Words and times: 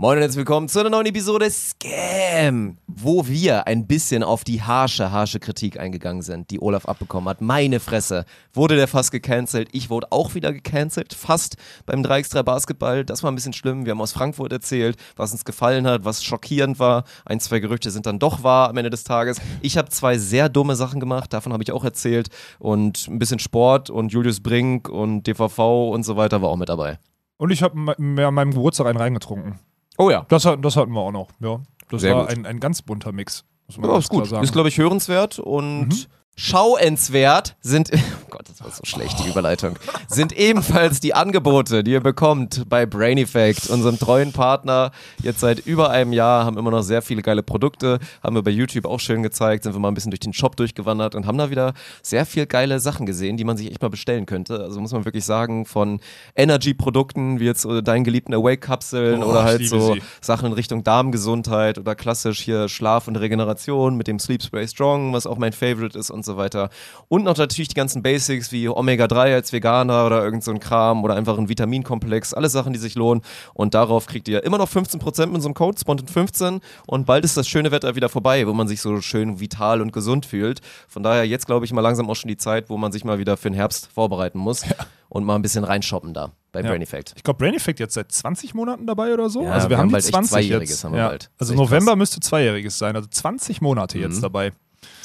Moin 0.00 0.16
und 0.16 0.22
herzlich 0.22 0.38
willkommen 0.38 0.66
zu 0.66 0.80
einer 0.80 0.88
neuen 0.88 1.04
Episode 1.04 1.50
Scam, 1.50 2.78
wo 2.86 3.26
wir 3.26 3.66
ein 3.66 3.86
bisschen 3.86 4.22
auf 4.22 4.44
die 4.44 4.62
harsche, 4.62 5.12
harsche 5.12 5.40
Kritik 5.40 5.78
eingegangen 5.78 6.22
sind, 6.22 6.50
die 6.50 6.58
Olaf 6.58 6.86
abbekommen 6.86 7.28
hat. 7.28 7.42
Meine 7.42 7.80
Fresse, 7.80 8.24
wurde 8.54 8.76
der 8.76 8.88
fast 8.88 9.12
gecancelt. 9.12 9.68
Ich 9.72 9.90
wurde 9.90 10.06
auch 10.08 10.34
wieder 10.34 10.54
gecancelt, 10.54 11.12
fast 11.12 11.58
beim 11.84 12.00
3x3 12.00 12.42
Basketball. 12.44 13.04
Das 13.04 13.22
war 13.22 13.30
ein 13.30 13.34
bisschen 13.34 13.52
schlimm. 13.52 13.84
Wir 13.84 13.90
haben 13.90 14.00
aus 14.00 14.12
Frankfurt 14.12 14.52
erzählt, 14.52 14.96
was 15.16 15.32
uns 15.32 15.44
gefallen 15.44 15.86
hat, 15.86 16.02
was 16.02 16.24
schockierend 16.24 16.78
war. 16.78 17.04
Ein, 17.26 17.38
zwei 17.38 17.58
Gerüchte 17.58 17.90
sind 17.90 18.06
dann 18.06 18.18
doch 18.18 18.42
wahr 18.42 18.70
am 18.70 18.78
Ende 18.78 18.88
des 18.88 19.04
Tages. 19.04 19.38
Ich 19.60 19.76
habe 19.76 19.90
zwei 19.90 20.16
sehr 20.16 20.48
dumme 20.48 20.76
Sachen 20.76 21.00
gemacht, 21.00 21.30
davon 21.34 21.52
habe 21.52 21.62
ich 21.62 21.72
auch 21.72 21.84
erzählt. 21.84 22.30
Und 22.58 23.06
ein 23.06 23.18
bisschen 23.18 23.38
Sport 23.38 23.90
und 23.90 24.12
Julius 24.14 24.40
Brink 24.40 24.88
und 24.88 25.26
DVV 25.26 25.90
und 25.90 26.04
so 26.04 26.16
weiter 26.16 26.40
war 26.40 26.48
auch 26.48 26.56
mit 26.56 26.70
dabei. 26.70 26.98
Und 27.36 27.50
ich 27.50 27.62
habe 27.62 27.94
mir 27.98 28.28
an 28.28 28.34
meinem 28.34 28.52
Geburtstag 28.52 28.86
einen 28.86 28.98
reingetrunken. 28.98 29.58
Oh 30.00 30.10
ja. 30.10 30.24
Das, 30.28 30.42
das 30.42 30.76
hatten 30.76 30.92
wir 30.92 31.00
auch 31.00 31.12
noch, 31.12 31.28
ja. 31.40 31.60
Das 31.90 32.00
Sehr 32.00 32.16
war 32.16 32.28
ein, 32.28 32.46
ein 32.46 32.58
ganz 32.60 32.82
bunter 32.82 33.12
Mix. 33.12 33.44
Muss 33.66 33.76
man 33.78 33.90
Ja, 33.90 33.98
ist 33.98 34.08
gut. 34.08 34.26
sagen. 34.26 34.42
Ist, 34.42 34.52
glaube 34.52 34.68
ich, 34.68 34.78
hörenswert 34.78 35.38
und 35.38 35.88
Mhm. 35.88 36.06
Schauenswert 36.36 37.56
sind, 37.60 37.90
oh 37.94 38.26
Gott, 38.30 38.48
das 38.48 38.62
war 38.62 38.70
so 38.70 38.84
schlecht, 38.84 39.18
die 39.24 39.28
Überleitung, 39.28 39.76
sind 40.08 40.32
ebenfalls 40.32 41.00
die 41.00 41.14
Angebote, 41.14 41.84
die 41.84 41.92
ihr 41.92 42.00
bekommt 42.00 42.64
bei 42.68 42.86
Brain 42.86 43.18
Effect, 43.18 43.68
unserem 43.68 43.98
treuen 43.98 44.32
Partner. 44.32 44.90
Jetzt 45.22 45.40
seit 45.40 45.60
über 45.66 45.90
einem 45.90 46.12
Jahr 46.12 46.44
haben 46.44 46.56
immer 46.56 46.70
noch 46.70 46.82
sehr 46.82 47.02
viele 47.02 47.22
geile 47.22 47.42
Produkte, 47.42 47.98
haben 48.22 48.34
wir 48.34 48.42
bei 48.42 48.50
YouTube 48.50 48.86
auch 48.86 49.00
schön 49.00 49.22
gezeigt, 49.22 49.64
sind 49.64 49.74
wir 49.74 49.80
mal 49.80 49.88
ein 49.88 49.94
bisschen 49.94 50.10
durch 50.10 50.20
den 50.20 50.32
Shop 50.32 50.56
durchgewandert 50.56 51.14
und 51.14 51.26
haben 51.26 51.38
da 51.38 51.50
wieder 51.50 51.74
sehr 52.02 52.24
viel 52.24 52.46
geile 52.46 52.80
Sachen 52.80 53.06
gesehen, 53.06 53.36
die 53.36 53.44
man 53.44 53.56
sich 53.56 53.70
echt 53.70 53.82
mal 53.82 53.90
bestellen 53.90 54.26
könnte. 54.26 54.60
Also 54.60 54.80
muss 54.80 54.92
man 54.92 55.04
wirklich 55.04 55.24
sagen, 55.24 55.66
von 55.66 56.00
Energy-Produkten 56.36 57.40
wie 57.40 57.44
jetzt 57.44 57.64
äh, 57.64 57.82
deinen 57.82 58.04
geliebten 58.04 58.34
Awake-Kapseln 58.34 59.22
Oh, 59.22 59.26
oder 59.30 59.44
halt 59.44 59.66
so 59.66 59.94
sie. 59.94 60.02
Sachen 60.20 60.46
in 60.46 60.52
Richtung 60.52 60.84
Darmgesundheit 60.84 61.78
oder 61.78 61.94
klassisch 61.94 62.40
hier 62.40 62.68
Schlaf 62.68 63.08
und 63.08 63.16
Regeneration 63.16 63.96
mit 63.96 64.06
dem 64.06 64.18
Sleep 64.18 64.42
Spray 64.42 64.66
Strong, 64.66 65.12
was 65.12 65.26
auch 65.26 65.38
mein 65.38 65.52
Favorite 65.52 65.98
ist 65.98 66.10
und 66.10 66.19
so 66.24 66.36
weiter. 66.36 66.70
Und 67.08 67.24
noch 67.24 67.36
natürlich 67.36 67.68
die 67.68 67.74
ganzen 67.74 68.02
Basics 68.02 68.52
wie 68.52 68.68
Omega-3 68.68 69.34
als 69.34 69.52
Veganer 69.52 70.06
oder 70.06 70.22
irgend 70.24 70.44
so 70.44 70.50
ein 70.50 70.60
Kram 70.60 71.04
oder 71.04 71.14
einfach 71.16 71.38
ein 71.38 71.48
Vitaminkomplex. 71.48 72.34
Alle 72.34 72.48
Sachen, 72.48 72.72
die 72.72 72.78
sich 72.78 72.94
lohnen. 72.94 73.22
Und 73.54 73.74
darauf 73.74 74.06
kriegt 74.06 74.28
ihr 74.28 74.42
immer 74.44 74.58
noch 74.58 74.68
15% 74.70 75.26
mit 75.26 75.42
so 75.42 75.48
einem 75.48 75.54
Code, 75.54 75.78
Spontan15. 75.78 76.60
Und 76.86 77.06
bald 77.06 77.24
ist 77.24 77.36
das 77.36 77.48
schöne 77.48 77.70
Wetter 77.70 77.94
wieder 77.96 78.08
vorbei, 78.08 78.46
wo 78.46 78.52
man 78.52 78.68
sich 78.68 78.80
so 78.80 79.00
schön 79.00 79.40
vital 79.40 79.80
und 79.80 79.92
gesund 79.92 80.26
fühlt. 80.26 80.60
Von 80.88 81.02
daher 81.02 81.26
jetzt, 81.26 81.46
glaube 81.46 81.64
ich, 81.64 81.72
mal 81.72 81.80
langsam 81.80 82.08
auch 82.10 82.16
schon 82.16 82.28
die 82.28 82.36
Zeit, 82.36 82.70
wo 82.70 82.76
man 82.76 82.92
sich 82.92 83.04
mal 83.04 83.18
wieder 83.18 83.36
für 83.36 83.50
den 83.50 83.54
Herbst 83.54 83.88
vorbereiten 83.92 84.38
muss. 84.38 84.64
Und 85.08 85.24
mal 85.24 85.34
ein 85.34 85.42
bisschen 85.42 85.64
reinshoppen 85.64 86.14
da 86.14 86.30
bei 86.52 86.60
Ja. 86.60 86.68
Brain 86.68 86.82
Effect. 86.82 87.14
Ich 87.16 87.24
glaube, 87.24 87.38
Brain 87.38 87.54
Effect 87.54 87.80
jetzt 87.80 87.94
seit 87.94 88.12
20 88.12 88.54
Monaten 88.54 88.86
dabei 88.86 89.12
oder 89.12 89.28
so. 89.28 89.42
Ja, 89.42 89.50
also 89.52 89.66
wir, 89.66 89.70
wir 89.70 89.78
haben 89.78 89.82
haben 89.82 89.88
die 89.88 89.92
bald 89.94 90.04
echt 90.04 90.12
20 90.14 90.30
Zweijähriges 90.30 90.70
jetzt. 90.70 90.84
haben 90.84 90.92
wir 90.92 90.98
ja. 91.00 91.08
bald. 91.08 91.30
Also 91.38 91.54
November 91.54 91.96
müsste 91.96 92.20
zweijähriges 92.20 92.78
sein. 92.78 92.94
Also 92.94 93.08
20 93.10 93.60
Monate 93.60 93.98
Mhm. 93.98 94.04
jetzt 94.04 94.22
dabei. 94.22 94.52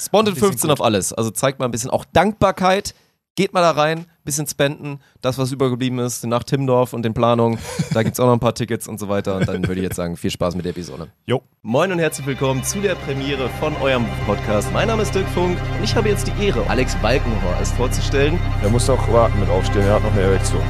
Spontan 0.00 0.34
Die 0.34 0.40
sind 0.40 0.48
15 0.50 0.68
gut. 0.68 0.78
auf 0.80 0.84
alles. 0.84 1.12
Also 1.12 1.30
zeigt 1.30 1.58
mal 1.58 1.64
ein 1.66 1.70
bisschen 1.70 1.90
auch 1.90 2.04
Dankbarkeit. 2.12 2.94
Geht 3.38 3.52
mal 3.52 3.60
da 3.60 3.72
rein, 3.72 4.06
bisschen 4.24 4.46
spenden. 4.46 4.98
Das, 5.20 5.36
was 5.36 5.52
übergeblieben 5.52 5.98
ist, 5.98 6.24
nach 6.24 6.42
Timdorf 6.42 6.94
und 6.94 7.02
den 7.02 7.12
Planungen. 7.12 7.58
Da 7.92 8.02
gibt 8.02 8.14
es 8.14 8.20
auch 8.20 8.24
noch 8.24 8.32
ein 8.32 8.40
paar 8.40 8.54
Tickets 8.54 8.88
und 8.88 8.98
so 8.98 9.10
weiter. 9.10 9.36
Und 9.36 9.46
dann 9.46 9.68
würde 9.68 9.74
ich 9.80 9.82
jetzt 9.82 9.96
sagen, 9.96 10.16
viel 10.16 10.30
Spaß 10.30 10.54
mit 10.56 10.64
der 10.64 10.70
Episode. 10.70 11.08
Jo. 11.26 11.42
Moin 11.60 11.92
und 11.92 11.98
herzlich 11.98 12.26
willkommen 12.26 12.64
zu 12.64 12.80
der 12.80 12.94
Premiere 12.94 13.50
von 13.60 13.76
eurem 13.82 14.06
Podcast. 14.24 14.72
Mein 14.72 14.88
Name 14.88 15.02
ist 15.02 15.14
Dirk 15.14 15.28
Funk 15.34 15.58
und 15.76 15.84
ich 15.84 15.94
habe 15.94 16.08
jetzt 16.08 16.26
die 16.28 16.46
Ehre, 16.46 16.66
Alex 16.70 16.94
Balkenhorst 17.02 17.74
vorzustellen. 17.74 18.38
Er 18.62 18.70
muss 18.70 18.88
auch 18.88 19.12
warten 19.12 19.38
mit 19.38 19.50
aufstehen, 19.50 19.82
er 19.82 19.96
hat 19.96 20.02
noch 20.02 20.12
eine 20.12 20.22
Erektion. 20.22 20.62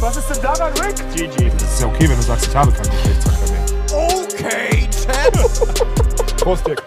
Was 0.00 0.16
ist 0.18 0.28
denn 0.28 0.42
daran, 0.42 0.72
Rick? 0.74 0.96
GG. 1.14 1.50
Das 1.76 1.82
ist 1.82 1.88
ja 1.88 1.94
okay, 1.94 2.08
wenn 2.08 2.16
du 2.16 2.22
sagst, 2.22 2.46
ich 2.46 2.56
habe 2.56 2.72
keinen 2.72 2.90
Geschlechtsverkehr 2.90 3.50
mehr. 3.52 3.66
Okay, 3.92 4.88
Chad. 4.90 6.36
Prost, 6.40 6.66
Dirk. 6.66 6.82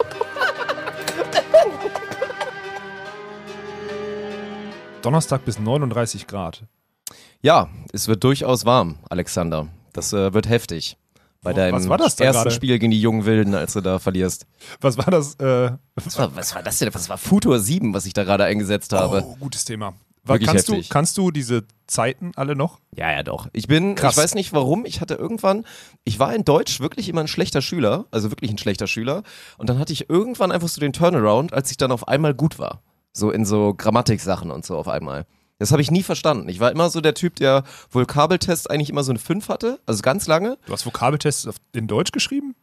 Donnerstag 5.03 5.45
bis 5.45 5.59
39 5.59 6.25
Grad. 6.25 6.63
Ja, 7.43 7.69
es 7.93 8.07
wird 8.07 8.23
durchaus 8.23 8.65
warm, 8.65 8.97
Alexander. 9.11 9.67
Das 9.93 10.11
äh, 10.11 10.33
wird 10.33 10.49
heftig. 10.49 10.97
Bei 11.43 11.53
deinem 11.53 11.75
was 11.75 11.87
war 11.87 11.99
das 11.99 12.15
da 12.15 12.23
ersten 12.25 12.41
gerade? 12.45 12.55
Spiel 12.55 12.79
gegen 12.79 12.89
die 12.89 12.99
jungen 12.99 13.25
Wilden, 13.25 13.53
als 13.53 13.73
du 13.73 13.81
da 13.81 13.99
verlierst. 13.99 14.47
Was 14.81 14.97
war 14.97 15.05
das? 15.05 15.35
Äh, 15.35 15.69
Was 15.93 16.17
war, 16.17 16.35
was 16.35 16.55
war 16.55 16.63
das 16.63 16.79
denn? 16.79 16.91
Was 16.95 17.09
war 17.09 17.19
Futur 17.19 17.59
7, 17.59 17.93
was 17.93 18.07
ich 18.07 18.13
da 18.13 18.23
gerade 18.23 18.45
eingesetzt 18.45 18.91
habe? 18.91 19.23
oh, 19.23 19.35
gutes 19.39 19.65
Thema. 19.65 19.93
Wirklich 20.35 20.49
kannst, 20.49 20.69
du, 20.69 20.73
heftig. 20.73 20.89
kannst 20.89 21.17
du 21.17 21.31
diese 21.31 21.65
Zeiten 21.87 22.31
alle 22.35 22.55
noch? 22.55 22.79
Ja, 22.95 23.11
ja, 23.11 23.23
doch. 23.23 23.47
Ich 23.53 23.67
bin, 23.67 23.95
Krass. 23.95 24.13
ich 24.13 24.23
weiß 24.23 24.35
nicht 24.35 24.53
warum, 24.53 24.85
ich 24.85 25.01
hatte 25.01 25.15
irgendwann, 25.15 25.65
ich 26.03 26.19
war 26.19 26.33
in 26.33 26.45
Deutsch 26.45 26.79
wirklich 26.79 27.09
immer 27.09 27.21
ein 27.21 27.27
schlechter 27.27 27.61
Schüler, 27.61 28.05
also 28.11 28.31
wirklich 28.31 28.51
ein 28.51 28.57
schlechter 28.57 28.87
Schüler. 28.87 29.23
Und 29.57 29.69
dann 29.69 29.79
hatte 29.79 29.93
ich 29.93 30.09
irgendwann 30.09 30.51
einfach 30.51 30.69
so 30.69 30.79
den 30.79 30.93
Turnaround, 30.93 31.53
als 31.53 31.71
ich 31.71 31.77
dann 31.77 31.91
auf 31.91 32.07
einmal 32.07 32.33
gut 32.33 32.59
war. 32.59 32.81
So 33.11 33.31
in 33.31 33.45
so 33.45 33.73
Grammatiksachen 33.73 34.51
und 34.51 34.65
so 34.65 34.77
auf 34.77 34.87
einmal. 34.87 35.25
Das 35.57 35.71
habe 35.71 35.81
ich 35.81 35.91
nie 35.91 36.03
verstanden. 36.03 36.47
Ich 36.47 36.61
war 36.61 36.71
immer 36.71 36.89
so 36.89 37.01
der 37.01 37.13
Typ, 37.13 37.35
der 37.35 37.63
Vokabeltests 37.89 38.67
eigentlich 38.67 38.89
immer 38.89 39.03
so 39.03 39.11
eine 39.11 39.19
5 39.19 39.49
hatte, 39.49 39.79
also 39.85 40.01
ganz 40.01 40.25
lange. 40.25 40.57
Du 40.65 40.73
hast 40.73 40.85
Vokabeltests 40.85 41.49
in 41.73 41.87
Deutsch 41.87 42.11
geschrieben? 42.11 42.55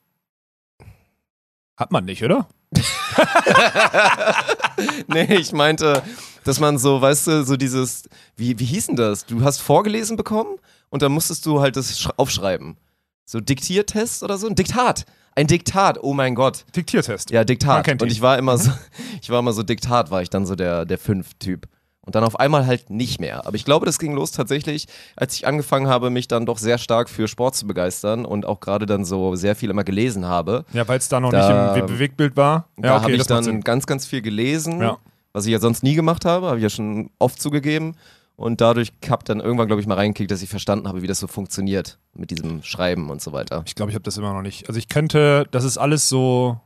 Hat 1.77 1.93
man 1.93 2.07
nicht, 2.07 2.25
oder? 2.25 2.49
Nee, 5.09 5.35
ich 5.37 5.53
meinte, 5.53 6.03
dass 6.45 6.61
man 6.61 6.79
so, 6.79 7.01
weißt 7.01 7.27
du, 7.29 7.45
so 7.45 7.57
dieses, 7.57 8.05
wie, 8.37 8.59
wie 8.59 8.65
hieß 8.65 8.87
denn 8.89 8.97
das? 8.97 9.27
Du 9.27 9.43
hast 9.43 9.61
vorgelesen 9.61 10.17
bekommen 10.17 10.57
und 10.91 11.03
dann 11.03 11.13
musstest 11.13 11.47
du 11.47 11.61
halt 11.61 11.77
das 11.77 11.99
sch- 11.99 12.11
aufschreiben. 12.17 12.77
So 13.25 13.41
Diktiertest 13.41 14.23
oder 14.23 14.39
so? 14.39 14.47
Ein 14.47 14.55
Diktat. 14.55 15.05
Ein 15.35 15.47
Diktat, 15.47 15.99
oh 16.03 16.15
mein 16.15 16.35
Gott. 16.35 16.65
Diktiertest. 16.75 17.31
Ja, 17.31 17.45
Diktat. 17.45 17.85
Und 18.07 18.13
ich 18.13 18.23
war 18.23 18.39
immer 18.39 18.57
so, 18.59 18.71
ich 19.23 19.31
war 19.31 19.41
immer 19.41 19.53
so 19.53 19.63
Diktat, 19.63 20.11
war 20.11 20.23
ich 20.23 20.31
dann 20.31 20.47
so 20.47 20.55
der, 20.55 20.85
der 20.85 20.99
Fünf-Typ. 20.99 21.67
Und 22.07 22.15
dann 22.15 22.23
auf 22.25 22.39
einmal 22.39 22.67
halt 22.67 22.89
nicht 22.89 23.21
mehr. 23.21 23.47
Aber 23.47 23.57
ich 23.57 23.65
glaube, 23.65 23.85
das 23.85 23.99
ging 23.99 24.15
los 24.15 24.31
tatsächlich, 24.31 24.87
als 25.17 25.35
ich 25.35 25.47
angefangen 25.47 25.89
habe, 25.89 26.09
mich 26.09 26.29
dann 26.29 26.47
doch 26.47 26.57
sehr 26.59 26.79
stark 26.79 27.11
für 27.11 27.27
Sport 27.27 27.57
zu 27.57 27.67
begeistern 27.67 28.25
und 28.25 28.47
auch 28.47 28.61
gerade 28.61 28.87
dann 28.87 29.05
so 29.05 29.35
sehr 29.35 29.57
viel 29.57 29.71
immer 29.71 29.83
gelesen 29.85 30.25
habe. 30.25 30.65
Ja, 30.73 30.87
weil 30.87 30.99
es 30.99 31.09
da 31.09 31.19
noch 31.21 31.31
Da- 31.33 31.73
nicht 31.73 31.81
im 31.83 31.87
Be- 31.87 31.93
Bewegtbild 31.95 32.37
war. 32.37 32.69
Ja, 32.77 32.83
da 32.83 32.95
okay, 32.97 33.03
habe 33.03 33.13
ich 33.15 33.25
dann 33.27 33.61
ganz, 33.63 33.87
ganz 33.87 34.07
viel 34.07 34.23
gelesen, 34.23 34.81
Ja. 34.81 34.99
was 35.33 35.47
ich 35.47 35.53
ja 35.53 35.59
sonst 35.59 35.83
nie 35.83 35.97
gemacht 35.97 36.25
habe, 36.25 36.47
habe 36.47 36.59
ich 36.59 36.63
ja 36.63 36.71
schon 36.71 37.11
oft 37.19 37.43
zugegeben. 37.43 37.97
Und 38.37 38.61
dadurch 38.61 38.93
habe 39.09 39.25
dann 39.25 39.41
irgendwann, 39.41 39.67
glaube 39.67 39.81
ich, 39.83 39.89
mal 39.89 39.95
reingekickt, 39.95 40.31
dass 40.31 40.43
ich 40.43 40.49
verstanden 40.49 40.87
habe, 40.87 41.03
wie 41.03 41.07
das 41.09 41.19
so 41.19 41.27
funktioniert 41.27 41.99
mit 42.15 42.31
diesem 42.31 42.63
Schreiben 42.63 43.11
und 43.11 43.21
so 43.21 43.33
weiter. 43.33 43.65
Ich 43.67 43.75
glaube, 43.75 43.91
ich 43.91 43.95
habe 43.97 44.03
das 44.05 44.17
immer 44.17 44.33
noch 44.33 44.43
nicht. 44.43 44.69
Also 44.69 44.79
ich 44.79 44.89
könnte, 44.89 45.49
das 45.51 45.65
ist 45.65 45.77
alles 45.79 46.09
so, 46.09 46.61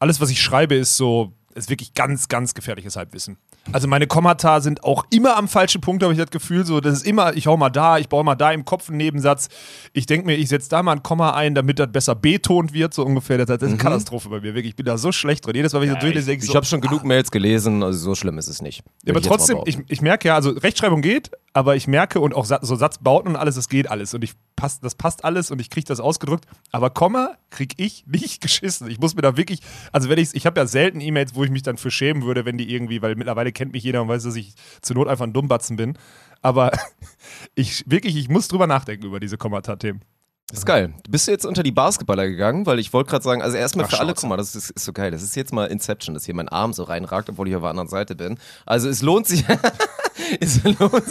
alles, 0.00 0.20
was 0.20 0.30
ich 0.30 0.40
schreibe, 0.40 0.74
ist 0.74 0.96
so, 0.96 1.32
ist 1.54 1.68
wirklich 1.68 1.94
ganz, 1.94 2.28
ganz 2.28 2.54
gefährliches 2.54 2.96
Halbwissen. 2.96 3.36
Also 3.72 3.88
meine 3.88 4.06
Kommata 4.06 4.60
sind 4.60 4.84
auch 4.84 5.04
immer 5.10 5.36
am 5.36 5.48
falschen 5.48 5.80
Punkt, 5.80 6.02
habe 6.02 6.12
ich 6.12 6.18
das 6.18 6.30
Gefühl. 6.30 6.64
So, 6.64 6.80
das 6.80 6.94
ist 6.94 7.06
immer, 7.06 7.36
ich 7.36 7.46
hau 7.46 7.56
mal 7.56 7.70
da, 7.70 7.98
ich 7.98 8.08
baue 8.08 8.24
mal 8.24 8.34
da 8.34 8.52
im 8.52 8.64
Kopf 8.64 8.88
einen 8.88 8.98
Nebensatz. 8.98 9.48
Ich 9.92 10.06
denke 10.06 10.26
mir, 10.26 10.36
ich 10.36 10.48
setze 10.48 10.68
da 10.68 10.82
mal 10.82 10.92
ein 10.92 11.02
Komma 11.02 11.32
ein, 11.32 11.54
damit 11.54 11.78
das 11.78 11.90
besser 11.90 12.14
betont 12.14 12.72
wird, 12.72 12.94
so 12.94 13.04
ungefähr. 13.04 13.38
Das, 13.38 13.46
das 13.46 13.62
ist 13.62 13.68
eine 13.68 13.78
Katastrophe 13.78 14.28
bei 14.28 14.40
mir, 14.40 14.54
wirklich. 14.54 14.70
Ich 14.70 14.76
bin 14.76 14.86
da 14.86 14.96
so 14.96 15.12
schlecht 15.12 15.46
drin. 15.46 15.56
Jedes 15.56 15.72
Mal, 15.72 15.80
wenn 15.80 15.88
ich 15.88 15.94
so 15.94 16.00
durchlese, 16.00 16.26
denke 16.26 16.44
Ich 16.44 16.50
so, 16.50 16.56
habe 16.56 16.66
schon 16.66 16.80
genug 16.80 17.04
Mails 17.04 17.30
gelesen, 17.30 17.82
also 17.82 17.98
so 17.98 18.14
schlimm 18.14 18.38
ist 18.38 18.48
es 18.48 18.62
nicht. 18.62 18.82
Ja, 19.04 19.12
aber 19.12 19.20
ich 19.20 19.26
trotzdem, 19.26 19.58
ich, 19.66 19.78
ich 19.88 20.00
merke 20.00 20.28
ja, 20.28 20.36
also 20.36 20.50
Rechtschreibung 20.50 21.02
geht, 21.02 21.30
aber 21.52 21.74
ich 21.76 21.88
merke 21.88 22.20
und 22.20 22.34
auch 22.34 22.44
so 22.44 22.76
Satzbauten 22.76 23.32
und 23.32 23.36
alles, 23.36 23.56
das 23.56 23.68
geht 23.68 23.90
alles. 23.90 24.14
Und 24.14 24.22
ich 24.22 24.34
passt, 24.56 24.84
das 24.84 24.94
passt 24.94 25.24
alles 25.24 25.50
und 25.50 25.60
ich 25.60 25.70
kriege 25.70 25.86
das 25.86 26.00
ausgedrückt. 26.00 26.46
Aber 26.70 26.90
Komma 26.90 27.36
kriege 27.50 27.74
ich 27.78 28.06
nicht 28.06 28.40
geschissen. 28.42 28.88
Ich 28.88 29.00
muss 29.00 29.14
mir 29.14 29.22
da 29.22 29.36
wirklich, 29.36 29.60
also 29.92 30.08
wenn 30.08 30.18
ich, 30.18 30.34
ich 30.34 30.46
habe 30.46 30.60
ja 30.60 30.66
selten 30.66 31.00
E-Mails, 31.00 31.34
wo 31.34 31.39
ich 31.44 31.50
mich 31.50 31.62
dann 31.62 31.76
für 31.76 31.90
schämen 31.90 32.24
würde, 32.24 32.44
wenn 32.44 32.58
die 32.58 32.72
irgendwie, 32.72 33.02
weil 33.02 33.16
mittlerweile 33.16 33.52
kennt 33.52 33.72
mich 33.72 33.82
jeder 33.82 34.02
und 34.02 34.08
weiß, 34.08 34.22
dass 34.22 34.36
ich 34.36 34.54
zur 34.82 34.96
Not 34.96 35.08
einfach 35.08 35.24
ein 35.24 35.32
Dummbatzen 35.32 35.76
bin. 35.76 35.98
Aber 36.42 36.72
ich 37.54 37.84
wirklich, 37.90 38.16
ich 38.16 38.28
muss 38.28 38.48
drüber 38.48 38.66
nachdenken 38.66 39.06
über 39.06 39.20
diese 39.20 39.38
Kommata-Themen. 39.38 40.00
Das 40.50 40.58
ist 40.60 40.66
geil. 40.66 40.92
Bist 41.08 41.26
du 41.28 41.32
jetzt 41.32 41.46
unter 41.46 41.62
die 41.62 41.70
Basketballer 41.70 42.26
gegangen? 42.28 42.66
Weil 42.66 42.78
ich 42.80 42.92
wollte 42.92 43.10
gerade 43.10 43.22
sagen, 43.24 43.40
also 43.40 43.56
erstmal 43.56 43.86
für 43.88 43.98
alle, 44.00 44.14
guck 44.14 44.28
mal, 44.28 44.36
das 44.36 44.54
ist, 44.56 44.70
ist 44.70 44.84
so 44.84 44.92
geil. 44.92 45.10
Das 45.12 45.22
ist 45.22 45.36
jetzt 45.36 45.52
mal 45.52 45.66
Inception, 45.66 46.14
dass 46.14 46.24
hier 46.24 46.34
mein 46.34 46.48
Arm 46.48 46.72
so 46.72 46.82
reinragt, 46.82 47.28
obwohl 47.30 47.48
ich 47.48 47.54
auf 47.54 47.62
der 47.62 47.70
anderen 47.70 47.88
Seite 47.88 48.16
bin. 48.16 48.36
Also 48.66 48.88
es 48.88 49.00
lohnt 49.02 49.26
sich. 49.28 49.44
es 50.40 50.62
lohnt 50.64 50.80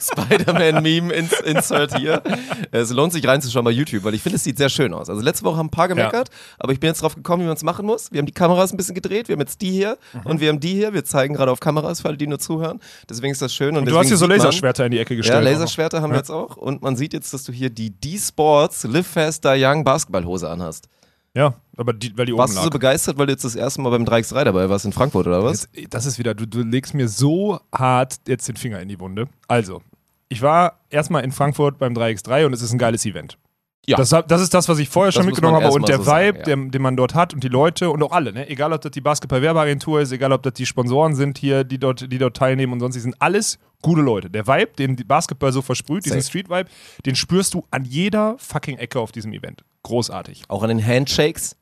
Spider-Man-Meme 0.00 1.12
ins, 1.12 1.32
Insert 1.40 1.96
hier. 1.98 2.22
Es 2.70 2.90
lohnt 2.90 3.12
sich 3.12 3.26
reinzuschauen 3.26 3.64
bei 3.64 3.70
YouTube, 3.70 4.04
weil 4.04 4.14
ich 4.14 4.22
finde, 4.22 4.36
es 4.36 4.44
sieht 4.44 4.56
sehr 4.56 4.68
schön 4.70 4.94
aus. 4.94 5.10
Also 5.10 5.20
letzte 5.20 5.44
Woche 5.44 5.58
haben 5.58 5.66
ein 5.66 5.70
paar 5.70 5.88
gemeckert, 5.88 6.30
aber 6.58 6.72
ich 6.72 6.80
bin 6.80 6.88
jetzt 6.88 7.02
drauf 7.02 7.14
gekommen, 7.14 7.42
wie 7.42 7.46
man 7.46 7.56
es 7.56 7.62
machen 7.62 7.84
muss. 7.84 8.10
Wir 8.10 8.18
haben 8.18 8.26
die 8.26 8.32
Kameras 8.32 8.72
ein 8.72 8.76
bisschen 8.78 8.94
gedreht, 8.94 9.28
wir 9.28 9.34
haben 9.34 9.40
jetzt 9.40 9.60
die 9.60 9.70
hier 9.70 9.98
Mhm. 10.14 10.20
und 10.24 10.40
wir 10.40 10.48
haben 10.48 10.60
die 10.60 10.72
hier. 10.74 10.94
Wir 10.94 11.04
zeigen 11.04 11.34
gerade 11.34 11.50
auf 11.52 11.60
Kameras, 11.60 12.00
für 12.00 12.08
alle, 12.08 12.16
die 12.16 12.26
nur 12.26 12.38
zuhören. 12.38 12.80
Deswegen 13.10 13.32
ist 13.32 13.42
das 13.42 13.52
schön. 13.54 13.76
Und, 13.76 13.82
Und 13.82 13.90
du 13.90 13.98
hast 13.98 14.06
hier 14.08 14.16
so 14.16 14.26
man- 14.26 14.38
Laserschwerter 14.38 14.86
in 14.86 14.92
die 14.92 14.98
Ecke 14.98 15.14
ja, 15.14 15.18
gestellt. 15.18 15.44
noch. 15.44 15.50
Laserschwerter 15.50 16.00
haben 16.00 16.10
wir 16.10 16.14
Ja. 16.16 16.20
jetzt 16.20 16.30
auch. 16.30 16.56
Und 16.56 16.80
man 16.82 16.96
sieht 16.96 17.12
jetzt, 17.12 17.34
dass 17.34 17.44
du 17.44 17.49
hier 17.52 17.70
die 17.70 17.90
D-Sports 17.90 18.84
Live 18.84 19.06
Faster 19.06 19.54
Young 19.56 19.84
Basketballhose 19.84 20.48
anhast. 20.48 20.88
Ja, 21.34 21.54
aber 21.76 21.92
die, 21.92 22.16
weil 22.18 22.26
die 22.26 22.34
Warst 22.34 22.50
oben 22.50 22.54
du 22.54 22.56
lag. 22.56 22.64
so 22.64 22.70
begeistert, 22.70 23.18
weil 23.18 23.26
du 23.26 23.32
jetzt 23.32 23.44
das 23.44 23.54
erste 23.54 23.80
Mal 23.80 23.90
beim 23.90 24.04
3x3 24.04 24.44
dabei 24.44 24.68
warst 24.68 24.84
in 24.84 24.92
Frankfurt, 24.92 25.26
oder 25.28 25.44
was? 25.44 25.68
Jetzt, 25.72 25.94
das 25.94 26.06
ist 26.06 26.18
wieder, 26.18 26.34
du, 26.34 26.46
du 26.46 26.62
legst 26.62 26.92
mir 26.92 27.08
so 27.08 27.60
hart 27.72 28.16
jetzt 28.26 28.48
den 28.48 28.56
Finger 28.56 28.80
in 28.80 28.88
die 28.88 28.98
Wunde. 28.98 29.28
Also, 29.46 29.80
ich 30.28 30.42
war 30.42 30.80
erstmal 30.90 31.22
in 31.22 31.30
Frankfurt 31.30 31.78
beim 31.78 31.94
3x3 31.94 32.46
und 32.46 32.52
es 32.52 32.62
ist 32.62 32.72
ein 32.72 32.78
geiles 32.78 33.06
Event. 33.06 33.38
Ja. 33.86 33.96
Das, 33.96 34.10
das 34.10 34.40
ist 34.40 34.52
das, 34.52 34.68
was 34.68 34.78
ich 34.78 34.88
vorher 34.88 35.10
schon 35.10 35.26
mitgenommen 35.26 35.62
habe 35.62 35.74
und 35.74 35.88
der 35.88 35.96
so 35.96 36.02
Vibe, 36.02 36.38
sagen, 36.44 36.64
ja. 36.64 36.70
den 36.70 36.82
man 36.82 36.96
dort 36.96 37.14
hat 37.14 37.32
und 37.32 37.42
die 37.42 37.48
Leute 37.48 37.90
und 37.90 38.02
auch 38.02 38.12
alle, 38.12 38.32
ne? 38.32 38.48
egal 38.48 38.72
ob 38.72 38.80
das 38.82 38.92
die 38.92 39.00
Basketball-Werbeagentur 39.00 40.00
ist, 40.00 40.12
egal 40.12 40.32
ob 40.32 40.42
das 40.42 40.52
die 40.52 40.66
Sponsoren 40.66 41.14
sind 41.14 41.38
hier, 41.38 41.64
die 41.64 41.78
dort, 41.78 42.12
die 42.12 42.18
dort 42.18 42.36
teilnehmen 42.36 42.74
und 42.74 42.80
sonst, 42.80 42.94
die 42.94 43.00
sind 43.00 43.16
alles 43.20 43.58
gute 43.82 44.02
Leute. 44.02 44.28
Der 44.30 44.46
Vibe, 44.46 44.72
den 44.78 44.96
die 44.96 45.04
Basketball 45.04 45.52
so 45.52 45.62
versprüht, 45.62 46.04
diesen 46.04 46.20
Safe. 46.20 46.28
Street-Vibe, 46.28 46.68
den 47.06 47.16
spürst 47.16 47.54
du 47.54 47.64
an 47.70 47.84
jeder 47.84 48.36
fucking 48.38 48.76
Ecke 48.76 49.00
auf 49.00 49.12
diesem 49.12 49.32
Event. 49.32 49.64
Großartig. 49.82 50.42
Auch 50.48 50.62
an 50.62 50.68
den 50.68 50.86
Handshakes? 50.86 51.56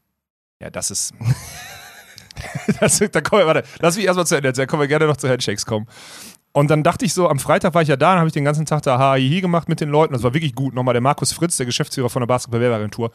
Ja, 0.60 0.70
das 0.70 0.90
ist. 0.90 1.14
das, 2.80 2.98
da 2.98 3.20
kommen 3.20 3.42
wir, 3.42 3.46
warte, 3.46 3.64
lass 3.80 3.96
mich 3.96 4.06
erstmal 4.06 4.26
zu 4.26 4.34
Ende 4.34 4.48
erzählen, 4.48 4.66
können 4.66 4.82
wir 4.82 4.88
gerne 4.88 5.06
noch 5.06 5.16
zu 5.16 5.28
Handshakes 5.28 5.64
kommen. 5.64 5.86
Und 6.58 6.68
dann 6.70 6.82
dachte 6.82 7.04
ich 7.04 7.14
so, 7.14 7.28
am 7.28 7.38
Freitag 7.38 7.74
war 7.74 7.82
ich 7.82 7.88
ja 7.88 7.96
da, 7.96 8.10
dann 8.10 8.18
habe 8.18 8.26
ich 8.28 8.32
den 8.32 8.44
ganzen 8.44 8.66
Tag 8.66 8.82
da 8.82 9.14
HII 9.14 9.40
gemacht 9.40 9.68
mit 9.68 9.80
den 9.80 9.90
Leuten. 9.90 10.12
Das 10.12 10.22
war 10.24 10.34
wirklich 10.34 10.54
gut. 10.54 10.74
Nochmal 10.74 10.92
der 10.94 11.00
Markus 11.00 11.32
Fritz, 11.32 11.56
der 11.56 11.66
Geschäftsführer 11.66 12.10
von 12.10 12.20
der 12.20 12.26
Basketball-Werbeagentur. 12.26 13.10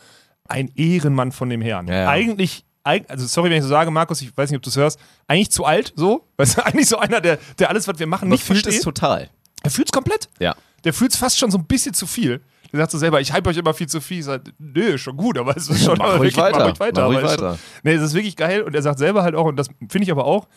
Ein 0.48 0.72
Ehrenmann 0.76 1.32
von 1.34 1.50
dem 1.50 1.62
Herrn. 1.62 1.88
Ja, 1.88 1.94
ja. 2.04 2.10
Eigentlich, 2.10 2.64
eig- 2.86 3.08
also 3.10 3.26
sorry, 3.28 3.50
wenn 3.50 3.58
ich 3.58 3.64
so 3.64 3.70
sage, 3.70 3.92
Markus, 3.92 4.22
ich 4.22 4.36
weiß 4.38 4.50
nicht, 4.50 4.58
ob 4.58 4.64
du 4.64 4.70
es 4.70 4.78
hörst, 4.78 5.00
eigentlich 5.28 5.52
zu 5.52 5.66
alt, 5.66 5.92
so. 5.96 6.28
Weißt 6.38 6.58
du, 6.58 6.62
eigentlich 6.66 6.88
so 6.88 6.98
einer, 7.00 7.20
der, 7.22 7.38
der 7.60 7.70
alles, 7.70 7.88
was 7.88 8.00
wir 8.00 8.08
machen, 8.08 8.30
nicht 8.30 8.44
fühlt 8.44 8.62
versteht. 8.64 8.80
es 8.80 8.84
total. 8.86 9.30
Er 9.64 9.70
fühlt 9.72 9.90
es 9.90 9.92
komplett. 9.92 10.30
Ja. 10.40 10.56
Der 10.86 10.94
fühlt 10.94 11.12
es 11.12 11.18
fast 11.18 11.38
schon 11.38 11.52
so 11.52 11.58
ein 11.58 11.66
bisschen 11.66 11.94
zu 11.94 12.08
viel. 12.08 12.42
Der 12.72 12.80
sagt 12.80 12.92
so 12.92 12.98
selber, 12.98 13.20
ich 13.22 13.34
hype 13.34 13.46
euch 13.46 13.58
immer 13.58 13.74
viel 13.74 13.88
zu 13.88 14.00
viel. 14.02 14.20
Ich 14.20 14.26
sage, 14.26 14.52
nö, 14.58 14.98
schon 14.98 15.16
gut, 15.18 15.38
aber 15.38 15.56
es 15.58 15.68
ist 15.70 15.84
schon 15.84 15.98
Mach 15.98 16.14
ruhig 16.20 16.36
wirklich- 16.36 16.38
weiter. 16.38 16.60
Mach 16.60 16.66
ruhig 16.68 16.80
weiter. 16.80 17.02
Mach 17.02 17.08
ruhig 17.16 17.24
weiter. 17.24 17.50
Schon, 17.58 17.60
nee, 17.84 17.94
es 17.94 18.02
ist 18.02 18.14
wirklich 18.14 18.36
geil. 18.36 18.62
Und 18.64 18.74
er 18.74 18.82
sagt 18.82 19.00
selber 19.00 19.22
halt 19.24 19.36
auch, 19.36 19.46
und 19.46 19.58
das 19.58 19.68
finde 19.90 20.04
ich 20.04 20.12
aber 20.12 20.26
auch, 20.26 20.48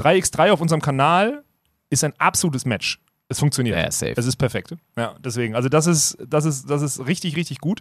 3x3 0.00 0.50
auf 0.52 0.60
unserem 0.60 0.80
Kanal 0.80 1.44
ist 1.94 2.04
ein 2.04 2.14
absolutes 2.18 2.64
Match. 2.66 3.00
Es 3.28 3.38
funktioniert. 3.38 3.76
Ja, 3.76 3.90
safe. 3.90 4.14
Es 4.16 4.26
ist 4.26 4.36
perfekt. 4.36 4.74
Ja, 4.96 5.14
deswegen. 5.18 5.54
Also 5.54 5.68
das 5.68 5.86
ist, 5.86 6.18
das 6.26 6.44
ist, 6.44 6.68
das 6.68 6.82
ist 6.82 7.06
richtig, 7.06 7.36
richtig 7.36 7.58
gut. 7.58 7.80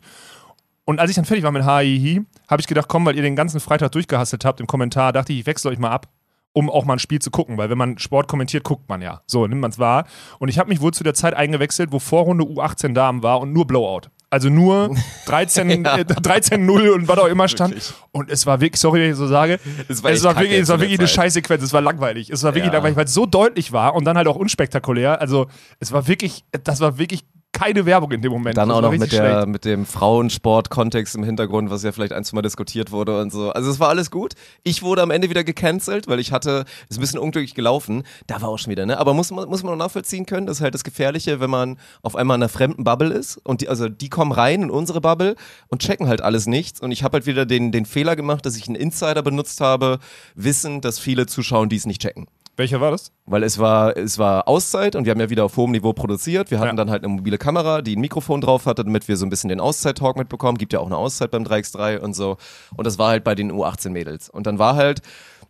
Und 0.85 0.99
als 0.99 1.09
ich 1.09 1.15
dann 1.15 1.25
fertig 1.25 1.43
war 1.43 1.51
mit 1.51 1.65
HII, 1.65 2.21
habe 2.49 2.61
ich 2.61 2.67
gedacht, 2.67 2.87
komm, 2.87 3.05
weil 3.05 3.15
ihr 3.15 3.21
den 3.21 3.35
ganzen 3.35 3.59
Freitag 3.59 3.91
durchgehasselt 3.91 4.45
habt 4.45 4.59
im 4.59 4.67
Kommentar, 4.67 5.13
dachte 5.13 5.31
ich, 5.33 5.39
ich 5.39 5.45
wechsle 5.45 5.71
euch 5.71 5.79
mal 5.79 5.91
ab, 5.91 6.09
um 6.53 6.69
auch 6.69 6.85
mal 6.85 6.93
ein 6.93 6.99
Spiel 6.99 7.19
zu 7.19 7.31
gucken, 7.31 7.57
weil 7.57 7.69
wenn 7.69 7.77
man 7.77 7.97
Sport 7.97 8.27
kommentiert, 8.27 8.63
guckt 8.63 8.89
man 8.89 9.01
ja. 9.01 9.21
So, 9.25 9.47
nimmt 9.47 9.61
man 9.61 9.71
es 9.71 9.79
wahr. 9.79 10.05
Und 10.39 10.49
ich 10.49 10.59
habe 10.59 10.69
mich 10.69 10.81
wohl 10.81 10.93
zu 10.93 11.03
der 11.03 11.13
Zeit 11.13 11.33
eingewechselt, 11.33 11.91
wo 11.91 11.99
Vorrunde 11.99 12.43
U18 12.43 12.93
Damen 12.93 13.23
war 13.23 13.39
und 13.39 13.53
nur 13.53 13.65
Blowout. 13.65 14.09
Also 14.33 14.49
nur 14.49 14.95
13 15.27 15.69
Ja. 15.85 15.97
äh, 15.99 16.01
13-0 16.01 16.89
und 16.89 17.07
was 17.07 17.19
auch 17.19 17.27
immer 17.27 17.47
stand. 17.47 17.75
Wirklich. 17.75 17.93
Und 18.11 18.31
es 18.31 18.45
war 18.47 18.59
wirklich, 18.61 18.81
sorry, 18.81 19.01
wenn 19.01 19.11
ich 19.11 19.15
so 19.15 19.27
sage, 19.27 19.59
Es 19.87 20.03
war 20.03 20.09
es 20.09 20.23
war 20.23 20.35
wirklich, 20.39 20.59
es 20.59 20.69
war 20.69 20.79
wirklich 20.79 20.97
eine. 20.99 21.07
Scheißsequenz. 21.07 21.61
Es 21.61 21.71
war 21.71 21.81
langweilig. 21.81 22.31
Es 22.31 22.41
war 22.41 22.55
wirklich 22.55 22.65
Ja. 22.71 22.73
langweilig, 22.73 22.97
weil 22.97 23.05
es 23.05 23.13
so 23.13 23.27
deutlich 23.27 23.71
war 23.71 23.93
und 23.93 24.05
dann 24.05 24.17
halt 24.17 24.27
auch 24.27 24.35
unspektakulär. 24.35 25.21
Also 25.21 25.45
es 25.79 25.91
war 25.91 26.07
wirklich, 26.07 26.43
das 26.63 26.79
war 26.79 26.97
wirklich 26.97 27.23
keine 27.53 27.85
Werbung 27.85 28.11
in 28.11 28.21
dem 28.21 28.31
Moment. 28.31 28.57
Dann 28.57 28.71
auch 28.71 28.81
noch 28.81 28.91
mit, 28.91 29.11
der, 29.11 29.31
schlecht. 29.31 29.47
mit 29.47 29.63
dem 29.63 29.85
Frauensport-Kontext 29.85 31.15
im 31.15 31.23
Hintergrund, 31.23 31.69
was 31.69 31.83
ja 31.83 31.91
vielleicht 31.91 32.11
ein, 32.11 32.23
zwei 32.25 32.35
Mal 32.35 32.41
diskutiert 32.41 32.91
wurde 32.91 33.21
und 33.21 33.31
so. 33.31 33.51
Also 33.51 33.69
es 33.71 33.79
war 33.79 33.89
alles 33.89 34.11
gut. 34.11 34.33
Ich 34.63 34.81
wurde 34.83 35.01
am 35.01 35.11
Ende 35.11 35.29
wieder 35.29 35.43
gecancelt, 35.43 36.07
weil 36.07 36.19
ich 36.19 36.31
hatte, 36.31 36.65
ist 36.89 36.97
ein 36.97 37.01
bisschen 37.01 37.19
unglücklich 37.19 37.53
gelaufen. 37.53 38.03
Da 38.27 38.41
war 38.41 38.49
auch 38.49 38.57
schon 38.57 38.71
wieder, 38.71 38.85
ne? 38.85 38.97
Aber 38.97 39.13
muss 39.13 39.31
man, 39.31 39.47
muss 39.47 39.63
man 39.63 39.73
auch 39.73 39.77
nachvollziehen 39.77 40.25
können, 40.25 40.47
das 40.47 40.57
ist 40.57 40.61
halt 40.61 40.73
das 40.73 40.83
Gefährliche, 40.83 41.39
wenn 41.39 41.49
man 41.49 41.77
auf 42.01 42.15
einmal 42.15 42.35
in 42.35 42.43
einer 42.43 42.49
fremden 42.49 42.83
Bubble 42.83 43.13
ist 43.13 43.37
und 43.37 43.61
die, 43.61 43.69
also 43.69 43.87
die 43.87 44.09
kommen 44.09 44.31
rein 44.31 44.63
in 44.63 44.69
unsere 44.71 44.99
Bubble 44.99 45.35
und 45.67 45.81
checken 45.81 46.07
halt 46.07 46.21
alles 46.21 46.47
nichts. 46.47 46.81
Und 46.81 46.91
ich 46.91 47.03
habe 47.03 47.17
halt 47.17 47.27
wieder 47.27 47.45
den, 47.45 47.71
den 47.71 47.85
Fehler 47.85 48.15
gemacht, 48.15 48.45
dass 48.45 48.57
ich 48.57 48.67
einen 48.67 48.75
Insider 48.75 49.21
benutzt 49.21 49.61
habe, 49.61 49.99
wissend, 50.35 50.83
dass 50.85 50.99
viele 50.99 51.27
Zuschauer 51.27 51.67
dies 51.67 51.85
nicht 51.85 52.01
checken. 52.01 52.27
Welcher 52.55 52.79
war 52.79 52.91
das? 52.91 53.11
Weil 53.25 53.41
es 53.43 53.57
war, 53.57 53.97
es 53.97 54.19
war 54.19 54.47
Auszeit 54.47 54.95
und 54.95 55.05
wir 55.05 55.11
haben 55.11 55.19
ja 55.19 55.29
wieder 55.31 55.43
auf 55.45 55.57
hohem 55.57 55.71
Niveau 55.71 55.91
produziert. 55.93 56.51
Wir 56.51 56.59
hatten 56.59 56.69
Ja. 56.69 56.75
dann 56.75 56.91
halt 56.91 57.03
eine 57.03 57.11
mobile 57.13 57.39
Kamera, 57.39 57.81
die 57.81 57.95
ein 57.95 58.01
Mikrofon 58.01 58.41
drauf 58.41 58.67
hatte, 58.67 58.83
damit 58.83 59.07
wir 59.07 59.17
so 59.17 59.25
ein 59.25 59.29
bisschen 59.29 59.49
den 59.49 59.59
Auszeit-Talk 59.59 60.17
mitbekommen. 60.17 60.57
Gibt 60.59 60.71
ja 60.73 60.79
auch 60.79 60.85
eine 60.85 60.97
Auszeit 60.97 61.31
beim 61.31 61.43
3x3 61.43 61.97
und 61.97 62.15
so. 62.15 62.37
Und 62.75 62.85
das 62.85 62.99
war 62.99 63.09
halt 63.09 63.23
bei 63.23 63.33
den 63.33 63.51
U18-Mädels. 63.51 64.29
Und 64.29 64.45
dann 64.45 64.59
war 64.59 64.75
halt, 64.75 65.01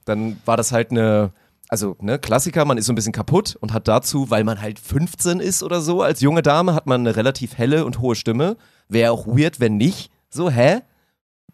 dann 0.05 0.37
war 0.45 0.55
das 0.55 0.71
halt 0.71 0.91
eine, 0.91 1.31
also 1.67 1.97
ne, 1.99 2.19
Klassiker, 2.19 2.63
man 2.63 2.77
ist 2.77 2.85
so 2.85 2.93
ein 2.93 2.95
bisschen 2.95 3.11
kaputt 3.13 3.57
und 3.59 3.73
hat 3.73 3.87
dazu, 3.89 4.29
weil 4.29 4.45
man 4.45 4.61
halt 4.61 4.79
15 4.79 5.41
ist 5.41 5.61
oder 5.61 5.81
so, 5.81 6.01
als 6.01 6.21
junge 6.21 6.41
Dame 6.41 6.73
hat 6.73 6.87
man 6.87 7.01
eine 7.01 7.15
relativ 7.17 7.57
helle 7.57 7.83
und 7.85 7.99
hohe 7.99 8.15
Stimme. 8.15 8.55
Wäre 8.87 9.11
auch 9.11 9.27
weird, 9.27 9.59
wenn 9.59 9.75
nicht. 9.75 10.09
So, 10.29 10.49
hä? 10.49 10.79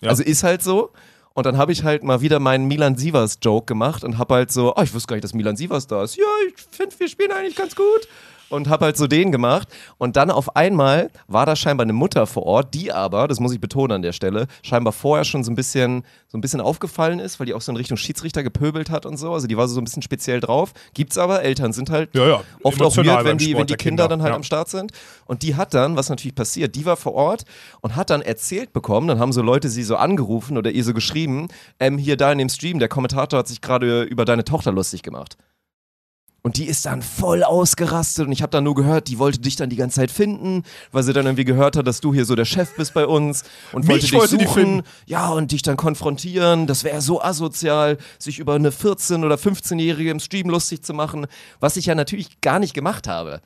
Ja. 0.01 0.09
Also 0.09 0.21
ist 0.21 0.43
halt 0.43 0.61
so. 0.61 0.91
Und 1.33 1.45
dann 1.45 1.57
habe 1.57 1.71
ich 1.71 1.83
halt 1.83 2.03
mal 2.03 2.21
wieder 2.21 2.39
meinen 2.39 2.67
Milan 2.67 2.97
Sievers 2.97 3.39
Joke 3.41 3.65
gemacht 3.65 4.03
und 4.03 4.17
habe 4.17 4.33
halt 4.35 4.51
so, 4.51 4.75
oh, 4.75 4.81
ich 4.81 4.93
wusste 4.93 5.07
gar 5.07 5.15
nicht, 5.15 5.23
dass 5.23 5.33
Milan 5.33 5.55
Sievers 5.55 5.87
da 5.87 6.03
ist. 6.03 6.17
Ja, 6.17 6.25
ich 6.47 6.61
finde, 6.71 6.99
wir 6.99 7.07
spielen 7.07 7.31
eigentlich 7.31 7.55
ganz 7.55 7.75
gut. 7.75 8.07
Und 8.49 8.67
habe 8.67 8.85
halt 8.85 8.97
so 8.97 9.07
den 9.07 9.31
gemacht. 9.31 9.67
Und 9.97 10.15
dann 10.15 10.31
auf 10.31 10.55
einmal 10.55 11.09
war 11.27 11.45
da 11.45 11.55
scheinbar 11.55 11.85
eine 11.85 11.93
Mutter 11.93 12.25
vor 12.27 12.43
Ort, 12.43 12.73
die 12.73 12.91
aber, 12.91 13.27
das 13.27 13.39
muss 13.39 13.53
ich 13.53 13.61
betonen 13.61 13.91
an 13.91 14.01
der 14.01 14.13
Stelle, 14.13 14.47
scheinbar 14.63 14.93
vorher 14.93 15.23
schon 15.23 15.43
so 15.43 15.51
ein 15.51 15.55
bisschen, 15.55 16.03
so 16.27 16.37
ein 16.37 16.41
bisschen 16.41 16.61
aufgefallen 16.61 17.19
ist, 17.19 17.39
weil 17.39 17.45
die 17.47 17.53
auch 17.53 17.61
so 17.61 17.71
in 17.71 17.77
Richtung 17.77 17.97
Schiedsrichter 17.97 18.43
gepöbelt 18.43 18.89
hat 18.89 19.05
und 19.05 19.17
so. 19.17 19.33
Also 19.33 19.47
die 19.47 19.57
war 19.57 19.67
so 19.67 19.79
ein 19.79 19.83
bisschen 19.83 20.01
speziell 20.01 20.39
drauf. 20.39 20.73
Gibt's 20.93 21.17
aber, 21.17 21.41
Eltern 21.43 21.73
sind 21.73 21.89
halt 21.89 22.09
Ja, 22.13 22.27
ja. 22.27 22.41
oft 22.63 22.81
auch 22.81 22.95
weird, 22.97 23.25
wenn 23.25 23.37
die, 23.37 23.55
wenn 23.55 23.67
die 23.67 23.67
der 23.67 23.77
Kinder, 23.77 24.03
Kinder, 24.03 24.07
dann 24.07 24.21
halt 24.21 24.31
ja. 24.31 24.35
am 24.35 24.43
Start 24.43 24.69
sind. 24.69 24.91
Und 25.25 25.43
die 25.43 25.55
hat 25.55 25.73
dann, 25.73 25.95
was 25.95 26.09
natürlich 26.09 26.35
passiert, 26.35 26.75
die 26.75 26.85
war 26.85 26.97
vor 26.97 27.13
Ort 27.13 27.43
und 27.81 27.95
hat 27.95 28.09
dann 28.09 28.21
erzählt 28.21 28.73
bekommen, 28.73 29.07
dann 29.07 29.19
haben 29.19 29.31
so 29.31 29.41
Leute 29.41 29.69
sie 29.69 29.83
so 29.83 29.95
angerufen 29.95 30.57
oder 30.57 30.71
ihr 30.71 30.83
so 30.83 30.93
geschrieben, 30.93 31.47
ähm, 31.79 31.97
hier 31.97 32.17
da 32.17 32.31
in 32.31 32.37
dem 32.37 32.49
Stream, 32.49 32.79
der 32.79 32.89
Kommentator 32.89 33.39
hat 33.39 33.47
sich 33.47 33.61
gerade 33.61 34.03
über 34.03 34.25
deine 34.25 34.43
Tochter 34.43 34.71
lustig 34.71 35.03
gemacht. 35.03 35.37
Und 36.41 36.55
die 36.57 36.65
ist 36.65 36.85
dann 36.85 37.01
voll 37.01 37.43
ausgerastet 37.43 38.25
und 38.25 38.31
ich 38.31 38.41
habe 38.41 38.51
dann 38.51 38.63
nur 38.63 38.73
gehört, 38.75 39.09
die 39.09 39.19
wollte 39.19 39.39
dich 39.39 39.57
dann 39.57 39.69
die 39.69 39.75
ganze 39.75 39.97
Zeit 39.97 40.09
finden, 40.09 40.63
weil 40.93 41.03
sie 41.03 41.11
dann 41.11 41.25
irgendwie 41.25 41.43
gehört 41.43 41.75
hat, 41.75 41.85
dass 41.85 41.99
du 41.99 42.13
hier 42.13 42.23
so 42.23 42.33
der 42.35 42.45
Chef 42.45 42.73
bist 42.77 42.93
bei 42.93 43.05
uns 43.05 43.43
und 43.73 43.81
Mich 43.81 43.89
wollte 43.89 44.05
dich 44.05 44.13
wollte 44.13 44.35
suchen. 44.45 44.53
finden. 44.53 44.83
Ja, 45.05 45.29
und 45.29 45.51
dich 45.51 45.63
dann 45.63 45.75
konfrontieren. 45.75 46.65
Das 46.65 46.85
wäre 46.85 47.01
so 47.01 47.21
asozial, 47.21 47.97
sich 48.19 48.39
über 48.39 48.53
eine 48.55 48.69
14- 48.71 49.25
oder 49.25 49.35
15-Jährige 49.35 50.11
im 50.11 50.19
Stream 50.21 50.49
lustig 50.49 50.83
zu 50.83 50.93
machen, 50.93 51.27
was 51.59 51.75
ich 51.75 51.87
ja 51.87 51.95
natürlich 51.95 52.39
gar 52.39 52.59
nicht 52.59 52.73
gemacht 52.73 53.07
habe. 53.07 53.41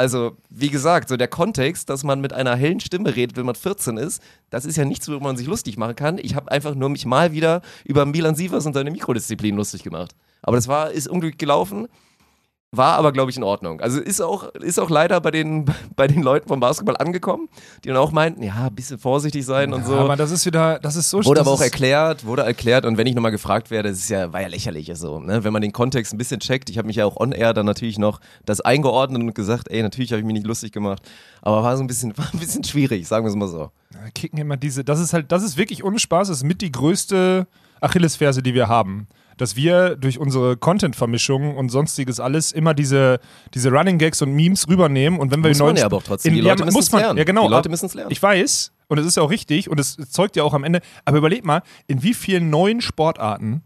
Also, 0.00 0.36
wie 0.48 0.70
gesagt, 0.70 1.08
so 1.08 1.16
der 1.16 1.26
Kontext, 1.28 1.90
dass 1.90 2.04
man 2.04 2.20
mit 2.20 2.32
einer 2.32 2.54
hellen 2.54 2.78
Stimme 2.78 3.16
redet, 3.16 3.36
wenn 3.36 3.44
man 3.44 3.56
14 3.56 3.96
ist, 3.96 4.22
das 4.48 4.64
ist 4.64 4.76
ja 4.76 4.84
nichts, 4.84 5.08
worüber 5.08 5.24
man 5.24 5.36
sich 5.36 5.48
lustig 5.48 5.76
machen 5.76 5.96
kann. 5.96 6.18
Ich 6.18 6.36
habe 6.36 6.50
einfach 6.52 6.76
nur 6.76 6.88
mich 6.88 7.04
mal 7.04 7.32
wieder 7.32 7.62
über 7.84 8.06
Milan 8.06 8.36
Sievers 8.36 8.64
und 8.64 8.74
seine 8.74 8.92
Mikrodisziplin 8.92 9.56
lustig 9.56 9.82
gemacht. 9.82 10.14
Aber 10.40 10.56
das 10.56 10.68
war, 10.68 10.92
ist 10.92 11.08
unglücklich 11.08 11.38
gelaufen. 11.38 11.88
War 12.70 12.98
aber, 12.98 13.12
glaube 13.12 13.30
ich, 13.30 13.38
in 13.38 13.42
Ordnung. 13.44 13.80
Also 13.80 13.98
ist 13.98 14.20
auch, 14.20 14.52
ist 14.56 14.78
auch 14.78 14.90
leider 14.90 15.22
bei 15.22 15.30
den, 15.30 15.64
bei 15.96 16.06
den 16.06 16.22
Leuten 16.22 16.48
vom 16.48 16.60
Basketball 16.60 16.98
angekommen, 16.98 17.48
die 17.82 17.88
dann 17.88 17.96
auch 17.96 18.12
meinten, 18.12 18.42
ja, 18.42 18.66
ein 18.66 18.74
bisschen 18.74 18.98
vorsichtig 18.98 19.46
sein 19.46 19.72
und 19.72 19.86
so. 19.86 19.94
Aber 19.94 20.16
das 20.16 20.30
ist 20.30 20.44
wieder, 20.44 20.78
das 20.78 20.94
ist 20.94 21.08
so 21.08 21.24
Wurde 21.24 21.40
aber 21.40 21.50
auch 21.50 21.62
erklärt, 21.62 22.26
wurde 22.26 22.42
erklärt 22.42 22.84
und 22.84 22.98
wenn 22.98 23.06
ich 23.06 23.14
nochmal 23.14 23.30
gefragt 23.30 23.70
werde, 23.70 23.88
das 23.88 24.00
ist 24.00 24.10
ja, 24.10 24.34
war 24.34 24.42
ja 24.42 24.48
lächerlich 24.48 24.90
so, 24.94 25.18
ne? 25.18 25.44
wenn 25.44 25.52
man 25.52 25.62
den 25.62 25.72
Kontext 25.72 26.12
ein 26.12 26.18
bisschen 26.18 26.40
checkt, 26.40 26.68
ich 26.68 26.76
habe 26.76 26.86
mich 26.86 26.96
ja 26.96 27.06
auch 27.06 27.16
on-air 27.16 27.54
dann 27.54 27.64
natürlich 27.64 27.98
noch 27.98 28.20
das 28.44 28.60
eingeordnet 28.60 29.22
und 29.22 29.34
gesagt, 29.34 29.70
ey, 29.70 29.82
natürlich 29.82 30.12
habe 30.12 30.20
ich 30.20 30.26
mich 30.26 30.34
nicht 30.34 30.46
lustig 30.46 30.70
gemacht, 30.70 31.02
aber 31.40 31.62
war 31.62 31.74
so 31.76 31.82
ein 31.82 31.86
bisschen, 31.86 32.16
war 32.18 32.28
ein 32.32 32.38
bisschen 32.38 32.64
schwierig, 32.64 33.08
sagen 33.08 33.24
wir 33.24 33.30
es 33.30 33.36
mal 33.36 33.48
so. 33.48 33.70
Kicken 34.14 34.38
immer 34.38 34.58
diese, 34.58 34.84
das 34.84 35.00
ist 35.00 35.14
halt, 35.14 35.32
das 35.32 35.42
ist 35.42 35.56
wirklich 35.56 35.84
ohne 35.84 35.98
Spaß, 35.98 36.28
das 36.28 36.38
ist 36.38 36.44
mit 36.44 36.60
die 36.60 36.70
größte 36.70 37.46
Achillesferse, 37.80 38.42
die 38.42 38.52
wir 38.52 38.68
haben. 38.68 39.08
Dass 39.38 39.56
wir 39.56 39.96
durch 39.96 40.18
unsere 40.18 40.56
Content-Vermischung 40.58 41.56
und 41.56 41.70
sonstiges 41.70 42.20
alles 42.20 42.52
immer 42.52 42.74
diese, 42.74 43.20
diese 43.54 43.70
Running 43.70 43.96
Gags 43.96 44.20
und 44.20 44.32
Memes 44.32 44.68
rübernehmen 44.68 45.18
und 45.18 45.30
wenn 45.30 45.42
wir 45.42 45.48
Muss 45.50 45.58
man 45.60 45.76
ja 45.76 45.86
aber 45.86 45.96
auch 45.96 46.02
trotzdem, 46.02 46.32
in- 46.34 46.36
die 46.36 46.40
Leute 46.42 46.60
ja, 46.60 46.66
müssen 46.66 46.78
es 46.78 46.92
lernen. 46.92 47.16
Ja, 47.16 47.24
genau. 47.24 47.44
Die 47.46 47.50
Leute 47.52 47.68
müssen 47.70 47.86
es 47.86 47.94
lernen. 47.94 48.10
Ich 48.10 48.22
weiß 48.22 48.72
und 48.88 48.98
es 48.98 49.06
ist 49.06 49.16
ja 49.16 49.22
auch 49.22 49.30
richtig 49.30 49.70
und 49.70 49.80
es 49.80 49.96
zeugt 50.10 50.36
ja 50.36 50.42
auch 50.44 50.52
am 50.54 50.64
Ende, 50.64 50.80
aber 51.06 51.16
überleg 51.18 51.44
mal, 51.44 51.62
in 51.86 52.02
wie 52.02 52.12
vielen 52.14 52.50
neuen 52.50 52.80
Sportarten 52.82 53.62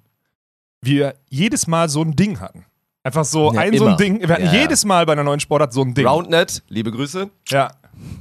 wir 0.80 1.14
jedes 1.28 1.66
Mal 1.66 1.88
so 1.88 2.02
ein 2.02 2.14
Ding 2.16 2.40
hatten. 2.40 2.64
Einfach 3.04 3.24
so 3.24 3.52
Ja, 3.52 3.60
ein 3.60 3.76
so 3.76 3.84
ein 3.84 3.88
immer. 3.88 3.96
Ding. 3.96 4.20
Wir 4.20 4.28
hatten 4.28 4.44
Ja, 4.44 4.52
ja. 4.52 4.60
jedes 4.62 4.84
Mal 4.84 5.06
bei 5.06 5.12
einer 5.12 5.24
neuen 5.24 5.40
Sportart 5.40 5.72
so 5.72 5.82
ein 5.82 5.94
Ding. 5.94 6.06
Roundnet, 6.06 6.62
liebe 6.68 6.90
Grüße. 6.92 7.30
Ja. 7.48 7.70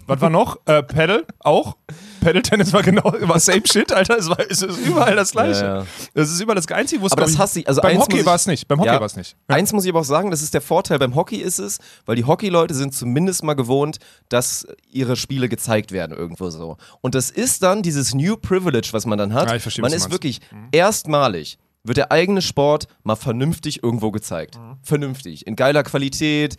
Was 0.07 0.21
war 0.21 0.29
noch? 0.29 0.57
Äh, 0.65 0.83
Paddle 0.83 1.25
auch. 1.39 1.75
Paddle-Tennis 2.21 2.71
war 2.71 2.81
genau, 2.83 3.03
war 3.03 3.39
same 3.41 3.63
shit, 3.65 3.91
Alter. 3.91 4.17
Es, 4.17 4.29
war, 4.29 4.39
es 4.49 4.61
ist 4.61 4.77
überall 4.77 5.15
das 5.17 5.31
Gleiche. 5.31 5.61
Ja, 5.65 5.77
ja. 5.79 5.85
Das 6.13 6.29
ist 6.31 6.39
überall 6.39 6.55
das 6.55 6.67
Einzige, 6.69 7.01
wo 7.01 7.07
es 7.07 7.11
Aber 7.11 7.23
das 7.23 7.37
hasse 7.37 7.59
ich- 7.59 7.67
also 7.67 7.81
beim 7.81 7.97
Hockey 7.97 8.25
war 8.25 8.35
es 8.35 8.45
nicht. 8.47 8.67
Beim 8.69 8.79
Hockey 8.79 8.87
Ja. 8.93 8.99
war 8.99 9.05
es 9.07 9.17
nicht. 9.17 9.35
Eins 9.49 9.73
muss 9.73 9.83
ich 9.83 9.89
aber 9.89 9.99
auch 9.99 10.05
sagen, 10.05 10.31
das 10.31 10.41
ist 10.41 10.53
der 10.53 10.61
Vorteil 10.61 10.97
beim 10.99 11.15
Hockey 11.15 11.35
ist 11.37 11.59
es, 11.59 11.79
weil 12.05 12.15
die 12.15 12.23
Hockeyleute 12.23 12.73
sind 12.73 12.93
zumindest 12.95 13.43
mal 13.43 13.55
gewohnt, 13.55 13.97
dass 14.29 14.65
ihre 14.89 15.17
Spiele 15.17 15.49
gezeigt 15.49 15.91
werden 15.91 16.15
irgendwo 16.15 16.49
so. 16.49 16.77
Und 17.01 17.15
das 17.15 17.29
ist 17.29 17.61
dann 17.63 17.81
dieses 17.81 18.13
New 18.15 18.37
Privilege, 18.37 18.89
was 18.91 19.05
man 19.05 19.17
dann 19.17 19.33
hat. 19.33 19.49
Ja, 19.49 19.55
ich 19.57 19.61
verstehe, 19.61 19.81
man 19.81 19.91
ist 19.91 20.03
meinst. 20.03 20.13
wirklich 20.13 20.39
erstmalig 20.71 21.57
wird 21.83 21.97
der 21.97 22.11
eigene 22.11 22.43
Sport 22.43 22.87
mal 23.03 23.15
vernünftig 23.15 23.81
irgendwo 23.83 24.11
gezeigt. 24.11 24.55
Mhm. 24.57 24.77
Vernünftig, 24.83 25.47
in 25.47 25.55
geiler 25.55 25.81
Qualität, 25.83 26.57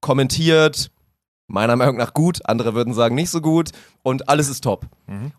kommentiert, 0.00 0.90
meiner 1.50 1.76
Meinung 1.76 1.96
nach 1.96 2.14
gut, 2.14 2.40
andere 2.44 2.74
würden 2.74 2.94
sagen 2.94 3.14
nicht 3.14 3.30
so 3.30 3.40
gut 3.40 3.70
und 4.02 4.28
alles 4.28 4.48
ist 4.48 4.62
top. 4.62 4.86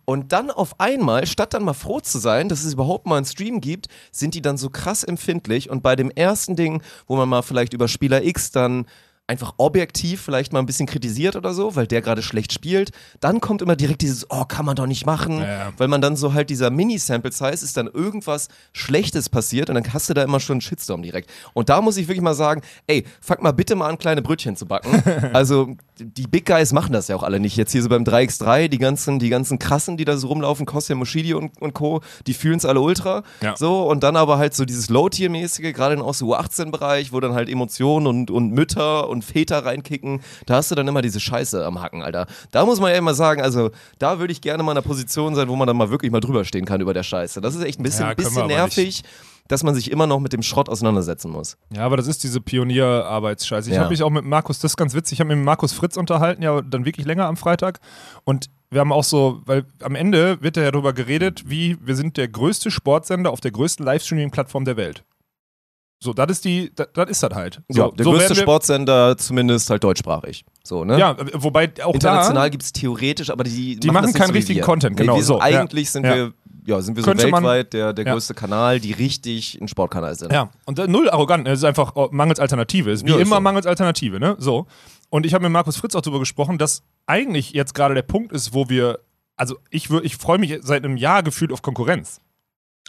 Und 0.06 0.32
dann 0.34 0.52
auf 0.52 0.80
einmal, 0.80 1.26
statt 1.26 1.54
dann 1.54 1.64
mal 1.64 1.74
froh 1.74 2.02
zu 2.02 2.20
sein, 2.20 2.50
dass 2.50 2.64
es 2.64 2.74
überhaupt 2.74 3.08
mal 3.08 3.18
einen 3.18 3.26
Stream 3.26 3.62
gibt, 3.62 3.88
sind 4.12 4.36
die 4.36 4.42
dann 4.42 4.58
so 4.58 4.70
krass 4.70 5.04
empfindlich 5.04 5.70
und 5.70 5.82
bei 5.82 5.96
dem 5.96 6.12
ersten 6.12 6.56
Ding, 6.56 6.84
wo 7.08 7.16
man 7.16 7.30
mal 7.30 7.42
vielleicht 7.42 7.74
über 7.74 7.88
Spieler 7.88 8.24
X 8.24 8.52
dann 8.52 8.86
einfach 9.32 9.54
objektiv 9.58 10.22
vielleicht 10.22 10.52
mal 10.52 10.60
ein 10.60 10.66
bisschen 10.66 10.88
kritisiert 10.88 11.38
oder 11.38 11.54
so, 11.54 11.78
weil 11.78 11.88
der 11.88 12.02
gerade 12.02 12.22
schlecht 12.22 12.52
spielt, 12.52 12.92
dann 13.22 13.40
kommt 13.40 13.62
immer 13.62 13.78
direkt 13.78 14.02
dieses, 14.02 14.30
oh, 14.30 14.44
kann 14.44 14.66
man 14.66 14.76
doch 14.76 14.88
nicht 14.88 15.06
machen, 15.06 15.40
Ja, 15.40 15.72
weil 15.78 15.88
man 15.88 16.02
dann 16.02 16.18
so 16.18 16.34
halt 16.34 16.50
dieser 16.50 16.70
Mini-Sample-Size 16.70 17.64
ist 17.64 17.78
dann 17.78 17.88
irgendwas 17.88 18.50
Schlechtes 18.74 19.30
passiert 19.30 19.70
und 19.70 19.76
dann 19.76 19.94
hast 19.94 20.10
du 20.10 20.14
da 20.14 20.24
immer 20.24 20.42
schon 20.42 20.56
einen 20.56 20.62
Shitstorm 20.62 21.02
direkt. 21.02 21.30
Und 21.54 21.70
da 21.70 21.82
muss 21.82 21.96
ich 21.96 22.10
wirklich 22.10 22.22
mal 22.22 22.34
sagen, 22.34 22.62
ey, 22.88 23.06
fang 23.22 23.42
mal 23.42 23.54
bitte 23.54 23.76
mal 23.76 23.88
an, 23.88 23.98
kleine 23.98 24.22
Brötchen 24.22 24.58
zu 24.58 24.66
backen. 24.66 25.02
also 25.34 25.76
die 25.98 26.28
Big 26.28 26.46
Guys 26.46 26.74
machen 26.74 26.92
das 26.92 27.08
ja 27.08 27.16
auch 27.16 27.24
alle 27.24 27.40
nicht. 27.40 27.56
Jetzt 27.56 27.72
hier 27.72 27.82
so 27.82 27.88
beim 27.90 28.04
3x3, 28.04 28.68
die 28.68 28.80
ganzen, 28.80 29.20
die 29.20 29.30
ganzen 29.30 29.60
Krassen, 29.60 29.96
die 29.96 30.04
da 30.04 30.18
so 30.18 30.28
rumlaufen, 30.28 30.66
Kostja 30.66 30.96
Moschidi 30.96 31.34
und, 31.34 31.62
und 31.62 31.74
Co., 31.74 32.02
die 32.28 32.34
fühlen 32.34 32.58
es 32.58 32.66
alle 32.66 32.82
ultra. 32.82 33.24
Ja. 33.42 33.56
So, 33.56 33.84
und 33.84 34.04
dann 34.04 34.18
aber 34.18 34.38
halt 34.38 34.54
so 34.56 34.66
dieses 34.66 34.90
Low-Tier-mäßige, 34.90 35.74
gerade 35.74 35.96
in 35.96 36.02
auch 36.02 36.14
so 36.14 36.36
U18-Bereich, 36.36 37.14
wo 37.14 37.20
dann 37.22 37.34
halt 37.34 37.48
Emotionen 37.48 38.08
und, 38.08 38.32
und 38.32 38.52
Mütter 38.52 39.08
und 39.08 39.21
Väter 39.22 39.66
reinkicken, 39.66 40.22
da 40.46 40.56
hast 40.56 40.72
du 40.72 40.76
dann 40.76 40.88
immer 40.88 41.02
diese 41.02 41.20
Scheiße 41.20 41.66
am 41.66 41.82
Hacken, 41.82 42.02
Alter. 42.02 42.28
Da 42.52 42.66
muss 42.66 42.80
man 42.80 42.92
ja 42.92 42.98
immer 42.98 43.14
sagen, 43.14 43.42
also 43.42 43.72
da 44.00 44.20
würde 44.20 44.32
ich 44.34 44.42
gerne 44.42 44.64
mal 44.64 44.72
in 44.74 44.78
einer 44.78 44.86
Position 44.88 45.36
sein, 45.36 45.48
wo 45.48 45.56
man 45.56 45.68
dann 45.68 45.78
mal 45.78 45.90
wirklich 45.90 46.12
mal 46.12 46.20
drüber 46.20 46.46
stehen 46.46 46.66
kann 46.66 46.82
über 46.82 46.94
der 46.94 47.04
Scheiße. 47.04 47.42
Das 47.42 47.56
ist 47.56 47.64
echt 47.64 47.80
ein 47.80 47.84
bisschen, 47.84 48.08
Ja, 48.08 48.14
bisschen 48.14 48.48
nervig, 48.48 49.04
dass 49.48 49.64
man 49.64 49.76
sich 49.76 49.92
immer 49.92 50.08
noch 50.08 50.20
mit 50.20 50.34
dem 50.34 50.44
Schrott 50.44 50.70
auseinandersetzen 50.70 51.30
muss. 51.32 51.58
Ja, 51.76 51.84
aber 51.86 51.98
das 51.98 52.08
ist 52.08 52.24
diese 52.24 52.40
Pionierarbeitsscheiße. 52.42 53.70
Ich 53.70 53.76
Ja. 53.76 53.82
habe 53.82 53.92
mich 53.92 54.04
auch 54.04 54.10
mit 54.10 54.26
Markus, 54.26 54.60
das 54.60 54.72
ist 54.74 54.78
ganz 54.78 54.94
witzig, 54.94 55.14
ich 55.18 55.20
habe 55.20 55.30
mich 55.30 55.38
mit 55.38 55.46
Markus 55.46 55.74
Fritz 55.74 55.98
unterhalten, 55.98 56.42
ja, 56.44 56.62
dann 56.62 56.86
wirklich 56.86 57.06
länger 57.06 57.26
am 57.26 57.38
Freitag. 57.38 57.80
Und 58.24 58.50
wir 58.70 58.80
haben 58.80 58.94
auch 58.94 59.04
so, 59.04 59.42
weil 59.46 59.66
am 59.84 59.96
Ende 59.96 60.42
wird 60.42 60.56
ja 60.56 60.72
darüber 60.72 60.94
geredet, 60.94 61.44
wie 61.50 61.78
wir 61.82 61.96
sind 61.96 62.16
der 62.18 62.28
größte 62.30 62.72
Sportsender 62.72 63.32
auf 63.32 63.42
der 63.42 63.52
größten 63.52 63.86
Livestreaming-Plattform 63.86 64.64
der 64.64 64.78
Welt. 64.78 65.04
So, 66.04 66.14
das 66.14 66.32
ist 66.32 66.46
die, 66.46 66.72
das, 66.76 66.88
ist 67.10 67.22
das 67.22 67.34
halt. 67.36 67.62
So, 67.70 67.82
Ja, 67.84 67.92
der 67.92 68.04
so 68.06 68.12
größte 68.12 68.36
Sportsender, 68.36 69.16
zumindest 69.18 69.70
halt 69.70 69.84
deutschsprachig. 69.84 70.44
So, 70.64 70.84
ne? 70.84 70.98
Ja, 70.98 71.16
wobei 71.34 71.72
auch 71.84 71.94
International 71.94 72.50
gibt 72.50 72.64
es 72.64 72.74
theoretisch, 72.74 73.30
aber 73.30 73.44
die, 73.44 73.80
Die 73.80 73.88
machen, 73.88 74.06
machen 74.06 74.14
keinen 74.14 74.28
so 74.30 74.34
richtigen. 74.34 74.62
Content, 74.62 74.96
Nee, 74.98 75.04
genau, 75.06 75.16
sind, 75.18 75.26
so, 75.26 75.36
ja. 75.38 75.42
eigentlich 75.44 75.92
sind 75.92 76.06
Ja. 76.06 76.16
wir, 76.16 76.34
ja, 76.66 76.82
sind 76.82 76.96
wir 76.96 77.04
so 77.04 77.16
weltweit 77.16 77.74
der, 77.74 77.94
der 77.94 78.06
Ja. 78.06 78.14
größte 78.14 78.34
Kanal, 78.34 78.80
die 78.80 78.94
richtig 78.94 79.60
ein 79.62 79.68
Sportkanal 79.68 80.16
sind. 80.16 80.32
Ja, 80.34 80.50
und 80.66 80.80
da, 80.80 80.88
null 80.88 81.08
arrogant, 81.08 81.48
es 81.48 81.60
ist 81.60 81.66
einfach 81.66 81.92
oh, 81.96 82.10
mangels 82.12 82.40
Alternative. 82.40 82.90
Es 82.92 83.02
ist 83.02 83.06
wie 83.08 83.12
Ja, 83.12 83.18
immer 83.20 83.36
so. 83.36 83.42
mangels 83.42 83.68
Alternative, 83.68 84.20
ne? 84.20 84.36
So. 84.40 84.66
Und 85.12 85.28
ich 85.28 85.36
habe 85.36 85.44
mit 85.44 85.52
Markus 85.52 85.78
Fritz 85.78 85.94
auch 85.94 86.02
darüber 86.02 86.20
gesprochen, 86.20 86.58
dass 86.58 86.82
eigentlich 87.06 87.52
jetzt 87.52 87.76
gerade 87.76 87.94
der 87.94 88.02
Punkt 88.04 88.32
ist, 88.32 88.56
wo 88.56 88.70
wir, 88.70 89.00
also 89.36 89.58
ich, 89.70 89.90
ich 89.92 90.16
freue 90.18 90.40
mich 90.40 90.58
seit 90.64 90.84
einem 90.84 90.98
Jahr 90.98 91.22
gefühlt 91.22 91.52
auf 91.52 91.62
Konkurrenz. 91.62 92.22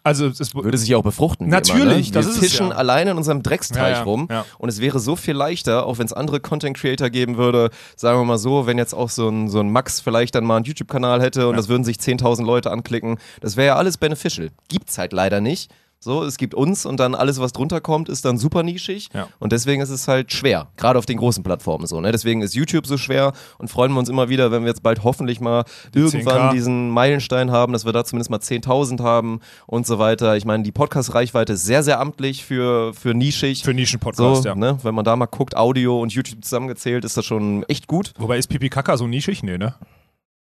Also 0.05 0.27
es 0.27 0.55
Würde 0.55 0.79
sich 0.79 0.89
ja 0.89 0.97
auch 0.97 1.03
befruchten. 1.03 1.49
Natürlich, 1.49 1.83
immer, 1.83 1.95
ne? 1.95 2.11
das 2.13 2.27
Wir 2.27 2.31
ist 2.31 2.37
es 2.37 2.39
fischen 2.39 2.69
ja. 2.69 2.75
alleine 2.75 3.13
in 3.13 3.17
unserem 3.17 3.43
Drecksteich 3.43 3.93
Ja, 3.93 3.99
ja, 3.99 4.03
rum 4.03 4.29
und 4.59 4.69
es 4.69 4.81
wäre 4.81 4.99
so 4.99 5.15
viel 5.17 5.35
leichter, 5.35 5.87
auch 5.87 5.99
wenn 5.99 6.07
es 6.07 6.13
andere 6.13 6.41
Content 6.41 6.77
Creator 6.77 7.09
geben 7.11 7.37
würde, 7.37 7.71
sagen 7.97 8.19
wir 8.19 8.25
mal 8.25 8.39
so, 8.39 8.67
wenn 8.67 8.79
jetzt 8.79 8.95
auch 8.95 9.11
so 9.11 9.29
ein, 9.29 9.49
so 9.49 9.61
ein 9.61 9.71
Max 9.71 10.01
vielleicht 10.01 10.35
dann 10.35 10.45
mal 10.45 10.57
einen 10.57 10.65
YouTube-Kanal 10.65 11.23
hätte 11.23 11.49
und 11.49 11.57
das 11.57 11.69
würden 11.69 11.85
sich 11.85 11.99
10.000 11.99 12.45
Leute 12.45 12.71
anklicken, 12.71 13.19
das 13.41 13.57
wäre 13.57 13.69
ja 13.69 13.77
alles 13.77 13.97
beneficial. 13.97 14.51
Gibt's 14.69 14.99
halt 14.99 15.13
leider 15.13 15.41
nicht. 15.41 15.71
So, 16.05 16.25
es 16.25 16.37
gibt 16.37 16.53
uns 16.53 16.85
und 16.85 16.99
dann 16.99 17.15
alles, 17.15 17.39
was 17.39 17.53
drunter 17.53 17.81
kommt, 17.81 18.09
ist 18.09 18.25
dann 18.25 18.37
super 18.37 18.65
nischig. 18.65 19.09
Ja. 19.15 19.29
Und 19.39 19.53
deswegen 19.53 19.81
ist 19.81 19.89
es 19.89 20.09
halt 20.09 20.33
schwer, 20.33 20.67
gerade 20.77 20.99
auf 20.99 21.07
den 21.07 21.17
großen 21.17 21.45
Plattformen 21.45 21.87
so. 21.87 22.01
Ne? 22.01 22.11
Deswegen 22.11 22.43
ist 22.43 22.57
YouTube 22.57 22.89
so 22.89 22.99
schwer 22.99 23.33
und 23.59 23.69
freuen 23.69 23.93
wir 23.93 24.01
uns 24.01 24.09
immer 24.09 24.29
wieder, 24.29 24.51
wenn 24.51 24.63
wir 24.63 24.69
jetzt 24.69 24.83
bald 24.83 25.05
hoffentlich 25.05 25.41
mal 25.41 25.63
irgendwann 25.95 26.49
10K. 26.49 26.53
diesen 26.55 26.91
Meilenstein 26.91 27.53
haben, 27.53 27.73
dass 27.73 27.85
wir 27.85 27.93
da 27.93 28.05
zumindest 28.05 28.31
mal 28.33 28.41
10.000 28.41 29.01
haben 29.01 29.39
und 29.69 29.87
so 29.87 30.01
weiter. 30.01 30.37
Ich 30.37 30.45
meine, 30.45 30.65
die 30.65 30.73
Podcast-Reichweite 30.73 31.53
ist 31.53 31.67
sehr, 31.67 31.85
sehr 31.85 32.01
amtlich 32.01 32.45
für, 32.45 32.93
für 32.95 33.15
nischig. 33.15 33.63
für 33.63 33.73
Nischen-Podcast, 33.73 34.43
so, 34.43 34.49
ja. 34.49 34.57
ne? 34.57 34.79
Wenn 34.83 34.97
man 34.97 35.05
da 35.05 35.15
mal 35.15 35.27
guckt, 35.27 35.57
Audio 35.57 36.01
und 36.01 36.13
YouTube 36.13 36.43
zusammengezählt, 36.43 37.05
ist 37.05 37.17
das 37.17 37.25
schon 37.25 37.63
echt 37.69 37.87
gut. 37.87 38.13
Wobei 38.19 38.39
ist 38.39 38.49
Pipi 38.49 38.71
Kaka 38.71 38.97
so 38.97 39.07
nischig? 39.07 39.45
Nee, 39.45 39.57
ne? 39.57 39.77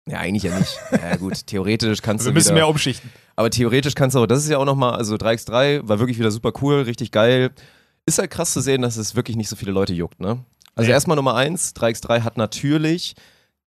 Ja, 0.08 0.18
eigentlich 0.18 0.44
ja 0.44 0.56
nicht. 0.56 0.78
Ja, 0.92 1.16
gut, 1.16 1.46
theoretisch 1.46 2.00
kannst 2.00 2.24
Wir 2.24 2.30
du 2.30 2.34
müssen 2.34 2.50
wieder, 2.50 2.54
mehr 2.54 2.68
umschichten. 2.68 3.10
Aber 3.38 3.50
theoretisch 3.50 3.95
kannst 3.95 4.16
du 4.16 4.18
auch, 4.21 4.26
das 4.26 4.40
ist 4.42 4.50
ja 4.50 4.59
auch 4.59 4.64
nochmal, 4.64 4.95
also 4.97 5.14
3x3 5.14 5.83
war 5.87 6.00
wirklich 6.00 6.18
wieder 6.18 6.33
super 6.33 6.52
cool, 6.61 6.80
richtig 6.83 7.12
geil. 7.12 7.50
Ist 8.04 8.18
halt 8.18 8.33
krass 8.33 8.52
zu 8.52 8.61
sehen, 8.61 8.83
dass 8.83 8.97
es 8.97 9.14
wirklich 9.14 9.37
nicht 9.37 9.49
so 9.49 9.54
viele 9.54 9.71
Leute 9.71 9.95
juckt, 9.95 10.18
ne? 10.18 10.45
Also 10.75 10.88
Nee. 10.88 10.92
erstmal 10.92 11.14
Nummer 11.14 11.37
eins, 11.37 11.73
3x3 11.76 12.23
hat 12.23 12.37
natürlich 12.37 13.14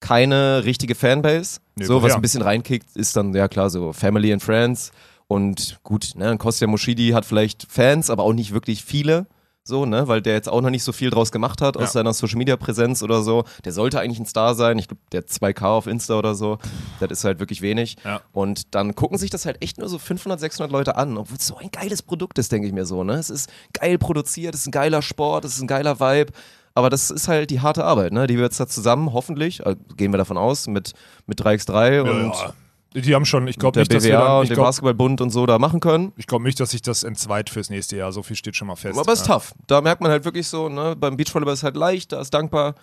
keine 0.00 0.66
richtige 0.66 0.94
Fanbase. 0.94 1.60
Nee, 1.76 1.86
so, 1.86 1.94
was 1.96 2.02
woher? 2.02 2.16
ein 2.16 2.20
bisschen 2.20 2.42
reinkickt, 2.42 2.94
ist 2.94 3.16
dann, 3.16 3.32
ja 3.34 3.48
klar, 3.48 3.70
so 3.70 3.94
Family 3.94 4.34
and 4.34 4.42
Friends. 4.42 4.92
Und 5.28 5.78
gut, 5.82 6.10
ne, 6.14 6.36
Kostja 6.36 6.66
Moschidi 6.66 7.12
hat 7.12 7.24
vielleicht 7.24 7.66
Fans, 7.66 8.10
aber 8.10 8.24
auch 8.24 8.34
nicht 8.34 8.52
wirklich 8.52 8.84
viele. 8.84 9.24
So, 9.66 9.86
ne, 9.86 10.06
weil 10.08 10.20
der 10.20 10.34
jetzt 10.34 10.48
auch 10.50 10.60
noch 10.60 10.68
nicht 10.68 10.84
so 10.84 10.92
viel 10.92 11.08
draus 11.08 11.32
gemacht 11.32 11.62
hat 11.62 11.78
aus 11.78 11.84
Ja. 11.84 11.88
seiner 11.92 12.12
Social 12.12 12.36
Media 12.36 12.54
Präsenz 12.58 13.02
oder 13.02 13.22
so. 13.22 13.44
Der 13.64 13.72
sollte 13.72 13.98
eigentlich 13.98 14.18
ein 14.18 14.26
Star 14.26 14.54
sein. 14.54 14.78
Ich 14.78 14.88
glaube, 14.88 15.00
der 15.10 15.22
hat 15.22 15.28
2K 15.30 15.62
auf 15.68 15.86
Insta 15.86 16.18
oder 16.18 16.34
so. 16.34 16.58
Das 17.00 17.10
ist 17.10 17.24
halt 17.24 17.40
wirklich 17.40 17.62
wenig. 17.62 17.96
Ja. 18.04 18.20
Und 18.32 18.74
dann 18.74 18.94
gucken 18.94 19.16
sich 19.16 19.30
das 19.30 19.46
halt 19.46 19.62
echt 19.62 19.78
nur 19.78 19.88
so 19.88 19.98
500, 19.98 20.38
600 20.38 20.70
Leute 20.70 20.96
an, 20.96 21.16
obwohl 21.16 21.38
es 21.38 21.46
so 21.46 21.56
ein 21.56 21.70
geiles 21.70 22.02
Produkt 22.02 22.38
ist, 22.38 22.52
denke 22.52 22.66
ich 22.66 22.74
mir 22.74 22.84
so. 22.84 23.04
Ne? 23.04 23.14
Es 23.14 23.30
ist 23.30 23.48
geil 23.72 23.96
produziert, 23.96 24.54
es 24.54 24.60
ist 24.62 24.66
ein 24.66 24.72
geiler 24.72 25.00
Sport, 25.00 25.46
es 25.46 25.54
ist 25.56 25.62
ein 25.62 25.66
geiler 25.66 25.98
Vibe. 25.98 26.32
Aber 26.74 26.90
das 26.90 27.10
ist 27.10 27.28
halt 27.28 27.50
die 27.50 27.60
harte 27.60 27.84
Arbeit, 27.84 28.12
ne? 28.12 28.26
die 28.26 28.36
wir 28.36 28.44
jetzt 28.44 28.60
da 28.60 28.66
zusammen, 28.66 29.12
hoffentlich, 29.14 29.64
äh, 29.64 29.76
gehen 29.96 30.12
wir 30.12 30.18
davon 30.18 30.36
aus, 30.36 30.66
mit, 30.66 30.92
mit 31.26 31.40
3x3 31.40 32.00
und 32.02 32.32
ja. 32.34 32.52
Die 32.94 33.14
haben 33.14 33.24
schon, 33.24 33.48
ich 33.48 33.58
glaube 33.58 33.80
nicht, 33.80 33.92
dass 33.92 34.04
wir 34.04 34.12
BWA 34.16 34.24
dann, 34.24 34.38
und 34.38 34.44
ich 34.44 34.50
glaube 34.50 34.68
Basketballbund 34.68 35.20
und 35.20 35.30
so 35.30 35.46
da 35.46 35.58
machen 35.58 35.80
können. 35.80 36.12
glaub 36.26 36.42
nicht, 36.42 36.60
dass 36.60 36.70
sich 36.70 36.80
das 36.82 37.02
entzweit 37.02 37.50
fürs 37.50 37.68
nächste 37.68 37.96
Jahr. 37.96 38.12
So 38.12 38.22
viel 38.22 38.36
steht 38.36 38.54
schon 38.54 38.68
mal 38.68 38.76
fest. 38.76 38.98
Aber 38.98 39.12
es 39.12 39.20
ist 39.22 39.26
ja. 39.28 39.34
tough. 39.34 39.52
Da 39.66 39.80
merkt 39.80 40.00
man 40.00 40.10
halt 40.12 40.24
wirklich 40.24 40.46
so, 40.46 40.68
ne? 40.68 40.94
beim 40.96 41.16
Beachvolleyball 41.16 41.54
ist 41.54 41.60
es 41.60 41.64
halt 41.64 41.76
leicht, 41.76 42.12
da 42.12 42.20
ist 42.20 42.32
dankbar. 42.32 42.74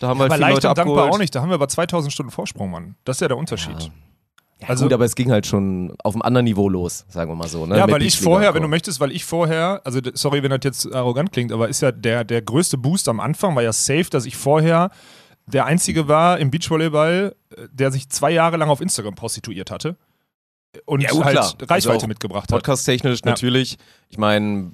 Da 0.00 0.08
haben 0.08 0.18
wir 0.18 0.22
halt 0.22 0.32
Aber 0.32 0.36
viele 0.36 0.40
leicht 0.40 0.54
Leute 0.56 0.68
und 0.70 0.78
dankbar 0.78 1.10
auch 1.10 1.18
nicht. 1.18 1.34
Da 1.34 1.42
haben 1.42 1.50
wir 1.50 1.54
aber 1.54 1.68
2000 1.68 2.12
Stunden 2.12 2.32
Vorsprung, 2.32 2.70
Mann. 2.70 2.94
Das 3.04 3.18
ist 3.18 3.20
ja 3.20 3.28
der 3.28 3.36
Unterschied. 3.36 3.90
Ja, 4.60 4.68
Also- 4.68 4.84
gut, 4.86 4.92
aber 4.92 5.04
es 5.04 5.14
ging 5.14 5.30
halt 5.30 5.46
schon 5.46 5.94
auf 6.02 6.14
einem 6.14 6.22
anderen 6.22 6.44
Niveau 6.44 6.68
los, 6.68 7.04
sagen 7.08 7.30
wir 7.30 7.36
mal 7.36 7.48
so. 7.48 7.66
Ne? 7.66 7.76
Ja, 7.76 7.86
Mit 7.86 7.94
weil 7.94 8.02
ich 8.02 8.18
vorher, 8.18 8.54
wenn 8.54 8.62
du 8.62 8.68
möchtest, 8.68 9.00
weil 9.00 9.12
ich 9.12 9.24
vorher, 9.24 9.82
also 9.84 10.00
sorry, 10.14 10.42
wenn 10.42 10.50
das 10.50 10.60
jetzt 10.64 10.92
arrogant 10.94 11.30
klingt, 11.30 11.52
aber 11.52 11.68
ist 11.68 11.80
ja 11.82 11.92
der, 11.92 12.24
der 12.24 12.42
größte 12.42 12.76
Boost 12.78 13.08
am 13.08 13.20
Anfang, 13.20 13.54
war 13.54 13.62
ja 13.62 13.72
safe, 13.72 14.06
dass 14.10 14.24
ich 14.24 14.36
vorher 14.36 14.90
der 15.52 15.66
Einzige 15.66 16.08
war 16.08 16.38
im 16.38 16.50
Beachvolleyball, 16.50 17.34
äh, 17.56 17.66
der 17.72 17.90
sich 17.90 18.08
zwei 18.10 18.30
Jahre 18.30 18.56
lang 18.56 18.68
auf 18.70 18.80
Instagram 18.80 19.14
prostituiert 19.14 19.70
hatte 19.70 19.96
und 20.84 21.00
Ja, 21.02 21.10
gut, 21.10 21.24
halt 21.24 21.32
klar. 21.36 21.54
Reichweite 21.62 21.90
Also 21.94 22.06
mitgebracht 22.06 22.44
hat. 22.52 22.58
Podcast-technisch 22.58 23.20
Ja. 23.24 23.30
natürlich. 23.30 23.78
Ich 24.10 24.18
meine, 24.18 24.72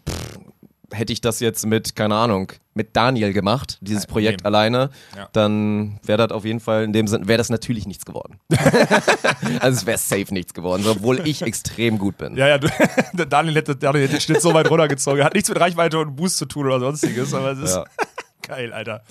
hätte 0.92 1.12
ich 1.12 1.20
das 1.20 1.40
jetzt 1.40 1.66
mit, 1.66 1.96
keine 1.96 2.14
Ahnung, 2.14 2.52
mit 2.74 2.94
Daniel 2.96 3.32
gemacht, 3.32 3.78
dieses 3.80 4.02
Nein, 4.04 4.12
Projekt 4.12 4.40
nee. 4.42 4.46
alleine, 4.46 4.90
Ja. 5.16 5.28
dann 5.32 5.98
wäre 6.04 6.18
das 6.26 6.30
auf 6.36 6.44
jeden 6.44 6.60
Fall 6.60 6.84
in 6.84 6.92
dem 6.92 7.06
Sinn, 7.08 7.26
wäre 7.26 7.38
das 7.38 7.48
natürlich 7.50 7.86
nichts 7.86 8.04
geworden. 8.04 8.38
also 9.60 9.78
es 9.78 9.86
wäre 9.86 9.98
safe 9.98 10.32
nichts 10.34 10.54
geworden, 10.54 10.84
obwohl 10.86 11.26
ich 11.26 11.42
extrem 11.42 11.98
gut 11.98 12.18
bin. 12.18 12.36
Ja, 12.36 12.48
ja, 12.48 12.58
du, 12.58 12.68
Daniel 13.28 13.54
hätte, 13.56 13.76
Daniel 13.76 14.04
hätte 14.04 14.14
den 14.16 14.20
Schnitt 14.20 14.42
so 14.42 14.52
weit 14.54 14.70
runtergezogen. 14.70 15.24
Hat 15.24 15.34
nichts 15.34 15.48
mit 15.48 15.58
Reichweite 15.58 15.98
und 15.98 16.14
Boost 16.16 16.36
zu 16.38 16.46
tun 16.46 16.66
oder 16.66 16.80
sonstiges, 16.80 17.32
aber 17.34 17.52
es 17.52 17.58
ist 17.60 17.74
Ja. 17.76 17.84
geil, 18.42 18.72
Alter. 18.72 19.02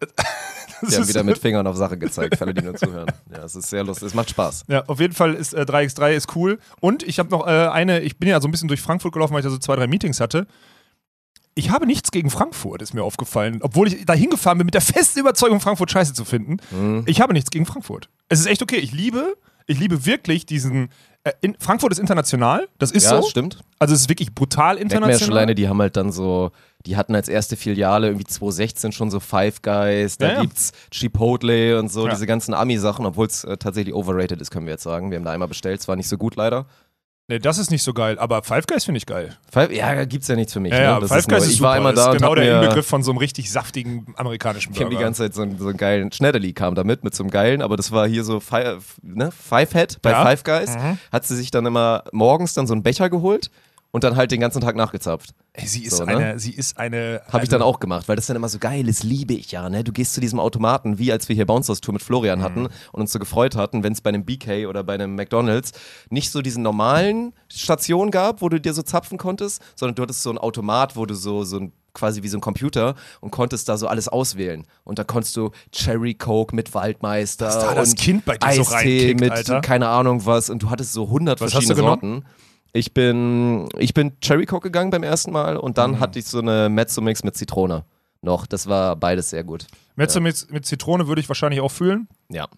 Das 0.80 0.90
Die 0.90 0.96
haben 0.96 1.08
wieder 1.08 1.24
mit 1.24 1.36
Fingern 1.36 1.66
auf 1.66 1.76
Sache 1.76 1.98
gezeigt, 1.98 2.38
für 2.38 2.44
alle, 2.44 2.54
die 2.54 2.62
nur 2.62 2.74
zuhören. 2.74 3.12
Ja, 3.30 3.44
es 3.44 3.54
ist 3.54 3.68
sehr 3.68 3.84
lustig, 3.84 4.08
es 4.08 4.14
macht 4.14 4.30
Spaß. 4.30 4.64
Ja, 4.68 4.82
auf 4.86 4.98
jeden 4.98 5.12
Fall 5.12 5.34
ist 5.34 5.52
äh, 5.52 5.60
3x3 5.62 6.12
ist 6.12 6.34
cool. 6.34 6.58
Und 6.80 7.02
ich 7.02 7.18
habe 7.18 7.28
noch 7.28 7.46
äh, 7.46 7.50
eine, 7.68 8.00
ich 8.00 8.18
bin 8.18 8.30
ja 8.30 8.40
so 8.40 8.48
ein 8.48 8.50
bisschen 8.50 8.68
durch 8.68 8.80
Frankfurt 8.80 9.12
gelaufen, 9.12 9.34
weil 9.34 9.40
ich 9.40 9.44
da 9.44 9.50
so 9.50 9.58
zwei, 9.58 9.76
drei 9.76 9.86
Meetings 9.86 10.20
hatte. 10.20 10.46
Ich 11.54 11.70
habe 11.70 11.86
nichts 11.86 12.10
gegen 12.10 12.30
Frankfurt, 12.30 12.80
ist 12.80 12.94
mir 12.94 13.02
aufgefallen. 13.02 13.58
Obwohl 13.60 13.88
ich 13.88 14.06
da 14.06 14.14
hingefahren 14.14 14.56
bin 14.56 14.64
mit 14.64 14.74
der 14.74 14.80
festen 14.80 15.20
Überzeugung, 15.20 15.60
Frankfurt 15.60 15.90
scheiße 15.90 16.14
zu 16.14 16.24
finden. 16.24 16.56
Mhm. 16.70 17.02
Ich 17.06 17.20
habe 17.20 17.34
nichts 17.34 17.50
gegen 17.50 17.66
Frankfurt. 17.66 18.08
Es 18.28 18.40
ist 18.40 18.46
echt 18.46 18.62
okay. 18.62 18.76
Ich 18.76 18.92
liebe, 18.92 19.36
ich 19.66 19.78
liebe 19.78 20.06
wirklich 20.06 20.46
diesen. 20.46 20.88
Äh, 21.24 21.32
in, 21.42 21.54
Frankfurt 21.58 21.92
ist 21.92 21.98
international, 21.98 22.66
das 22.78 22.90
ist 22.92 23.04
Ja, 23.04 23.20
so. 23.20 23.28
stimmt. 23.28 23.58
Also 23.78 23.94
es 23.94 24.02
ist 24.02 24.08
wirklich 24.08 24.34
brutal 24.34 24.76
Merkt 24.76 24.84
man 24.84 24.90
ja 24.90 24.98
schon 25.00 25.02
international. 25.10 25.36
alleine, 25.38 25.54
die 25.54 25.68
haben 25.68 25.80
halt 25.80 25.96
dann 25.96 26.12
so, 26.12 26.50
die 26.86 26.96
hatten 26.96 27.14
als 27.14 27.28
erste 27.28 27.56
Filiale 27.56 28.06
irgendwie 28.08 28.24
2016 28.24 28.92
schon 28.92 29.10
so 29.10 29.20
Five 29.20 29.60
Guys, 29.60 30.16
da 30.16 30.28
Ja, 30.28 30.32
ja. 30.34 30.40
gibt's 30.42 30.72
Chipotle 30.90 31.78
und 31.78 31.90
so, 31.92 32.06
Ja. 32.06 32.12
diese 32.14 32.26
ganzen 32.26 32.54
Ami-Sachen, 32.54 33.04
obwohl 33.04 33.26
es 33.26 33.44
äh, 33.44 33.56
tatsächlich 33.58 33.94
overrated 33.94 34.40
ist, 34.40 34.50
können 34.50 34.64
wir 34.66 34.72
jetzt 34.72 34.82
sagen. 34.82 35.10
Wir 35.10 35.18
haben 35.18 35.24
da 35.24 35.32
einmal 35.32 35.48
bestellt, 35.48 35.80
es 35.80 35.88
war 35.88 35.96
nicht 35.96 36.08
so 36.08 36.16
gut 36.16 36.36
leider. 36.36 36.66
Nee, 37.30 37.38
das 37.38 37.58
ist 37.58 37.70
nicht 37.70 37.84
so 37.84 37.92
geil, 37.94 38.18
aber 38.18 38.42
Five 38.42 38.66
Guys 38.66 38.84
finde 38.84 38.98
ich 38.98 39.06
geil. 39.06 39.36
Five, 39.52 39.70
ja, 39.72 40.04
gibt's 40.04 40.26
ja 40.26 40.34
nichts 40.34 40.52
für 40.52 40.58
mich. 40.58 40.72
Ja, 40.72 40.78
ne? 40.78 40.84
ja, 40.84 41.00
Das 41.00 41.10
Five 41.10 41.28
Guys 41.28 41.38
nur, 41.38 41.46
ist 41.46 41.52
ich 41.52 41.58
super. 41.58 41.68
war 41.84 41.92
das 41.92 42.04
da 42.04 42.10
ist 42.12 42.18
genau 42.18 42.34
der 42.34 42.60
Inbegriff 42.60 42.86
von 42.86 43.04
so 43.04 43.12
einem 43.12 43.18
richtig 43.18 43.52
saftigen 43.52 44.12
amerikanischen 44.16 44.72
Ich 44.72 44.80
habe 44.80 44.90
die 44.90 44.96
Burger. 44.96 45.06
ganze 45.06 45.22
Zeit 45.22 45.34
so, 45.34 45.42
einen- 45.42 45.56
so 45.58 45.68
einen 45.68 45.76
geilen 45.76 46.10
Schneiderli 46.10 46.52
kam 46.52 46.74
damit, 46.74 47.04
mit 47.04 47.14
so 47.14 47.22
einem 47.22 47.30
geilen, 47.30 47.62
aber 47.62 47.76
das 47.76 47.92
war 47.92 48.08
hier 48.08 48.24
so 48.24 48.40
Five, 48.40 48.96
ne? 49.02 49.30
Five 49.30 49.72
Head 49.72 50.02
bei 50.02 50.10
Ja. 50.10 50.24
Five 50.26 50.42
Guys. 50.42 50.74
Mhm. 50.76 50.98
Hat 51.12 51.24
sie 51.24 51.36
sich 51.36 51.52
dann 51.52 51.66
immer 51.66 52.02
morgens 52.10 52.52
dann 52.54 52.66
so 52.66 52.74
einen 52.74 52.82
Becher 52.82 53.08
geholt 53.10 53.48
und 53.92 54.04
dann 54.04 54.16
halt 54.16 54.30
den 54.30 54.40
ganzen 54.40 54.60
Tag 54.60 54.76
nachgezapft. 54.76 55.34
Ey, 55.52 55.66
sie 55.66 55.84
ist 55.84 55.96
So, 55.96 56.04
ne? 56.04 56.16
eine, 56.16 56.38
sie 56.38 56.52
ist 56.52 56.78
eine. 56.78 57.22
Habe 57.28 57.42
ich 57.42 57.48
dann 57.48 57.62
auch 57.62 57.80
gemacht, 57.80 58.08
weil 58.08 58.16
das 58.16 58.26
dann 58.26 58.36
immer 58.36 58.48
so 58.48 58.58
geil 58.58 58.88
ist, 58.88 59.02
liebe 59.02 59.34
ich 59.34 59.50
ja, 59.52 59.68
ne? 59.68 59.82
Du 59.82 59.92
gehst 59.92 60.14
zu 60.14 60.20
diesem 60.20 60.38
Automaten, 60.38 60.98
wie 60.98 61.10
als 61.10 61.28
wir 61.28 61.36
hier 61.36 61.46
Bouncers 61.46 61.80
Tour 61.80 61.94
mit 61.94 62.02
Florian 62.02 62.42
hatten 62.42 62.66
und 62.92 63.00
uns 63.00 63.12
so 63.12 63.18
gefreut 63.18 63.56
hatten, 63.56 63.82
wenn 63.82 63.92
es 63.92 64.00
bei 64.00 64.08
einem 64.10 64.24
BK 64.24 64.66
oder 64.66 64.84
bei 64.84 64.94
einem 64.94 65.14
McDonalds 65.16 65.72
nicht 66.08 66.30
so 66.30 66.40
diesen 66.42 66.62
normalen 66.62 67.32
Station 67.48 68.10
gab, 68.10 68.42
wo 68.42 68.48
du 68.48 68.60
dir 68.60 68.74
so 68.74 68.82
zapfen 68.82 69.18
konntest, 69.18 69.60
sondern 69.74 69.96
du 69.96 70.02
hattest 70.02 70.22
so 70.22 70.30
einen 70.30 70.38
Automat, 70.38 70.96
wo 70.96 71.06
du 71.06 71.14
so, 71.14 71.44
so 71.44 71.58
ein 71.58 71.72
quasi 71.92 72.22
wie 72.22 72.28
so 72.28 72.38
ein 72.38 72.40
Computer 72.40 72.94
und 73.20 73.32
konntest 73.32 73.68
da 73.68 73.76
so 73.76 73.88
alles 73.88 74.06
auswählen. 74.06 74.64
Und 74.84 75.00
da 75.00 75.04
konntest 75.04 75.36
du 75.36 75.50
Cherry 75.72 76.14
Coke 76.14 76.54
mit 76.54 76.72
Waldmeister 76.74 77.46
da 77.48 77.74
das 77.74 77.90
und 77.90 77.98
Kind 77.98 78.24
bei 78.24 78.38
dir 78.38 78.52
so 78.52 78.60
Eistee 78.62 78.74
reinkickt, 78.74 79.20
mit 79.20 79.32
Alter. 79.32 79.60
keine 79.60 79.88
Ahnung 79.88 80.24
was 80.24 80.50
und 80.50 80.62
du 80.62 80.70
hattest 80.70 80.92
so 80.92 81.04
100 81.06 81.40
Was 81.40 81.50
verschiedene 81.50 81.74
du 81.74 81.82
genommen? 81.82 82.24
Ich 82.72 82.94
bin, 82.94 83.68
ich 83.78 83.94
bin 83.94 84.12
Cherry 84.20 84.46
Coke 84.46 84.68
gegangen 84.68 84.90
beim 84.90 85.02
ersten 85.02 85.32
Mal 85.32 85.56
und 85.56 85.76
dann 85.78 85.92
Mhm. 85.92 86.00
hatte 86.00 86.18
ich 86.18 86.26
so 86.26 86.38
eine 86.38 86.68
Mezzo-Mix 86.68 87.24
mit 87.24 87.36
Zitrone 87.36 87.84
noch. 88.22 88.46
Das 88.46 88.68
war 88.68 88.94
beides 88.96 89.30
sehr 89.30 89.42
gut. 89.44 89.66
Mezzo 89.96 90.20
mit, 90.20 90.50
mit 90.52 90.64
Zitrone 90.66 91.08
würde 91.08 91.20
ich 91.20 91.28
wahrscheinlich 91.28 91.60
auch 91.60 91.70
fühlen. 91.70 92.06
Ja. 92.28 92.48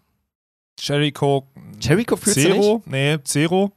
Cherry 0.78 1.12
Coke. 1.12 1.48
Cherry 1.80 2.04
Coke 2.04 2.22
fühlst? 2.22 2.40
Zero? 2.40 2.82
Nee, 2.86 3.18
Zero. 3.24 3.72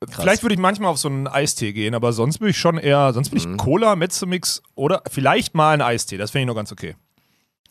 Krass. 0.00 0.22
Vielleicht 0.22 0.42
würde 0.42 0.54
ich 0.54 0.60
manchmal 0.60 0.90
auf 0.90 0.98
so 0.98 1.08
einen 1.08 1.26
Eistee 1.26 1.72
gehen, 1.72 1.94
aber 1.94 2.12
sonst 2.12 2.40
würde 2.40 2.50
ich 2.50 2.58
schon 2.58 2.76
eher, 2.76 3.12
sonst 3.14 3.32
würde 3.32 3.46
Mhm. 3.48 3.54
ich 3.54 3.58
Cola, 3.58 3.96
Mezzo-Mix 3.96 4.62
oder 4.74 5.02
vielleicht 5.10 5.54
mal 5.54 5.72
einen 5.72 5.82
Eistee. 5.82 6.18
Das 6.18 6.30
finde 6.30 6.42
ich 6.42 6.46
noch 6.48 6.54
ganz 6.54 6.72
okay. 6.72 6.94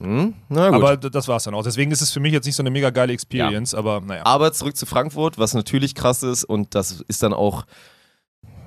Hm? 0.04 0.34
Aber 0.50 0.74
Aber, 0.74 0.98
das 0.98 1.28
war 1.28 1.38
es 1.38 1.44
dann 1.44 1.54
auch. 1.54 1.64
Deswegen 1.64 1.92
ist 1.92 2.02
es 2.02 2.12
für 2.12 2.20
mich 2.20 2.34
jetzt 2.34 2.46
nicht 2.46 2.56
so 2.56 2.64
eine 2.64 2.72
mega 2.72 2.90
geile 2.90 3.14
Experience, 3.14 3.74
aber 3.74 4.02
naja. 4.02 4.52
zurück 4.52 4.76
zu 4.76 4.86
Frankfurt, 4.86 5.38
was 5.38 5.54
natürlich 5.54 5.96
krass 5.96 6.24
ist 6.24 6.44
und 6.44 6.76
das 6.76 7.02
ist 7.08 7.24
dann 7.24 7.34
auch, 7.34 7.66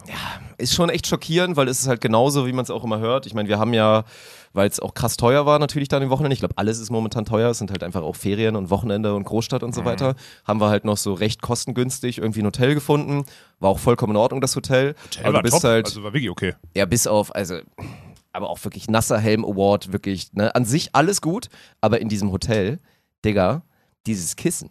ja, 0.08 0.14
ist 0.56 0.74
schon 0.74 0.88
echt 0.88 1.06
schockierend, 1.06 1.56
weil 1.56 1.68
es 1.68 1.80
ist 1.80 1.88
halt 1.88 2.00
genauso, 2.00 2.46
wie 2.46 2.52
man 2.52 2.62
es 2.62 2.70
auch 2.70 2.84
immer 2.84 3.00
hört. 3.00 3.26
Ich 3.26 3.34
meine, 3.34 3.48
wir 3.48 3.58
haben 3.58 3.74
ja, 3.74 4.04
weil 4.52 4.68
es 4.68 4.80
auch 4.80 4.94
krass 4.94 5.16
teuer 5.16 5.44
war, 5.44 5.58
natürlich 5.58 5.88
dann 5.88 6.02
im 6.02 6.08
Wochenende. 6.10 6.32
Ich 6.32 6.38
glaube, 6.40 6.56
alles 6.56 6.78
ist 6.78 6.90
momentan 6.90 7.24
teuer. 7.24 7.50
Es 7.50 7.58
sind 7.58 7.70
halt 7.70 7.82
einfach 7.82 8.02
auch 8.02 8.16
Ferien 8.16 8.56
und 8.56 8.70
Wochenende 8.70 9.14
und 9.14 9.24
Großstadt 9.24 9.62
und 9.62 9.74
so 9.74 9.84
weiter. 9.84 10.14
Haben 10.44 10.60
wir 10.60 10.68
halt 10.68 10.84
noch 10.84 10.96
so 10.96 11.12
recht 11.12 11.42
kostengünstig 11.42 12.18
irgendwie 12.18 12.40
ein 12.40 12.46
Hotel 12.46 12.74
gefunden. 12.74 13.26
War 13.60 13.70
auch 13.70 13.78
vollkommen 13.78 14.12
in 14.12 14.16
Ordnung, 14.16 14.40
das 14.40 14.56
Hotel. 14.56 14.94
Hotel 15.04 15.24
aber 15.26 15.34
war 15.34 15.42
du 15.42 15.50
bist 15.50 15.56
top, 15.56 15.64
halt, 15.64 15.86
also 15.86 16.02
war 16.02 16.12
wirklich 16.12 16.30
okay. 16.30 16.54
Ja, 16.74 16.86
bis 16.86 17.06
auf, 17.06 17.34
also, 17.34 17.58
aber 18.36 18.50
auch 18.50 18.62
wirklich 18.64 18.88
Nasser 18.88 19.18
Helm 19.18 19.44
Award, 19.44 19.92
wirklich, 19.92 20.32
ne? 20.34 20.54
An 20.54 20.64
sich 20.64 20.94
alles 20.94 21.20
gut, 21.20 21.48
aber 21.80 22.00
in 22.00 22.08
diesem 22.08 22.30
Hotel, 22.30 22.78
Digga, 23.24 23.62
dieses 24.06 24.36
Kissen. 24.36 24.70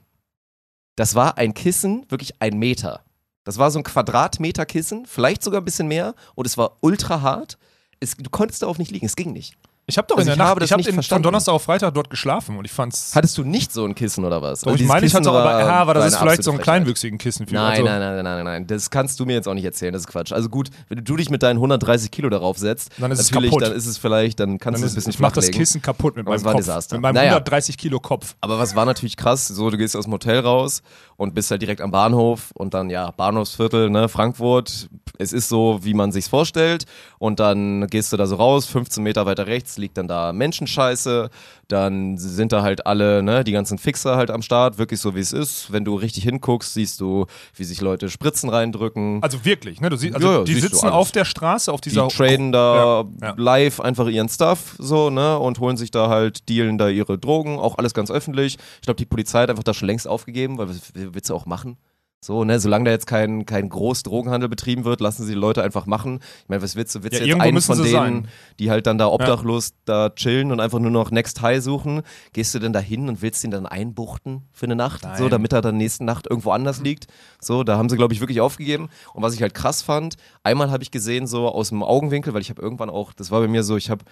Das 0.96 1.16
war 1.16 1.38
ein 1.38 1.54
Kissen, 1.54 2.06
wirklich 2.10 2.42
ein 2.42 2.58
Meter. 2.58 3.04
Das 3.44 3.58
war 3.58 3.70
so 3.72 3.80
ein 3.80 3.84
Quadratmeter 3.84 4.66
Kissen, 4.66 5.06
vielleicht 5.06 5.44
sogar 5.44 5.62
ein 5.62 5.66
bisschen 5.66 5.88
mehr 5.88 6.16
und 6.36 6.48
es 6.48 6.58
war 6.58 6.78
ultra 6.82 7.22
hart. 7.22 7.58
Es, 8.00 8.16
du 8.16 8.30
konntest 8.30 8.62
darauf 8.62 8.78
nicht 8.78 8.92
liegen, 8.92 9.06
es 9.06 9.16
ging 9.16 9.34
nicht. 9.34 9.56
Ich 9.88 10.00
habe 10.00 10.08
doch 10.08 10.18
Also 10.18 10.30
in 10.30 10.34
ich 10.34 10.38
der 10.38 10.46
Nacht, 10.48 10.58
das 10.62 10.66
ich 10.66 10.72
habe 10.90 11.04
von. 11.04 11.22
Donnerstag 11.22 11.54
auf 11.54 11.62
Freitag 11.62 11.94
dort 11.94 12.10
geschlafen 12.10 12.58
und 12.58 12.66
ich 12.66 12.72
fand's. 12.72 13.12
Hattest 13.14 13.38
du 13.38 13.44
nicht 13.44 13.72
so 13.72 13.86
ein 13.86 13.94
Kissen 13.94 14.26
oder 14.26 14.42
was? 14.42 14.62
Doch, 14.62 14.72
Also 14.72 14.82
ich 14.84 14.88
meine, 14.88 15.06
ich 15.06 15.14
hatte 15.14 15.30
aber, 15.30 15.60
ja, 15.60 15.68
aber 15.76 15.94
das 15.94 16.08
ist 16.14 16.18
vielleicht 16.18 16.42
so 16.44 16.52
Frechheit. 16.52 16.64
kleinwüchsigen 16.64 17.20
Kissen 17.20 17.46
für 17.46 17.54
Nein, 17.54 17.72
also, 17.72 17.84
nein, 17.84 18.00
nein, 18.00 18.16
nein, 18.16 18.24
nein, 18.38 18.44
nein. 18.46 18.68
Das 18.68 18.90
kannst 18.90 19.20
du 19.20 19.26
mir 19.28 19.34
jetzt 19.34 19.48
auch 19.48 19.54
nicht 19.54 19.64
erzählen, 19.66 19.94
das 19.94 20.02
ist 20.02 20.08
Quatsch. 20.08 20.32
Also 20.32 20.50
gut, 20.50 20.70
wenn 20.90 21.04
du 21.04 21.16
dich 21.16 21.30
mit 21.30 21.44
deinen 21.44 21.58
130 21.58 22.10
Kilo 22.10 22.30
darauf 22.30 22.58
setzt, 22.58 22.90
Dann 22.98 23.12
ist 23.12 23.20
es 23.20 23.30
natürlich, 23.30 23.52
kaputt. 23.52 23.62
dann 23.68 23.74
ist 23.74 23.86
es 23.86 24.00
vielleicht, 24.00 24.40
dann 24.40 24.58
kannst 24.58 24.82
du 24.82 24.88
es 24.88 24.94
ein 24.94 24.96
bisschen 24.96 25.12
ich 25.12 25.20
mach 25.20 25.32
das. 25.34 25.52
Kissen 25.52 25.84
kaputt 25.84 26.16
mit 26.16 26.26
meinem 26.26 26.40
ein 26.40 26.44
Kopf. 26.44 26.56
Desaster. 26.56 26.96
Mit 26.96 27.04
meinem 27.04 27.14
Naja. 27.16 27.30
130 27.34 27.78
Kilo 27.78 28.00
Kopf. 28.00 28.36
Aber 28.42 28.58
was 28.58 28.76
war 28.76 28.86
natürlich 28.86 29.18
krass, 29.18 29.48
so 29.48 29.70
du 29.70 29.78
gehst 29.78 29.96
aus 29.96 30.06
dem 30.06 30.14
Hotel 30.14 30.40
raus 30.40 30.82
und 31.18 31.34
bist 31.34 31.52
halt 31.52 31.62
direkt 31.62 31.82
am 31.82 31.92
Bahnhof 31.92 32.52
und 32.54 32.74
dann 32.74 32.90
ja, 32.90 33.12
Bahnhofsviertel, 33.12 33.90
ne, 33.90 34.10
Frankfurt, 34.10 34.90
es 35.18 35.34
ist 35.34 35.50
so, 35.50 35.80
wie 35.84 35.94
man 35.94 36.12
sich's 36.12 36.28
vorstellt. 36.28 36.86
Und 37.20 37.40
dann 37.40 37.88
gehst 37.88 38.12
du 38.12 38.18
da 38.18 38.26
so 38.26 38.36
raus, 38.36 38.66
15 38.66 39.02
Meter 39.04 39.26
weiter 39.26 39.48
rechts 39.48 39.78
liegt 39.78 39.98
dann 39.98 40.08
da 40.08 40.34
Menschenscheiße, 40.34 41.30
dann 41.68 42.18
sind 42.18 42.52
da 42.52 42.62
halt 42.62 42.86
alle, 42.86 43.24
ne, 43.24 43.44
die 43.44 43.52
ganzen 43.52 43.78
Fixer 43.78 44.16
halt 44.16 44.32
am 44.32 44.42
Start, 44.42 44.78
wirklich 44.78 45.00
so 45.00 45.16
wie 45.16 45.20
es 45.20 45.34
ist. 45.34 45.72
Wenn 45.72 45.86
du 45.86 45.96
richtig 45.96 46.24
hinguckst, 46.24 46.74
siehst 46.74 47.00
du, 47.02 47.26
wie 47.56 47.64
sich 47.64 47.82
Leute 47.82 48.10
Spritzen 48.10 48.50
reindrücken. 48.50 49.20
Also 49.22 49.44
wirklich, 49.46 49.82
ne? 49.82 49.90
Du 49.90 49.96
siehst, 49.96 50.16
also 50.16 50.32
Ja, 50.32 50.44
die 50.44 50.54
siehst 50.54 50.70
sitzen 50.72 50.90
auf 50.90 51.12
der 51.12 51.26
Straße, 51.26 51.72
auf 51.72 51.82
dieser. 51.82 52.08
die 52.08 52.16
traden 52.16 52.52
da 52.52 52.76
Ja, 52.76 53.06
ja. 53.22 53.34
live 53.38 53.80
einfach 53.80 54.08
ihren 54.08 54.30
Stuff 54.30 54.76
so, 54.80 55.10
ne, 55.10 55.38
und 55.40 55.60
holen 55.60 55.78
sich 55.78 55.92
da 55.92 56.10
halt, 56.10 56.48
dealen 56.50 56.78
da 56.78 56.88
ihre 56.90 57.18
Drogen, 57.18 57.60
auch 57.60 57.78
alles 57.78 57.94
ganz 57.94 58.12
öffentlich. 58.12 58.58
Ich 58.76 58.82
glaube, 58.82 58.98
die 58.98 59.06
Polizei 59.06 59.42
hat 59.42 59.50
einfach 59.50 59.64
da 59.64 59.74
schon 59.74 59.88
längst 59.88 60.08
aufgegeben, 60.08 60.58
weil 60.58 60.70
was 60.70 60.80
willst 60.94 61.30
du 61.30 61.36
auch 61.36 61.46
machen? 61.46 61.78
So, 62.26 62.44
ne, 62.44 62.60
solange 62.60 62.86
da 62.86 62.92
jetzt 62.92 63.06
kein, 63.06 63.46
kein 63.46 63.70
groß 63.70 64.02
Drogenhandel 64.02 64.50
betrieben 64.50 64.84
wird, 64.84 65.00
lassen 65.00 65.22
sie 65.26 65.34
die 65.34 65.40
Leute 65.40 65.62
einfach 65.62 65.86
machen. 65.86 66.22
Ich 66.42 66.50
meine, 66.50 66.64
was 66.64 66.76
willst 66.76 66.96
du? 66.96 67.04
Willst 67.04 67.20
Ja, 67.20 67.26
jetzt 67.28 67.40
einen 67.40 67.62
von 67.62 67.78
denen, 67.78 67.92
sein. 67.92 68.28
die 68.58 68.72
halt 68.72 68.88
dann 68.88 68.98
da 68.98 69.10
obdachlos 69.10 69.74
da 69.86 70.10
chillen 70.10 70.52
und 70.52 70.60
einfach 70.60 70.80
nur 70.80 70.90
noch 70.90 71.12
Next 71.12 71.44
High 71.44 71.62
suchen? 71.64 72.02
Gehst 72.34 72.56
du 72.56 72.58
denn 72.58 72.74
da 72.74 72.80
hin 72.80 73.10
und 73.10 73.22
willst 73.22 73.44
ihn 73.44 73.52
dann 73.52 73.68
einbuchten 73.68 74.42
für 74.52 74.66
eine 74.66 74.76
Nacht? 74.76 75.04
So, 75.04 75.08
Nein. 75.26 75.30
damit 75.30 75.54
er 75.54 75.62
dann 75.62 75.78
nächsten 75.78 76.06
Nacht 76.06 76.26
irgendwo 76.28 76.50
anders 76.50 76.82
liegt? 76.82 77.06
So, 77.40 77.64
da 77.64 77.78
haben 77.78 77.90
sie, 77.90 77.96
glaube 77.96 78.16
ich, 78.16 78.22
wirklich 78.22 78.42
aufgegeben. 78.42 78.90
Und 79.14 79.22
was 79.22 79.36
ich 79.36 79.44
halt 79.44 79.54
krass 79.54 79.84
fand, 79.84 80.16
einmal 80.42 80.72
habe 80.72 80.82
ich 80.82 80.90
gesehen, 80.90 81.28
so 81.28 81.48
aus 81.48 81.70
dem 81.70 81.84
Augenwinkel, 81.84 82.34
weil 82.34 82.42
ich 82.42 82.50
habe 82.50 82.60
irgendwann 82.60 82.90
auch, 82.90 83.14
das 83.14 83.30
war 83.30 83.40
bei 83.40 83.48
mir 83.48 83.62
so, 83.62 83.78
ich 83.78 83.92
habe, 83.92 84.04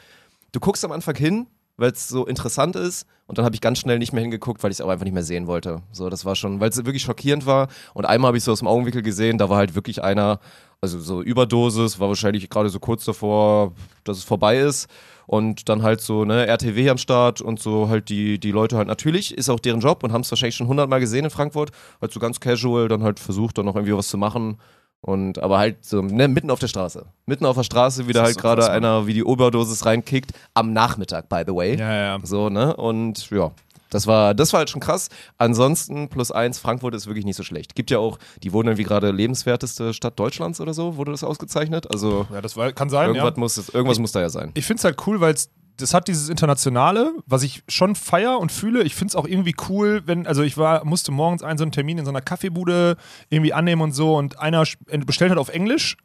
du 0.52 0.60
guckst 0.60 0.86
am 0.86 0.92
Anfang 0.92 1.16
hin, 1.16 1.48
weil 1.84 1.92
es 1.92 2.08
so 2.08 2.26
interessant 2.26 2.78
ist. 2.78 3.06
Und 3.28 3.38
dann 3.38 3.44
habe 3.46 3.56
ich 3.56 3.62
ganz 3.62 3.80
schnell 3.80 4.00
nicht 4.00 4.14
mehr 4.14 4.22
hingeguckt, 4.22 4.64
weil 4.64 4.72
ich 4.72 4.78
es 4.78 4.82
auch 4.82 4.88
einfach 4.88 5.04
nicht 5.04 5.14
mehr 5.14 5.24
sehen 5.24 5.48
wollte. 5.48 5.82
So, 5.92 6.10
das 6.10 6.24
war 6.24 6.36
schon, 6.36 6.62
weil 6.62 6.70
es 6.70 6.78
wirklich 6.78 7.04
schockierend 7.04 7.46
war. 7.46 7.68
Und 7.94 8.06
einmal 8.06 8.30
habe 8.30 8.38
ich 8.38 8.44
so 8.44 8.54
aus 8.54 8.60
dem 8.60 8.70
Augenwinkel 8.70 9.02
gesehen, 9.02 9.38
da 9.38 9.50
war 9.50 9.58
halt 9.58 9.76
wirklich 9.76 10.02
einer, 10.02 10.40
also 10.80 11.00
so 11.00 11.22
Überdosis, 11.22 12.00
war 12.00 12.08
wahrscheinlich 12.08 12.50
gerade 12.50 12.70
so 12.70 12.80
kurz 12.80 13.04
davor, 13.04 13.74
dass 14.06 14.18
es 14.18 14.24
vorbei 14.24 14.60
ist. 14.60 14.88
Und 15.26 15.68
dann 15.68 15.84
halt 15.84 16.00
so, 16.00 16.24
ne, 16.24 16.48
RTW 16.48 16.90
am 16.90 16.98
Start 16.98 17.42
und 17.42 17.60
so 17.60 17.90
halt 17.90 18.08
die, 18.08 18.40
die 18.40 18.52
Leute 18.52 18.78
halt. 18.78 18.88
Natürlich, 18.88 19.38
ist 19.38 19.50
auch 19.50 19.60
deren 19.60 19.82
Job 19.82 20.04
und 20.04 20.14
haben 20.14 20.22
es 20.22 20.32
wahrscheinlich 20.32 20.56
schon 20.56 20.68
hundertmal 20.68 21.02
gesehen 21.02 21.26
in 21.26 21.32
Frankfurt, 21.32 21.72
halt 22.02 22.14
so 22.14 22.20
ganz 22.22 22.40
casual, 22.40 22.88
dann 22.88 23.04
halt 23.04 23.20
versucht, 23.20 23.58
dann 23.58 23.66
noch 23.66 23.76
irgendwie 23.76 23.96
was 23.96 24.08
zu 24.08 24.18
machen 24.18 24.58
und 25.04 25.38
aber 25.40 25.58
halt 25.58 25.84
so, 25.84 26.02
ne, 26.02 26.28
mitten 26.30 26.50
auf 26.50 26.60
der 26.60 26.70
Straße. 26.70 27.06
Mitten 27.26 27.46
auf 27.46 27.58
der 27.58 27.64
Straße, 27.64 28.08
wie 28.08 28.14
da 28.14 28.24
halt 28.24 28.36
so 28.36 28.40
gerade 28.40 28.70
einer 28.72 29.06
wie 29.06 29.14
die 29.14 29.24
Oberdosis 29.24 29.86
reinkickt, 29.86 30.32
am 30.54 30.72
Nachmittag, 30.72 31.28
by 31.28 31.44
the 31.46 31.54
way. 31.54 31.78
Ja, 31.78 31.94
ja. 31.94 32.20
So, 32.24 32.50
ne? 32.50 32.76
Und 32.76 33.30
ja. 33.30 33.52
Das 33.90 34.08
war, 34.08 34.34
das 34.34 34.54
war 34.54 34.60
halt 34.60 34.72
schon 34.72 34.82
krass. 34.82 35.10
Ansonsten, 35.38 36.10
plus 36.10 36.32
eins, 36.32 36.58
Frankfurt 36.58 36.96
ist 36.96 37.06
wirklich 37.06 37.26
nicht 37.26 37.36
so 37.36 37.44
schlecht. 37.44 37.76
Gibt 37.76 37.92
ja 37.92 38.00
auch, 38.00 38.18
die 38.42 38.52
wurden 38.52 38.70
irgendwie 38.70 38.86
gerade 38.86 39.12
lebenswerteste 39.12 39.94
Stadt 39.94 40.18
Deutschlands 40.18 40.60
oder 40.60 40.74
so, 40.74 40.96
wurde 40.96 41.12
das 41.12 41.24
ausgezeichnet. 41.24 41.92
Also 41.92 42.26
Ja, 42.34 42.42
das 42.42 42.58
war, 42.58 42.72
kann 42.72 42.90
sein, 42.90 43.10
irgendwas, 43.10 43.34
ja. 43.36 43.40
muss, 43.40 43.70
irgendwas 43.70 44.00
muss 44.00 44.12
da 44.12 44.22
ja 44.22 44.30
sein. 44.30 44.52
Ich 44.56 44.66
finde 44.66 44.80
es 44.80 44.84
halt 44.86 44.98
cool, 45.06 45.22
weil 45.22 45.36
es 45.36 45.52
das 45.84 45.94
hat 45.94 46.08
dieses 46.08 46.30
Internationale, 46.30 47.14
was 47.26 47.44
ich 47.44 47.64
schon 47.68 47.96
feier 47.96 48.40
und 48.40 48.54
fühle. 48.54 48.84
Ich 48.84 48.96
finde 48.96 49.12
es 49.12 49.16
auch 49.18 49.28
irgendwie 49.28 49.54
cool, 49.68 50.02
wenn, 50.06 50.26
also 50.26 50.42
ich 50.42 50.58
war, 50.58 50.86
musste 50.86 51.12
morgens 51.12 51.44
einen 51.44 51.58
so 51.58 51.66
einen 51.66 51.74
Termin 51.74 51.98
in 51.98 52.06
so 52.06 52.12
einer 52.12 52.22
Kaffeebude 52.22 52.96
irgendwie 53.30 53.54
annehmen 53.54 53.82
und 53.82 53.92
so 53.92 54.16
und 54.16 54.40
einer 54.40 54.64
bestellt 55.06 55.30
halt 55.30 55.40
auf 55.40 55.50
Englisch 55.50 55.98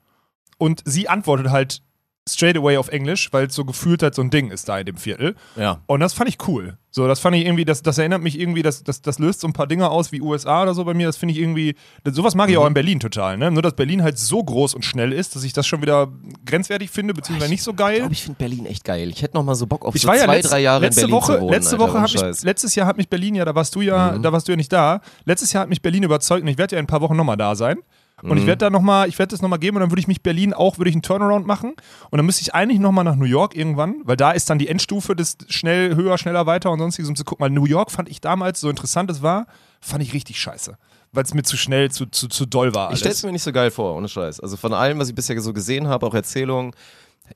und 0.59 0.83
sie 0.85 1.09
antwortet 1.09 1.51
halt 1.51 1.83
straight 2.29 2.57
away 2.57 2.77
auf 2.77 2.89
Englisch, 2.89 3.33
weil 3.33 3.47
es 3.47 3.55
so 3.55 3.65
gefühlt 3.65 4.03
halt 4.03 4.15
so 4.15 4.23
ein 4.23 4.31
Ding 4.31 4.51
ist 4.51 4.69
da 4.69 4.79
in 4.79 4.87
dem 4.87 4.97
Viertel. 4.97 5.35
Ja. 5.57 5.81
Und 5.87 6.01
das 6.01 6.13
fand 6.13 6.29
ich 6.29 6.39
cool. 6.47 6.79
So, 6.91 7.07
das 7.07 7.21
fand 7.21 7.37
ich 7.37 7.45
irgendwie, 7.45 7.65
das, 7.67 7.83
das 7.83 7.99
erinnert 7.99 8.23
mich 8.23 8.41
irgendwie, 8.41 8.63
das, 8.63 8.83
das, 8.83 9.03
das 9.03 9.19
löst 9.19 9.41
so 9.41 9.47
ein 9.47 9.53
paar 9.53 9.67
Dinge 9.67 9.91
aus 9.91 10.11
wie 10.11 10.21
USA 10.23 10.63
oder 10.63 10.75
so 10.75 10.85
bei 10.85 10.95
mir. 10.95 11.07
Das 11.07 11.17
finde 11.19 11.35
ich 11.35 11.39
irgendwie, 11.41 11.75
das, 12.03 12.15
sowas 12.15 12.35
mag 12.35 12.49
ich 12.51 12.57
auch 12.57 12.67
in 12.67 12.73
Berlin 12.75 12.99
total. 12.99 13.37
Ne? 13.37 13.51
Nur, 13.51 13.63
dass 13.63 13.75
Berlin 13.75 14.03
halt 14.03 14.19
so 14.19 14.43
groß 14.43 14.75
und 14.75 14.85
schnell 14.85 15.13
ist, 15.13 15.37
dass 15.37 15.45
ich 15.45 15.53
das 15.53 15.67
schon 15.67 15.83
wieder 15.83 16.09
grenzwertig 16.47 16.91
finde, 16.91 17.13
beziehungsweise 17.15 17.51
nicht 17.51 17.63
so 17.63 17.73
Ich 17.73 17.77
geil. 17.77 17.99
glaube, 17.99 18.15
ich 18.15 18.23
finde 18.23 18.39
Berlin 18.39 18.67
echt 18.67 18.85
geil. 18.85 19.11
Ich 19.11 19.23
hätte 19.23 19.37
noch 19.37 19.45
mal 19.45 19.55
so 19.55 19.67
Bock 19.67 19.85
auf 19.85 19.95
Ich 19.95 20.03
so 20.03 20.09
war 20.09 20.17
ja 20.17 20.25
zwei, 20.25 20.37
letzt, 20.39 20.51
drei 20.51 20.61
Jahre 20.61 20.81
letzte 20.81 21.03
in 21.03 21.07
Berlin 21.09 21.17
Woche, 21.23 21.35
zu 21.35 21.41
wohnen. 21.43 21.53
letzte 21.53 21.79
Alter, 21.79 21.95
Woche. 21.95 22.25
Mhm. 22.27 22.35
letztes 22.43 22.75
Jahr 22.75 22.87
hat 22.87 22.97
mich 22.97 23.09
Berlin 23.09 23.35
ja, 23.35 23.45
da 23.45 23.55
warst 23.55 23.75
du 23.75 23.81
ja, 23.83 24.19
da 24.19 24.33
warst 24.33 24.49
du 24.49 24.53
ja 24.53 24.57
nicht 24.57 24.73
da. 24.73 25.01
Letztes 25.25 25.53
Jahr 25.53 25.63
hat 25.63 25.69
mich 25.69 25.83
Berlin 25.83 26.03
überzeugt 26.03 26.43
und 26.43 26.49
ich 26.49 26.59
werde 26.59 26.75
ja 26.75 26.81
in 26.81 26.85
ein 26.85 26.89
paar 26.89 27.03
Wochen 27.03 27.17
nochmal 27.17 27.37
da 27.37 27.55
sein. 27.55 27.79
Und 28.23 28.37
ich 28.37 28.43
Mhm. 28.45 28.47
werde 28.49 28.59
da 28.59 28.71
noch 28.71 28.81
mal, 28.83 29.09
ich 29.09 29.19
werde 29.19 29.31
das 29.31 29.43
nochmal 29.43 29.59
geben 29.61 29.77
und 29.77 29.81
dann 29.83 29.91
würde 29.91 30.01
ich 30.01 30.09
mich 30.09 30.23
Berlin 30.23 30.53
auch, 30.53 30.79
würde 30.79 30.91
ich 30.91 30.95
einen 30.97 31.03
Turnaround 31.03 31.47
machen. 31.47 31.75
Und 32.11 32.17
dann 32.17 32.27
müsste 32.27 32.43
ich 32.43 32.55
eigentlich 32.55 32.81
nochmal 32.81 33.05
nach 33.05 33.15
New 33.17 33.25
York 33.27 33.55
irgendwann, 33.57 33.97
weil 34.05 34.17
da 34.17 34.33
ist 34.33 34.51
dann 34.51 34.59
die 34.59 34.69
Endstufe 34.69 35.15
des 35.15 35.37
schnell, 35.49 35.95
höher, 35.95 36.19
schneller, 36.19 36.47
weiter 36.47 36.71
und 36.71 36.79
sonstiges, 36.81 37.09
um 37.09 37.15
zu 37.17 37.25
gucken. 37.25 37.45
Weil 37.45 37.51
New 37.51 37.67
York 37.67 37.91
fand 37.91 38.09
ich 38.09 38.21
damals, 38.21 38.61
so 38.61 38.69
interessant 38.71 39.11
es 39.11 39.23
war, 39.23 39.47
fand 39.81 40.03
ich 40.03 40.13
richtig 40.15 40.41
scheiße. 40.41 40.77
Weil 41.13 41.25
es 41.25 41.33
mir 41.33 41.43
zu 41.43 41.57
schnell, 41.57 41.91
zu, 41.91 42.07
zu, 42.07 42.29
zu 42.29 42.45
doll 42.45 42.75
war. 42.75 42.87
Ich 42.87 42.91
Alles. 42.91 42.99
stelle 43.01 43.13
es 43.15 43.23
mir 43.23 43.33
nicht 43.33 43.43
so 43.43 43.53
geil 43.53 43.71
vor, 43.71 43.97
ohne 43.97 44.09
Scheiß. 44.09 44.41
Also 44.41 44.57
von 44.57 44.75
allem, 44.75 44.99
was 44.99 45.09
ich 45.09 45.15
bisher 45.15 45.41
so 45.41 45.53
gesehen 45.53 45.87
habe, 45.89 46.05
auch 46.07 46.13
Erzählungen, 46.15 46.73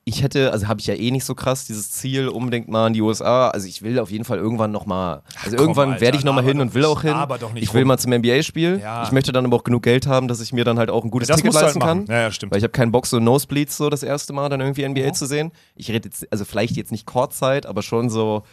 ich 0.05 0.21
hätte, 0.23 0.51
also 0.51 0.67
habe 0.67 0.79
ich 0.81 0.87
ja 0.87 0.93
eh 0.95 1.11
nicht 1.11 1.23
so 1.25 1.35
krass 1.35 1.65
dieses 1.65 1.91
Ziel, 1.91 2.27
unbedingt 2.27 2.67
mal 2.67 2.87
in 2.87 2.93
die 2.93 3.01
USA. 3.01 3.49
Also 3.49 3.67
ich 3.67 3.81
will 3.81 3.99
auf 3.99 4.11
jeden 4.11 4.25
Fall 4.25 4.37
irgendwann 4.37 4.71
noch 4.71 4.85
mal, 4.85 5.21
also 5.43 5.55
komm, 5.55 5.59
irgendwann 5.67 6.01
werde 6.01 6.17
ich 6.17 6.23
noch 6.23 6.33
mal 6.33 6.41
laber 6.41 6.51
hin 6.51 6.61
und 6.61 6.73
will 6.73 6.85
auch 6.85 7.01
hin. 7.01 7.11
laber 7.11 7.37
doch 7.37 7.53
nicht 7.53 7.63
ich 7.63 7.73
will 7.73 7.81
rum. 7.81 7.87
mal 7.89 7.97
zum 7.97 8.11
NBA-Spiel. 8.13 8.79
Ja. 8.81 9.03
Ich 9.03 9.11
möchte 9.11 9.31
dann 9.31 9.45
aber 9.45 9.55
auch 9.55 9.63
genug 9.63 9.83
Geld 9.83 10.07
haben, 10.07 10.27
dass 10.27 10.41
ich 10.41 10.51
mir 10.53 10.63
dann 10.65 10.77
halt 10.79 10.89
auch 10.89 11.03
ein 11.03 11.11
gutes 11.11 11.27
das 11.29 11.37
Ticket 11.37 11.53
halt 11.55 11.63
leisten 11.65 11.79
kann. 11.79 11.97
machen. 11.99 12.11
Ja, 12.11 12.21
ja, 12.21 12.31
stimmt. 12.31 12.51
Weil 12.51 12.57
ich 12.59 12.63
habe 12.63 12.71
keinen 12.71 12.91
Bock, 12.91 13.05
so 13.07 13.19
Nosebleeds 13.19 13.77
so 13.77 13.89
das 13.89 14.03
erste 14.03 14.33
Mal 14.33 14.49
dann 14.49 14.59
irgendwie 14.61 14.83
NBA 14.83 15.07
Mhm. 15.09 15.13
zu 15.13 15.25
sehen. 15.25 15.51
Ich 15.75 15.89
rede 15.89 16.09
jetzt, 16.09 16.27
also 16.31 16.43
vielleicht 16.45 16.75
jetzt 16.75 16.91
nicht 16.91 17.05
Courtzeit, 17.05 17.65
aber 17.65 17.81
schon 17.81 18.09
so 18.09 18.43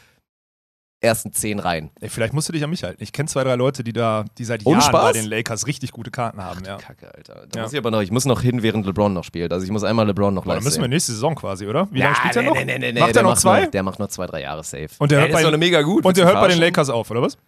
ersten 1.01 1.33
zehn 1.33 1.59
Reihen. 1.59 1.91
Ey, 2.01 2.09
vielleicht 2.11 2.35
musst 2.35 2.49
du 2.49 2.53
dich 2.53 2.63
an 2.63 2.71
mich 2.71 2.85
halten. 2.85 3.03
Ich 3.03 3.13
kenne 3.13 3.29
zwei, 3.29 3.43
drei 3.43 3.55
Leute, 3.57 3.83
die 3.83 3.93
da, 3.93 4.25
die 4.37 4.45
seit 4.45 4.67
Ohne 4.67 4.79
Jahren 4.81 4.89
Spaß? 4.91 5.03
bei 5.03 5.13
den 5.13 5.25
Lakers 5.27 5.67
richtig 5.67 5.93
gute 5.93 6.11
Karten 6.11 6.43
haben. 6.45 6.63
Ja. 6.65 6.77
Kacke, 6.77 7.15
Alter. 7.15 7.47
Da 7.51 7.59
Ja. 7.59 7.63
muss 7.65 7.73
ich 7.73 7.79
aber 7.79 7.91
noch, 7.91 8.03
ich 8.03 8.11
muss 8.11 8.27
noch 8.27 8.43
hin, 8.43 8.63
während 8.63 8.85
LeBron 8.87 9.13
noch 9.13 9.25
spielt. 9.25 9.53
Also 9.53 9.65
ich 9.65 9.71
muss 9.73 9.83
einmal 9.83 10.07
LeBron 10.07 10.35
noch 10.35 10.45
Boah, 10.45 10.51
live 10.55 10.59
dann 10.59 10.65
müssen 10.65 10.81
wir 10.83 10.89
nächste 10.89 11.13
Saison 11.13 11.35
quasi, 11.35 11.67
oder? 11.67 11.89
Wie 11.91 11.99
Ja, 12.01 12.05
lange 12.07 12.17
spielt 12.17 12.37
er 12.37 12.43
nee, 12.43 12.49
noch? 12.49 12.55
Nee, 12.55 12.65
nee, 12.65 12.93
nee, 12.93 13.01
Macht 13.01 13.15
der 13.15 13.17
er 13.17 13.23
noch 13.23 13.31
macht 13.31 13.41
zwei? 13.41 13.61
Noch, 13.65 13.71
der 13.71 13.83
macht 13.83 13.99
noch 13.99 14.09
zwei, 14.09 14.27
drei 14.27 14.43
Jahre 14.43 14.63
safe. 14.63 14.89
Und 14.99 15.11
der 15.11 15.21
ja, 15.27 15.27
hört 15.35 15.51
bei- 15.51 15.57
mega 15.57 15.81
gut. 15.83 16.05
Und 16.05 16.17
der 16.17 16.27
hört 16.27 16.35
bei 16.35 16.49
den? 16.49 16.59
Lakers 16.59 16.91
auf, 16.91 17.11
oder 17.11 17.23
was? 17.23 17.39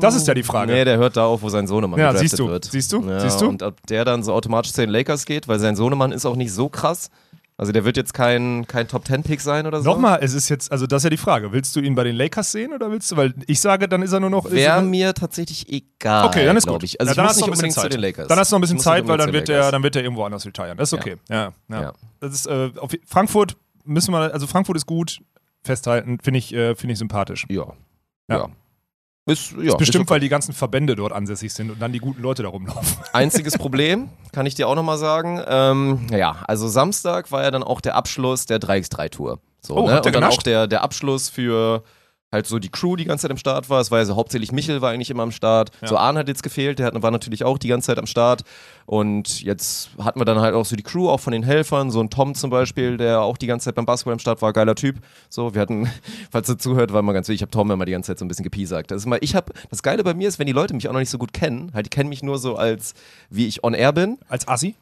Das 0.00 0.14
ist 0.14 0.26
ja 0.28 0.34
die 0.34 0.42
Frage. 0.42 0.72
Nee, 0.72 0.84
der 0.84 0.98
hört 0.98 1.16
da 1.16 1.24
auf, 1.24 1.40
wo 1.40 1.48
sein 1.48 1.66
Sohnemann 1.66 1.98
Ja, 1.98 2.14
siehst 2.14 2.38
du, 2.38 2.48
wird. 2.48 2.66
siehst 2.66 2.92
du, 2.92 3.02
Ja, 3.08 3.20
siehst 3.20 3.40
du? 3.40 3.48
Und 3.48 3.62
ob 3.62 3.86
der 3.86 4.04
dann 4.04 4.22
so 4.22 4.34
automatisch 4.34 4.72
zu 4.72 4.82
den 4.82 4.90
Lakers 4.90 5.24
geht, 5.24 5.48
weil 5.48 5.58
sein 5.58 5.74
Sohnemann 5.74 6.12
ist 6.12 6.26
auch 6.26 6.36
nicht 6.36 6.52
so 6.52 6.68
krass. 6.68 7.08
Also 7.56 7.70
der 7.70 7.84
wird 7.84 7.96
jetzt 7.96 8.12
kein, 8.14 8.66
kein 8.66 8.88
Top-10-Pick 8.88 9.40
sein 9.40 9.66
oder 9.66 9.80
so. 9.80 9.88
Nochmal, 9.88 10.18
es 10.22 10.34
ist 10.34 10.48
jetzt, 10.48 10.72
also 10.72 10.88
das 10.88 11.00
ist 11.00 11.04
ja 11.04 11.10
die 11.10 11.16
Frage. 11.16 11.52
Willst 11.52 11.76
du 11.76 11.80
ihn 11.80 11.94
bei 11.94 12.02
den 12.02 12.16
Lakers 12.16 12.50
sehen 12.50 12.72
oder 12.72 12.90
willst 12.90 13.12
du, 13.12 13.16
weil 13.16 13.32
ich 13.46 13.60
sage, 13.60 13.88
dann 13.88 14.02
ist 14.02 14.12
er 14.12 14.18
nur 14.18 14.30
noch. 14.30 14.50
Wäre 14.50 14.82
mir 14.82 15.14
tatsächlich 15.14 15.68
egal. 15.68 16.26
okay, 16.26 16.44
dann 16.44 16.56
ist 16.56 16.66
gut. 16.66 16.82
Ich. 16.82 17.00
Also 17.00 17.12
ja, 17.12 17.14
dann 17.14 17.26
hast 17.26 17.36
du 17.36 17.46
nicht 17.46 17.56
noch 17.56 17.62
ein 17.62 17.68
bisschen 17.68 17.90
Zeit. 17.90 18.30
Dann 18.30 18.38
hast 18.38 18.50
du 18.50 18.54
noch 18.56 18.58
ein 18.58 18.60
bisschen 18.62 18.80
Zeit, 18.80 19.06
weil 19.06 19.18
dann 19.18 19.32
wird, 19.32 19.48
Lakers. 19.48 19.70
dann 19.70 19.82
wird 19.84 19.94
der 19.94 20.02
irgendwo 20.02 20.24
anders 20.24 20.44
retiren. 20.44 20.76
Das 20.76 20.92
ist 20.92 20.98
okay. 20.98 21.16
Ja. 21.28 21.52
Ja, 21.68 21.80
Ja. 21.82 21.92
Das 22.18 22.34
ist, 22.34 22.46
äh, 22.46 22.72
auf, 22.78 22.90
Frankfurt 23.06 23.56
müssen 23.84 24.12
wir, 24.12 24.32
also 24.32 24.46
Frankfurt 24.48 24.76
ist 24.76 24.86
gut, 24.86 25.20
festhalten, 25.62 26.18
finde 26.22 26.38
ich, 26.38 26.52
äh, 26.52 26.74
finde 26.74 26.94
ich 26.94 26.98
sympathisch. 26.98 27.46
Ja. 27.48 27.66
Ja. 28.28 28.38
ja. 28.38 28.48
Ist, 29.26 29.52
ja, 29.52 29.72
ist 29.72 29.78
bestimmt, 29.78 30.04
ist 30.04 30.10
weil 30.10 30.20
die 30.20 30.28
ganzen 30.28 30.52
Verbände 30.52 30.96
dort 30.96 31.12
ansässig 31.12 31.52
sind 31.54 31.70
und 31.70 31.80
dann 31.80 31.92
die 31.92 31.98
guten 31.98 32.20
Leute 32.20 32.42
da 32.42 32.50
rumlaufen. 32.50 32.98
Einziges 33.14 33.56
Problem, 33.56 34.10
kann 34.32 34.44
ich 34.44 34.54
dir 34.54 34.68
auch 34.68 34.74
nochmal 34.74 34.98
sagen. 34.98 35.42
Ähm, 35.46 36.06
ja, 36.10 36.36
also 36.46 36.68
Samstag 36.68 37.32
war 37.32 37.42
ja 37.42 37.50
dann 37.50 37.62
auch 37.62 37.80
der 37.80 37.94
Abschluss 37.94 38.44
der 38.44 38.58
3x3-Tour. 38.58 39.38
So, 39.62 39.76
Oh, 39.76 39.86
ne? 39.86 40.02
Und 40.02 40.14
dann 40.14 40.24
auch 40.24 40.42
der, 40.42 40.66
der 40.66 40.82
Abschluss 40.82 41.30
für 41.30 41.84
halt 42.34 42.46
so 42.46 42.58
die 42.58 42.68
Crew 42.68 42.96
die 42.96 43.06
ganze 43.06 43.22
Zeit 43.22 43.30
am 43.30 43.38
Start 43.38 43.70
war. 43.70 43.80
Es 43.80 43.90
war 43.90 44.00
ja 44.00 44.04
so 44.04 44.16
hauptsächlich 44.16 44.52
Michel 44.52 44.82
war 44.82 44.90
eigentlich 44.90 45.10
immer 45.10 45.22
am 45.22 45.32
Start. 45.32 45.70
Ja. 45.80 45.88
So 45.88 45.96
Arne 45.96 46.18
hat 46.18 46.28
jetzt 46.28 46.42
gefehlt, 46.42 46.78
der 46.78 46.86
hat, 46.86 47.02
war 47.02 47.10
natürlich 47.10 47.44
auch 47.44 47.56
die 47.56 47.68
ganze 47.68 47.86
Zeit 47.86 47.98
am 47.98 48.06
Start. 48.06 48.42
Und 48.86 49.40
jetzt 49.40 49.90
hatten 49.98 50.20
wir 50.20 50.26
dann 50.26 50.40
halt 50.40 50.54
auch 50.54 50.66
so 50.66 50.76
die 50.76 50.82
Crew, 50.82 51.08
auch 51.08 51.20
von 51.20 51.32
den 51.32 51.42
Helfern, 51.42 51.90
so 51.90 52.00
ein 52.00 52.10
Tom 52.10 52.34
zum 52.34 52.50
Beispiel, 52.50 52.98
der 52.98 53.22
auch 53.22 53.38
die 53.38 53.46
ganze 53.46 53.64
Zeit 53.64 53.76
beim 53.76 53.86
Basketball 53.86 54.12
am 54.12 54.18
Start 54.18 54.42
war, 54.42 54.52
geiler 54.52 54.74
Typ. 54.74 54.96
So, 55.30 55.54
wir 55.54 55.62
hatten, 55.62 55.88
falls 56.30 56.48
er 56.48 56.58
zuhört, 56.58 56.92
war 56.92 57.00
mal 57.00 57.12
ganz 57.12 57.28
wichtig, 57.28 57.38
ich 57.38 57.42
habe 57.42 57.50
Tom 57.50 57.70
immer 57.70 57.86
die 57.86 57.92
ganze 57.92 58.08
Zeit 58.08 58.18
so 58.18 58.24
ein 58.24 58.28
bisschen 58.28 58.44
gepiesackt. 58.44 58.90
Das 58.90 58.98
ist 58.98 59.06
mal, 59.06 59.18
ich 59.22 59.34
habe, 59.34 59.52
das 59.70 59.82
Geile 59.82 60.04
bei 60.04 60.12
mir 60.12 60.28
ist, 60.28 60.38
wenn 60.38 60.46
die 60.46 60.52
Leute 60.52 60.74
mich 60.74 60.88
auch 60.88 60.92
noch 60.92 61.00
nicht 61.00 61.10
so 61.10 61.18
gut 61.18 61.32
kennen, 61.32 61.70
halt, 61.72 61.86
die 61.86 61.90
kennen 61.90 62.10
mich 62.10 62.22
nur 62.22 62.38
so 62.38 62.56
als, 62.56 62.94
wie 63.30 63.46
ich 63.46 63.64
on 63.64 63.72
air 63.72 63.92
bin. 63.92 64.18
Als 64.28 64.46
Assi? 64.46 64.76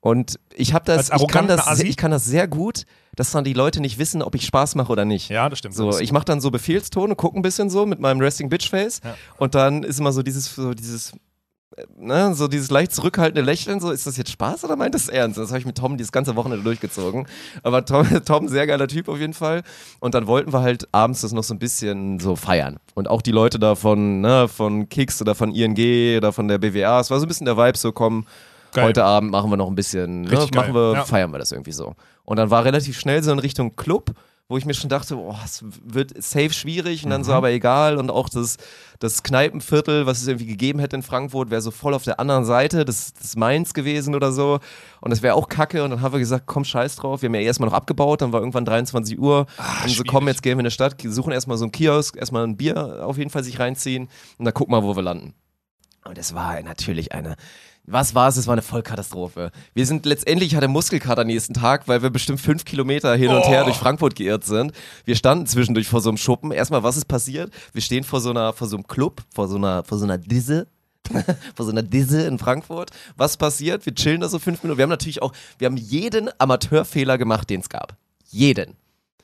Und 0.00 0.38
ich 0.54 0.72
habe 0.72 0.84
das, 0.86 1.10
ich 1.10 1.26
kann 1.28 1.46
das, 1.46 1.80
ich 1.80 1.96
kann 1.96 2.10
das 2.10 2.24
sehr 2.24 2.48
gut, 2.48 2.84
dass 3.16 3.32
dann 3.32 3.44
die 3.44 3.52
Leute 3.52 3.80
nicht 3.80 3.98
wissen, 3.98 4.22
ob 4.22 4.34
ich 4.34 4.46
Spaß 4.46 4.74
mache 4.74 4.90
oder 4.90 5.04
nicht. 5.04 5.28
Ja, 5.28 5.48
das 5.50 5.58
stimmt. 5.58 5.74
So, 5.74 5.98
ich 5.98 6.10
mache 6.12 6.24
dann 6.24 6.40
so 6.40 6.50
Befehlston 6.50 7.10
und 7.10 7.16
gucke 7.16 7.38
ein 7.38 7.42
bisschen 7.42 7.68
so 7.68 7.84
mit 7.84 8.00
meinem 8.00 8.20
Resting 8.20 8.48
Bitch 8.48 8.70
Face 8.70 9.00
Ja. 9.04 9.14
und 9.36 9.54
dann 9.54 9.82
ist 9.82 10.00
immer 10.00 10.12
so 10.12 10.22
dieses, 10.22 10.54
so 10.54 10.72
dieses, 10.72 11.12
äh, 11.76 11.84
ne, 11.98 12.34
so 12.34 12.48
dieses 12.48 12.70
leicht 12.70 12.92
zurückhaltende 12.92 13.42
Lächeln, 13.42 13.78
so 13.78 13.90
ist 13.90 14.06
das 14.06 14.16
jetzt 14.16 14.30
Spaß 14.30 14.64
oder 14.64 14.74
meint 14.76 14.94
das 14.94 15.08
ernst? 15.08 15.36
Das 15.36 15.50
habe 15.50 15.58
ich 15.58 15.66
mit 15.66 15.76
Tom 15.76 15.98
dieses 15.98 16.12
ganze 16.12 16.34
Wochenende 16.34 16.64
durchgezogen. 16.64 17.26
Aber 17.62 17.84
Tom, 17.84 18.06
Tom, 18.24 18.48
sehr 18.48 18.66
geiler 18.66 18.88
Typ 18.88 19.06
auf 19.08 19.18
jeden 19.18 19.34
Fall. 19.34 19.62
Und 19.98 20.14
dann 20.14 20.26
wollten 20.26 20.54
wir 20.54 20.62
halt 20.62 20.88
abends 20.92 21.20
das 21.20 21.32
noch 21.32 21.44
so 21.44 21.52
ein 21.52 21.58
bisschen 21.58 22.20
so 22.20 22.36
feiern. 22.36 22.78
Und 22.94 23.08
auch 23.08 23.20
die 23.20 23.32
Leute 23.32 23.58
da 23.58 23.74
von, 23.74 24.22
ne, 24.22 24.48
von 24.48 24.88
Kicks 24.88 25.20
oder 25.20 25.34
von 25.34 25.54
ING 25.54 26.16
oder 26.16 26.32
von 26.32 26.48
der 26.48 26.56
BWA, 26.56 27.00
es 27.00 27.10
war 27.10 27.18
so 27.20 27.26
ein 27.26 27.28
bisschen 27.28 27.44
der 27.44 27.58
Vibe, 27.58 27.76
so 27.76 27.92
komm, 27.92 28.24
Geil. 28.72 28.84
heute 28.84 29.04
Abend 29.04 29.30
machen 29.30 29.50
wir 29.50 29.56
noch 29.56 29.68
ein 29.68 29.74
bisschen, 29.74 30.22
ne, 30.22 30.46
machen 30.54 30.74
wir, 30.74 30.92
Ja. 30.94 31.04
feiern 31.04 31.30
wir 31.32 31.38
das 31.38 31.52
irgendwie 31.52 31.72
so. 31.72 31.94
Und 32.24 32.36
dann 32.38 32.50
war 32.50 32.64
relativ 32.64 32.98
schnell 32.98 33.22
so 33.22 33.32
in 33.32 33.38
Richtung 33.38 33.74
Club, 33.76 34.12
wo 34.48 34.56
ich 34.56 34.64
mir 34.66 34.74
schon 34.74 34.90
dachte, 34.90 35.16
oh, 35.16 35.36
es 35.44 35.64
wird 35.84 36.20
safe 36.20 36.52
schwierig 36.52 37.04
und 37.04 37.10
dann 37.10 37.20
Mhm. 37.20 37.24
so, 37.26 37.32
aber 37.34 37.50
egal. 37.52 37.96
Und 37.98 38.10
auch 38.10 38.28
das, 38.28 38.56
das 38.98 39.22
Kneipenviertel, 39.22 40.06
was 40.06 40.20
es 40.20 40.26
irgendwie 40.26 40.46
gegeben 40.46 40.80
hätte 40.80 40.96
in 40.96 41.02
Frankfurt, 41.04 41.50
wäre 41.50 41.60
so 41.60 41.70
voll 41.70 41.94
auf 41.94 42.02
der 42.02 42.18
anderen 42.18 42.44
Seite 42.44 42.84
des, 42.84 43.14
des 43.14 43.36
Mainz 43.36 43.74
gewesen 43.74 44.16
oder 44.16 44.32
so. 44.32 44.58
Und 45.00 45.10
das 45.10 45.22
wäre 45.22 45.34
auch 45.36 45.48
kacke. 45.48 45.84
Und 45.84 45.90
dann 45.90 46.00
haben 46.00 46.12
wir 46.12 46.18
gesagt, 46.18 46.46
komm, 46.46 46.64
scheiß 46.64 46.96
drauf. 46.96 47.22
Wir 47.22 47.28
haben 47.28 47.34
ja 47.36 47.42
erstmal 47.42 47.68
noch 47.68 47.76
abgebaut, 47.76 48.22
dann 48.22 48.32
war 48.32 48.40
irgendwann 48.40 48.64
23 48.64 49.20
Uhr. 49.20 49.46
und 49.84 49.90
so, 49.90 50.02
komm, 50.04 50.26
jetzt 50.26 50.42
gehen 50.42 50.56
wir 50.58 50.62
in 50.62 50.64
die 50.64 50.70
Stadt, 50.72 50.96
suchen 51.00 51.32
erstmal 51.32 51.56
so 51.56 51.64
einen 51.66 51.72
Kiosk, 51.72 52.16
erstmal 52.16 52.42
ein 52.44 52.56
Bier 52.56 53.06
auf 53.06 53.18
jeden 53.18 53.30
Fall 53.30 53.44
sich 53.44 53.60
reinziehen 53.60 54.08
und 54.38 54.44
dann 54.44 54.54
gucken 54.54 54.74
wir, 54.74 54.82
wo 54.82 54.96
wir 54.96 55.02
landen. 55.02 55.34
Und 56.04 56.18
es 56.18 56.34
war 56.34 56.60
natürlich 56.62 57.12
eine. 57.12 57.36
Was 57.84 58.14
war 58.14 58.28
es? 58.28 58.36
Es 58.36 58.46
war 58.46 58.52
eine 58.52 58.62
Vollkatastrophe. 58.62 59.50
Wir 59.74 59.86
sind 59.86 60.06
letztendlich, 60.06 60.50
ich 60.50 60.56
hatte 60.56 60.68
Muskelkater 60.68 61.24
nächsten 61.24 61.54
Tag, 61.54 61.88
weil 61.88 62.02
wir 62.02 62.10
bestimmt 62.10 62.40
fünf 62.40 62.64
Kilometer 62.64 63.14
hin 63.16 63.30
und 63.30 63.46
her 63.48 63.64
durch 63.64 63.76
Frankfurt 63.76 64.14
geirrt 64.14 64.44
sind. 64.44 64.72
Wir 65.04 65.16
standen 65.16 65.46
zwischendurch 65.46 65.88
vor 65.88 66.00
so 66.00 66.10
einem 66.10 66.16
Schuppen. 66.16 66.52
Erstmal, 66.52 66.82
was 66.82 66.96
ist 66.96 67.06
passiert? 67.06 67.52
Wir 67.72 67.82
stehen 67.82 68.04
vor 68.04 68.20
so 68.20 68.30
einer, 68.30 68.52
vor 68.52 68.68
so 68.68 68.76
einem 68.76 68.86
Club, 68.86 69.22
vor 69.34 69.48
so 69.48 69.56
einer, 69.56 69.82
vor 69.84 69.98
so 69.98 70.04
einer 70.04 70.18
Disse. 70.18 70.68
vor 71.56 71.66
so 71.66 71.72
einer 71.72 71.82
Disse 71.82 72.22
in 72.22 72.38
Frankfurt. 72.38 72.90
Was 73.16 73.36
passiert? 73.36 73.84
Wir 73.86 73.94
chillen 73.94 74.20
da 74.20 74.28
so 74.28 74.38
fünf 74.38 74.62
Minuten. 74.62 74.78
Wir 74.78 74.84
haben 74.84 74.90
natürlich 74.90 75.22
auch, 75.22 75.32
wir 75.58 75.66
haben 75.66 75.76
jeden 75.76 76.30
Amateurfehler 76.38 77.18
gemacht, 77.18 77.50
den 77.50 77.60
es 77.60 77.68
gab. 77.68 77.96
Jeden 78.30 78.76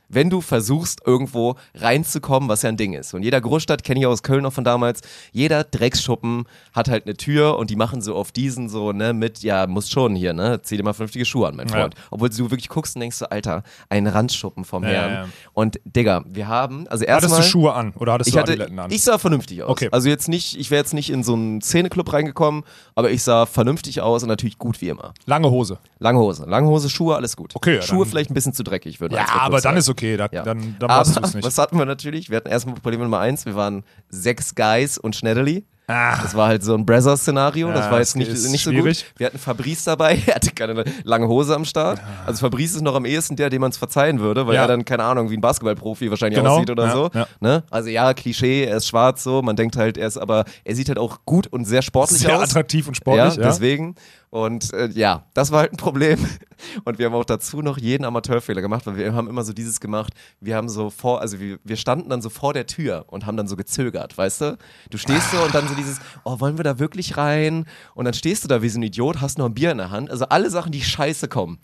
wenn 0.09 0.31
du 0.31 0.41
versuchst, 0.41 1.01
irgendwo 1.07 1.57
reinzukommen, 1.75 2.49
was 2.49 2.63
ja 2.63 2.69
ein 2.69 2.77
Ding 2.77 2.93
ist. 2.95 3.15
Und 3.15 3.23
jeder 3.23 3.41
Großstadt, 3.41 3.85
kenne 3.85 4.01
ich 4.01 4.07
aus 4.07 4.23
Köln 4.23 4.43
noch 4.43 4.53
von 4.53 4.65
damals, 4.65 5.01
jeder 5.33 5.65
Drecksschuppen 5.65 6.45
hat 6.73 6.89
halt 6.89 7.07
eine 7.07 7.17
Tür 7.17 7.59
und 7.59 7.71
die 7.71 7.77
machen 7.77 8.01
so 8.03 8.15
auf 8.15 8.33
diesen 8.33 8.69
so, 8.69 8.93
ne, 8.93 9.13
mit, 9.13 9.43
ja, 9.43 9.67
musst 9.67 9.91
schon 9.93 10.15
hier, 10.15 10.33
ne, 10.33 10.61
zieh 10.63 10.77
dir 10.77 10.83
mal 10.83 10.93
vernünftige 10.93 11.25
Schuhe 11.25 11.49
an, 11.49 11.57
mein 11.57 11.69
Ja. 11.69 11.75
Freund. 11.75 11.95
Obwohl 12.11 12.29
du 12.31 12.51
wirklich 12.51 12.69
guckst 12.69 12.97
und 12.97 13.01
denkst 13.01 13.17
so, 13.17 13.27
Alter, 13.27 13.63
ein 13.89 14.07
Randschuppen 14.07 14.65
vom 14.65 14.83
Ja, 14.85 14.89
Herrn. 14.91 15.11
ja, 15.13 15.23
ja. 15.23 15.29
Und 15.55 15.81
Digga, 15.85 16.25
wir 16.29 16.49
haben, 16.49 16.87
also 16.89 17.05
Hattest 17.07 17.25
erstmal... 17.25 17.41
du 17.43 17.47
Schuhe 17.47 17.73
an 17.73 17.93
oder 17.99 18.13
hattest 18.15 18.29
Ich, 18.29 18.35
du 18.35 18.41
hatte, 18.41 18.53
Adiletten 18.53 18.79
an? 18.79 18.91
ich 18.91 19.03
sah 19.03 19.19
vernünftig 19.19 19.63
aus. 19.63 19.71
Okay. 19.71 19.89
Also 19.93 20.09
jetzt 20.09 20.29
nicht, 20.29 20.59
ich 20.59 20.71
wäre 20.71 20.81
jetzt 20.81 20.95
nicht 20.95 21.11
in 21.11 21.23
so 21.23 21.35
einen 21.35 21.61
Szeneclub 21.63 22.13
reingekommen, 22.13 22.63
aber 22.95 23.11
ich 23.11 23.23
sah 23.23 23.47
vernünftig 23.47 24.01
aus 24.01 24.23
und 24.23 24.29
natürlich 24.29 24.59
gut 24.59 24.81
wie 24.81 24.89
immer. 24.89 25.15
Lange 25.27 25.51
Hose. 25.51 25.79
Lange 25.99 26.19
Hose, 26.19 26.45
lange 26.47 26.69
Hose, 26.69 26.89
Schuhe, 26.91 27.17
alles 27.17 27.37
gut. 27.37 27.53
Okay, 27.55 27.77
ja, 27.77 27.83
Schuhe 27.83 28.07
vielleicht 28.07 28.31
ein 28.31 28.35
bisschen 28.35 28.53
zu 28.53 28.63
dreckig, 28.63 29.01
würde 29.01 29.15
Ja, 29.17 29.23
eins 29.23 29.31
mal 29.35 29.41
aber 29.41 29.57
dann 29.57 29.63
sagen. 29.63 29.77
ist 29.79 29.89
okay. 29.89 29.96
Da, 29.97 30.29
Ja. 30.33 30.43
Dann, 30.43 30.77
dann 30.79 30.89
machst 30.89 31.17
du 31.17 31.21
es 31.23 31.35
nicht. 31.35 31.45
was 31.45 31.59
hatten 31.59 31.79
wir 31.79 31.85
natürlich? 31.87 32.31
Wir 32.31 32.37
hatten 32.39 32.49
erstmal 32.49 32.75
Problem 32.77 33.01
Nummer 33.01 33.21
eins. 33.21 33.47
Wir 33.47 33.55
waren 33.57 33.85
sechs 34.09 34.55
Guys 34.55 34.99
und 34.99 35.17
Schneiderli. 35.17 35.65
Ah, 35.89 36.21
Das 36.21 36.35
war 36.35 36.49
halt 36.49 36.65
so 36.65 36.75
ein 36.75 36.85
Brothers-Szenario. 36.85 37.71
das 37.71 37.85
Ja, 37.85 37.91
war 37.93 38.01
jetzt 38.01 38.17
nicht, 38.17 38.29
nicht 38.29 38.41
so 38.65 38.71
schwierig. 38.73 39.05
gut. 39.05 39.13
Wir 39.19 39.27
hatten 39.29 39.39
Fabrice 39.39 39.85
dabei. 39.85 40.19
Er 40.27 40.35
hatte 40.35 40.51
keine 40.51 40.83
lange 41.05 41.29
Hose 41.29 41.55
am 41.55 41.65
Start. 41.65 42.01
Also 42.27 42.41
Fabrice 42.41 42.75
ist 42.75 42.83
noch 42.83 42.97
am 42.97 43.05
ehesten 43.05 43.37
der, 43.37 43.51
dem 43.51 43.61
man 43.61 43.71
es 43.71 43.77
verzeihen 43.77 44.19
würde, 44.19 44.49
weil 44.49 44.57
Ja. 44.57 44.63
er 44.63 44.67
dann, 44.67 44.85
keine 44.85 45.05
Ahnung, 45.05 45.31
wie 45.31 45.37
ein 45.37 45.41
Basketballprofi 45.41 46.11
wahrscheinlich 46.11 46.41
Genau. 46.41 46.57
aussieht 46.57 46.71
oder 46.71 46.87
Ja, 46.87 46.93
so. 46.93 47.11
ja. 47.15 47.27
Ne? 47.39 47.63
Also 47.71 47.89
ja, 47.89 48.15
Klischee, 48.15 48.65
er 48.65 48.79
ist 48.79 48.89
schwarz 48.89 49.23
so. 49.23 49.43
Man 49.43 49.55
denkt 49.55 49.77
halt, 49.77 49.97
er 49.97 50.09
ist 50.09 50.17
aber, 50.19 50.45
er 50.65 50.75
sieht 50.75 50.89
halt 50.89 50.99
auch 50.99 51.21
gut 51.25 51.47
und 51.47 51.67
sehr 51.67 51.83
sportlich 51.83 52.19
sehr 52.19 52.37
aus. 52.37 52.43
attraktiv 52.43 52.89
und 52.89 52.97
sportlich. 52.97 53.37
ja, 53.37 53.43
Ja, 53.43 53.49
deswegen. 53.49 53.95
Und 54.37 54.75
äh, 54.75 54.91
ja, 54.93 55.25
das 55.33 55.51
war 55.51 55.61
halt 55.61 55.73
ein 55.73 55.79
Problem. 55.79 56.19
Und 56.85 56.99
wir 56.99 57.07
haben 57.07 57.15
auch 57.15 57.25
dazu 57.25 57.63
noch 57.63 57.79
jeden 57.79 58.05
Amateurfehler 58.05 58.61
gemacht, 58.61 58.87
weil 58.87 58.97
wir 58.97 59.15
haben 59.15 59.31
immer 59.31 59.45
so 59.45 59.55
dieses 59.55 59.81
gemacht. 59.81 60.13
Wir 60.41 60.57
haben 60.57 60.69
so 60.69 60.91
vor, 60.91 61.23
also 61.23 61.41
wir, 61.41 61.59
wir 61.65 61.77
standen 61.77 62.11
dann 62.11 62.21
so 62.21 62.29
vor 62.29 62.53
der 62.53 62.67
Tür 62.67 63.07
und 63.09 63.25
haben 63.25 63.39
dann 63.39 63.49
so 63.49 63.57
gezögert, 63.57 64.19
weißt 64.19 64.43
du? 64.43 64.59
Du 64.91 64.99
stehst 64.99 65.31
so 65.31 65.43
und 65.43 65.55
dann 65.55 65.67
so 65.67 65.75
dieses, 65.75 66.01
oh, 66.25 66.39
wollen 66.39 66.59
wir 66.59 66.65
da 66.65 66.79
wirklich 66.79 67.17
rein? 67.17 67.65
Und 67.95 68.05
dann 68.05 68.13
stehst 68.13 68.45
du 68.45 68.49
da 68.49 68.61
wie 68.61 68.69
so 68.69 68.79
ein 68.79 68.83
Idiot, 68.83 69.23
hast 69.23 69.39
noch 69.39 69.47
ein 69.47 69.55
Bier 69.55 69.71
in 69.71 69.79
der 69.79 69.91
Hand. 69.91 70.11
Also 70.11 70.27
alle 70.27 70.51
Sachen, 70.51 70.71
die 70.71 70.83
scheiße 70.83 71.29
kommen 71.29 71.59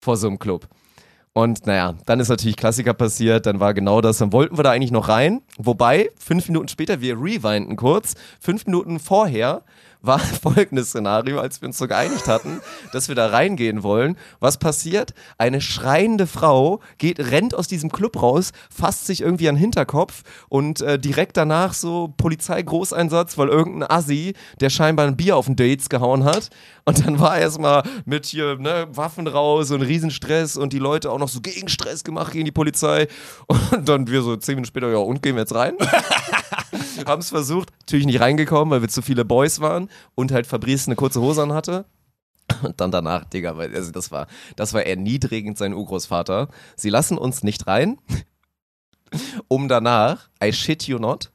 vor 0.00 0.16
so 0.16 0.26
einem 0.26 0.40
Club. 0.40 0.66
Und 1.32 1.64
naja, 1.66 1.94
dann 2.06 2.18
ist 2.18 2.28
natürlich 2.28 2.56
Klassiker 2.56 2.94
passiert, 2.94 3.46
dann 3.46 3.60
war 3.60 3.72
genau 3.72 4.00
das, 4.00 4.18
dann 4.18 4.32
wollten 4.32 4.58
wir 4.58 4.64
da 4.64 4.72
eigentlich 4.72 4.90
noch 4.90 5.08
rein. 5.08 5.42
Wobei, 5.58 6.10
fünf 6.18 6.48
Minuten 6.48 6.66
später, 6.66 7.00
wir 7.00 7.20
rewinden 7.20 7.76
kurz, 7.76 8.14
fünf 8.40 8.66
Minuten 8.66 8.98
vorher 8.98 9.62
war 10.06 10.18
folgendes 10.42 10.90
Szenario, 10.90 11.40
als 11.40 11.60
wir 11.60 11.68
uns 11.68 11.78
so 11.78 11.86
geeinigt 11.86 12.28
hatten, 12.28 12.60
dass 12.92 13.08
wir 13.08 13.14
da 13.14 13.28
reingehen 13.28 13.82
wollen. 13.82 14.16
Was 14.40 14.58
passiert? 14.58 15.14
Eine 15.38 15.60
schreiende 15.60 16.26
Frau 16.26 16.80
geht, 16.98 17.18
rennt 17.18 17.54
aus 17.54 17.68
diesem 17.68 17.90
Club 17.90 18.20
raus, 18.22 18.52
fasst 18.70 19.06
sich 19.06 19.20
irgendwie 19.20 19.48
an 19.48 19.56
den 19.56 19.60
Hinterkopf 19.60 20.22
und 20.48 20.80
äh, 20.80 20.98
direkt 20.98 21.36
danach 21.36 21.74
so 21.74 22.12
Polizeigroßeinsatz, 22.16 23.38
weil 23.38 23.48
irgendein 23.48 23.90
Assi, 23.90 24.34
der 24.60 24.70
scheinbar 24.70 25.06
ein 25.06 25.16
Bier 25.16 25.36
auf 25.36 25.46
den 25.46 25.56
Dates 25.56 25.88
gehauen 25.88 26.24
hat. 26.24 26.50
Und 26.84 27.04
dann 27.04 27.18
war 27.18 27.36
erstmal 27.36 27.82
mit 28.04 28.26
hier 28.26 28.56
ne, 28.58 28.86
Waffen 28.92 29.26
raus 29.26 29.72
und 29.72 29.82
Riesenstress 29.82 30.56
und 30.56 30.72
die 30.72 30.78
Leute 30.78 31.10
auch 31.10 31.18
noch 31.18 31.28
so 31.28 31.40
Gegenstress 31.40 32.04
gemacht 32.04 32.32
gegen 32.32 32.44
die 32.44 32.52
Polizei. 32.52 33.08
Und 33.48 33.88
dann 33.88 34.06
wir 34.06 34.22
so 34.22 34.36
zehn 34.36 34.54
Minuten 34.54 34.68
später, 34.68 34.90
ja, 34.90 34.98
und 34.98 35.22
gehen 35.22 35.34
wir 35.34 35.42
jetzt 35.42 35.54
rein? 35.54 35.74
haben 37.06 37.20
es 37.20 37.30
versucht, 37.30 37.70
natürlich 37.80 38.06
nicht 38.06 38.20
reingekommen, 38.20 38.70
weil 38.70 38.82
wir 38.82 38.88
zu 38.88 39.02
viele 39.02 39.24
Boys 39.24 39.60
waren 39.60 39.90
und 40.14 40.32
halt 40.32 40.46
Fabrice 40.46 40.88
eine 40.88 40.96
kurze 40.96 41.20
Hose 41.20 41.42
an 41.42 41.52
hatte. 41.52 41.86
Und 42.62 42.80
dann 42.80 42.90
danach, 42.90 43.24
Digga, 43.24 43.56
weil, 43.56 43.74
also 43.74 43.90
das 43.90 44.10
war, 44.10 44.26
das 44.54 44.72
war 44.72 44.84
erniedrigend 44.84 45.58
sein 45.58 45.74
Urgroßvater. 45.74 46.48
Sie 46.76 46.90
lassen 46.90 47.18
uns 47.18 47.42
nicht 47.42 47.66
rein, 47.66 47.98
um 49.48 49.68
danach, 49.68 50.28
I 50.42 50.52
shit 50.52 50.84
you 50.84 50.98
not, 50.98 51.32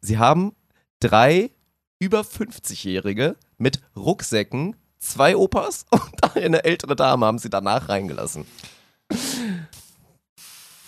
sie 0.00 0.18
haben 0.18 0.52
drei 1.00 1.50
über 1.98 2.20
50-Jährige 2.20 3.36
mit 3.56 3.80
Rucksäcken, 3.96 4.76
zwei 4.98 5.36
Opas 5.36 5.86
und 5.90 6.36
eine 6.36 6.64
ältere 6.64 6.96
Dame 6.96 7.26
haben 7.26 7.38
sie 7.38 7.50
danach 7.50 7.88
reingelassen. 7.88 8.46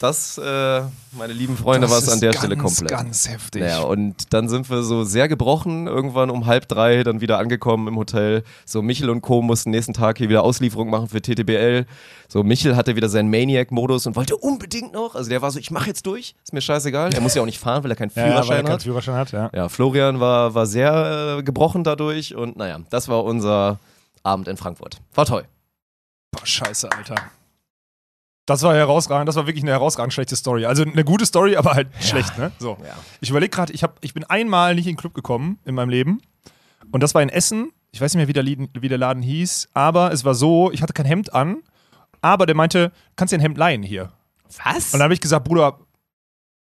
Das, 0.01 0.39
äh, 0.39 0.81
meine 1.13 1.35
lieben 1.35 1.59
Freunde, 1.59 1.91
war 1.91 1.99
es 1.99 2.09
an 2.09 2.21
der 2.21 2.33
Stelle 2.33 2.57
komplett. 2.57 2.89
Ganz 2.89 3.29
heftig. 3.29 3.61
Naja, 3.61 3.81
und 3.81 4.33
dann 4.33 4.49
sind 4.49 4.71
wir 4.71 4.83
so 4.83 5.05
sehr 5.05 5.29
gebrochen, 5.29 5.87
irgendwann 5.87 6.31
um 6.31 6.47
halb 6.47 6.69
drei 6.69 7.03
dann 7.03 7.21
wieder 7.21 7.37
angekommen 7.37 7.87
im 7.87 7.97
Hotel. 7.97 8.43
So, 8.65 8.81
Michel 8.81 9.11
und 9.11 9.21
Co. 9.21 9.43
mussten 9.43 9.69
nächsten 9.69 9.93
Tag 9.93 10.17
hier 10.17 10.31
wieder 10.31 10.43
Auslieferung 10.43 10.89
machen 10.89 11.09
für 11.09 11.21
TTBL. 11.21 11.85
So, 12.29 12.43
Michel 12.43 12.77
hatte 12.77 12.97
wieder 12.97 13.11
seinen 13.11 13.29
Maniac-Modus 13.29 14.07
und 14.07 14.17
wollte 14.17 14.39
unbedingt 14.39 14.95
noch. 14.95 15.17
Also 15.17 15.29
der 15.29 15.43
war 15.43 15.51
so, 15.51 15.59
ich 15.59 15.71
mach 15.71 15.87
jetzt 15.87 16.07
durch, 16.07 16.35
ist 16.43 16.55
mir 16.55 16.63
scheißegal. 16.63 17.13
Er 17.13 17.21
muss 17.21 17.35
ja 17.35 17.43
auch 17.43 17.47
nicht 17.47 17.59
fahren, 17.59 17.85
weil 17.85 17.91
er 17.91 17.97
keinen 17.97 18.11
ja, 18.15 18.23
ja, 18.23 18.29
weil 18.29 18.37
er 18.37 18.43
Führerschein 18.43 18.65
keinen 18.65 18.73
hat. 18.73 18.83
Führerschein 18.83 19.15
hat, 19.17 19.33
ja. 19.33 19.51
Ja, 19.55 19.69
Florian 19.69 20.19
war, 20.19 20.55
war 20.55 20.65
sehr 20.65 21.37
äh, 21.41 21.43
gebrochen 21.43 21.85
dadurch 21.85 22.35
und 22.35 22.57
naja, 22.57 22.79
das 22.89 23.09
war 23.09 23.23
unser 23.23 23.79
Abend 24.23 24.49
in 24.49 24.57
Frankfurt. 24.57 24.97
War 25.15 25.27
toll. 25.27 25.45
Boah, 26.31 26.47
scheiße, 26.47 26.91
Alter. 26.91 27.17
Das 28.51 28.63
war 28.63 28.75
herausragend, 28.75 29.29
das 29.29 29.37
war 29.37 29.47
wirklich 29.47 29.63
eine 29.65 29.71
herausragend 29.73 30.13
schlechte 30.13 30.35
Story. 30.37 30.67
Also 30.67 30.83
eine 30.83 31.05
gute 31.05 31.25
Story, 31.25 31.57
aber 31.57 31.73
halt 31.75 31.89
schlecht, 32.01 32.37
ne? 32.39 32.51
So. 32.59 32.77
Ja. 32.83 32.95
Ich 33.21 33.31
überlege 33.31 33.51
gerade, 33.51 33.73
ich, 33.73 33.83
hab- 33.83 33.99
ich 34.01 34.13
bin 34.15 34.25
einmal 34.25 34.75
nicht 34.75 34.87
in 34.87 34.95
den 34.95 34.99
Club 34.99 35.15
gekommen 35.15 35.59
in 35.65 35.75
meinem 35.75 35.89
Leben. 35.89 36.21
Und 36.91 37.03
das 37.03 37.15
war 37.15 37.23
in 37.23 37.29
Essen. 37.29 37.71
Ich 37.93 38.01
weiß 38.01 38.13
nicht 38.15 38.19
mehr, 38.21 38.29
wie 38.29 38.33
der, 38.33 38.45
wie 38.83 38.89
der 38.89 38.99
Laden 38.99 39.23
hieß. 39.23 39.69
Aber 39.75 40.13
es 40.13 40.25
war 40.25 40.35
so, 40.35 40.71
ich 40.73 40.83
hatte 40.83 40.93
kein 40.93 41.07
Hemd 41.07 41.33
an. 41.35 41.59
Aber 42.23 42.45
der 42.47 42.55
meinte, 42.57 42.93
kannst 43.17 43.33
dir 43.33 43.39
ein 43.39 43.41
Hemd 43.41 43.57
leihen 43.59 43.83
hier. 43.83 44.13
Was? 44.65 44.87
Und 44.87 44.95
dann 44.95 45.03
habe 45.05 45.15
ich 45.15 45.21
gesagt, 45.21 45.45
Bruder, 45.45 45.79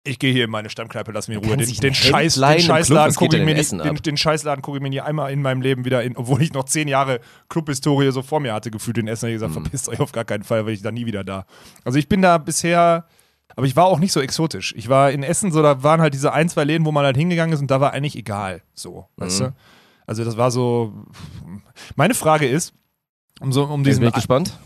ich 0.04 0.18
gehe 0.18 0.32
hier 0.32 0.44
in 0.44 0.50
meine 0.50 0.68
Stammkneipe, 0.68 1.12
lass 1.12 1.28
mich 1.28 1.38
in 1.38 1.44
Ruhe. 1.44 1.56
Den, 1.56 1.68
den, 1.72 1.94
Scheiß, 1.94 2.34
den? 2.34 2.58
Scheißladen 2.60 3.14
gucke 3.14 3.36
ich 3.36 3.44
mir 3.44 3.54
nicht, 3.54 3.70
den, 3.72 3.94
den 3.94 4.16
Scheißladen 4.16 4.60
gucke 4.62 4.78
ich 4.78 4.82
mir 4.82 4.90
nie 4.90 5.00
einmal 5.00 5.30
in 5.32 5.42
meinem 5.42 5.62
Leben 5.62 5.84
wieder 5.84 6.02
in, 6.02 6.16
obwohl 6.16 6.42
ich 6.42 6.52
noch 6.52 6.64
zehn 6.64 6.88
Jahre 6.88 7.20
Clubhistorie 7.48 8.10
so 8.10 8.22
vor 8.22 8.40
mir 8.40 8.52
hatte, 8.52 8.70
gefühlt 8.70 8.98
in 8.98 9.06
Essen. 9.08 9.26
habe 9.26 9.34
ich 9.34 9.40
Mhm. 9.40 9.46
gesagt, 9.46 9.52
verpisst 9.66 9.88
euch 9.88 10.00
auf 10.00 10.10
gar 10.12 10.24
keinen 10.24 10.42
Fall, 10.42 10.66
weil 10.66 10.72
ich 10.72 10.82
da 10.82 10.90
nie 10.90 11.06
wieder 11.06 11.22
da. 11.22 11.46
Also 11.84 11.98
ich 11.98 12.08
bin 12.08 12.20
da 12.20 12.38
bisher, 12.38 13.06
aber 13.54 13.66
ich 13.66 13.76
war 13.76 13.84
auch 13.84 14.00
nicht 14.00 14.12
so 14.12 14.20
exotisch. 14.20 14.74
Ich 14.76 14.88
war 14.88 15.12
in 15.12 15.22
Essen, 15.22 15.52
so 15.52 15.62
da 15.62 15.82
waren 15.84 16.00
halt 16.00 16.14
diese 16.14 16.32
ein, 16.32 16.48
zwei 16.48 16.64
Läden, 16.64 16.84
wo 16.84 16.90
man 16.92 17.04
halt 17.04 17.16
hingegangen 17.16 17.52
ist 17.54 17.60
und 17.60 17.70
da 17.70 17.80
war 17.80 17.92
eigentlich 17.92 18.16
egal. 18.16 18.62
So, 18.74 19.06
weißt 19.16 19.40
Mhm. 19.40 19.44
du? 19.44 19.54
Also 20.06 20.24
das 20.24 20.36
war 20.36 20.50
so. 20.50 20.94
Meine 21.94 22.14
Frage 22.14 22.46
ist, 22.48 22.74
um 23.42 23.52
so 23.52 23.64
um 23.64 23.84
diesen 23.84 24.10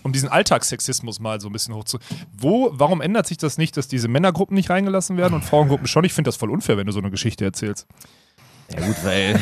um 0.03 0.13
diesen 0.13 0.29
Alltagssexismus 0.29 1.21
mal 1.21 1.41
so 1.41 1.49
ein 1.49 1.53
bisschen 1.53 1.75
hochzu. 1.75 1.99
Wo, 2.37 2.71
warum 2.73 3.01
ändert 3.01 3.27
sich 3.27 3.39
das 3.39 3.59
nicht, 3.59 3.77
dass 3.77 3.89
diese 3.89 4.09
Männergruppen 4.09 4.55
nicht 4.55 4.71
reingelassen 4.71 5.17
werden 5.17 5.35
und 5.35 5.45
Frauengruppen 5.45 5.87
schon? 5.87 6.05
Ich 6.05 6.13
finde 6.13 6.29
das 6.29 6.37
voll 6.37 6.51
unfair, 6.51 6.77
wenn 6.77 6.87
du 6.87 6.93
so 6.93 7.01
eine 7.01 7.11
Geschichte 7.11 7.45
erzählst. 7.45 7.87
Ja 8.73 8.87
gut, 8.87 8.97
weil 9.05 9.39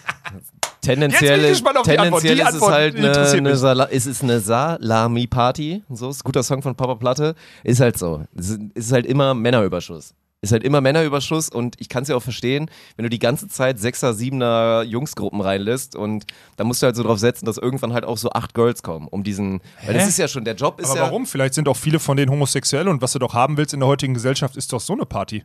tendenziell, 0.80 1.22
Jetzt 1.22 1.36
bin 1.36 1.44
ich 1.44 1.50
gespannt 1.50 1.78
auf 1.78 1.84
die 1.84 1.98
Antwort. 1.98 2.22
tendenziell 2.22 2.48
ist 2.48 2.62
es 2.62 2.68
halt 2.68 2.96
eine, 2.96 3.48
eine. 3.50 3.56
Sala 3.56 3.88
es 3.90 4.22
eine 4.22 4.40
Salami-Party. 4.40 5.82
So 5.90 6.10
ist 6.10 6.20
ein 6.20 6.24
guter 6.24 6.42
Song 6.42 6.62
von 6.62 6.74
Papa 6.74 6.94
Platte. 6.94 7.34
Ist 7.64 7.80
halt 7.80 7.98
so. 7.98 8.24
Es 8.36 8.58
ist 8.74 8.92
halt 8.92 9.06
immer 9.06 9.34
Männerüberschuss. 9.34 10.14
Ist 10.42 10.50
halt 10.50 10.64
immer 10.64 10.80
Männerüberschuss 10.80 11.48
und 11.48 11.76
ich 11.78 11.88
kann 11.88 12.02
es 12.02 12.08
ja 12.08 12.16
auch 12.16 12.22
verstehen, 12.22 12.68
wenn 12.96 13.04
du 13.04 13.08
die 13.08 13.20
ganze 13.20 13.46
Zeit 13.46 13.78
Sechser, 13.78 14.12
Siebener 14.12 14.82
Jungsgruppen 14.82 15.40
reinlässt 15.40 15.94
und 15.94 16.24
da 16.56 16.64
musst 16.64 16.82
du 16.82 16.86
halt 16.86 16.96
so 16.96 17.04
drauf 17.04 17.20
setzen, 17.20 17.46
dass 17.46 17.58
irgendwann 17.58 17.92
halt 17.92 18.04
auch 18.04 18.18
so 18.18 18.30
acht 18.30 18.52
Girls 18.52 18.82
kommen, 18.82 19.06
um 19.06 19.22
diesen, 19.22 19.60
weil 19.86 19.94
das 19.94 20.02
Hä? 20.02 20.08
ist 20.08 20.18
ja 20.18 20.26
schon, 20.26 20.44
der 20.44 20.56
Job 20.56 20.80
ist 20.80 20.90
Aber 20.90 20.98
ja, 20.98 21.02
warum? 21.04 21.26
Vielleicht 21.26 21.54
sind 21.54 21.68
auch 21.68 21.76
viele 21.76 22.00
von 22.00 22.16
denen 22.16 22.30
homosexuell 22.32 22.88
und 22.88 23.00
was 23.00 23.12
du 23.12 23.20
doch 23.20 23.34
haben 23.34 23.56
willst 23.56 23.72
in 23.72 23.78
der 23.78 23.88
heutigen 23.88 24.14
Gesellschaft 24.14 24.56
ist 24.56 24.72
doch 24.72 24.80
so 24.80 24.94
eine 24.94 25.06
Party. 25.06 25.44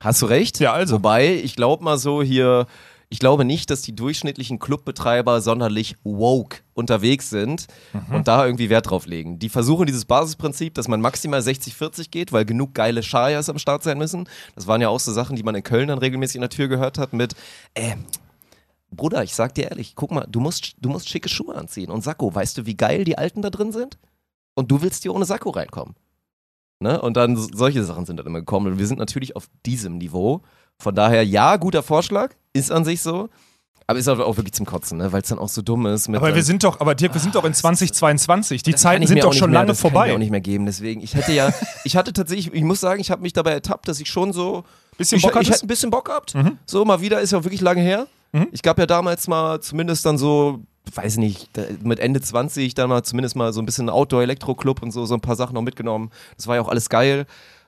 Hast 0.00 0.22
du 0.22 0.26
recht? 0.26 0.60
Ja, 0.60 0.72
also. 0.72 0.96
Wobei, 0.96 1.34
ich 1.34 1.56
glaube 1.56 1.82
mal 1.82 1.98
so 1.98 2.22
hier, 2.22 2.66
ich 3.08 3.18
glaube 3.18 3.44
nicht, 3.44 3.70
dass 3.70 3.82
die 3.82 3.96
durchschnittlichen 3.96 4.58
Clubbetreiber 4.58 5.40
sonderlich 5.40 5.96
woke 6.04 6.58
unterwegs 6.74 7.30
sind 7.30 7.66
Mhm. 7.92 8.14
und 8.16 8.28
da 8.28 8.44
irgendwie 8.44 8.68
Wert 8.68 8.90
drauf 8.90 9.06
legen. 9.06 9.38
Die 9.38 9.48
versuchen 9.48 9.86
dieses 9.86 10.04
Basisprinzip, 10.04 10.74
dass 10.74 10.88
man 10.88 11.00
maximal 11.00 11.40
60-40 11.40 12.10
geht, 12.10 12.32
weil 12.32 12.44
genug 12.44 12.74
geile 12.74 13.02
Schayas 13.02 13.48
am 13.48 13.58
Start 13.58 13.82
sein 13.82 13.96
müssen. 13.98 14.28
Das 14.54 14.66
waren 14.66 14.80
ja 14.80 14.88
auch 14.88 15.00
so 15.00 15.12
Sachen, 15.12 15.36
die 15.36 15.42
man 15.42 15.54
in 15.54 15.62
Köln 15.62 15.88
dann 15.88 15.98
regelmäßig 15.98 16.36
in 16.36 16.40
der 16.42 16.50
Tür 16.50 16.68
gehört 16.68 16.98
hat 16.98 17.12
mit, 17.12 17.34
äh, 17.74 17.96
Bruder, 18.90 19.24
ich 19.24 19.34
sag 19.34 19.54
dir 19.54 19.70
ehrlich, 19.70 19.94
guck 19.96 20.12
mal, 20.12 20.26
du 20.28 20.38
musst, 20.40 20.74
du 20.80 20.88
musst 20.88 21.08
schicke 21.08 21.28
Schuhe 21.28 21.54
anziehen 21.56 21.90
und 21.90 22.02
Sakko. 22.04 22.32
Weißt 22.32 22.56
du, 22.58 22.66
wie 22.66 22.76
geil 22.76 23.04
die 23.04 23.18
Alten 23.18 23.42
da 23.42 23.50
drin 23.50 23.72
sind? 23.72 23.98
Und 24.54 24.70
du 24.70 24.82
willst 24.82 25.02
hier 25.02 25.12
ohne 25.14 25.24
Sakko 25.24 25.50
reinkommen. 25.50 25.96
Ne? 26.80 27.00
Und 27.00 27.16
dann 27.16 27.36
solche 27.36 27.82
Sachen 27.82 28.06
sind 28.06 28.18
dann 28.18 28.26
immer 28.26 28.38
gekommen. 28.40 28.72
Und 28.72 28.78
wir 28.78 28.86
sind 28.86 28.98
natürlich 28.98 29.34
auf 29.34 29.48
diesem 29.66 29.98
Niveau. 29.98 30.42
Von 30.78 30.94
daher, 30.94 31.24
ja, 31.24 31.56
guter 31.56 31.82
Vorschlag, 31.82 32.34
ist 32.52 32.70
an 32.70 32.84
sich 32.84 33.00
so. 33.02 33.30
Aber 33.86 33.98
ist 33.98 34.08
auch 34.08 34.36
wirklich 34.36 34.54
zum 34.54 34.64
Kotzen, 34.64 34.98
ne? 34.98 35.12
weil 35.12 35.20
es 35.20 35.28
dann 35.28 35.38
auch 35.38 35.48
so 35.48 35.60
dumm 35.60 35.84
ist. 35.86 36.08
Aber 36.08 36.34
wir 36.34 36.42
sind 36.42 36.64
doch, 36.64 36.80
aber 36.80 36.94
Dirk, 36.94 37.12
wir 37.12 37.20
sind 37.20 37.34
doch 37.34 37.44
in 37.44 37.52
2022. 37.52 38.62
Die 38.62 38.72
das 38.72 38.82
kann 38.82 38.92
Zeiten 38.92 39.02
ich 39.02 39.08
sind 39.08 39.22
doch 39.22 39.34
schon 39.34 39.50
mehr, 39.50 39.60
lange 39.60 39.68
das 39.68 39.80
Kann 39.82 39.88
ich 39.88 39.92
mir 39.92 39.98
vorbei. 39.98 40.14
auch 40.14 40.18
nicht 40.18 40.30
mehr 40.30 40.40
geben. 40.40 40.64
Deswegen, 40.64 41.02
ich 41.02 41.14
hätte 41.14 41.32
ja, 41.32 41.52
ich 41.84 41.96
hatte 41.96 42.12
tatsächlich, 42.14 42.54
ich 42.54 42.62
muss 42.64 42.80
sagen, 42.80 43.00
ich 43.00 43.10
habe 43.10 43.20
mich 43.20 43.34
dabei 43.34 43.52
ertappt, 43.52 43.86
dass 43.88 44.00
ich 44.00 44.08
schon 44.08 44.32
so 44.32 44.64
Bisschen 44.96 45.18
ich, 45.18 45.22
Bock 45.24 45.32
ich 45.32 45.36
hattest? 45.36 45.52
hätte 45.54 45.66
ein 45.66 45.68
bisschen 45.68 45.90
Bock 45.90 46.06
gehabt. 46.06 46.34
Mhm. 46.34 46.58
So, 46.66 46.84
mal 46.84 47.00
wieder 47.00 47.20
ist 47.20 47.32
ja 47.32 47.38
auch 47.38 47.44
wirklich 47.44 47.60
lange 47.60 47.82
her. 47.82 48.06
Mhm. 48.32 48.48
Ich 48.52 48.62
gab 48.62 48.78
ja 48.78 48.86
damals 48.86 49.28
mal 49.28 49.60
zumindest 49.60 50.06
dann 50.06 50.18
so, 50.18 50.60
weiß 50.94 51.16
nicht, 51.16 51.50
mit 51.82 51.98
Ende 51.98 52.20
20 52.20 52.74
dann 52.74 52.88
mal 52.88 53.02
zumindest 53.02 53.36
mal 53.36 53.52
so 53.52 53.60
ein 53.60 53.66
bisschen 53.66 53.90
Outdoor-Elektro-Club 53.90 54.82
und 54.82 54.92
so, 54.92 55.04
so 55.04 55.14
ein 55.14 55.20
paar 55.20 55.36
Sachen 55.36 55.54
noch 55.54 55.62
mitgenommen. 55.62 56.10
Das 56.36 56.46
war 56.46 56.56
ja 56.56 56.62
auch 56.62 56.68
alles 56.68 56.88
geil. 56.88 57.26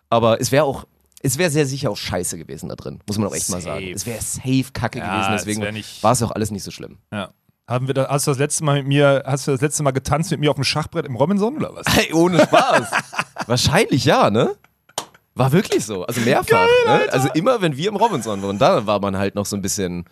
Aber 0.08 0.40
es 0.40 0.52
wäre 0.52 0.64
auch, 0.64 0.84
es 1.22 1.38
wäre 1.38 1.50
sehr 1.50 1.66
sicher 1.66 1.90
auch 1.90 1.96
scheiße 1.96 2.38
gewesen 2.38 2.68
da 2.68 2.76
drin, 2.76 3.00
muss 3.06 3.18
man 3.18 3.28
auch 3.28 3.34
echt 3.34 3.48
mal 3.50 3.60
sagen. 3.60 3.80
Safe. 3.80 3.92
Es 3.92 4.06
wäre 4.06 4.20
safe 4.20 4.72
kacke 4.72 4.98
Ja, 4.98 5.16
gewesen, 5.16 5.34
es 5.34 5.44
deswegen 5.44 5.84
war 6.02 6.12
es 6.12 6.22
auch 6.22 6.30
alles 6.30 6.50
nicht 6.50 6.62
so 6.62 6.70
schlimm. 6.70 6.98
Ja. 7.12 7.30
Haben 7.68 7.88
wir 7.88 7.94
da, 7.94 8.08
hast 8.08 8.26
du 8.28 8.30
das 8.30 8.38
letzte 8.38 8.62
Mal 8.64 8.76
mit 8.76 8.86
mir, 8.86 9.24
hast 9.26 9.48
du 9.48 9.50
das 9.50 9.60
letzte 9.60 9.82
Mal 9.82 9.90
getanzt 9.90 10.30
mit 10.30 10.38
mir 10.38 10.50
auf 10.50 10.56
dem 10.56 10.62
Schachbrett 10.64 11.04
im 11.04 11.16
Robinson 11.16 11.56
oder 11.56 11.74
was? 11.74 11.86
Hey, 11.88 12.12
ohne 12.12 12.40
Spaß. 12.40 12.90
Wahrscheinlich 13.46 14.04
ja, 14.04 14.30
ne? 14.30 14.54
War 15.34 15.50
wirklich 15.50 15.84
so. 15.84 16.04
Also 16.06 16.20
mehrfach. 16.20 16.66
ne? 16.86 17.08
Also 17.10 17.28
immer, 17.34 17.60
wenn 17.60 17.76
wir 17.76 17.88
im 17.88 17.96
Robinson 17.96 18.40
waren, 18.42 18.58
da 18.58 18.86
war 18.86 19.00
man 19.00 19.18
halt 19.18 19.34
noch 19.34 19.46
so 19.46 19.56
ein 19.56 19.62
bisschen, 19.62 20.04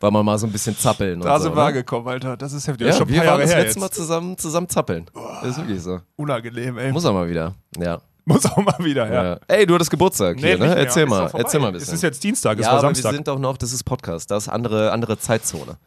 war 0.00 0.10
man 0.10 0.24
mal 0.26 0.36
so 0.38 0.46
ein 0.46 0.52
bisschen 0.52 0.76
zappeln. 0.76 1.20
Da 1.20 1.34
und 1.34 1.38
so, 1.42 1.44
sind 1.44 1.56
wir 1.56 1.64
ne? 1.66 1.72
gekommen, 1.74 2.08
Alter. 2.08 2.36
Das 2.36 2.52
ist 2.52 2.66
heftig. 2.66 2.86
Ja, 2.86 2.88
das 2.88 2.98
schon 2.98 3.08
wir 3.08 3.18
waren 3.18 3.26
Jahre 3.26 3.42
das 3.42 3.54
letzte 3.54 3.78
Mal 3.78 3.86
jetzt. 3.86 3.94
zusammen, 3.94 4.36
zusammen 4.36 4.68
zappeln. 4.68 5.06
Das 5.14 5.50
ist 5.50 5.58
wirklich 5.58 5.80
so. 5.80 6.00
Unangenehm, 6.16 6.76
ey. 6.76 6.92
Muss 6.92 7.04
er 7.04 7.12
mal 7.12 7.28
wieder. 7.28 7.54
Ja. 7.78 8.00
Muss 8.28 8.44
auch 8.44 8.56
mal 8.56 8.78
wieder, 8.80 9.10
ja. 9.10 9.24
ja. 9.24 9.38
Ey, 9.46 9.66
du 9.66 9.74
hattest 9.74 9.90
Geburtstag 9.90 10.38
hier, 10.40 10.58
nicht 10.58 10.60
ne? 10.60 10.74
Erzähl 10.74 11.04
Ist 11.04 11.10
mal, 11.10 11.30
erzähl 11.32 11.60
mal 11.60 11.68
ein 11.68 11.72
bisschen. 11.74 11.90
Es 11.90 11.94
ist 11.94 12.02
jetzt 12.02 12.22
Dienstag, 12.24 12.58
es 12.58 12.66
ja, 12.66 12.72
war 12.72 12.78
aber 12.78 12.88
Samstag. 12.88 13.12
wir 13.12 13.16
sind 13.16 13.28
doch 13.28 13.38
noch, 13.38 13.56
das 13.56 13.72
ist 13.72 13.84
Podcast, 13.84 14.32
das 14.32 14.44
ist 14.44 14.48
andere, 14.48 14.90
andere 14.90 15.16
Zeitzone. 15.16 15.78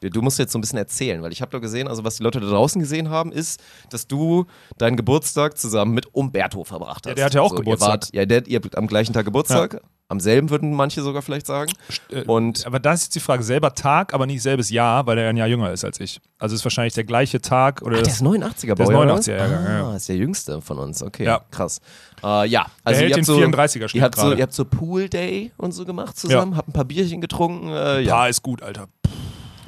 Du 0.00 0.20
musst 0.20 0.38
jetzt 0.40 0.52
so 0.52 0.58
ein 0.58 0.60
bisschen 0.60 0.78
erzählen, 0.78 1.22
weil 1.22 1.32
ich 1.32 1.40
habe 1.40 1.52
doch 1.52 1.60
gesehen, 1.60 1.86
also 1.86 2.04
was 2.04 2.16
die 2.16 2.24
Leute 2.24 2.40
da 2.40 2.48
draußen 2.48 2.80
gesehen 2.80 3.10
haben, 3.10 3.30
ist, 3.30 3.62
dass 3.90 4.08
du 4.08 4.44
deinen 4.76 4.96
Geburtstag 4.96 5.56
zusammen 5.56 5.94
mit 5.94 6.12
Umberto 6.12 6.64
verbracht 6.64 7.06
hast. 7.06 7.10
Ja, 7.10 7.14
der 7.14 7.24
hat 7.26 7.34
ja 7.34 7.40
auch 7.42 7.50
so, 7.50 7.56
Geburtstag. 7.56 7.88
Ihr, 7.88 7.92
wart, 7.92 8.14
ja, 8.14 8.26
der, 8.26 8.46
ihr 8.48 8.56
habt 8.56 8.76
am 8.76 8.88
gleichen 8.88 9.12
Tag 9.12 9.24
Geburtstag, 9.24 9.80
am 10.08 10.20
selben 10.20 10.50
würden 10.50 10.74
manche 10.74 11.02
sogar 11.02 11.22
vielleicht 11.22 11.46
sagen. 11.46 11.72
Äh, 12.10 12.22
Und 12.24 12.66
aber 12.66 12.78
da 12.78 12.92
ist 12.92 13.04
jetzt 13.04 13.14
die 13.14 13.20
Frage, 13.20 13.42
selber 13.42 13.74
Tag, 13.74 14.12
aber 14.12 14.26
nicht 14.26 14.42
selbes 14.42 14.70
Jahr, 14.70 15.06
weil 15.06 15.16
er 15.18 15.28
ein 15.30 15.36
Jahr 15.36 15.48
jünger 15.48 15.72
ist 15.72 15.84
als 15.84 15.98
ich. 15.98 16.20
Also 16.38 16.54
ist 16.54 16.64
wahrscheinlich 16.64 16.94
der 16.94 17.04
gleiche 17.04 17.40
Tag 17.40 17.80
oder 17.82 17.96
Ach, 17.98 18.02
der 18.02 18.12
ist 18.12 18.22
89er 18.22 18.74
Der 18.74 18.86
ist 18.86 18.92
Baujahr. 18.92 19.18
89er 19.18 19.36
Jahrgang, 19.36 19.66
ah, 19.66 19.78
ja. 19.90 19.96
ist 19.96 20.08
der 20.08 20.16
jüngste 20.16 20.60
von 20.60 20.78
uns. 20.78 21.02
Okay, 21.02 21.24
Ja. 21.24 21.40
krass. 21.50 21.80
Äh, 22.22 22.46
ja, 22.48 22.64
der 22.64 22.70
also 22.84 23.00
hält 23.00 23.10
ihr 23.10 23.16
den 23.16 23.24
habt 23.24 23.26
so, 23.26 23.38
34er 23.38 23.88
Schnitt 23.88 23.94
ihr 23.94 24.02
habt 24.02 24.16
so, 24.18 24.32
ihr 24.34 24.42
habt 24.42 24.52
so 24.52 24.64
Pool 24.64 25.08
Day 25.08 25.52
und 25.56 25.72
so 25.72 25.84
gemacht 25.84 26.18
zusammen, 26.18 26.56
habt 26.56 26.68
ein 26.68 26.72
paar 26.72 26.84
Bierchen 26.84 27.20
getrunken. 27.20 27.68
Äh, 27.70 28.00
ja. 28.02 28.26
Ist 28.26 28.42
gut, 28.42 28.62
Alter. 28.62 28.88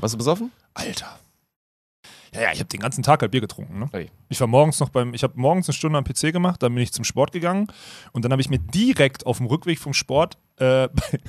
Warst 0.01 0.15
du 0.15 0.19
besoffen? 0.19 0.53
Alter. 0.75 1.19
Ja, 2.37 2.43
ja, 2.43 2.53
ich 2.53 2.59
habe 2.61 2.69
den 2.69 2.81
ganzen 2.81 3.03
Tag 3.03 3.23
halt 3.23 3.33
Bier 3.33 3.41
getrunken. 3.41 3.79
Ne? 3.81 4.09
Ich 4.29 4.41
war 4.41 4.47
morgens 4.47 4.79
noch 4.81 4.91
beim, 4.91 5.15
ich 5.15 5.23
habe 5.23 5.33
morgens 5.37 5.69
eine 5.69 5.75
Stunde 5.75 5.99
am 5.99 6.05
PC 6.05 6.33
gemacht, 6.33 6.63
dann 6.63 6.75
bin 6.75 6.83
ich 6.83 6.93
zum 6.93 7.05
Sport 7.05 7.33
gegangen 7.33 7.67
und 8.13 8.25
dann 8.25 8.33
habe 8.33 8.41
ich 8.43 8.49
mir 8.51 8.59
direkt 8.59 9.27
auf 9.27 9.39
dem 9.39 9.47
Rückweg 9.47 9.79
vom 9.79 9.95
Sport 9.95 10.37
äh, 10.59 10.89
bei, 10.95 11.21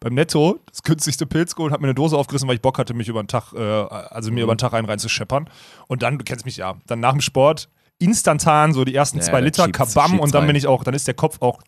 beim 0.00 0.14
Netto 0.14 0.58
das 0.70 0.82
günstigste 0.82 1.26
Pilz 1.26 1.54
geholt, 1.54 1.72
habe 1.72 1.82
mir 1.82 1.88
eine 1.88 1.94
Dose 1.94 2.16
aufgerissen, 2.16 2.48
weil 2.48 2.56
ich 2.56 2.62
Bock 2.62 2.78
hatte, 2.78 2.94
mich 2.94 3.08
über 3.08 3.22
den 3.22 3.28
Tag, 3.28 3.52
äh, 3.54 3.58
also 3.58 4.30
Mhm. 4.30 4.34
mir 4.34 4.44
über 4.44 4.54
den 4.54 4.58
Tag 4.58 4.72
rein 4.72 4.84
reinzuscheppern. 4.84 5.48
Und 5.86 6.02
dann, 6.02 6.18
du 6.18 6.24
kennst 6.24 6.44
mich 6.44 6.56
ja, 6.56 6.74
dann 6.86 7.00
nach 7.00 7.12
dem 7.12 7.20
Sport 7.20 7.68
instantan 7.98 8.72
so 8.72 8.84
die 8.84 8.94
ersten 8.94 9.18
Ja, 9.18 9.24
zwei 9.24 9.40
Liter, 9.40 9.64
schiebt's- 9.64 9.76
kabam 9.94 10.10
schiebt's 10.12 10.24
und 10.24 10.34
dann 10.34 10.46
bin 10.46 10.54
ich 10.56 10.66
auch, 10.66 10.84
dann 10.84 10.94
ist 10.94 11.06
der 11.06 11.14
Kopf 11.14 11.38
auch 11.40 11.60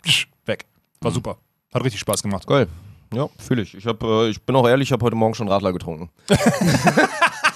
weg. 0.47 0.67
Mhm. 1.01 1.05
War 1.05 1.13
super. 1.13 1.37
Hat 1.75 1.83
richtig 1.85 2.01
Spaß 2.01 2.23
gemacht. 2.23 2.47
Geil. 2.47 2.69
Ja, 3.13 3.29
fühle 3.39 3.63
ich. 3.63 3.75
Ich, 3.75 3.87
hab, 3.87 4.01
äh, 4.05 4.29
ich 4.29 4.41
bin 4.43 4.55
auch 4.55 4.69
ehrlich, 4.69 4.89
ich 4.89 4.93
habe 4.93 5.05
heute 5.05 5.17
Morgen 5.17 5.35
schon 5.35 5.49
Radler 5.49 5.73
getrunken. 5.73 6.11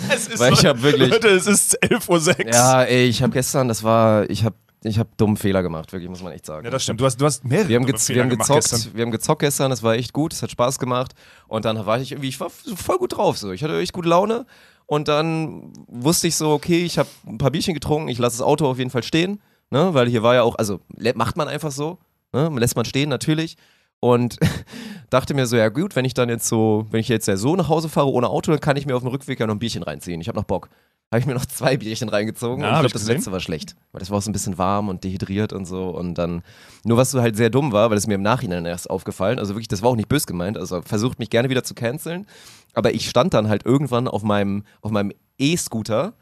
Es 0.14 0.28
ist 0.28 0.38
Weil 0.38 0.52
ich 0.52 0.64
hab 0.66 0.82
wirklich- 0.82 1.10
Leute, 1.10 1.28
es 1.28 1.46
ist 1.46 1.82
11.06 1.82 2.46
Uhr. 2.46 2.52
Ja, 2.52 2.82
ey, 2.82 3.06
ich 3.06 3.22
habe 3.22 3.32
gestern, 3.32 3.68
das 3.68 3.82
war, 3.82 4.28
ich 4.30 4.44
habe 4.44 4.56
ich 4.86 4.98
hab 4.98 5.16
dummen 5.16 5.36
Fehler 5.38 5.62
gemacht, 5.62 5.92
wirklich, 5.92 6.10
muss 6.10 6.22
man 6.22 6.32
echt 6.32 6.44
sagen. 6.44 6.64
Ja, 6.64 6.70
das 6.70 6.82
stimmt. 6.82 7.00
Du 7.00 7.06
hast, 7.06 7.18
du 7.18 7.24
hast 7.24 7.42
mehrere 7.44 7.68
Wir 7.68 7.76
haben, 7.76 7.86
gez 7.86 8.04
Fehler 8.06 8.16
wir, 8.16 8.22
haben 8.24 8.30
gemacht 8.30 8.48
gezockt, 8.48 8.70
gestern. 8.70 8.94
wir 8.94 9.02
haben 9.02 9.10
gezockt 9.12 9.40
gestern, 9.40 9.70
das 9.70 9.82
war 9.82 9.94
echt 9.94 10.12
gut, 10.12 10.32
es 10.34 10.42
hat 10.42 10.50
Spaß 10.50 10.78
gemacht. 10.78 11.12
Und 11.48 11.64
dann 11.64 11.86
war 11.86 11.98
ich 12.00 12.12
irgendwie, 12.12 12.28
ich 12.28 12.38
war 12.38 12.50
voll 12.50 12.98
gut 12.98 13.16
drauf 13.16 13.38
so. 13.38 13.52
Ich 13.52 13.62
hatte 13.64 13.78
echt 13.80 13.94
gute 13.94 14.08
Laune. 14.10 14.44
Und 14.86 15.08
dann 15.08 15.72
wusste 15.88 16.26
ich 16.28 16.36
so, 16.36 16.50
okay, 16.50 16.84
ich 16.84 16.98
habe 16.98 17.08
ein 17.26 17.38
paar 17.38 17.50
Bierchen 17.50 17.72
getrunken, 17.72 18.08
ich 18.08 18.18
lasse 18.18 18.36
das 18.36 18.46
Auto 18.46 18.68
auf 18.68 18.76
jeden 18.76 18.90
Fall 18.90 19.02
stehen. 19.02 19.40
Ne? 19.70 19.94
Weil 19.94 20.08
hier 20.10 20.22
war 20.22 20.34
ja 20.34 20.42
auch, 20.42 20.56
also 20.56 20.80
macht 21.14 21.38
man 21.38 21.48
einfach 21.48 21.72
so. 21.72 21.98
Ne? 22.34 22.50
Lässt 22.58 22.76
man 22.76 22.84
stehen, 22.84 23.08
natürlich. 23.08 23.56
Und 24.04 24.36
dachte 25.10 25.32
mir 25.32 25.46
so, 25.46 25.56
ja 25.56 25.70
gut, 25.70 25.96
wenn 25.96 26.04
ich 26.04 26.12
dann 26.12 26.28
jetzt 26.28 26.46
so, 26.46 26.86
wenn 26.90 27.00
ich 27.00 27.08
jetzt 27.08 27.26
ja 27.26 27.38
so 27.38 27.56
nach 27.56 27.70
Hause 27.70 27.88
fahre 27.88 28.10
ohne 28.12 28.28
Auto, 28.28 28.50
dann 28.50 28.60
kann 28.60 28.76
ich 28.76 28.84
mir 28.84 28.94
auf 28.96 29.02
dem 29.02 29.08
Rückweg 29.08 29.40
ja 29.40 29.46
noch 29.46 29.54
ein 29.54 29.58
Bierchen 29.58 29.82
reinziehen. 29.82 30.20
Ich 30.20 30.28
habe 30.28 30.36
noch 30.38 30.44
Bock. 30.44 30.68
habe 31.10 31.20
ich 31.20 31.26
mir 31.26 31.32
noch 31.32 31.46
zwei 31.46 31.78
Bierchen 31.78 32.10
reingezogen 32.10 32.62
Ja, 32.62 32.68
und 32.68 32.74
ich 32.74 32.80
glaube, 32.80 32.92
das 32.92 33.02
gesehen. 33.02 33.16
letzte 33.16 33.32
war 33.32 33.40
schlecht. 33.40 33.76
Weil 33.92 34.00
das 34.00 34.10
war 34.10 34.18
auch 34.18 34.22
so 34.22 34.28
ein 34.28 34.34
bisschen 34.34 34.58
warm 34.58 34.90
und 34.90 35.04
dehydriert 35.04 35.54
und 35.54 35.64
so. 35.64 35.88
Und 35.88 36.16
dann, 36.18 36.42
nur 36.84 36.98
was 36.98 37.12
so 37.12 37.22
halt 37.22 37.34
sehr 37.34 37.48
dumm 37.48 37.72
war, 37.72 37.88
weil 37.88 37.96
es 37.96 38.06
mir 38.06 38.16
im 38.16 38.22
Nachhinein 38.22 38.66
erst 38.66 38.90
aufgefallen, 38.90 39.38
also 39.38 39.54
wirklich, 39.54 39.68
das 39.68 39.80
war 39.80 39.88
auch 39.88 39.96
nicht 39.96 40.08
bös 40.10 40.26
gemeint, 40.26 40.58
also 40.58 40.82
versucht 40.82 41.18
mich 41.18 41.30
gerne 41.30 41.48
wieder 41.48 41.64
zu 41.64 41.74
canceln. 41.74 42.26
Aber 42.74 42.92
ich 42.92 43.08
stand 43.08 43.32
dann 43.32 43.48
halt 43.48 43.64
irgendwann 43.64 44.06
auf 44.06 44.22
meinem, 44.22 44.64
auf 44.82 44.90
meinem 44.90 45.12
E-Scooter, 45.38 46.12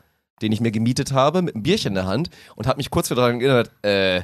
den 0.41 0.53
ich 0.53 0.61
mir 0.61 0.71
gemietet 0.71 1.13
habe, 1.13 1.43
mit 1.43 1.55
einem 1.57 1.65
Bierchen 1.65 1.89
in 1.89 1.95
der 1.95 2.07
Hand 2.07 2.31
und 2.55 2.69
habe 2.69 2.77
mich 2.77 2.91
kurz 2.91 3.11
wieder 3.11 3.23
daran 3.23 3.41
erinnert, 3.41 3.71
äh, 3.83 4.23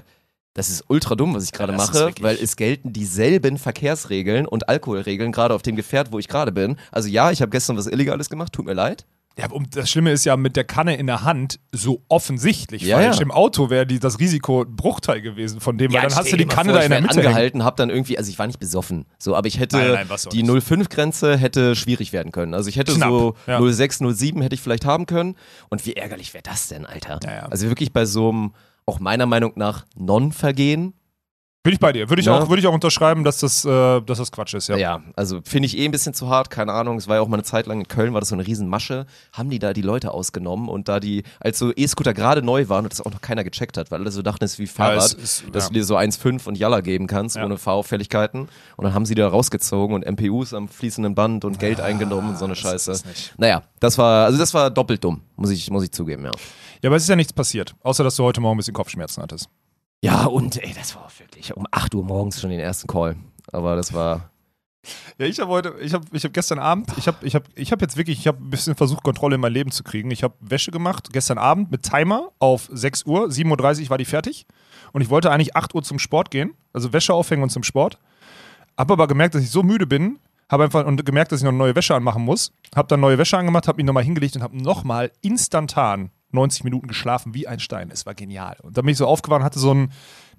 das 0.54 0.70
ist 0.70 0.84
ultra 0.88 1.14
dumm, 1.14 1.34
was 1.34 1.44
ich 1.44 1.52
gerade 1.52 1.72
ist 1.72 1.78
mache, 1.78 2.12
weil 2.20 2.36
es 2.36 2.56
gelten 2.56 2.92
dieselben 2.92 3.58
Verkehrsregeln 3.58 4.46
und 4.46 4.68
Alkoholregeln 4.68 5.30
gerade 5.32 5.54
auf 5.54 5.62
dem 5.62 5.76
Gefährt, 5.76 6.10
wo 6.12 6.18
ich 6.18 6.28
gerade 6.28 6.52
bin. 6.52 6.76
Also 6.90 7.08
ja, 7.08 7.30
ich 7.30 7.40
habe 7.42 7.50
gestern 7.50 7.76
was 7.76 7.86
Illegales 7.86 8.28
gemacht, 8.28 8.52
tut 8.52 8.66
mir 8.66 8.74
leid. 8.74 9.06
Ja, 9.38 9.48
und 9.52 9.76
das 9.76 9.88
Schlimme 9.88 10.10
ist 10.10 10.24
ja 10.24 10.36
mit 10.36 10.56
der 10.56 10.64
Kanne 10.64 10.96
in 10.96 11.06
der 11.06 11.22
Hand 11.22 11.60
so 11.70 12.02
offensichtlich 12.08 12.82
Ja, 12.82 12.96
falsch. 12.98 13.16
ja. 13.18 13.22
Im 13.22 13.30
Auto 13.30 13.70
wäre 13.70 13.86
das 13.86 14.18
Risiko 14.18 14.62
ein 14.62 14.74
Bruchteil 14.74 15.20
gewesen 15.22 15.60
von 15.60 15.78
dem, 15.78 15.92
weil 15.92 16.02
dann 16.02 16.16
hast 16.16 16.32
du 16.32 16.36
die 16.36 16.44
Kanne 16.44 16.70
vor, 16.72 16.80
da 16.80 16.84
in 16.84 16.90
der 16.90 17.02
Mitte. 17.02 17.18
angehalten, 17.18 17.62
hab 17.62 17.76
dann 17.76 17.88
irgendwie, 17.88 18.18
also 18.18 18.28
ich 18.30 18.38
war 18.40 18.48
nicht 18.48 18.58
besoffen, 18.58 19.04
so, 19.16 19.36
aber 19.36 19.46
ich 19.46 19.60
hätte 19.60 19.76
Nein, 19.76 20.06
nein, 20.08 20.18
die 20.32 20.42
nicht. 20.42 20.66
05-Grenze 20.66 21.36
hätte 21.36 21.76
schwierig 21.76 22.12
werden 22.12 22.32
können. 22.32 22.52
Also 22.52 22.68
ich 22.68 22.78
hätte 22.78 22.94
Knapp, 22.94 23.10
so 23.10 23.34
ja. 23.46 23.60
06, 23.62 23.98
07 24.12 24.42
hätte 24.42 24.56
ich 24.56 24.60
vielleicht 24.60 24.84
haben 24.84 25.06
können. 25.06 25.36
Und 25.68 25.86
wie 25.86 25.92
ärgerlich 25.92 26.34
wäre 26.34 26.42
das 26.42 26.66
denn, 26.66 26.84
Alter? 26.84 27.20
Ja, 27.22 27.32
ja. 27.32 27.46
Also 27.46 27.68
wirklich 27.68 27.92
bei 27.92 28.06
so 28.06 28.30
einem, 28.30 28.54
auch 28.88 29.00
meiner 29.00 29.26
Meinung 29.26 29.52
nach, 29.56 29.84
Non-Vergehen. 29.96 30.94
Bin 31.64 31.72
ich 31.74 31.80
bei 31.80 31.92
dir. 31.92 32.08
Würde 32.08 32.20
ich, 32.20 32.26
Ja. 32.26 32.38
auch, 32.38 32.48
würde 32.48 32.60
ich 32.60 32.66
auch 32.68 32.72
unterschreiben, 32.72 33.24
dass 33.24 33.40
das, 33.40 33.64
äh, 33.64 34.00
dass 34.00 34.18
das 34.18 34.30
Quatsch 34.32 34.54
ist, 34.54 34.68
ja. 34.68 34.76
Ja, 34.76 35.02
also 35.16 35.40
finde 35.44 35.66
ich 35.66 35.76
eh 35.76 35.84
ein 35.84 35.90
bisschen 35.90 36.14
zu 36.14 36.28
hart, 36.28 36.48
keine 36.50 36.72
Ahnung. 36.72 36.96
Es 36.96 37.08
war 37.08 37.16
ja 37.16 37.20
auch 37.20 37.26
mal 37.28 37.34
eine 37.36 37.42
Zeit 37.42 37.66
lang 37.66 37.80
in 37.80 37.88
Köln, 37.88 38.14
war 38.14 38.20
das 38.20 38.28
so 38.30 38.36
eine 38.36 38.46
Riesenmasche. 38.46 39.06
Haben 39.32 39.50
die 39.50 39.58
da 39.58 39.72
die 39.74 39.82
Leute 39.82 40.12
ausgenommen 40.14 40.68
und 40.68 40.88
da 40.88 40.98
die, 41.00 41.24
als 41.40 41.58
so 41.58 41.72
E-Scooter 41.74 42.14
gerade 42.14 42.42
neu 42.42 42.68
waren 42.68 42.84
und 42.86 42.92
das 42.92 43.00
auch 43.04 43.10
noch 43.10 43.20
keiner 43.20 43.42
gecheckt 43.44 43.76
hat, 43.76 43.90
weil 43.90 44.00
alle 44.00 44.10
so 44.12 44.22
dachten, 44.22 44.44
es 44.44 44.52
ist 44.52 44.58
wie 44.60 44.66
Fahrrad, 44.68 44.98
es 45.04 45.12
ist- 45.14 45.44
dass 45.52 45.64
ja. 45.64 45.68
du 45.68 45.74
dir 45.74 45.84
so 45.84 45.96
1,5 45.96 46.46
und 46.46 46.56
Jalla 46.56 46.80
geben 46.80 47.06
kannst, 47.08 47.36
Ja. 47.36 47.44
ohne 47.44 47.58
Fahrauffälligkeiten. 47.58 48.42
Und 48.76 48.84
dann 48.84 48.94
haben 48.94 49.04
sie 49.04 49.14
die 49.16 49.20
da 49.20 49.28
rausgezogen 49.28 49.94
und 49.96 50.06
MPUs 50.06 50.54
am 50.54 50.68
fließenden 50.68 51.14
Band 51.16 51.44
und 51.44 51.58
Geld 51.58 51.80
eingenommen 51.80 52.30
und 52.30 52.38
so 52.38 52.44
eine 52.46 52.54
das 52.54 52.60
Scheiße. 52.62 53.02
Naja, 53.36 53.62
das 53.80 53.98
war, 53.98 54.24
also 54.26 54.38
das 54.38 54.54
war 54.54 54.70
doppelt 54.70 55.02
dumm, 55.04 55.22
muss 55.36 55.50
ich, 55.50 55.68
muss 55.70 55.82
ich 55.84 55.90
zugeben, 55.92 56.24
ja. 56.24 56.30
Ja, 56.82 56.88
aber 56.90 56.96
es 56.96 57.02
ist 57.02 57.08
ja 57.08 57.16
nichts 57.16 57.32
passiert. 57.32 57.74
Außer, 57.82 58.04
dass 58.04 58.16
du 58.16 58.24
heute 58.24 58.40
Morgen 58.40 58.56
ein 58.56 58.58
bisschen 58.58 58.74
Kopfschmerzen 58.74 59.22
hattest. 59.22 59.48
Ja, 60.02 60.26
und 60.26 60.56
ey, 60.62 60.72
das 60.74 60.94
war 60.94 61.06
auch 61.06 61.18
wirklich 61.18 61.56
um 61.56 61.66
8 61.70 61.94
Uhr 61.94 62.04
morgens 62.04 62.40
schon 62.40 62.50
den 62.50 62.60
ersten 62.60 62.86
Call. 62.86 63.16
Aber 63.50 63.74
das 63.74 63.92
war, 63.92 64.30
Ja, 65.18 65.26
ich 65.26 65.40
habe 65.40 65.50
heute, 65.50 65.74
ich 65.80 65.92
habe 65.92 66.04
ich 66.12 66.24
hab 66.24 66.32
gestern 66.32 66.58
Abend, 66.60 66.92
ich 66.96 67.08
habe 67.08 67.26
ich 67.26 67.34
hab, 67.34 67.44
ich 67.56 67.72
hab 67.72 67.80
jetzt 67.80 67.96
wirklich, 67.96 68.20
ich 68.20 68.28
habe 68.28 68.38
ein 68.42 68.50
bisschen 68.50 68.76
versucht, 68.76 69.02
Kontrolle 69.02 69.34
in 69.34 69.40
mein 69.40 69.52
Leben 69.52 69.70
zu 69.72 69.82
kriegen. 69.82 70.10
Ich 70.10 70.22
habe 70.22 70.34
Wäsche 70.40 70.70
gemacht, 70.70 71.08
gestern 71.12 71.38
Abend 71.38 71.70
mit 71.70 71.82
Timer 71.82 72.30
auf 72.38 72.68
6 72.72 73.04
Uhr, 73.06 73.26
7.30 73.26 73.84
Uhr 73.84 73.90
war 73.90 73.98
die 73.98 74.04
fertig. 74.04 74.46
Und 74.92 75.00
ich 75.02 75.10
wollte 75.10 75.30
eigentlich 75.30 75.56
8 75.56 75.74
Uhr 75.74 75.82
zum 75.82 75.98
Sport 75.98 76.30
gehen, 76.30 76.54
also 76.72 76.92
Wäsche 76.92 77.12
aufhängen 77.12 77.42
und 77.42 77.50
zum 77.50 77.64
Sport. 77.64 77.98
Habe 78.76 78.92
aber 78.92 79.08
gemerkt, 79.08 79.34
dass 79.34 79.42
ich 79.42 79.50
so 79.50 79.64
müde 79.64 79.86
bin, 79.86 80.20
habe 80.48 80.64
einfach 80.64 80.86
und 80.86 81.04
gemerkt, 81.04 81.32
dass 81.32 81.40
ich 81.40 81.44
noch 81.44 81.52
neue 81.52 81.74
Wäsche 81.74 81.94
anmachen 81.94 82.22
muss. 82.22 82.52
Habe 82.74 82.88
dann 82.88 83.00
neue 83.00 83.18
Wäsche 83.18 83.36
angemacht, 83.36 83.66
habe 83.66 83.76
mich 83.76 83.86
nochmal 83.86 84.04
hingelegt 84.04 84.36
und 84.36 84.42
habe 84.42 84.56
nochmal 84.56 85.10
instantan 85.20 86.10
90 86.32 86.64
Minuten 86.64 86.88
geschlafen 86.88 87.34
wie 87.34 87.46
ein 87.48 87.60
Stein. 87.60 87.90
Es 87.90 88.06
war 88.06 88.14
genial. 88.14 88.56
Und 88.62 88.76
dann 88.76 88.84
bin 88.84 88.92
ich 88.92 88.98
so 88.98 89.06
aufgewacht 89.06 89.40
und 89.40 89.44
hatte 89.44 89.58
so 89.58 89.72
ein, 89.72 89.92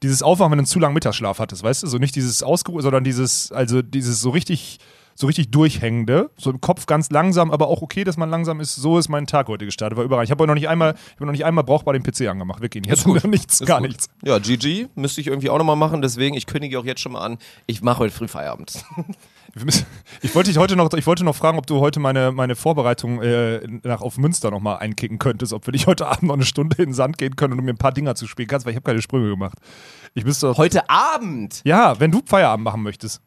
dieses 0.03 0.21
Aufwachen, 0.23 0.51
wenn 0.51 0.57
du 0.57 0.61
einen 0.61 0.67
zu 0.67 0.79
langen 0.79 0.93
Mittagsschlaf 0.93 1.39
hattest, 1.39 1.63
weißt 1.63 1.83
du? 1.83 1.87
So 1.87 1.97
nicht 1.97 2.15
dieses 2.15 2.43
Ausgeruht, 2.43 2.83
sondern 2.83 3.03
dieses, 3.03 3.51
also 3.51 3.81
dieses 3.81 4.21
so 4.21 4.29
richtig, 4.29 4.79
so 5.15 5.27
richtig 5.27 5.51
durchhängende, 5.51 6.29
so 6.37 6.49
im 6.51 6.61
Kopf 6.61 6.85
ganz 6.85 7.09
langsam, 7.09 7.51
aber 7.51 7.67
auch 7.67 7.81
okay, 7.81 8.03
dass 8.05 8.15
man 8.15 8.29
langsam 8.29 8.61
ist. 8.61 8.75
So 8.75 8.97
ist 8.97 9.09
mein 9.09 9.27
Tag 9.27 9.47
heute 9.49 9.65
gestartet, 9.65 9.97
war 9.97 10.05
überall. 10.05 10.23
Ich 10.23 10.31
habe 10.31 10.47
noch 10.47 10.53
nicht 10.53 10.69
einmal, 10.69 10.93
ich 10.93 11.15
habe 11.15 11.25
noch 11.25 11.33
nicht 11.33 11.43
einmal 11.43 11.63
brauchbar 11.63 11.93
den 11.93 12.03
PC 12.03 12.29
angemacht, 12.29 12.61
wirklich. 12.61 12.85
Jetzt 12.85 13.03
gut. 13.03 13.23
nichts, 13.27 13.59
Ist 13.59 13.67
gar 13.67 13.79
gut. 13.79 13.89
nichts. 13.89 14.07
Ja, 14.23 14.39
GG 14.39 14.87
müsste 14.95 15.19
ich 15.19 15.27
irgendwie 15.27 15.49
auch 15.49 15.57
nochmal 15.57 15.75
machen, 15.75 16.01
deswegen, 16.01 16.35
ich 16.37 16.45
kündige 16.45 16.79
auch 16.79 16.85
jetzt 16.85 17.01
schon 17.01 17.11
mal 17.11 17.21
an, 17.21 17.37
ich 17.65 17.81
mache 17.81 17.99
heute 17.99 18.13
früh 18.13 18.27
Feierabend. 18.27 18.85
Ich 20.21 20.35
wollte 20.35 20.49
dich 20.49 20.57
heute 20.57 20.75
noch, 20.75 20.91
ich 20.93 21.07
wollte 21.07 21.23
noch 21.23 21.35
fragen, 21.35 21.57
ob 21.57 21.65
du 21.65 21.79
heute 21.79 21.99
meine, 21.99 22.31
meine 22.31 22.55
Vorbereitung 22.55 23.21
äh, 23.21 23.61
nach 23.83 24.01
auf 24.01 24.17
Münster 24.17 24.51
nochmal 24.51 24.79
einkicken 24.79 25.17
könntest, 25.17 25.53
ob 25.53 25.65
wir 25.65 25.71
nicht 25.71 25.87
heute 25.87 26.07
Abend 26.07 26.23
noch 26.23 26.33
eine 26.33 26.45
Stunde 26.45 26.75
in 26.77 26.89
den 26.89 26.93
Sand 26.93 27.17
gehen 27.17 27.35
können 27.35 27.53
und 27.53 27.59
du 27.59 27.63
mir 27.63 27.71
ein 27.71 27.77
paar 27.77 27.93
Dinger 27.93 28.15
zu 28.15 28.27
spielen 28.27 28.47
kannst, 28.47 28.65
weil 28.65 28.71
ich 28.71 28.75
habe 28.75 28.85
keine 28.85 29.01
Sprünge 29.01 29.29
gemacht. 29.29 29.57
Ich 30.13 30.25
müsste 30.25 30.57
Heute 30.57 30.89
Abend! 30.89 31.61
Ja, 31.63 31.99
wenn 31.99 32.11
du 32.11 32.21
Feierabend 32.25 32.65
machen 32.65 32.83
möchtest. 32.83 33.21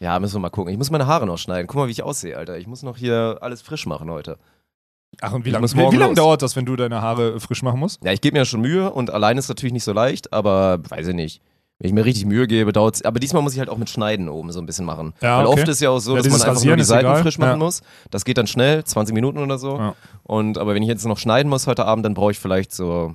Ja, 0.00 0.18
müssen 0.20 0.36
wir 0.36 0.40
mal 0.40 0.50
gucken. 0.50 0.72
Ich 0.72 0.78
muss 0.78 0.90
meine 0.90 1.06
Haare 1.06 1.26
noch 1.26 1.38
schneiden. 1.38 1.66
Guck 1.66 1.76
mal, 1.76 1.88
wie 1.88 1.92
ich 1.92 2.02
aussehe, 2.02 2.36
Alter. 2.36 2.58
Ich 2.58 2.66
muss 2.66 2.82
noch 2.82 2.96
hier 2.96 3.38
alles 3.40 3.62
frisch 3.62 3.86
machen 3.86 4.10
heute. 4.10 4.38
Ach, 5.20 5.32
und 5.32 5.44
wie 5.44 5.50
lange 5.50 5.66
wie, 5.66 5.92
wie 5.92 5.96
lang 5.96 6.14
dauert 6.14 6.42
das, 6.42 6.54
wenn 6.54 6.66
du 6.66 6.76
deine 6.76 7.02
Haare 7.02 7.40
frisch 7.40 7.62
machen 7.62 7.80
musst? 7.80 8.04
Ja, 8.04 8.12
ich 8.12 8.20
gebe 8.20 8.34
mir 8.34 8.40
ja 8.40 8.44
schon 8.44 8.60
Mühe 8.60 8.90
und 8.90 9.10
allein 9.10 9.38
ist 9.38 9.48
natürlich 9.48 9.72
nicht 9.72 9.84
so 9.84 9.92
leicht, 9.92 10.32
aber 10.32 10.78
weiß 10.88 11.08
ich 11.08 11.14
nicht. 11.14 11.42
Wenn 11.80 11.88
ich 11.90 11.94
mir 11.94 12.04
richtig 12.04 12.26
Mühe 12.26 12.48
gebe, 12.48 12.72
dauert 12.72 13.04
Aber 13.06 13.20
diesmal 13.20 13.40
muss 13.42 13.52
ich 13.52 13.60
halt 13.60 13.68
auch 13.70 13.78
mit 13.78 13.88
Schneiden 13.88 14.28
oben 14.28 14.50
so 14.50 14.58
ein 14.58 14.66
bisschen 14.66 14.84
machen. 14.84 15.14
Ja, 15.20 15.38
Weil 15.38 15.46
okay. 15.46 15.60
oft 15.60 15.68
ist 15.68 15.80
ja 15.80 15.90
auch 15.90 16.00
so, 16.00 16.16
Ja, 16.16 16.22
dass 16.22 16.26
man 16.32 16.40
einfach 16.40 16.54
Rasieren 16.56 16.70
nur 16.70 16.76
die 16.78 16.82
Seiten 16.84 17.06
egal. 17.06 17.22
frisch 17.22 17.38
machen 17.38 17.50
Ja. 17.50 17.56
muss. 17.56 17.82
Das 18.10 18.24
geht 18.24 18.36
dann 18.36 18.48
schnell, 18.48 18.82
20 18.82 19.14
Minuten 19.14 19.38
oder 19.38 19.58
so. 19.58 19.76
Ja. 19.78 19.94
Und 20.24 20.58
aber 20.58 20.74
wenn 20.74 20.82
ich 20.82 20.88
jetzt 20.88 21.06
noch 21.06 21.18
schneiden 21.18 21.48
muss 21.48 21.68
heute 21.68 21.84
Abend, 21.84 22.04
dann 22.04 22.14
brauche 22.14 22.32
ich 22.32 22.38
vielleicht 22.40 22.72
so 22.72 23.14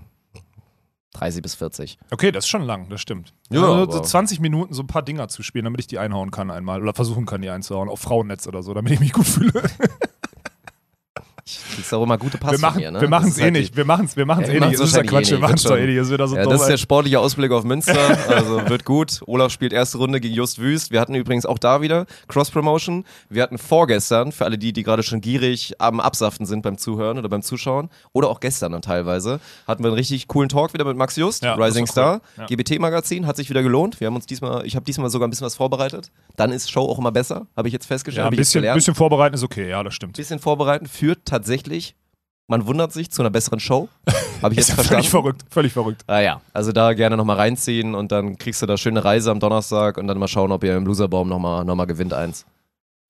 30 1.15 1.41
bis 1.41 1.56
40. 1.56 1.97
Okay, 2.10 2.32
das 2.32 2.45
ist 2.45 2.49
schon 2.49 2.63
lang, 2.63 2.88
das 2.89 3.02
stimmt. 3.02 3.34
Ja, 3.52 3.62
also, 3.62 3.91
so 3.91 3.97
aber- 3.97 4.04
20 4.04 4.39
Minuten 4.39 4.73
so 4.73 4.82
ein 4.84 4.88
paar 4.88 5.02
Dinger 5.04 5.28
zu 5.28 5.43
spielen, 5.43 5.65
damit 5.65 5.82
ich 5.82 5.88
die 5.88 5.99
einhauen 5.99 6.32
kann 6.32 6.49
einmal. 6.49 6.82
Oder 6.82 6.93
versuchen 6.93 7.26
kann, 7.26 7.41
die 7.41 7.49
einzuhauen. 7.49 7.89
Auf 7.89 7.99
Frauennetz 7.99 8.47
oder 8.47 8.63
so, 8.63 8.73
damit 8.73 8.93
ich 8.93 8.99
mich 9.02 9.12
gut 9.12 9.26
fühle. 9.28 9.52
Ich 11.45 11.60
krieg's 11.75 11.91
auch 11.91 12.01
immer 12.03 12.17
gute 12.17 12.38
Pass 12.38 12.53
wir 12.53 12.60
machen 12.60 12.79
mir, 12.79 12.89
ne? 12.91 13.01
wir 13.01 13.10
machen's 13.10 13.32
Das 13.32 13.36
ist 13.36 13.41
eh 13.41 13.43
halt 13.43 13.53
nicht. 13.53 13.75
Wir 13.75 13.84
machen's, 13.84 14.15
wir 14.15 14.25
machen's 14.25 14.47
Ja, 14.47 14.53
eh 14.53 14.62
wir 14.62 14.67
nicht. 14.67 14.79
machen's 14.79 14.79
Das 14.79 14.89
ist 14.91 14.95
ja 14.95 15.03
Quatsch. 15.03 15.27
eh 15.27 15.32
Wir 15.32 15.38
nicht, 15.38 15.41
machen's 15.41 15.63
wird 15.65 15.73
doch 15.73 15.77
eh 15.77 15.86
nicht. 15.88 15.99
Das 15.99 16.10
wird 16.10 16.29
so 16.29 16.36
Ja, 16.38 16.45
das 16.45 16.62
ist 16.62 16.67
der 16.67 16.77
sportliche 16.77 17.19
Ausblick 17.19 17.51
auf 17.51 17.65
Münster. 17.65 17.97
Also 18.29 18.69
wird 18.69 18.86
gut. 18.86 19.21
Olaf 19.27 19.51
spielt 19.51 19.73
erste 19.73 19.97
Runde 19.97 20.21
gegen 20.21 20.34
Just 20.34 20.60
Wüst. 20.60 20.91
Wir 20.91 21.01
hatten 21.01 21.15
übrigens 21.15 21.45
auch 21.45 21.60
da 21.60 21.82
wieder 21.82 22.06
Cross-Promotion. 22.29 23.03
Wir 23.29 23.43
hatten 23.43 23.58
vorgestern, 23.58 24.32
für 24.32 24.45
alle 24.45 24.58
die, 24.58 24.71
die 24.71 24.84
gerade 24.84 25.03
schon 25.03 25.19
gierig 25.19 25.73
am 25.79 25.99
Absaften 25.99 26.45
sind 26.45 26.62
beim 26.62 26.77
Zuhören 26.77 27.17
oder 27.17 27.27
beim 27.27 27.41
Zuschauen, 27.41 27.89
oder 28.13 28.29
auch 28.29 28.39
gestern 28.39 28.71
dann 28.71 28.82
teilweise, 28.82 29.39
hatten 29.67 29.84
wir 29.84 29.89
einen 29.89 29.97
richtig 29.97 30.27
coolen 30.29 30.47
Talk 30.49 30.73
wieder 30.73 30.86
mit 30.86 30.95
Max 30.95 31.15
Just, 31.17 31.43
Ja, 31.43 31.56
Rising 31.56 31.88
Star. 31.88 32.15
cool. 32.15 32.21
Ja. 32.38 32.45
GBT-Magazin 32.45 33.27
hat 33.27 33.36
sich 33.36 33.49
wieder 33.49 33.63
gelohnt. 33.63 33.99
Wir 33.99 34.08
haben 34.08 34.15
uns 34.15 34.25
diesmal, 34.25 34.65
ich 34.65 34.75
habe 34.77 34.86
diesmal 34.86 35.10
sogar 35.10 35.27
ein 35.27 35.29
bisschen 35.29 35.45
was 35.45 35.56
vorbereitet. 35.56 36.10
Dann 36.38 36.51
ist 36.53 36.71
Show 36.71 36.82
auch 36.84 36.97
immer 36.99 37.12
besser, 37.12 37.47
habe 37.58 37.67
ich 37.67 37.73
jetzt 37.73 37.86
festgestellt. 37.86 38.23
ja, 38.25 38.29
ein 38.32 38.36
bisschen, 38.36 38.62
bisschen 38.73 38.95
vorbereiten 38.95 39.36
ist 39.36 39.43
okay, 39.43 39.69
ja, 39.69 39.84
das 39.84 39.93
stimmt. 39.93 40.15
bisschen 40.15 40.39
vorbereiten 40.39 40.86
führt 40.86 41.33
tatsächlich, 41.34 41.96
man 42.48 42.65
wundert 42.67 42.91
sich, 42.93 43.10
zu 43.12 43.22
einer 43.22 43.30
besseren 43.30 43.60
Show. 43.60 43.89
Habe 44.41 44.54
ich 44.54 44.60
Ist 44.60 44.67
jetzt 44.67 44.69
ja 44.69 44.76
verstanden. 44.76 44.88
völlig 45.04 45.10
verrückt, 45.10 45.41
völlig 45.50 45.74
verrückt. 45.74 46.04
Ah 46.08 46.19
ja, 46.19 46.41
also 46.54 46.72
da 46.72 46.93
gerne 46.93 47.17
nochmal 47.17 47.38
reinziehen 47.38 47.96
und 47.96 48.12
dann 48.12 48.38
kriegst 48.38 48.62
du 48.62 48.65
da 48.65 48.78
schöne 48.78 49.04
Reise 49.04 49.32
am 49.32 49.39
Donnerstag 49.39 49.98
und 49.98 50.08
dann 50.08 50.17
mal 50.17 50.28
schauen, 50.28 50.52
ob 50.52 50.63
ihr 50.63 50.76
im 50.78 50.86
Loserbaum 50.86 51.28
nochmal 51.30 51.65
noch 51.65 51.76
mal 51.76 51.86
gewinnt 51.86 52.13
eins. 52.13 52.46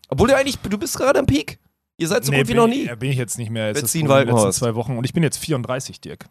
Obwohl 0.10 0.28
du 0.30 0.36
eigentlich, 0.38 0.58
du 0.60 0.78
bist 0.78 0.98
gerade 0.98 1.20
am 1.20 1.26
Peak. 1.26 1.60
Ihr 1.98 2.08
seid 2.08 2.26
so 2.26 2.32
gut 2.32 2.48
wie 2.48 2.54
noch 2.54 2.68
nie. 2.68 2.86
ja, 2.86 2.96
bin 2.96 3.12
ich 3.12 3.18
jetzt 3.18 3.38
nicht 3.38 3.50
mehr. 3.52 3.68
Jetzt 3.68 3.94
Wir 3.94 4.02
ist 4.02 4.10
Walkenhorst. 4.10 4.60
zwei 4.60 4.74
Wochen 4.76 4.98
und 4.98 5.04
ich 5.06 5.14
bin 5.14 5.24
jetzt 5.24 5.38
34, 5.38 6.02
Dirk. 6.02 6.26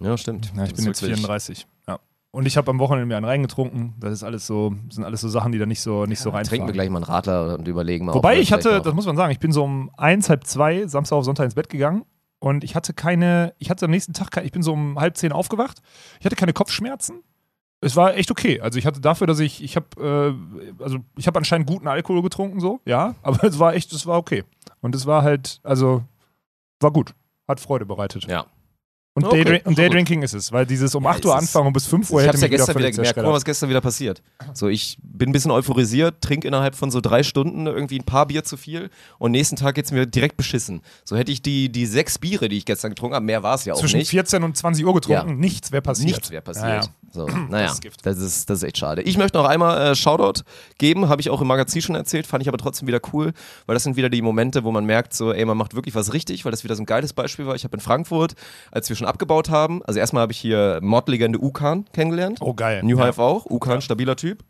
Ja, 0.00 0.16
stimmt. 0.16 0.52
Ja, 0.56 0.64
ich 0.64 0.74
bin 0.74 0.84
jetzt 0.86 1.02
wirklich- 1.02 1.18
34. 1.20 1.66
Ja. 1.88 1.98
Und 2.34 2.46
ich 2.46 2.56
habe 2.56 2.68
am 2.68 2.80
Wochenende 2.80 3.06
mir 3.06 3.16
einen 3.16 3.26
reingetrunken. 3.26 3.94
Das 4.00 4.12
ist 4.12 4.24
alles 4.24 4.44
so, 4.44 4.74
sind 4.90 5.04
alles 5.04 5.20
so 5.20 5.28
Sachen, 5.28 5.52
die 5.52 5.58
da 5.60 5.66
nicht 5.66 5.80
so, 5.80 6.04
nicht 6.04 6.18
so 6.18 6.32
Trinken 6.32 6.66
wir 6.66 6.72
gleich 6.72 6.90
mal 6.90 6.96
einen 6.96 7.04
Radler 7.04 7.56
und 7.56 7.68
überlegen 7.68 8.06
mal. 8.06 8.10
ob 8.10 8.16
Wobei 8.16 8.40
ich 8.40 8.52
hatte, 8.52 8.82
das 8.82 8.92
muss 8.92 9.06
man 9.06 9.16
sagen, 9.16 9.30
ich 9.30 9.38
bin 9.38 9.52
so 9.52 9.62
um 9.62 9.88
eins, 9.96 10.28
halb 10.28 10.44
zwei, 10.44 10.84
Samstag 10.88 11.16
auf 11.16 11.24
Sonntag 11.24 11.44
ins 11.44 11.54
Bett 11.54 11.68
gegangen 11.68 12.04
und 12.40 12.64
ich 12.64 12.74
hatte 12.74 12.92
keine, 12.92 13.54
ich 13.58 13.70
hatte 13.70 13.84
am 13.84 13.92
nächsten 13.92 14.14
Tag, 14.14 14.36
ich 14.44 14.50
bin 14.50 14.64
so 14.64 14.72
um 14.72 14.98
halb 14.98 15.16
zehn 15.16 15.30
aufgewacht, 15.30 15.80
ich 16.18 16.26
hatte 16.26 16.34
keine 16.34 16.52
Kopfschmerzen. 16.52 17.22
Es 17.80 17.94
war 17.94 18.16
echt 18.16 18.32
okay. 18.32 18.60
Also 18.60 18.80
ich 18.80 18.86
hatte 18.86 19.00
dafür, 19.00 19.28
dass 19.28 19.38
ich, 19.38 19.62
ich 19.62 19.76
habe, 19.76 20.36
äh, 20.80 20.82
also 20.82 20.98
ich 21.16 21.28
habe 21.28 21.38
anscheinend 21.38 21.68
guten 21.68 21.86
Alkohol 21.86 22.20
getrunken, 22.22 22.58
so, 22.58 22.80
ja, 22.84 23.14
aber 23.22 23.44
es 23.44 23.60
war 23.60 23.74
echt, 23.74 23.92
es 23.92 24.06
war 24.06 24.18
okay. 24.18 24.42
Und 24.80 24.96
es 24.96 25.06
war 25.06 25.22
halt, 25.22 25.60
also, 25.62 26.02
war 26.80 26.90
gut. 26.90 27.14
Hat 27.46 27.60
Freude 27.60 27.86
bereitet. 27.86 28.24
Ja. 28.24 28.46
Und, 29.16 29.26
Okay, 29.26 29.44
Daydrink, 29.44 29.66
und 29.66 29.76
schon 29.76 29.84
gut. 29.84 29.94
Drinking 29.94 30.22
ist 30.22 30.34
es, 30.34 30.50
weil 30.50 30.66
dieses 30.66 30.92
um 30.96 31.04
Ja, 31.04 31.10
8 31.10 31.24
Uhr 31.24 31.32
ist- 31.36 31.42
anfangen 31.42 31.68
und 31.68 31.72
bis 31.72 31.86
5 31.86 32.10
Uhr 32.10 32.18
Ich 32.20 32.26
hätte 32.26 32.32
hab's 32.32 32.42
ja 32.42 32.48
gestern 32.48 32.68
wieder 32.70 32.80
völlig 32.80 32.96
gemerkt. 32.96 33.14
Guck 33.14 33.24
mal, 33.24 33.32
was 33.32 33.44
gestern 33.44 33.68
wieder 33.68 33.80
passiert. 33.80 34.22
So, 34.54 34.66
ich 34.66 34.98
bin 35.04 35.28
ein 35.28 35.32
bisschen 35.32 35.52
euphorisiert, 35.52 36.20
trinke 36.20 36.48
innerhalb 36.48 36.74
von 36.74 36.90
so 36.90 37.00
drei 37.00 37.22
Stunden 37.22 37.68
irgendwie 37.68 38.00
ein 38.00 38.04
paar 38.04 38.26
Bier 38.26 38.42
zu 38.42 38.56
viel 38.56 38.90
und 39.18 39.30
nächsten 39.30 39.54
Tag 39.54 39.76
geht's 39.76 39.92
mir 39.92 40.04
direkt 40.06 40.36
beschissen. 40.36 40.80
So 41.04 41.16
hätte 41.16 41.30
ich 41.30 41.42
die, 41.42 41.68
die 41.68 41.86
sechs 41.86 42.18
Biere, 42.18 42.48
die 42.48 42.56
ich 42.56 42.64
gestern 42.64 42.90
getrunken 42.90 43.14
habe, 43.14 43.24
mehr 43.24 43.44
war 43.44 43.54
es 43.54 43.64
ja 43.64 43.74
auch 43.74 43.78
Zwischen 43.78 43.98
nicht. 43.98 44.10
14 44.10 44.42
und 44.42 44.56
20 44.56 44.84
Uhr 44.84 44.94
getrunken, 44.94 45.28
Ja. 45.28 45.34
nichts 45.36 45.70
wäre 45.70 45.82
passiert. 45.82 46.08
Nichts 46.08 46.30
wäre 46.32 46.42
passiert. 46.42 46.66
Ja, 46.66 46.74
ja. 46.80 46.82
So, 47.12 47.26
naja, 47.50 47.70
ist 47.70 47.82
Gift. 47.82 48.04
das 48.04 48.18
ist, 48.18 48.50
das 48.50 48.58
ist 48.58 48.62
echt 48.64 48.78
schade. 48.78 49.02
Ich 49.02 49.16
möchte 49.16 49.38
noch 49.38 49.46
einmal 49.46 49.92
äh, 49.92 49.94
Shoutout 49.94 50.42
geben, 50.78 51.08
habe 51.08 51.20
ich 51.20 51.30
auch 51.30 51.40
im 51.40 51.46
Magazin 51.46 51.80
schon 51.82 51.94
erzählt, 51.94 52.26
fand 52.26 52.42
ich 52.42 52.48
aber 52.48 52.58
trotzdem 52.58 52.88
wieder 52.88 52.98
cool, 53.12 53.32
weil 53.66 53.74
das 53.74 53.84
sind 53.84 53.94
wieder 53.94 54.08
die 54.10 54.22
Momente, 54.22 54.64
wo 54.64 54.72
man 54.72 54.84
merkt, 54.84 55.14
so, 55.14 55.32
ey, 55.32 55.44
man 55.44 55.56
macht 55.56 55.76
wirklich 55.76 55.94
was 55.94 56.12
richtig, 56.12 56.44
weil 56.44 56.50
das 56.50 56.64
wieder 56.64 56.74
so 56.74 56.82
ein 56.82 56.86
geiles 56.86 57.12
Beispiel 57.12 57.46
war. 57.46 57.54
Ich 57.54 57.62
habe 57.62 57.76
in 57.76 57.80
Frankfurt, 57.80 58.34
als 58.72 58.88
wir 58.88 58.96
schon 58.96 59.03
abgebaut 59.06 59.50
haben, 59.50 59.82
also 59.84 59.98
erstmal 60.00 60.22
habe 60.22 60.32
ich 60.32 60.38
hier 60.38 60.78
Mod-Legende 60.82 61.38
Ukan 61.42 61.86
kennengelernt. 61.92 62.38
Oh, 62.40 62.54
geil. 62.54 62.82
New 62.82 62.98
Ja. 62.98 63.06
Hive 63.06 63.22
auch, 63.22 63.46
Ukan, 63.46 63.80
stabiler 63.80 64.16
Typ. 64.16 64.42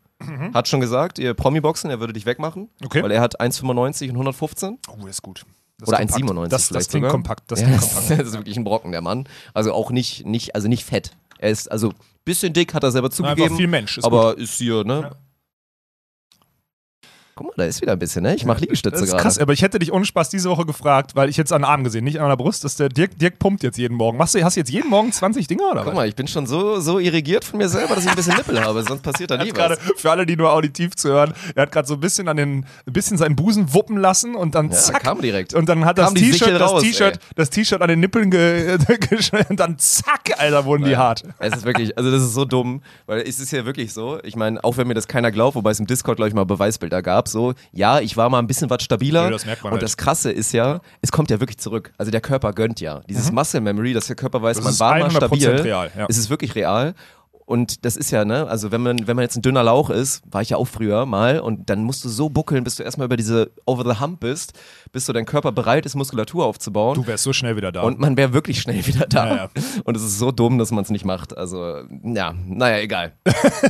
Hat 0.53 0.67
schon 0.67 0.79
gesagt, 0.79 1.19
ihr 1.19 1.33
Promi-Boxen, 1.33 1.89
er 1.89 1.99
würde 1.99 2.13
dich 2.13 2.25
wegmachen, 2.25 2.69
Okay. 2.83 3.03
weil 3.03 3.11
er 3.11 3.21
hat 3.21 3.39
1,95 3.41 4.05
und 4.09 4.15
115. 4.15 4.77
Oh, 4.87 5.05
ist 5.07 5.21
gut. 5.21 5.45
Das 5.77 5.89
Oder 5.89 5.99
ist 5.99 6.13
kompakt. 6.13 6.31
1,97 6.31 6.47
Das, 6.49 6.69
das 6.69 6.87
klingt 6.87 7.01
sogar. 7.03 7.11
kompakt. 7.11 7.43
Das 7.51 7.59
ja, 7.59 7.67
klingt 7.67 7.81
das 7.83 7.93
kompakt. 7.95 8.21
ist 8.27 8.33
wirklich 8.33 8.55
ein 8.57 8.63
Brocken, 8.63 8.91
der 8.93 9.01
Mann. 9.01 9.27
Also 9.53 9.73
auch 9.73 9.91
nicht, 9.91 10.25
nicht, 10.25 10.55
also 10.55 10.69
nicht 10.69 10.85
fett. 10.85 11.11
Er 11.37 11.49
ist 11.49 11.69
also 11.69 11.91
bisschen 12.23 12.53
dick, 12.53 12.73
hat 12.73 12.83
er 12.83 12.91
selber 12.91 13.11
zugegeben. 13.11 13.43
Einfach 13.43 13.57
viel 13.57 13.67
Mensch. 13.67 13.97
Ist 13.97 14.05
aber 14.05 14.37
ist 14.37 14.53
hier, 14.57 14.85
ne? 14.85 15.11
Ja. 17.37 17.41
Guck 17.43 17.47
mal, 17.47 17.53
da 17.57 17.65
ist 17.65 17.81
wieder 17.81 17.91
ein 17.93 17.99
bisschen, 17.99 18.23
ne? 18.23 18.33
Ich 18.35 18.45
mach 18.45 18.59
Liegestütze 18.61 18.91
Das 18.93 19.01
ist 19.01 19.09
gerade. 19.11 19.23
krass, 19.23 19.39
aber 19.39 19.51
ich 19.51 19.61
hätte 19.61 19.77
dich 19.77 19.91
ohne 19.91 20.05
Spaß 20.05 20.29
diese 20.29 20.49
Woche 20.49 20.65
gefragt, 20.65 21.15
weil 21.15 21.27
ich 21.27 21.35
jetzt 21.35 21.51
an 21.51 21.61
den 21.63 21.65
Arm 21.69 21.83
gesehen, 21.83 22.05
nicht 22.05 22.19
an 22.21 22.29
der 22.29 22.37
Brust, 22.37 22.63
dass 22.63 22.77
der 22.77 22.87
Dirk, 22.87 23.19
Dirk 23.19 23.39
pumpt 23.39 23.61
jetzt 23.63 23.77
jeden 23.77 23.95
Morgen. 23.97 24.17
Machst 24.17 24.35
du, 24.35 24.43
hast 24.43 24.55
du 24.55 24.61
jetzt 24.61 24.69
jeden 24.71 24.89
Morgen 24.89 25.11
20 25.11 25.45
Dinger 25.47 25.63
oder 25.71 25.81
Guck 25.81 25.87
was? 25.87 25.95
mal, 25.95 26.07
ich 26.07 26.15
bin 26.15 26.27
schon 26.27 26.47
so, 26.47 26.79
so 26.79 26.97
irrigiert 26.99 27.43
von 27.43 27.57
mir 27.57 27.67
selber, 27.67 27.95
dass 27.95 28.05
ich 28.05 28.09
ein 28.09 28.15
bisschen 28.15 28.35
Nippel 28.37 28.61
habe, 28.63 28.81
sonst 28.83 29.01
passiert 29.01 29.31
da 29.31 29.37
nie 29.43 29.49
gerade, 29.51 29.75
was. 29.85 29.99
für 30.01 30.11
alle, 30.11 30.25
die 30.25 30.37
nur 30.37 30.53
auditiv 30.53 30.95
zu 30.95 31.09
hören, 31.09 31.33
er 31.55 31.63
hat 31.63 31.71
gerade 31.73 31.87
so 31.87 31.95
ein 31.95 31.99
bisschen 31.99 32.29
an 32.29 32.37
den, 32.37 32.65
ein 32.87 32.93
bisschen 32.93 33.17
seinen 33.17 33.35
Busen 33.35 33.73
wuppen 33.73 33.97
lassen 33.97 34.35
und 34.35 34.55
dann 34.55 34.67
Ja, 34.69 34.75
zack. 34.77 35.03
kam 35.03 35.21
direkt. 35.21 35.53
Und 35.53 35.67
dann 35.67 35.83
hat 35.83 35.97
das 35.97 36.05
Kam 36.07 36.15
T-Shirt, 36.15 36.59
das 36.59 36.81
T-Shirt, 36.81 37.19
das 37.35 37.49
T-Shirt 37.49 37.81
an 37.81 37.89
den 37.89 37.99
Nippeln 37.99 38.31
ge, 38.31 38.77
geschnallt 39.09 39.49
und 39.49 39.59
dann 39.59 39.77
zack, 39.77 40.31
Alter, 40.37 40.63
wurden 40.63 40.85
die 40.85 40.95
hart. 40.95 41.23
Es 41.39 41.53
ist 41.57 41.65
wirklich, 41.65 41.97
also 41.97 42.09
das 42.11 42.21
ist 42.21 42.33
so 42.33 42.45
dumm, 42.45 42.81
weil 43.07 43.21
es 43.27 43.39
ist 43.41 43.51
ja 43.51 43.65
wirklich 43.65 43.91
so, 43.91 44.19
ich 44.23 44.37
meine, 44.37 44.63
auch 44.63 44.77
wenn 44.77 44.87
mir 44.87 44.93
das 44.93 45.07
keiner 45.09 45.31
glaubt, 45.31 45.55
wobei 45.55 45.71
es 45.71 45.79
im 45.81 45.85
Discord, 45.87 46.15
glaube 46.15 46.29
ich, 46.29 46.33
mal 46.33 46.45
Beweisbilder 46.45 47.01
gab, 47.01 47.24
so, 47.27 47.53
ja, 47.71 47.99
ich 47.99 48.17
war 48.17 48.29
mal 48.29 48.39
ein 48.39 48.47
bisschen 48.47 48.69
was 48.69 48.83
stabiler. 48.83 49.25
Nö, 49.25 49.31
das 49.31 49.45
merkt 49.45 49.63
man 49.63 49.71
und 49.71 49.77
halt. 49.77 49.83
das 49.83 49.97
Krasse 49.97 50.31
ist 50.31 50.51
ja, 50.51 50.79
es 51.01 51.11
kommt 51.11 51.29
ja 51.29 51.39
wirklich 51.39 51.57
zurück. 51.57 51.91
Also 51.97 52.11
der 52.11 52.21
Körper 52.21 52.53
gönnt 52.53 52.79
ja. 52.81 53.01
Dieses 53.09 53.31
Muscle 53.31 53.61
Memory, 53.61 53.93
dass 53.93 54.07
der 54.07 54.15
Körper 54.15 54.41
weiß, 54.41 54.59
Mhm. 54.59 54.63
Das 54.63 54.79
man 54.79 54.89
war 54.89 54.99
mal 54.99 55.09
100% 55.09 55.15
stabil. 55.17 55.49
real, 55.61 55.91
ja. 55.97 56.05
Es 56.09 56.17
ist 56.17 56.29
wirklich 56.29 56.55
real. 56.55 56.93
Und 57.47 57.85
das 57.85 57.95
ist 57.95 58.09
ja, 58.09 58.25
ne, 58.25 58.47
also 58.47 58.71
wenn 58.71 58.81
man, 58.81 59.07
wenn 59.07 59.15
man 59.15 59.21
jetzt 59.21 59.35
ein 59.35 59.43
dünner 59.43 59.61
Lauch 59.61 59.91
ist, 59.91 60.23
war 60.25 60.41
ich 60.41 60.49
ja 60.49 60.57
auch 60.57 60.65
früher 60.65 61.05
mal, 61.05 61.39
und 61.39 61.69
dann 61.69 61.83
musst 61.83 62.03
du 62.03 62.09
so 62.09 62.27
buckeln, 62.29 62.63
bis 62.63 62.75
du 62.77 62.81
erstmal 62.83 63.05
über 63.05 63.17
diese 63.17 63.51
Over 63.67 63.83
the 63.93 63.99
Hump 63.99 64.21
bist, 64.21 64.53
bis 64.91 65.05
so 65.05 65.13
dein 65.13 65.27
Körper 65.27 65.51
bereit 65.51 65.85
ist, 65.85 65.93
Muskulatur 65.93 66.43
aufzubauen. 66.45 66.95
Du 66.95 67.05
wärst 67.05 67.23
so 67.23 67.33
schnell 67.33 67.55
wieder 67.55 67.71
da. 67.71 67.83
Und 67.83 67.99
man 67.99 68.17
wäre 68.17 68.33
wirklich 68.33 68.59
schnell 68.61 68.83
wieder 68.87 69.05
da. 69.05 69.27
Ja, 69.27 69.35
ja. 69.35 69.49
Und 69.83 69.95
es 69.95 70.01
ist 70.01 70.17
so 70.17 70.31
dumm, 70.31 70.57
dass 70.57 70.71
man 70.71 70.83
es 70.83 70.89
nicht 70.89 71.05
macht. 71.05 71.37
Also, 71.37 71.83
ja, 72.03 72.33
naja, 72.47 72.79
egal. 72.79 73.13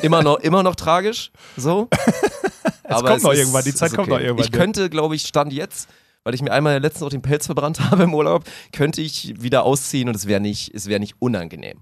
immer, 0.02 0.24
noch, 0.24 0.40
immer 0.40 0.64
noch 0.64 0.76
tragisch, 0.76 1.32
so. 1.58 1.90
Aber 2.84 3.02
kommt 3.10 3.18
es 3.18 3.24
noch 3.24 3.32
ist- 3.34 3.40
irgendwann, 3.40 3.64
die 3.66 3.74
Zeit 3.74 3.94
kommt 3.94 4.08
noch 4.08 4.20
irgendwann, 4.20 4.46
Ich 4.46 4.52
könnte, 4.52 4.90
glaube 4.90 5.16
ich, 5.18 5.24
Stand 5.24 5.52
jetzt, 5.52 5.90
weil 6.24 6.34
ich 6.34 6.42
mir 6.42 6.52
einmal 6.54 6.80
letztens 6.80 7.04
auch 7.04 7.10
den 7.10 7.22
Pelz 7.22 7.46
verbrannt 7.48 7.80
habe 7.92 8.04
im 8.04 8.14
Urlaub, 8.14 8.46
könnte 8.72 9.02
ich 9.02 9.34
wieder 9.42 9.64
ausziehen 9.64 10.08
und 10.08 10.16
es 10.16 10.28
wäre 10.28 10.40
nicht, 10.40 10.74
es 10.74 10.88
wäre 10.88 11.00
nicht 11.02 11.16
unangenehm. 11.20 11.80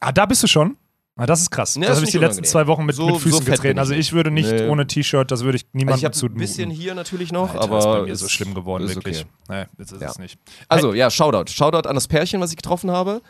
ah, 0.00 0.10
da 0.12 0.26
bist 0.26 0.42
du 0.42 0.48
schon? 0.48 0.76
Ah, 1.22 1.26
das 1.26 1.40
ist 1.42 1.50
krass. 1.50 1.74
Ja, 1.74 1.82
das 1.82 1.90
ist 1.90 1.96
habe 1.96 2.06
ich 2.06 2.12
die 2.12 2.18
letzten 2.18 2.44
zwei 2.44 2.66
Wochen 2.66 2.84
mit, 2.86 2.96
So- 2.96 3.04
mit 3.06 3.14
so 3.14 3.20
Füßen 3.20 3.44
bin 3.44 3.52
getreten. 3.54 3.76
ich 3.76 3.80
Also 3.80 3.94
ich 3.94 4.12
würde 4.12 4.30
nicht 4.30 4.50
Nee. 4.50 4.68
ohne 4.68 4.86
T-Shirt, 4.86 5.30
das 5.30 5.44
würde 5.44 5.56
ich 5.56 5.64
Also 5.64 5.70
niemandem 5.74 5.98
ich 5.98 6.04
habe 6.06 6.14
zumuten. 6.14 6.38
ein 6.38 6.40
bisschen 6.40 6.70
hier 6.70 6.94
natürlich 6.94 7.30
noch, 7.32 7.50
Alter, 7.54 7.62
aber 7.64 7.78
ist 7.78 7.84
bei 7.84 8.02
mir 8.02 8.12
es 8.12 8.20
so 8.20 8.28
schlimm 8.28 8.54
geworden, 8.54 8.84
ist 8.84 8.94
wirklich. 8.94 9.26
okay. 9.48 9.60
Nee, 9.60 9.64
jetzt 9.78 9.92
ist 9.92 10.00
Ja. 10.02 10.08
es 10.10 10.18
nicht. 10.18 10.38
Also 10.68 10.94
ja, 10.94 11.10
Shoutout. 11.10 11.50
Shoutout 11.52 11.88
an 11.88 11.94
das 11.94 12.08
Pärchen, 12.08 12.40
was 12.40 12.50
ich 12.50 12.56
getroffen 12.56 12.90
habe. 12.90 13.20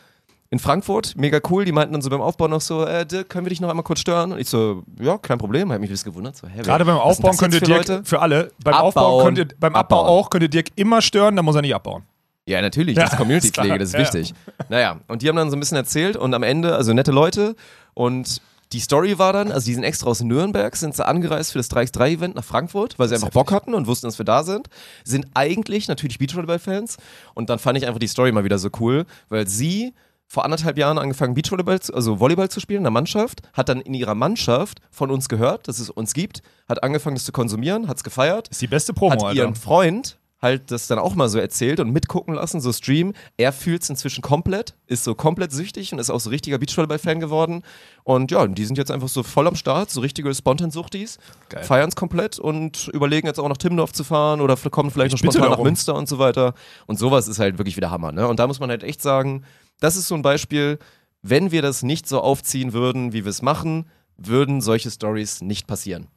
In 0.53 0.59
Frankfurt, 0.59 1.15
mega 1.17 1.39
cool. 1.49 1.65
Die 1.65 1.71
meinten 1.73 1.93
dann 1.93 2.03
so 2.03 2.11
beim 2.11 2.21
Aufbau 2.21 2.49
noch 2.49 2.61
so, 2.61 2.85
äh, 2.85 3.07
Dirk, 3.07 3.29
können 3.29 3.45
wir 3.47 3.51
dich 3.51 3.61
noch 3.61 3.69
einmal 3.71 3.85
kurz 3.85 4.01
stören? 4.01 4.33
Und 4.33 4.41
ich 4.41 4.49
so, 4.49 4.83
ja, 5.01 5.17
kein 5.17 5.39
Problem. 5.39 5.71
Hab 5.73 5.79
mich 5.81 5.89
ein 5.89 5.93
bisschen 5.93 6.11
gewundert. 6.11 6.37
So, 6.37 6.49
wer- 6.53 6.65
Gerade 6.65 6.85
beim 6.85 6.97
Aufbauen 6.97 7.31
das 7.33 7.39
könnt 7.39 7.55
ihr 7.55 7.61
für 7.61 7.67
Dirk, 7.67 8.07
für 8.07 8.21
alle, 8.21 8.51
beim 8.65 8.75
Aufbau 8.75 9.23
könnt 9.25 9.39
ihr, 9.39 9.47
beim 9.61 9.75
Abbau 9.77 10.01
abbauen. 10.01 10.09
auch, 10.25 10.29
könnt 10.31 10.43
ihr 10.43 10.49
Dirk 10.49 10.67
immer 10.75 11.03
stören, 11.03 11.37
dann 11.37 11.45
muss 11.45 11.55
er 11.55 11.63
nicht 11.63 11.75
abbauen. 11.75 12.03
Ja, 12.47 12.61
natürlich, 12.63 12.97
Ja, 12.97 13.05
das 13.05 13.13
ist 13.13 13.19
Community-Pflege, 13.19 13.75
ist 13.77 13.95
das 13.95 14.01
ist 14.03 14.13
ja. 14.15 14.21
wichtig. 14.21 14.35
Naja, 14.69 14.99
und 15.07 15.23
die 15.23 15.29
haben 15.29 15.37
dann 15.37 15.51
so 15.51 15.57
ein 15.57 15.61
bisschen 15.61 15.77
erzählt 15.77 16.17
und 16.17 16.35
am 16.35 16.43
Ende, 16.43 16.75
also 16.75 16.93
nette 16.95 17.13
Leute 17.13 17.55
und 17.95 18.41
die 18.73 18.81
Story 18.81 19.19
war 19.19 19.33
dann, 19.33 19.51
also 19.51 19.67
die 19.67 19.75
sind 19.75 19.83
extra 19.83 20.09
aus 20.09 20.23
Nürnberg, 20.23 20.77
sind 20.77 20.95
sie 20.95 21.05
angereist 21.05 21.53
für 21.53 21.59
das 21.59 21.71
3x3-Event 21.71 22.37
nach 22.37 22.45
Frankfurt, 22.45 22.99
weil 22.99 23.09
sie 23.09 23.17
einfach 23.17 23.31
Bock 23.31 23.51
hatten 23.51 23.75
und 23.75 23.89
wussten, 23.89 24.07
dass 24.07 24.19
wir 24.19 24.25
da 24.25 24.45
sind. 24.45 24.69
Sind 25.05 25.27
eigentlich 25.35 25.89
natürlich 25.89 26.19
Beachvolleyball-Fans 26.19 26.97
und 27.35 27.51
dann 27.51 27.59
fand 27.59 27.79
ich 27.79 27.87
einfach 27.87 27.99
die 27.99 28.07
Story 28.07 28.31
mal 28.31 28.45
wieder 28.45 28.59
so 28.59 28.69
cool, 28.79 29.07
weil 29.29 29.49
sie 29.49 29.93
vor 30.29 30.45
anderthalb 30.45 30.79
Jahren 30.79 30.97
angefangen, 30.99 31.35
Beachvolleyball, 31.35 31.81
zu, 31.81 31.93
also 31.93 32.21
Volleyball 32.21 32.49
zu 32.49 32.61
spielen 32.61 32.79
in 32.79 32.85
der 32.85 32.93
Mannschaft, 32.93 33.41
hat 33.53 33.69
dann 33.69 33.81
in 33.81 33.95
ihrer 33.95 34.15
Mannschaft 34.15 34.81
von 34.93 35.11
uns 35.11 35.29
gehört, 35.29 35.67
dass 35.67 35.81
es 35.81 35.91
uns 35.91 36.15
gibt, 36.15 36.43
hat 36.69 36.85
angefangen, 36.85 37.17
das 37.17 37.25
zu 37.25 37.33
konsumieren, 37.33 37.89
hat 37.89 37.97
es 37.97 38.05
gefeiert, 38.05 38.47
Ist 38.47 38.63
die 38.63 38.69
beste 38.69 38.95
Promo, 38.95 39.11
hat 39.11 39.25
Alter. 39.25 39.37
ihren 39.43 39.57
Freund 39.57 40.20
halt 40.43 40.71
das 40.71 40.87
dann 40.87 40.99
auch 40.99 41.15
mal 41.15 41.29
so 41.29 41.39
erzählt 41.39 41.81
und 41.81 41.91
mitgucken 41.91 42.35
lassen, 42.35 42.61
so 42.61 42.73
Stream. 42.73 43.13
Er 43.37 43.53
fühlt 43.53 43.83
es 43.83 43.91
inzwischen 43.91 44.23
komplett, 44.23 44.75
ist 44.87 45.05
so 45.05 45.15
komplett 45.15 45.53
süchtig 45.53 45.93
und 45.93 45.99
ist 45.99 46.11
auch 46.11 46.21
so 46.21 46.31
richtiger 46.31 46.59
Beachvolleyball-Fan 46.59 47.21
geworden. 47.21 47.63
Und 48.05 48.31
ja, 48.31 48.47
die 48.47 48.65
sind 48.65 48.79
jetzt 48.79 48.91
einfach 48.91 49.09
so 49.09 49.23
voll 49.23 49.47
am 49.47 49.57
Start, 49.57 49.91
so 49.91 50.01
richtige 50.01 50.35
Spontan-Suchtis, 50.35 51.19
feiern 51.63 51.89
es 51.89 51.97
komplett 51.97 52.39
und 52.39 52.89
überlegen 52.95 53.27
jetzt 53.27 53.39
auch 53.39 53.49
nach 53.49 53.59
Timmendorf 53.59 53.93
zu 53.93 54.05
fahren 54.05 54.41
oder 54.41 54.57
kommen 54.57 54.91
vielleicht 54.91 55.15
Ich 55.15 55.23
noch 55.23 55.33
spontan 55.33 55.43
nach 55.43 55.57
darum. 55.57 55.67
Münster 55.67 55.95
und 55.95 56.09
so 56.09 56.19
weiter. 56.19 56.55
Und 56.87 56.99
sowas 56.99 57.29
ist 57.29 57.39
halt 57.39 57.59
wirklich 57.59 57.77
wieder 57.77 57.91
Hammer. 57.91 58.13
Ne? 58.13 58.27
Und 58.27 58.39
da 58.39 58.47
muss 58.47 58.61
man 58.61 58.71
halt 58.71 58.83
echt 58.83 59.03
sagen, 59.03 59.45
das 59.81 59.97
ist 59.97 60.09
so 60.09 60.15
ein 60.15 60.23
Beispiel, 60.23 60.79
wenn 61.23 61.51
wir 61.51 61.61
das 61.61 61.83
nicht 61.83 62.09
so 62.09 62.21
aufziehen 62.21 62.73
würden, 62.73 63.13
wie 63.13 63.25
wir 63.25 63.31
es 63.31 63.43
machen, 63.43 63.91
würden 64.17 64.61
solche 64.61 64.91
Stories 64.91 65.43
nicht 65.43 65.67
passieren. 65.67 66.09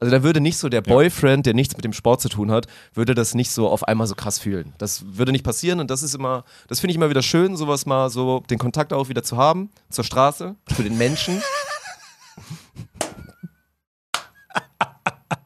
Also 0.00 0.12
da 0.14 0.22
würde 0.22 0.40
nicht 0.40 0.58
so 0.58 0.68
der 0.68 0.80
Boyfriend, 0.80 1.44
der 1.46 1.54
nichts 1.54 1.74
mit 1.76 1.84
dem 1.84 1.92
Sport 1.92 2.20
zu 2.20 2.28
tun 2.28 2.52
hat, 2.52 2.66
würde 2.94 3.14
das 3.16 3.34
nicht 3.34 3.50
so 3.50 3.68
auf 3.68 3.82
einmal 3.88 4.06
so 4.06 4.14
krass 4.14 4.38
fühlen. 4.38 4.72
Das 4.78 5.02
würde 5.16 5.32
nicht 5.32 5.44
passieren 5.44 5.80
und 5.80 5.90
das 5.90 6.02
ist 6.04 6.14
immer, 6.14 6.44
das 6.68 6.78
finde 6.80 6.92
ich 6.92 6.96
immer 6.96 7.10
wieder 7.10 7.22
schön, 7.22 7.56
sowas 7.56 7.84
mal 7.84 8.08
so, 8.08 8.40
den 8.48 8.58
Kontakt 8.58 8.92
auch 8.92 9.08
wieder 9.08 9.24
zu 9.24 9.36
haben, 9.36 9.70
zur 9.90 10.04
Straße, 10.04 10.54
zu 10.74 10.82
den 10.82 10.96
Menschen. 10.98 11.42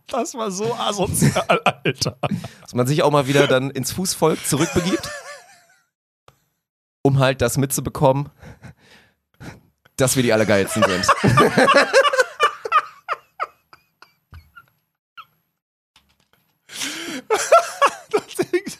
Das 0.08 0.34
war 0.34 0.50
so 0.50 0.74
asozial, 0.74 1.62
Alter. 1.64 2.18
dass 2.60 2.74
man 2.74 2.86
sich 2.86 3.02
auch 3.02 3.10
mal 3.10 3.26
wieder 3.28 3.46
dann 3.46 3.70
ins 3.70 3.92
Fußvolk 3.92 4.44
zurückbegibt, 4.46 5.08
um 7.00 7.18
halt 7.18 7.40
das 7.40 7.56
mitzubekommen, 7.56 8.28
dass 9.96 10.14
wir 10.14 10.22
die 10.22 10.34
Allergeilsten 10.34 10.82
sind. 10.82 11.06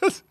Das- 0.01 0.23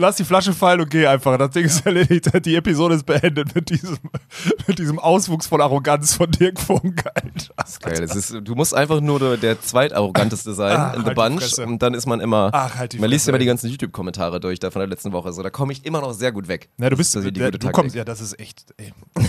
Lass 0.00 0.14
die 0.14 0.22
Flasche 0.24 0.52
fallen 0.52 0.80
und 0.80 0.90
geh 0.90 1.08
einfach. 1.08 1.36
Das 1.38 1.50
Ding 1.50 1.64
ist 1.64 1.84
erledigt. 1.86 2.30
Die 2.46 2.54
Episode 2.54 2.94
ist 2.94 3.04
beendet 3.04 3.52
mit 3.56 3.68
diesem, 3.68 3.98
mit 4.68 4.78
diesem 4.78 5.00
Auswuchs 5.00 5.48
von 5.48 5.60
Arroganz 5.60 6.14
von 6.14 6.30
Dirk 6.30 6.60
Funk, 6.60 7.04
Alter. 7.04 7.54
Geil, 7.80 8.06
das 8.06 8.14
ist, 8.14 8.36
du 8.44 8.54
musst 8.54 8.74
einfach 8.74 9.00
nur 9.00 9.18
der, 9.18 9.36
der 9.36 9.60
zweitarroganteste 9.60 10.54
sein 10.54 10.76
Ah, 10.76 10.92
in 10.94 11.00
the 11.00 11.06
halt 11.06 11.16
bunch 11.16 11.58
und 11.58 11.82
dann 11.82 11.94
ist 11.94 12.06
man 12.06 12.20
immer, 12.20 12.50
Ach, 12.52 12.76
halt 12.76 12.92
die 12.92 13.00
man 13.00 13.10
liest 13.10 13.26
immer 13.28 13.38
die 13.38 13.46
ganzen 13.46 13.68
YouTube-Kommentare 13.70 14.38
durch 14.38 14.60
da 14.60 14.70
von 14.70 14.78
der 14.78 14.86
letzten 14.88 15.10
Woche. 15.10 15.32
So, 15.32 15.42
da 15.42 15.50
komme 15.50 15.72
ich 15.72 15.84
immer 15.84 16.00
noch 16.00 16.12
sehr 16.12 16.30
gut 16.30 16.46
weg. 16.46 16.68
Na, 16.76 16.88
du 16.90 16.96
bist, 16.96 17.16
Das 17.16 17.24
ist 17.24 17.36
der, 17.36 17.50
du 17.50 17.58
Taktik. 17.58 17.72
kommst, 17.72 17.96
ja, 17.96 18.04
das 18.04 18.20
ist 18.20 18.38
echt, 18.38 18.66
ey. 18.76 18.92
Das 19.14 19.24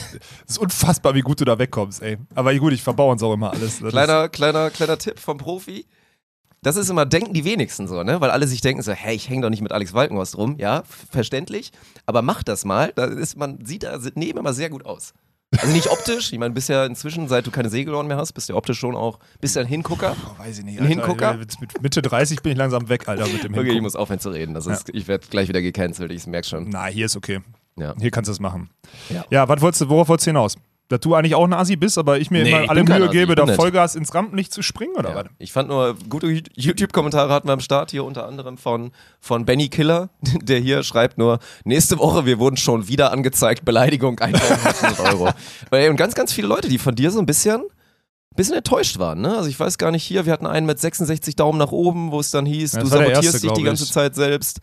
ist 0.48 0.58
unfassbar, 0.60 1.16
wie 1.16 1.22
gut 1.22 1.42
du 1.42 1.46
da 1.46 1.58
wegkommst, 1.58 2.04
ey. 2.04 2.18
Aber 2.36 2.54
gut, 2.54 2.74
ich 2.74 2.84
verbau 2.84 3.10
uns 3.12 3.24
auch 3.24 3.34
immer 3.34 3.52
alles. 3.54 3.80
Das 3.80 3.90
Kleiner, 3.90 4.30
kleiner, 4.30 4.70
kleiner 4.70 5.00
Tipp 5.00 5.18
vom 5.18 5.40
Profi. 5.40 5.88
Das 6.62 6.76
ist 6.76 6.90
immer, 6.90 7.06
denken 7.06 7.34
die 7.34 7.46
wenigsten 7.46 7.88
so, 7.88 8.04
ne? 8.04 8.20
Weil 8.22 8.32
alle 8.32 8.48
sich 8.48 8.62
denken 8.62 8.82
so, 8.82 8.92
hey, 8.92 9.16
ich 9.16 9.30
hänge 9.30 9.44
doch 9.44 9.50
nicht 9.50 9.62
mit 9.62 9.72
Alex 9.72 9.94
Walkenhorst 9.94 10.38
rum. 10.38 10.56
Ja, 10.58 10.84
verständlich. 11.12 11.72
Aber 12.06 12.22
mach 12.22 12.44
das 12.44 12.66
mal. 12.66 12.92
Da 12.96 13.06
ist, 13.06 13.38
man 13.38 13.64
sieht 13.66 13.84
da 13.84 13.98
neben 14.16 14.40
immer 14.40 14.54
sehr 14.54 14.70
gut 14.70 14.86
aus. 14.86 15.14
Also 15.58 15.74
nicht 15.74 15.90
optisch. 15.90 16.32
Ich 16.32 16.38
meine, 16.38 16.54
bist 16.54 16.70
ja 16.70 16.86
inzwischen, 16.86 17.28
seit 17.28 17.48
du 17.48 17.52
keine 17.52 17.70
Segelohren 17.70 18.08
mehr 18.08 18.18
hast, 18.18 18.34
bist 18.34 18.50
du 18.50 18.56
optisch 18.56 18.78
schon 18.78 18.96
auch, 18.96 19.18
bist 19.42 19.56
du 19.56 19.62
ein 19.62 19.66
Hingucker. 19.66 20.16
oh, 20.24 20.40
weiß 20.40 20.60
ich 20.60 20.66
nicht, 20.66 20.80
Ein 20.80 20.86
Hingucker? 20.88 21.38
Mit, 21.38 21.60
mit 21.60 21.82
Mitte 21.82 22.02
30 22.04 22.42
bin 22.44 22.52
ich 22.52 22.58
langsam 22.58 22.88
weg, 22.88 23.08
Alter, 23.08 23.26
mit 23.26 23.44
dem 23.44 23.52
Okay, 23.54 23.62
ich 23.62 23.66
Hingucken. 23.66 23.84
muss 23.84 23.96
aufhören 23.96 24.20
zu 24.20 24.30
reden. 24.30 24.54
Das 24.54 24.68
ist, 24.68 24.90
Ich 24.94 25.08
werde 25.08 25.26
gleich 25.28 25.48
wieder 25.48 25.62
gecancelt, 25.62 26.12
ich 26.12 26.28
merke 26.28 26.48
schon. 26.48 26.70
Na, 26.70 26.86
hier 26.86 27.08
ist 27.08 27.16
okay. 27.16 27.40
Ja. 27.78 27.96
Hier 28.00 28.12
kannst 28.12 28.28
du 28.28 28.34
es 28.34 28.40
machen. 28.40 28.70
Ja. 29.10 29.26
Ja, 29.32 29.48
was 29.50 29.60
wolltest 29.62 29.82
du, 29.82 29.90
worauf 29.90 30.10
wolltest 30.10 30.28
du 30.28 30.32
hinaus? 30.32 30.56
Dass 30.90 31.00
du 31.02 31.14
eigentlich 31.16 31.36
auch 31.36 31.44
ein 31.46 31.54
Asi 31.54 31.76
bist, 31.76 31.98
aber 32.00 32.18
ich 32.20 32.32
mir 32.32 32.42
Nee, 32.44 32.50
immer 32.50 32.64
ich 32.64 32.70
alle 32.70 32.84
Mühe 32.84 33.10
gebe, 33.10 33.36
da. 33.36 33.46
Vollgas 33.48 33.96
ins 33.96 34.14
Rampenlicht 34.16 34.52
zu 34.52 34.62
springen, 34.64 34.96
oder 34.98 35.10
Ja. 35.10 35.16
was? 35.16 35.26
Ich 35.38 35.52
fand 35.54 35.70
nur 35.70 35.96
gute 36.10 36.28
YouTube-Kommentare 36.56 37.32
hatten 37.32 37.48
wir 37.48 37.54
am 37.54 37.60
Start 37.60 37.92
hier 37.92 38.04
unter 38.04 38.26
anderem 38.28 38.58
von, 38.58 38.92
von 39.22 39.46
Benny 39.46 39.70
Killer, 39.70 40.10
der 40.42 40.60
hier 40.60 40.82
schreibt 40.84 41.18
nur, 41.20 41.38
nächste 41.64 42.00
Woche, 42.00 42.26
wir 42.26 42.40
wurden 42.40 42.58
schon 42.58 42.88
wieder 42.88 43.12
angezeigt, 43.12 43.66
Beleidigung, 43.66 44.20
1500 44.20 45.00
Euro. 45.14 45.30
Und 45.92 45.96
ganz, 45.98 46.16
ganz 46.16 46.34
viele 46.34 46.48
Leute, 46.48 46.68
die 46.68 46.80
von 46.80 46.96
dir 46.96 47.12
so 47.12 47.20
ein 47.20 47.28
bisschen, 47.28 47.62
bisschen 48.36 48.56
enttäuscht 48.56 48.98
waren. 48.98 49.22
Ne? 49.22 49.38
Also 49.38 49.48
ich 49.48 49.60
weiß 49.60 49.78
gar 49.78 49.92
nicht 49.92 50.04
hier, 50.04 50.26
wir 50.26 50.34
hatten 50.34 50.48
einen 50.48 50.66
mit 50.66 50.80
66 50.80 51.36
Daumen 51.36 51.60
nach 51.60 51.72
oben, 51.72 52.12
wo 52.12 52.20
es 52.20 52.32
dann 52.32 52.48
hieß, 52.48 52.74
Ja, 52.74 52.80
du 52.82 52.88
sabotierst 52.88 53.24
erste, 53.26 53.42
dich 53.42 53.52
die 53.52 53.64
ganze 53.64 53.84
ich. 53.84 53.92
Zeit 53.92 54.16
selbst. 54.16 54.60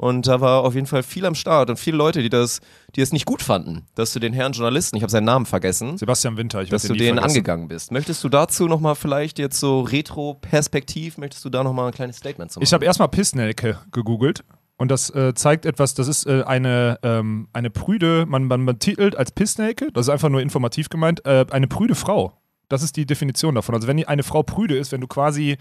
Und 0.00 0.28
da 0.28 0.40
war 0.40 0.62
auf 0.62 0.76
jeden 0.76 0.86
Fall 0.86 1.02
viel 1.02 1.26
am 1.26 1.34
Start 1.34 1.70
und 1.70 1.76
viele 1.76 1.96
Leute, 1.96 2.22
die 2.22 2.28
das, 2.28 2.60
die 2.94 3.00
es 3.00 3.12
nicht 3.12 3.26
gut 3.26 3.42
fanden, 3.42 3.84
dass 3.96 4.12
du 4.12 4.20
den 4.20 4.32
Herrn 4.32 4.52
Journalisten, 4.52 4.96
ich 4.96 5.02
habe 5.02 5.10
seinen 5.10 5.24
Namen 5.24 5.44
vergessen, 5.44 5.98
Sebastian 5.98 6.36
Winter, 6.36 6.62
ich 6.62 6.70
dass 6.70 6.82
du 6.82 6.94
den 6.94 7.16
vergessen. 7.16 7.24
angegangen 7.24 7.66
bist. 7.66 7.90
Möchtest 7.90 8.22
du 8.22 8.28
dazu 8.28 8.68
nochmal 8.68 8.94
vielleicht 8.94 9.40
jetzt 9.40 9.58
so 9.58 9.80
retro-perspektiv, 9.80 11.18
möchtest 11.18 11.44
du 11.44 11.50
da 11.50 11.64
nochmal 11.64 11.88
ein 11.88 11.92
kleines 11.92 12.18
Statement 12.18 12.52
zu 12.52 12.60
machen? 12.60 12.64
Ich 12.64 12.72
habe 12.72 12.84
erstmal 12.84 13.08
Pissnelke 13.08 13.80
gegoogelt 13.90 14.44
und 14.76 14.88
das 14.92 15.10
äh, 15.10 15.34
zeigt 15.34 15.66
etwas, 15.66 15.94
das 15.94 16.06
ist 16.06 16.26
äh, 16.26 16.44
eine, 16.46 17.00
ähm, 17.02 17.48
eine 17.52 17.68
prüde, 17.68 18.24
man, 18.28 18.44
man, 18.44 18.62
man 18.62 18.78
titelt 18.78 19.16
als 19.16 19.32
Pissnelke, 19.32 19.88
das 19.92 20.06
ist 20.06 20.10
einfach 20.10 20.28
nur 20.28 20.40
informativ 20.40 20.90
gemeint, 20.90 21.26
äh, 21.26 21.44
eine 21.50 21.66
prüde 21.66 21.96
Frau. 21.96 22.34
Das 22.68 22.84
ist 22.84 22.94
die 22.96 23.06
Definition 23.06 23.56
davon. 23.56 23.74
Also 23.74 23.88
wenn 23.88 24.04
eine 24.04 24.22
Frau 24.22 24.44
prüde 24.44 24.76
ist, 24.76 24.92
wenn 24.92 25.00
du 25.00 25.08
quasi 25.08 25.56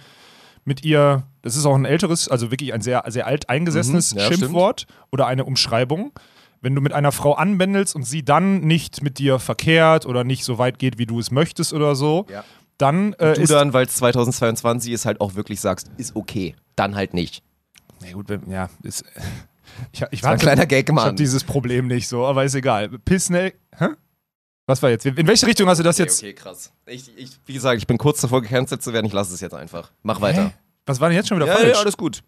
mit 0.67 0.83
ihr, 0.83 1.23
das 1.41 1.55
ist 1.55 1.65
auch 1.65 1.75
ein 1.75 1.85
älteres, 1.85 2.27
also 2.27 2.51
wirklich 2.51 2.73
ein 2.73 2.81
sehr, 2.81 3.03
sehr 3.07 3.25
alt 3.25 3.49
eingesessenes 3.49 4.13
Mhm, 4.13 4.19
ja, 4.19 4.25
Schimpfwort 4.27 4.85
oder 5.11 5.25
eine 5.27 5.45
Umschreibung. 5.45 6.11
Wenn 6.61 6.75
du 6.75 6.81
mit 6.81 6.91
einer 6.93 7.11
Frau 7.11 7.33
anbändelst 7.33 7.95
und 7.95 8.03
sie 8.03 8.23
dann 8.23 8.59
nicht 8.61 9.01
mit 9.01 9.17
dir 9.19 9.39
verkehrt 9.39 10.05
oder 10.05 10.23
nicht 10.23 10.43
so 10.43 10.57
weit 10.57 10.77
geht, 10.79 10.97
wie 10.97 11.05
du 11.05 11.19
es 11.19 11.31
möchtest 11.31 11.71
oder 11.73 11.95
so, 11.95 12.25
Ja. 12.29 12.43
dann 12.77 13.13
äh, 13.13 13.33
Du 13.35 13.41
ist. 13.41 13.51
dann, 13.51 13.73
weil 13.73 13.85
es 13.85 13.95
2022 13.95 14.91
ist, 14.91 15.05
halt 15.05 15.21
auch 15.21 15.35
wirklich 15.35 15.61
sagst, 15.61 15.89
ist 15.97 16.15
okay. 16.15 16.55
Dann 16.75 16.95
halt 16.95 17.13
nicht. 17.13 17.43
Na 18.01 18.11
gut, 18.11 18.27
wenn, 18.29 18.49
ja, 18.49 18.69
ist. 18.83 19.03
Ich, 19.91 20.01
ich, 20.09 20.23
war 20.23 20.31
ein 20.31 20.39
kleiner 20.39 20.65
Gag, 20.65 20.89
Ich 20.89 20.95
habe 20.95 21.07
Mann. 21.09 21.15
dieses 21.17 21.43
Problem 21.43 21.85
nicht 21.87 22.07
so, 22.07 22.25
aber 22.25 22.43
ist 22.45 22.55
egal. 22.55 22.89
Pissnell. 22.89 23.53
Hä? 23.77 23.89
Was 24.67 24.83
war 24.83 24.89
jetzt? 24.89 25.05
In 25.05 25.25
welche 25.27 25.47
Richtung 25.47 25.67
hast 25.69 25.77
du 25.79 25.83
das 25.83 25.95
Okay, 25.95 26.03
jetzt? 26.03 26.19
okay, 26.19 26.33
krass. 26.33 26.71
Ich, 26.85 27.17
ich, 27.17 27.31
wie 27.45 27.53
gesagt, 27.53 27.77
ich 27.77 27.87
bin 27.87 27.97
kurz 27.97 28.19
davor 28.21 28.41
gecancelt 28.41 28.83
zu 28.83 28.91
werden. 28.93 29.05
Ich 29.05 29.13
lasse 29.13 29.33
es 29.33 29.39
jetzt 29.41 29.53
einfach. 29.55 29.91
Mach 30.03 30.19
weiter. 30.21 30.47
Hä? 30.49 30.53
Was 30.85 30.99
war 30.99 31.07
denn 31.09 31.15
jetzt 31.15 31.29
schon 31.29 31.37
wieder 31.37 31.47
Ja, 31.47 31.55
falsch? 31.55 31.69
ja, 31.75 31.79
alles 31.79 31.95
gut. 31.97 32.21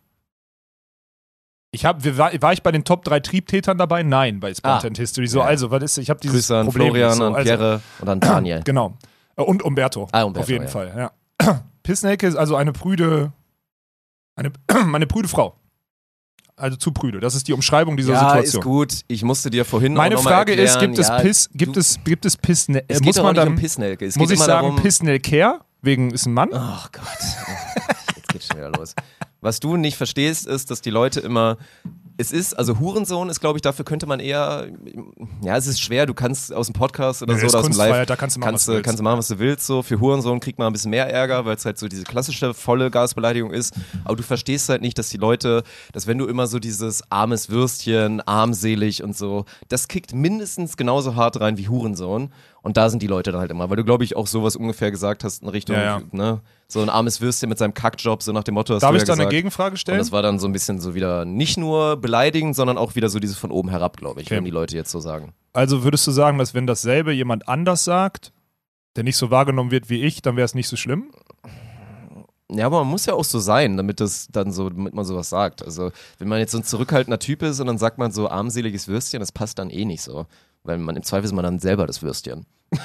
Ich 1.71 1.85
hab, 1.85 2.03
war, 2.17 2.31
war 2.41 2.53
ich 2.53 2.63
bei 2.63 2.71
den 2.71 2.83
Top 2.83 3.03
3 3.03 3.19
Triebtätern 3.19 3.77
dabei? 3.77 4.01
Nein, 4.03 4.39
bei 4.39 4.53
Spontan 4.53 4.93
Ah. 4.95 4.97
History. 4.97 5.27
So, 5.27 5.39
Ja. 5.39 5.45
also, 5.45 5.69
was 5.69 5.83
ist, 5.83 5.97
ich 5.97 6.09
habe 6.09 6.19
dieses 6.19 6.47
Grüße 6.47 6.57
an 6.57 6.65
Problem 6.65 6.87
Florian, 6.87 7.13
so. 7.13 7.25
an 7.25 7.35
also, 7.35 7.43
Pierre 7.47 7.81
und 7.99 8.09
an 8.09 8.19
Daniel. 8.19 8.61
Genau. 8.65 8.97
Äh, 9.35 9.41
Und 9.43 9.61
Umberto. 9.61 10.07
Ah, 10.11 10.23
Umberto, 10.23 10.43
Auf 10.43 10.49
jeden 10.49 10.63
ja. 10.65 10.69
Fall, 10.69 11.11
ja. 11.41 11.63
Pissnelke 11.83 12.25
ist 12.25 12.35
also 12.35 12.55
eine 12.55 12.71
prüde, 12.71 13.31
eine, 14.35 14.51
eine 14.93 15.05
prüde 15.07 15.27
Frau. 15.27 15.55
Also 16.59 16.75
zu 16.75 16.91
prüde. 16.91 17.19
Das 17.19 17.35
ist 17.35 17.47
die 17.47 17.53
Umschreibung 17.53 17.95
dieser 17.95 18.13
ja, 18.13 18.19
Situation. 18.19 18.61
ist 18.61 18.65
gut. 18.65 18.93
Ich 19.07 19.23
musste 19.23 19.49
dir 19.49 19.63
vorhin 19.63 19.93
Meine 19.93 20.15
auch 20.15 20.19
noch 20.19 20.25
mal 20.25 20.31
Frage 20.31 20.53
ist, 20.53 20.71
erklären, 20.71 20.91
gibt 20.91 20.99
es 20.99 21.07
ja, 21.07 21.19
Piss, 21.19 21.49
gibt 21.53 21.75
du, 21.75 21.79
es, 21.79 21.99
gibt 22.03 22.25
es 22.25 22.35
Pissne 22.35 22.83
Es 22.87 23.01
muss 23.01 23.15
man 23.15 23.33
dann, 23.33 23.47
um 23.49 23.55
Pissnelke. 23.55 24.05
Es 24.05 24.17
muss 24.17 24.29
ich 24.29 24.39
sagen, 24.39 24.67
darum, 24.67 24.75
Pissnelker, 24.75 25.61
wegen 25.81 26.11
ist 26.11 26.25
ein 26.25 26.33
Mann? 26.33 26.49
Ach 26.53 26.91
Gott. 26.91 27.03
Jetzt 28.17 28.27
geht's 28.27 28.47
schon 28.47 28.57
wieder 28.57 28.71
los. 28.71 28.93
Was 29.41 29.61
du 29.61 29.77
nicht 29.77 29.95
verstehst, 29.95 30.47
ist, 30.47 30.69
dass 30.69 30.81
die 30.81 30.89
Leute 30.89 31.21
immer. 31.21 31.57
Es 32.19 32.33
ist, 32.33 32.53
also 32.53 32.79
Hurensohn 32.79 33.29
ist, 33.29 33.39
glaube 33.39 33.57
ich, 33.57 33.61
dafür 33.61 33.85
könnte 33.85 34.05
man 34.05 34.19
eher. 34.19 34.67
Ja, 35.41 35.55
es 35.55 35.67
ist 35.67 35.79
schwer, 35.79 36.05
du 36.05 36.13
kannst 36.13 36.53
aus 36.53 36.67
dem 36.67 36.73
Podcast 36.73 37.23
oder 37.23 37.33
Nee, 37.33 37.39
so 37.39 37.47
oder 37.47 37.59
aus 37.59 37.65
dem 37.65 37.77
Live. 37.77 38.05
Da 38.07 38.17
kannst 38.17 38.35
du 38.35 38.41
machen, 38.41 38.55
was 38.55 38.65
kannst, 38.65 38.67
du 38.67 38.71
du, 38.71 38.75
willst. 38.75 38.85
kannst 38.85 38.99
du 38.99 39.03
machen, 39.03 39.17
was 39.19 39.27
du 39.29 39.39
willst. 39.39 39.65
So. 39.65 39.81
Für 39.83 40.01
Hurensohn 40.01 40.41
kriegt 40.41 40.59
man 40.59 40.67
ein 40.67 40.73
bisschen 40.73 40.91
mehr 40.91 41.09
Ärger, 41.09 41.45
weil 41.45 41.55
es 41.55 41.63
halt 41.63 41.77
so 41.77 41.87
diese 41.87 42.03
klassische 42.03 42.53
volle 42.53 42.91
Gasbeleidigung 42.91 43.51
ist. 43.51 43.73
Aber 44.03 44.17
du 44.17 44.23
verstehst 44.23 44.67
halt 44.67 44.81
nicht, 44.81 44.97
dass 44.97 45.07
die 45.07 45.17
Leute, 45.17 45.63
dass 45.93 46.07
wenn 46.07 46.17
du 46.17 46.27
immer 46.27 46.47
so 46.47 46.59
dieses 46.59 47.09
armes 47.09 47.49
Würstchen, 47.49 48.19
armselig 48.27 49.01
und 49.01 49.15
so, 49.15 49.45
das 49.69 49.87
kickt 49.87 50.13
mindestens 50.13 50.75
genauso 50.75 51.15
hart 51.15 51.39
rein 51.39 51.57
wie 51.57 51.69
Hurensohn. 51.69 52.33
Und 52.61 52.75
da 52.77 52.89
sind 52.89 53.01
die 53.01 53.07
Leute 53.07 53.31
dann 53.31 53.39
halt 53.39 53.51
immer, 53.51 53.69
weil 53.69 53.77
du, 53.77 53.83
glaube 53.85 54.03
ich, 54.03 54.15
auch 54.15 54.27
sowas 54.27 54.55
ungefähr 54.55 54.91
gesagt 54.91 55.23
hast 55.23 55.43
in 55.43 55.49
Richtung, 55.49 55.75
Ja, 55.75 55.99
ja. 55.99 56.01
ne? 56.11 56.41
So 56.67 56.81
ein 56.81 56.89
armes 56.89 57.19
Würstchen 57.21 57.49
mit 57.49 57.57
seinem 57.57 57.73
Kackjob, 57.73 58.21
so 58.21 58.31
nach 58.31 58.43
dem 58.43 58.53
Motto. 58.55 58.77
Darf 58.77 58.93
ich 58.95 59.01
ja 59.01 59.05
da 59.05 59.13
eine. 59.13 59.27
Gegenfrage 59.27 59.71
Und 59.73 59.77
stellen? 59.77 59.97
das 59.97 60.11
war 60.11 60.21
dann 60.21 60.39
so 60.39 60.47
ein 60.47 60.51
bisschen 60.53 60.79
so 60.79 60.93
wieder 60.93 61.25
nicht 61.25 61.57
nur 61.57 61.97
beleidigend, 61.97 62.55
sondern 62.55 62.77
auch 62.77 62.95
wieder 62.95 63.09
so 63.09 63.19
dieses 63.19 63.37
von 63.37 63.51
oben 63.51 63.69
herab, 63.69 63.97
glaube 63.97 64.21
ich, 64.21 64.27
Okay. 64.27 64.35
wenn 64.37 64.45
die 64.45 64.51
Leute 64.51 64.75
jetzt 64.75 64.91
so 64.91 64.99
sagen. 64.99 65.33
Also 65.53 65.83
würdest 65.83 66.05
du 66.05 66.11
sagen, 66.11 66.37
dass 66.37 66.53
wenn 66.53 66.67
dasselbe 66.67 67.11
jemand 67.13 67.47
anders 67.47 67.83
sagt, 67.85 68.33
der 68.95 69.03
nicht 69.03 69.17
so 69.17 69.31
wahrgenommen 69.31 69.71
wird 69.71 69.89
wie 69.89 70.03
ich, 70.03 70.21
dann 70.21 70.35
wäre 70.35 70.45
es 70.45 70.53
nicht 70.53 70.67
so 70.67 70.75
schlimm? 70.75 71.11
Ja, 72.51 72.65
aber 72.65 72.79
man 72.79 72.87
muss 72.87 73.05
ja 73.05 73.13
auch 73.13 73.23
so 73.23 73.37
sein, 73.39 73.77
damit 73.77 73.99
das 73.99 74.27
dann 74.31 74.51
so, 74.51 74.69
damit 74.69 74.93
man 74.95 75.05
sowas 75.05 75.29
sagt. 75.29 75.63
Also, 75.63 75.91
wenn 76.17 76.27
man 76.27 76.39
jetzt 76.39 76.51
so 76.51 76.57
ein 76.57 76.63
zurückhaltender 76.63 77.19
Typ 77.19 77.43
ist 77.43 77.59
und 77.59 77.67
dann 77.67 77.77
sagt 77.77 77.99
man 77.99 78.11
so 78.11 78.27
armseliges 78.27 78.87
Würstchen, 78.87 79.19
das 79.19 79.31
passt 79.31 79.59
dann 79.59 79.69
eh 79.69 79.85
nicht 79.85 80.01
so. 80.01 80.25
Weil 80.69 80.77
man 80.77 80.95
im 80.95 81.01
Zweifel 81.01 81.25
ist 81.25 81.33
man 81.33 81.43
dann 81.43 81.57
selber 81.57 81.87
das 81.87 82.03
Würstchen. 82.03 82.45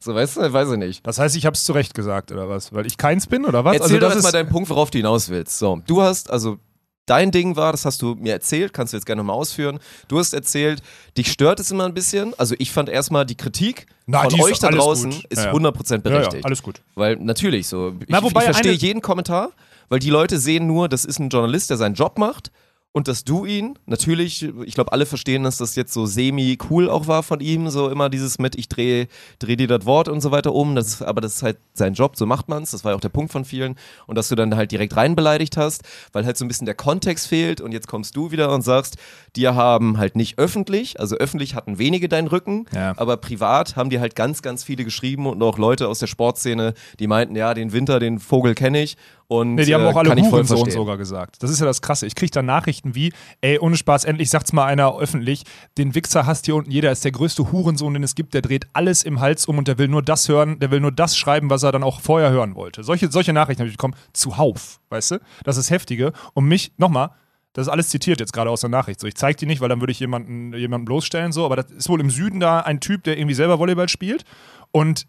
so, 0.00 0.14
weißt 0.14 0.36
du, 0.36 0.52
weiß 0.52 0.70
ich 0.72 0.76
nicht. 0.76 1.06
Das 1.06 1.18
heißt, 1.18 1.34
ich 1.34 1.46
habe 1.46 1.54
es 1.54 1.64
zu 1.64 1.72
Recht 1.72 1.94
gesagt, 1.94 2.30
oder 2.30 2.46
was? 2.50 2.74
Weil 2.74 2.86
ich 2.86 2.98
keins 2.98 3.26
bin, 3.26 3.46
oder 3.46 3.64
was? 3.64 3.76
Erzähl 3.76 3.94
also 3.96 3.98
doch 4.00 4.14
das 4.14 4.22
mal 4.22 4.28
ist, 4.28 4.34
deinen 4.34 4.50
Punkt, 4.50 4.68
worauf 4.68 4.90
du 4.90 4.98
hinaus 4.98 5.30
willst. 5.30 5.58
So, 5.58 5.80
du 5.86 6.02
hast, 6.02 6.30
also 6.30 6.58
dein 7.06 7.30
Ding 7.30 7.56
war, 7.56 7.72
das 7.72 7.86
hast 7.86 8.02
du 8.02 8.16
mir 8.16 8.34
erzählt, 8.34 8.74
kannst 8.74 8.92
du 8.92 8.98
jetzt 8.98 9.06
gerne 9.06 9.22
mal 9.22 9.32
ausführen. 9.32 9.78
Du 10.08 10.18
hast 10.18 10.34
erzählt, 10.34 10.82
dich 11.16 11.32
stört 11.32 11.58
es 11.58 11.70
immer 11.70 11.86
ein 11.86 11.94
bisschen. 11.94 12.34
Also 12.38 12.54
ich 12.58 12.70
fand 12.70 12.90
erstmal 12.90 13.24
die 13.24 13.34
Kritik 13.34 13.86
Na, 14.04 14.20
von 14.24 14.34
die 14.34 14.42
euch 14.42 14.58
da 14.58 14.70
draußen 14.70 15.10
gut. 15.10 15.24
ist 15.30 15.38
Ja, 15.38 15.46
ja. 15.46 15.52
100% 15.52 15.90
ja, 15.90 15.96
ja, 15.96 15.98
berechtigt. 16.02 16.44
alles 16.44 16.62
gut. 16.62 16.82
Weil 16.94 17.16
natürlich 17.16 17.66
so. 17.66 17.94
Ich, 18.00 18.08
Na, 18.08 18.22
ich 18.22 18.30
verstehe 18.30 18.72
jeden 18.72 19.00
Kommentar, 19.00 19.52
weil 19.88 19.98
die 19.98 20.10
Leute 20.10 20.38
sehen 20.38 20.66
nur, 20.66 20.90
das 20.90 21.06
ist 21.06 21.18
ein 21.18 21.30
Journalist, 21.30 21.70
der 21.70 21.78
seinen 21.78 21.94
Job 21.94 22.18
macht. 22.18 22.52
Und 22.94 23.08
dass 23.08 23.24
du 23.24 23.46
ihn, 23.46 23.78
natürlich, 23.86 24.42
ich 24.66 24.74
glaube, 24.74 24.92
alle 24.92 25.06
verstehen, 25.06 25.44
dass 25.44 25.56
das 25.56 25.76
jetzt 25.76 25.94
so 25.94 26.04
semi-cool 26.04 26.90
auch 26.90 27.06
war 27.06 27.22
von 27.22 27.40
ihm, 27.40 27.70
so 27.70 27.88
immer 27.88 28.10
dieses 28.10 28.38
mit, 28.38 28.54
ich 28.54 28.68
drehe 28.68 29.08
dreh 29.38 29.56
dir 29.56 29.66
das 29.66 29.86
Wort 29.86 30.08
und 30.08 30.20
so 30.20 30.30
weiter 30.30 30.52
um. 30.52 30.74
Das 30.74 30.88
ist, 30.88 31.02
aber 31.02 31.22
das 31.22 31.36
ist 31.36 31.42
halt 31.42 31.56
sein 31.72 31.94
Job, 31.94 32.16
so 32.16 32.26
macht 32.26 32.50
man's. 32.50 32.72
Das 32.72 32.84
war 32.84 32.92
ja 32.92 32.96
auch 32.96 33.00
der 33.00 33.08
Punkt 33.08 33.32
von 33.32 33.46
vielen. 33.46 33.76
Und 34.06 34.16
dass 34.18 34.28
du 34.28 34.34
dann 34.34 34.54
halt 34.56 34.72
direkt 34.72 34.94
rein 34.94 35.16
beleidigt 35.16 35.56
hast, 35.56 35.84
weil 36.12 36.26
halt 36.26 36.36
so 36.36 36.44
ein 36.44 36.48
bisschen 36.48 36.66
der 36.66 36.74
Kontext 36.74 37.28
fehlt. 37.28 37.62
Und 37.62 37.72
jetzt 37.72 37.88
kommst 37.88 38.14
du 38.14 38.30
wieder 38.30 38.52
und 38.52 38.60
sagst, 38.60 38.96
die 39.36 39.48
haben 39.48 39.96
halt 39.96 40.14
nicht 40.14 40.38
öffentlich, 40.38 41.00
also 41.00 41.16
öffentlich 41.16 41.54
hatten 41.54 41.78
wenige 41.78 42.10
deinen 42.10 42.28
Rücken, 42.28 42.66
Ja. 42.74 42.92
aber 42.98 43.16
privat 43.16 43.74
haben 43.74 43.88
dir 43.88 44.00
halt 44.00 44.14
ganz, 44.16 44.42
ganz 44.42 44.64
viele 44.64 44.84
geschrieben 44.84 45.26
und 45.26 45.42
auch 45.42 45.56
Leute 45.56 45.88
aus 45.88 45.98
der 46.00 46.08
Sportszene, 46.08 46.74
die 46.98 47.06
meinten, 47.06 47.36
ja, 47.36 47.54
den 47.54 47.72
Winter, 47.72 47.98
den 48.00 48.18
Vogel 48.18 48.54
kenne 48.54 48.82
ich. 48.82 48.98
Und, 49.32 49.54
Nee, 49.54 49.64
die 49.64 49.74
haben 49.74 49.84
äh, 49.84 49.86
auch 49.86 49.96
alle 49.96 50.14
Hurensohn 50.14 50.70
sogar 50.70 50.98
gesagt. 50.98 51.42
Das 51.42 51.50
ist 51.50 51.58
ja 51.58 51.64
das 51.64 51.80
Krasse. 51.80 52.06
Ich 52.06 52.14
kriege 52.14 52.30
da 52.30 52.42
Nachrichten 52.42 52.94
wie, 52.94 53.14
ey, 53.40 53.58
ohne 53.58 53.76
Spaß, 53.76 54.04
endlich 54.04 54.28
sagt's 54.28 54.52
mal 54.52 54.66
einer 54.66 54.98
öffentlich, 54.98 55.44
den 55.78 55.94
Wichser 55.94 56.26
hasst 56.26 56.44
hier 56.44 56.54
unten 56.54 56.70
jeder, 56.70 56.92
ist 56.92 57.02
der 57.02 57.12
größte 57.12 57.50
Hurensohn, 57.50 57.94
den 57.94 58.02
es 58.02 58.14
gibt, 58.14 58.34
der 58.34 58.42
dreht 58.42 58.66
alles 58.74 59.02
im 59.04 59.20
Hals 59.20 59.46
um 59.46 59.56
und 59.56 59.68
der 59.68 59.78
will 59.78 59.88
nur 59.88 60.02
das 60.02 60.28
hören, 60.28 60.58
der 60.58 60.70
will 60.70 60.80
nur 60.80 60.92
das 60.92 61.16
schreiben, 61.16 61.48
was 61.48 61.62
er 61.62 61.72
dann 61.72 61.82
auch 61.82 62.02
vorher 62.02 62.30
hören 62.30 62.54
wollte. 62.56 62.84
Solche, 62.84 63.10
solche 63.10 63.32
Nachrichten 63.32 63.60
habe 63.62 63.70
ich 63.70 63.76
bekommen, 63.78 63.94
zuhauf, 64.12 64.80
weißt 64.90 65.12
du? 65.12 65.20
Das 65.44 65.56
ist 65.56 65.70
heftige. 65.70 66.12
Und 66.34 66.44
mich, 66.44 66.72
nochmal, 66.76 67.12
das 67.54 67.68
ist 67.68 67.72
alles 67.72 67.88
zitiert 67.88 68.20
jetzt 68.20 68.34
gerade 68.34 68.50
aus 68.50 68.60
der 68.60 68.68
Nachricht. 68.70 69.00
So, 69.00 69.06
ich 69.06 69.14
zeige 69.14 69.38
die 69.38 69.46
nicht, 69.46 69.62
weil 69.62 69.70
dann 69.70 69.80
würde 69.80 69.92
ich 69.92 70.00
jemanden, 70.00 70.52
jemanden 70.52 70.84
bloßstellen, 70.84 71.32
so, 71.32 71.46
aber 71.46 71.56
das 71.56 71.70
ist 71.70 71.88
wohl 71.88 72.02
im 72.02 72.10
Süden 72.10 72.38
da 72.38 72.60
ein 72.60 72.80
Typ, 72.80 73.04
der 73.04 73.16
irgendwie 73.16 73.34
selber 73.34 73.58
Volleyball 73.58 73.88
spielt 73.88 74.24
und 74.72 75.06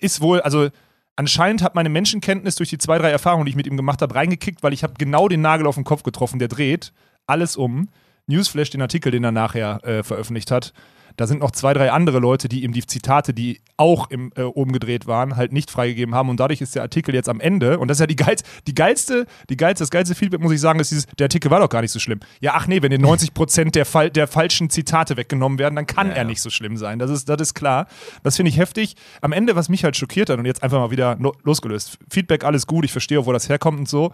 ist 0.00 0.20
wohl, 0.20 0.40
also 0.40 0.68
anscheinend 1.16 1.62
hat 1.62 1.74
meine 1.74 1.88
Menschenkenntnis 1.88 2.56
durch 2.56 2.70
die 2.70 2.78
zwei, 2.78 2.98
drei 2.98 3.10
Erfahrungen, 3.10 3.46
die 3.46 3.50
ich 3.50 3.56
mit 3.56 3.66
ihm 3.66 3.76
gemacht 3.76 4.02
habe, 4.02 4.14
reingekickt, 4.14 4.62
weil 4.62 4.72
ich 4.72 4.82
habe 4.82 4.94
genau 4.98 5.28
den 5.28 5.40
Nagel 5.40 5.66
auf 5.66 5.74
den 5.74 5.84
Kopf 5.84 6.02
getroffen, 6.02 6.38
der 6.38 6.48
dreht 6.48 6.92
alles 7.26 7.56
um. 7.56 7.88
Newsflash, 8.28 8.70
den 8.70 8.82
Artikel, 8.82 9.12
den 9.12 9.24
er 9.24 9.32
nachher 9.32 9.84
äh, 9.84 10.02
veröffentlicht 10.02 10.50
hat, 10.50 10.72
da 11.16 11.26
sind 11.26 11.40
noch 11.40 11.50
zwei, 11.50 11.72
drei 11.74 11.90
andere 11.92 12.18
Leute, 12.18 12.48
die 12.48 12.62
ihm 12.62 12.72
die 12.72 12.84
Zitate, 12.86 13.32
die 13.32 13.60
auch 13.76 14.10
im, 14.10 14.32
äh, 14.36 14.42
oben 14.42 14.72
gedreht 14.72 15.06
waren, 15.06 15.36
halt 15.36 15.52
nicht 15.52 15.70
freigegeben 15.70 16.14
haben. 16.14 16.28
Und 16.28 16.38
dadurch 16.40 16.60
ist 16.60 16.74
der 16.74 16.82
Artikel 16.82 17.14
jetzt 17.14 17.28
am 17.28 17.40
Ende. 17.40 17.78
Und 17.78 17.88
das 17.88 17.96
ist 17.96 18.00
ja 18.00 18.06
die, 18.06 18.16
geilste, 18.16 18.44
die 18.66 18.74
geilste, 18.74 19.26
die 19.48 19.56
geilste, 19.56 19.82
das 19.82 19.90
geilste 19.90 20.14
Feedback, 20.14 20.40
muss 20.40 20.52
ich 20.52 20.60
sagen, 20.60 20.78
ist 20.80 20.90
dieses, 20.90 21.06
der 21.18 21.24
Artikel 21.26 21.50
war 21.50 21.60
doch 21.60 21.68
gar 21.68 21.80
nicht 21.80 21.92
so 21.92 21.98
schlimm. 21.98 22.20
Ja, 22.40 22.52
ach 22.54 22.66
nee, 22.66 22.82
wenn 22.82 22.90
dir 22.90 22.98
90% 22.98 23.70
der, 23.72 23.86
Fall, 23.86 24.10
der 24.10 24.26
falschen 24.28 24.68
Zitate 24.70 25.16
weggenommen 25.16 25.58
werden, 25.58 25.74
dann 25.76 25.86
kann 25.86 26.08
Ja, 26.08 26.12
er 26.14 26.18
ja. 26.22 26.24
nicht 26.24 26.42
so 26.42 26.50
schlimm 26.50 26.76
sein. 26.76 26.98
Das 26.98 27.10
ist, 27.10 27.28
das 27.28 27.40
ist 27.40 27.54
klar. 27.54 27.86
Das 28.22 28.36
finde 28.36 28.50
ich 28.50 28.58
heftig. 28.58 28.94
Am 29.22 29.32
Ende, 29.32 29.56
was 29.56 29.68
mich 29.68 29.84
halt 29.84 29.96
schockiert 29.96 30.28
hat 30.30 30.38
und 30.38 30.44
jetzt 30.46 30.62
einfach 30.62 30.78
mal 30.78 30.90
wieder 30.90 31.16
lo- 31.18 31.34
losgelöst. 31.44 31.98
Feedback, 32.10 32.44
alles 32.44 32.66
gut, 32.66 32.84
ich 32.84 32.92
verstehe 32.92 33.24
wo 33.24 33.32
das 33.32 33.48
herkommt 33.48 33.78
und 33.78 33.88
so. 33.88 34.12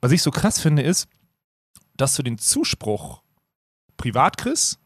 Was 0.00 0.10
ich 0.12 0.22
so 0.22 0.30
krass 0.30 0.60
finde, 0.60 0.82
ist, 0.82 1.08
dass 1.96 2.16
du 2.16 2.22
den 2.22 2.38
Zuspruch 2.38 3.22
privat 3.96 4.36
kriegst 4.36 4.78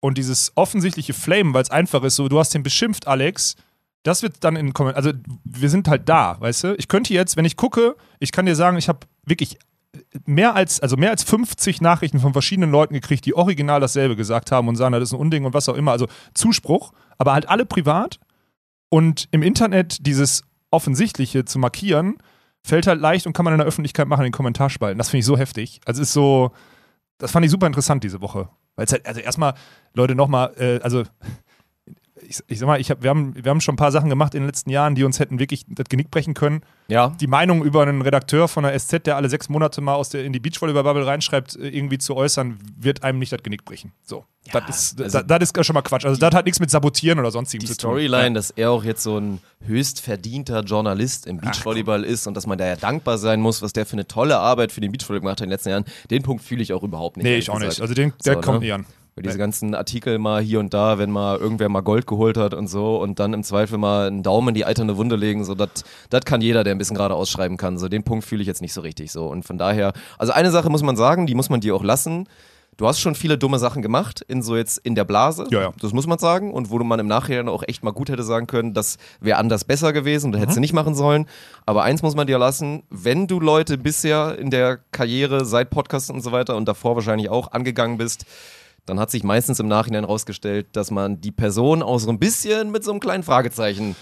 und 0.00 0.18
dieses 0.18 0.52
offensichtliche 0.54 1.12
Flame, 1.12 1.54
weil 1.54 1.62
es 1.62 1.70
einfach 1.70 2.02
ist, 2.02 2.16
so, 2.16 2.28
du 2.28 2.38
hast 2.38 2.54
den 2.54 2.62
beschimpft, 2.62 3.06
Alex, 3.06 3.56
das 4.02 4.22
wird 4.22 4.36
dann 4.40 4.56
in 4.56 4.66
den 4.66 4.72
Kommentaren, 4.72 5.06
also 5.06 5.18
wir 5.44 5.68
sind 5.68 5.88
halt 5.88 6.08
da, 6.08 6.40
weißt 6.40 6.64
du? 6.64 6.74
Ich 6.78 6.88
könnte 6.88 7.12
jetzt, 7.12 7.36
wenn 7.36 7.44
ich 7.44 7.56
gucke, 7.56 7.96
ich 8.18 8.32
kann 8.32 8.46
dir 8.46 8.56
sagen, 8.56 8.78
ich 8.78 8.88
habe 8.88 9.00
wirklich 9.24 9.58
mehr 10.24 10.54
als, 10.54 10.80
also 10.80 10.96
mehr 10.96 11.10
als 11.10 11.22
50 11.24 11.80
Nachrichten 11.80 12.20
von 12.20 12.32
verschiedenen 12.32 12.70
Leuten 12.70 12.94
gekriegt, 12.94 13.26
die 13.26 13.34
original 13.34 13.80
dasselbe 13.80 14.16
gesagt 14.16 14.52
haben 14.52 14.68
und 14.68 14.76
sagen, 14.76 14.92
das 14.92 15.02
ist 15.02 15.12
ein 15.12 15.20
Unding 15.20 15.44
und 15.44 15.54
was 15.54 15.68
auch 15.68 15.74
immer. 15.74 15.92
Also 15.92 16.06
Zuspruch, 16.34 16.92
aber 17.18 17.32
halt 17.32 17.48
alle 17.48 17.66
privat. 17.66 18.18
Und 18.88 19.28
im 19.30 19.42
Internet 19.42 20.06
dieses 20.06 20.42
Offensichtliche 20.70 21.44
zu 21.44 21.58
markieren, 21.58 22.18
fällt 22.62 22.86
halt 22.86 23.00
leicht 23.00 23.26
und 23.26 23.32
kann 23.32 23.44
man 23.44 23.54
in 23.54 23.58
der 23.58 23.66
Öffentlichkeit 23.66 24.08
machen 24.08 24.20
in 24.20 24.26
den 24.26 24.32
Kommentarspalten. 24.32 24.98
Das 24.98 25.10
finde 25.10 25.20
ich 25.20 25.26
so 25.26 25.36
heftig. 25.36 25.80
Also 25.84 26.02
ist 26.02 26.12
so, 26.12 26.52
das 27.20 27.30
fand 27.30 27.44
ich 27.44 27.52
super 27.52 27.66
interessant 27.66 28.02
diese 28.02 28.20
Woche. 28.20 28.48
Weil 28.74 28.86
es 28.86 28.92
halt, 28.92 29.06
also 29.06 29.20
erstmal, 29.20 29.54
Leute, 29.94 30.14
nochmal, 30.14 30.52
äh, 30.58 30.80
also 30.82 31.04
ich, 32.26 32.38
ich 32.46 32.58
sag 32.58 32.66
mal, 32.66 32.80
ich 32.80 32.90
hab, 32.90 33.02
wir, 33.02 33.10
haben, 33.10 33.34
wir 33.34 33.50
haben 33.50 33.60
schon 33.60 33.74
ein 33.74 33.76
paar 33.76 33.92
Sachen 33.92 34.08
gemacht 34.08 34.34
in 34.34 34.42
den 34.42 34.46
letzten 34.46 34.70
Jahren, 34.70 34.94
die 34.94 35.04
uns 35.04 35.18
hätten 35.18 35.38
wirklich 35.38 35.64
das 35.68 35.86
Genick 35.88 36.10
brechen 36.10 36.34
können. 36.34 36.62
Ja. 36.88 37.14
Die 37.20 37.26
Meinung 37.26 37.64
über 37.64 37.82
einen 37.82 38.02
Redakteur 38.02 38.48
von 38.48 38.64
der 38.64 38.78
SZ, 38.78 39.06
der 39.06 39.16
alle 39.16 39.28
sechs 39.28 39.48
Monate 39.48 39.80
mal 39.80 39.94
aus 39.94 40.08
der, 40.10 40.24
in 40.24 40.32
die 40.32 40.40
Beachvolleyball-Bubble 40.40 41.06
reinschreibt, 41.06 41.56
äh, 41.56 41.68
irgendwie 41.68 41.98
zu 41.98 42.16
äußern, 42.16 42.58
wird 42.78 43.02
einem 43.02 43.18
nicht 43.18 43.32
das 43.32 43.42
Genick 43.42 43.64
brechen. 43.64 43.92
So. 44.02 44.24
Ja, 44.52 44.60
das, 44.60 44.92
ist, 44.92 45.00
also 45.02 45.20
das, 45.20 45.38
das 45.38 45.50
ist 45.50 45.66
schon 45.66 45.74
mal 45.74 45.82
Quatsch. 45.82 46.06
Also 46.06 46.18
das 46.18 46.34
hat 46.34 46.46
nichts 46.46 46.60
mit 46.60 46.70
Sabotieren 46.70 47.18
oder 47.18 47.30
sonstigem 47.30 47.60
Die 47.66 47.72
zu 47.72 47.76
tun. 47.76 47.90
Storyline, 47.90 48.34
dass 48.34 48.50
er 48.50 48.70
auch 48.70 48.84
jetzt 48.84 49.02
so 49.02 49.18
ein 49.18 49.40
höchst 49.66 50.00
verdienter 50.00 50.62
Journalist 50.62 51.26
im 51.26 51.38
Beachvolleyball 51.38 52.04
ist 52.04 52.26
und 52.26 52.34
dass 52.34 52.46
man 52.46 52.56
da 52.56 52.66
ja 52.66 52.76
dankbar 52.76 53.18
sein 53.18 53.40
muss, 53.40 53.60
was 53.60 53.74
der 53.74 53.84
für 53.84 53.92
eine 53.92 54.08
tolle 54.08 54.38
Arbeit 54.38 54.72
für 54.72 54.80
den 54.80 54.92
Beachvolleyball 54.92 55.20
gemacht 55.20 55.40
hat 55.40 55.40
in 55.42 55.48
den 55.48 55.52
letzten 55.52 55.68
Jahren, 55.68 55.84
den 56.10 56.22
Punkt 56.22 56.42
fühle 56.42 56.62
ich 56.62 56.72
auch 56.72 56.82
überhaupt 56.82 57.18
nicht. 57.18 57.24
Nee, 57.24 57.36
ich 57.36 57.50
auch 57.50 57.58
nicht. 57.58 57.68
gesagt. 57.68 57.82
Also 57.82 57.94
den, 57.94 58.14
der 58.24 58.34
So, 58.34 58.40
kommt 58.40 58.60
ne? 58.60 58.66
nie 58.66 58.72
an. 58.72 58.86
Weil 59.16 59.22
diese 59.24 59.38
ganzen 59.38 59.74
Artikel 59.74 60.18
mal 60.18 60.40
hier 60.40 60.60
und 60.60 60.72
da, 60.72 60.98
wenn 60.98 61.10
mal 61.10 61.36
irgendwer 61.38 61.68
mal 61.68 61.80
Gold 61.80 62.06
geholt 62.06 62.36
hat 62.36 62.54
und 62.54 62.68
so 62.68 62.96
und 63.00 63.18
dann 63.18 63.32
im 63.32 63.42
Zweifel 63.42 63.76
mal 63.76 64.06
einen 64.06 64.22
Daumen 64.22 64.48
in 64.48 64.54
die 64.54 64.64
alternde 64.64 64.96
Wunde 64.96 65.16
legen, 65.16 65.44
so 65.44 65.54
das 65.54 65.84
kann 66.24 66.40
jeder, 66.40 66.64
der 66.64 66.74
ein 66.74 66.78
bisschen 66.78 66.96
gerade 66.96 67.14
ausschreiben 67.14 67.56
kann. 67.56 67.78
So 67.78 67.88
den 67.88 68.02
Punkt 68.04 68.24
fühle 68.24 68.40
ich 68.42 68.46
jetzt 68.48 68.62
nicht 68.62 68.72
so 68.72 68.80
richtig 68.80 69.10
so. 69.12 69.26
Und 69.26 69.44
von 69.44 69.58
daher, 69.58 69.92
also 70.18 70.32
eine 70.32 70.50
Sache 70.50 70.70
muss 70.70 70.82
man 70.82 70.96
sagen, 70.96 71.26
die 71.26 71.34
muss 71.34 71.50
man 71.50 71.60
dir 71.60 71.74
auch 71.74 71.82
lassen. 71.84 72.28
Du 72.76 72.86
hast 72.86 73.00
schon 73.00 73.14
viele 73.14 73.36
dumme 73.36 73.58
Sachen 73.58 73.82
gemacht, 73.82 74.22
in 74.26 74.42
so 74.42 74.56
jetzt 74.56 74.78
in 74.78 74.94
der 74.94 75.04
Blase. 75.04 75.44
Ja, 75.50 75.60
ja. 75.60 75.72
Das 75.82 75.92
muss 75.92 76.06
man 76.06 76.18
sagen. 76.18 76.54
Und 76.54 76.70
wo 76.70 76.78
man 76.78 76.98
im 76.98 77.08
Nachhinein 77.08 77.48
auch 77.50 77.62
echt 77.66 77.84
mal 77.84 77.90
gut 77.90 78.08
hätte 78.08 78.22
sagen 78.22 78.46
können, 78.46 78.72
das 78.72 78.96
wäre 79.20 79.36
anders 79.38 79.64
besser 79.64 79.92
gewesen, 79.92 80.32
das 80.32 80.40
hättest 80.40 80.56
Mhm. 80.56 80.60
du 80.60 80.62
nicht 80.62 80.72
machen 80.72 80.94
sollen. 80.94 81.26
Aber 81.66 81.82
eins 81.82 82.00
muss 82.00 82.14
man 82.14 82.26
dir 82.26 82.38
lassen, 82.38 82.84
wenn 82.88 83.26
du 83.26 83.38
Leute 83.38 83.76
bisher 83.76 84.38
in 84.38 84.48
der 84.48 84.78
Karriere, 84.92 85.44
seit 85.44 85.68
Podcasts 85.68 86.08
und 86.08 86.22
so 86.22 86.32
weiter 86.32 86.56
und 86.56 86.66
davor 86.68 86.94
wahrscheinlich 86.94 87.28
auch 87.28 87.52
angegangen 87.52 87.98
bist, 87.98 88.24
dann 88.86 88.98
hat 89.00 89.10
sich 89.10 89.22
meistens 89.24 89.60
im 89.60 89.68
Nachhinein 89.68 90.04
rausgestellt, 90.04 90.68
dass 90.72 90.90
man 90.90 91.20
die 91.20 91.32
Person 91.32 91.82
auch 91.82 91.98
so 91.98 92.10
ein 92.10 92.18
bisschen 92.18 92.70
mit 92.70 92.84
so 92.84 92.90
einem 92.90 93.00
kleinen 93.00 93.22
Fragezeichen. 93.22 93.96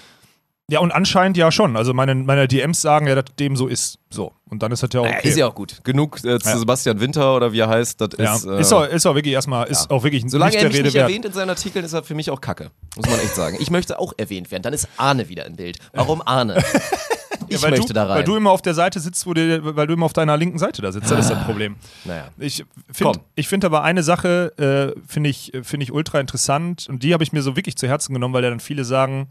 Ja, 0.71 0.81
und 0.81 0.93
anscheinend 0.93 1.39
ja 1.39 1.51
schon. 1.51 1.79
Also 1.79 1.95
meine, 1.95 2.15
meine 2.15 2.47
DMs 2.47 2.83
sagen 2.83 3.07
ja, 3.07 3.15
dass 3.15 3.25
dem 3.39 3.57
so 3.57 3.69
ist. 3.69 3.99
So. 4.11 4.33
Und 4.51 4.63
dann 4.63 4.71
ist 4.71 4.83
das 4.83 4.91
ja 4.93 5.01
okay. 5.01 5.11
Naja, 5.13 5.21
ist 5.23 5.39
ja 5.39 5.47
auch 5.47 5.55
gut. 5.55 5.81
Genug 5.83 6.19
äh, 6.25 6.39
zu 6.39 6.47
Ja. 6.51 6.59
Sebastian 6.59 7.01
Winter 7.01 7.35
oder 7.37 7.53
wie 7.55 7.61
er 7.61 7.69
heißt, 7.71 7.99
das 8.03 8.11
Ja, 8.19 8.35
ist. 8.37 8.45
Äh, 8.45 8.61
ist, 8.61 8.73
auch, 8.75 8.85
ist 8.87 9.07
auch 9.07 9.15
wirklich 9.15 9.33
erstmal, 9.33 9.67
ist 9.69 9.91
auch 9.91 10.05
wirklich 10.05 10.25
Solange 10.29 10.51
nicht 10.53 10.63
er 10.63 10.69
mich 10.69 10.75
Rede 10.77 10.85
nicht 10.89 10.95
wert. 10.95 11.09
erwähnt 11.09 11.25
in 11.25 11.33
seinen 11.33 11.49
Artikeln, 11.49 11.87
ist 11.87 11.95
er 11.95 12.03
für 12.03 12.15
mich 12.15 12.31
auch 12.31 12.43
Kacke. 12.43 12.71
Muss 12.97 13.07
man 13.09 13.19
echt 13.21 13.35
sagen. 13.35 13.57
Ich 13.61 13.71
möchte 13.71 13.99
auch 13.99 14.13
erwähnt 14.19 14.51
werden. 14.51 14.63
Dann 14.63 14.75
ist 14.75 14.89
Arne 14.99 15.31
wieder 15.31 15.47
im 15.47 15.57
Bild. 15.57 15.79
Warum 15.95 16.21
Arne? 16.27 16.63
Ich 17.49 17.63
weil 17.63 17.71
möchte 17.71 17.89
du, 17.89 17.93
da 17.95 18.07
rein. 18.07 18.17
Weil 18.19 18.25
du 18.25 18.37
immer 18.37 18.51
auf 18.51 18.63
der 18.63 18.75
Seite 18.75 19.01
sitzt, 19.01 19.27
wo 19.27 19.35
du, 19.35 19.77
weil 19.77 19.87
du 19.87 19.95
immer 19.95 20.07
auf 20.07 20.13
deiner 20.13 20.37
linken 20.37 20.59
Seite 20.59 20.83
da 20.83 20.93
sitzt. 20.93 21.11
Das 21.11 21.21
ist 21.21 21.31
das 21.31 21.45
Problem. 21.47 21.77
naja. 22.05 22.29
Ich 22.39 22.65
finde 22.93 23.21
ich 23.35 23.49
find 23.49 23.65
aber 23.65 23.83
eine 23.83 24.03
Sache, 24.03 24.95
äh, 24.97 25.01
finde 25.07 25.31
ich, 25.31 25.53
find 25.63 25.83
ich 25.83 25.93
ultra 25.93 26.21
interessant 26.21 26.87
und 26.89 27.03
die 27.03 27.13
habe 27.13 27.23
ich 27.23 27.33
mir 27.33 27.43
so 27.43 27.57
wirklich 27.57 27.77
zu 27.77 27.89
Herzen 27.89 28.15
genommen, 28.15 28.35
weil 28.35 28.45
ja 28.45 28.51
dann 28.51 28.61
viele 28.61 28.85
sagen, 28.85 29.29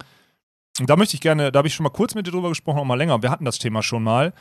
und 0.79 0.89
da 0.89 0.95
möchte 0.95 1.15
ich 1.15 1.21
gerne, 1.21 1.51
da 1.51 1.59
habe 1.59 1.67
ich 1.67 1.73
schon 1.73 1.83
mal 1.83 1.89
kurz 1.89 2.15
mit 2.15 2.27
dir 2.27 2.31
drüber 2.31 2.49
gesprochen, 2.49 2.79
auch 2.79 2.85
mal 2.85 2.95
länger, 2.95 3.21
wir 3.21 3.31
hatten 3.31 3.45
das 3.45 3.59
Thema 3.59 3.81
schon 3.81 4.03
mal. 4.03 4.33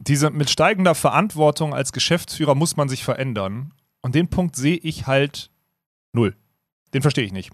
Diese 0.00 0.30
mit 0.30 0.48
steigender 0.48 0.94
Verantwortung 0.94 1.74
als 1.74 1.92
Geschäftsführer 1.92 2.54
muss 2.54 2.76
man 2.76 2.88
sich 2.88 3.02
verändern. 3.04 3.72
Und 4.00 4.14
den 4.14 4.28
Punkt 4.28 4.54
sehe 4.54 4.76
ich 4.76 5.08
halt 5.08 5.50
null. 6.12 6.36
Den 6.94 7.02
verstehe 7.02 7.24
ich 7.24 7.32
nicht. 7.32 7.50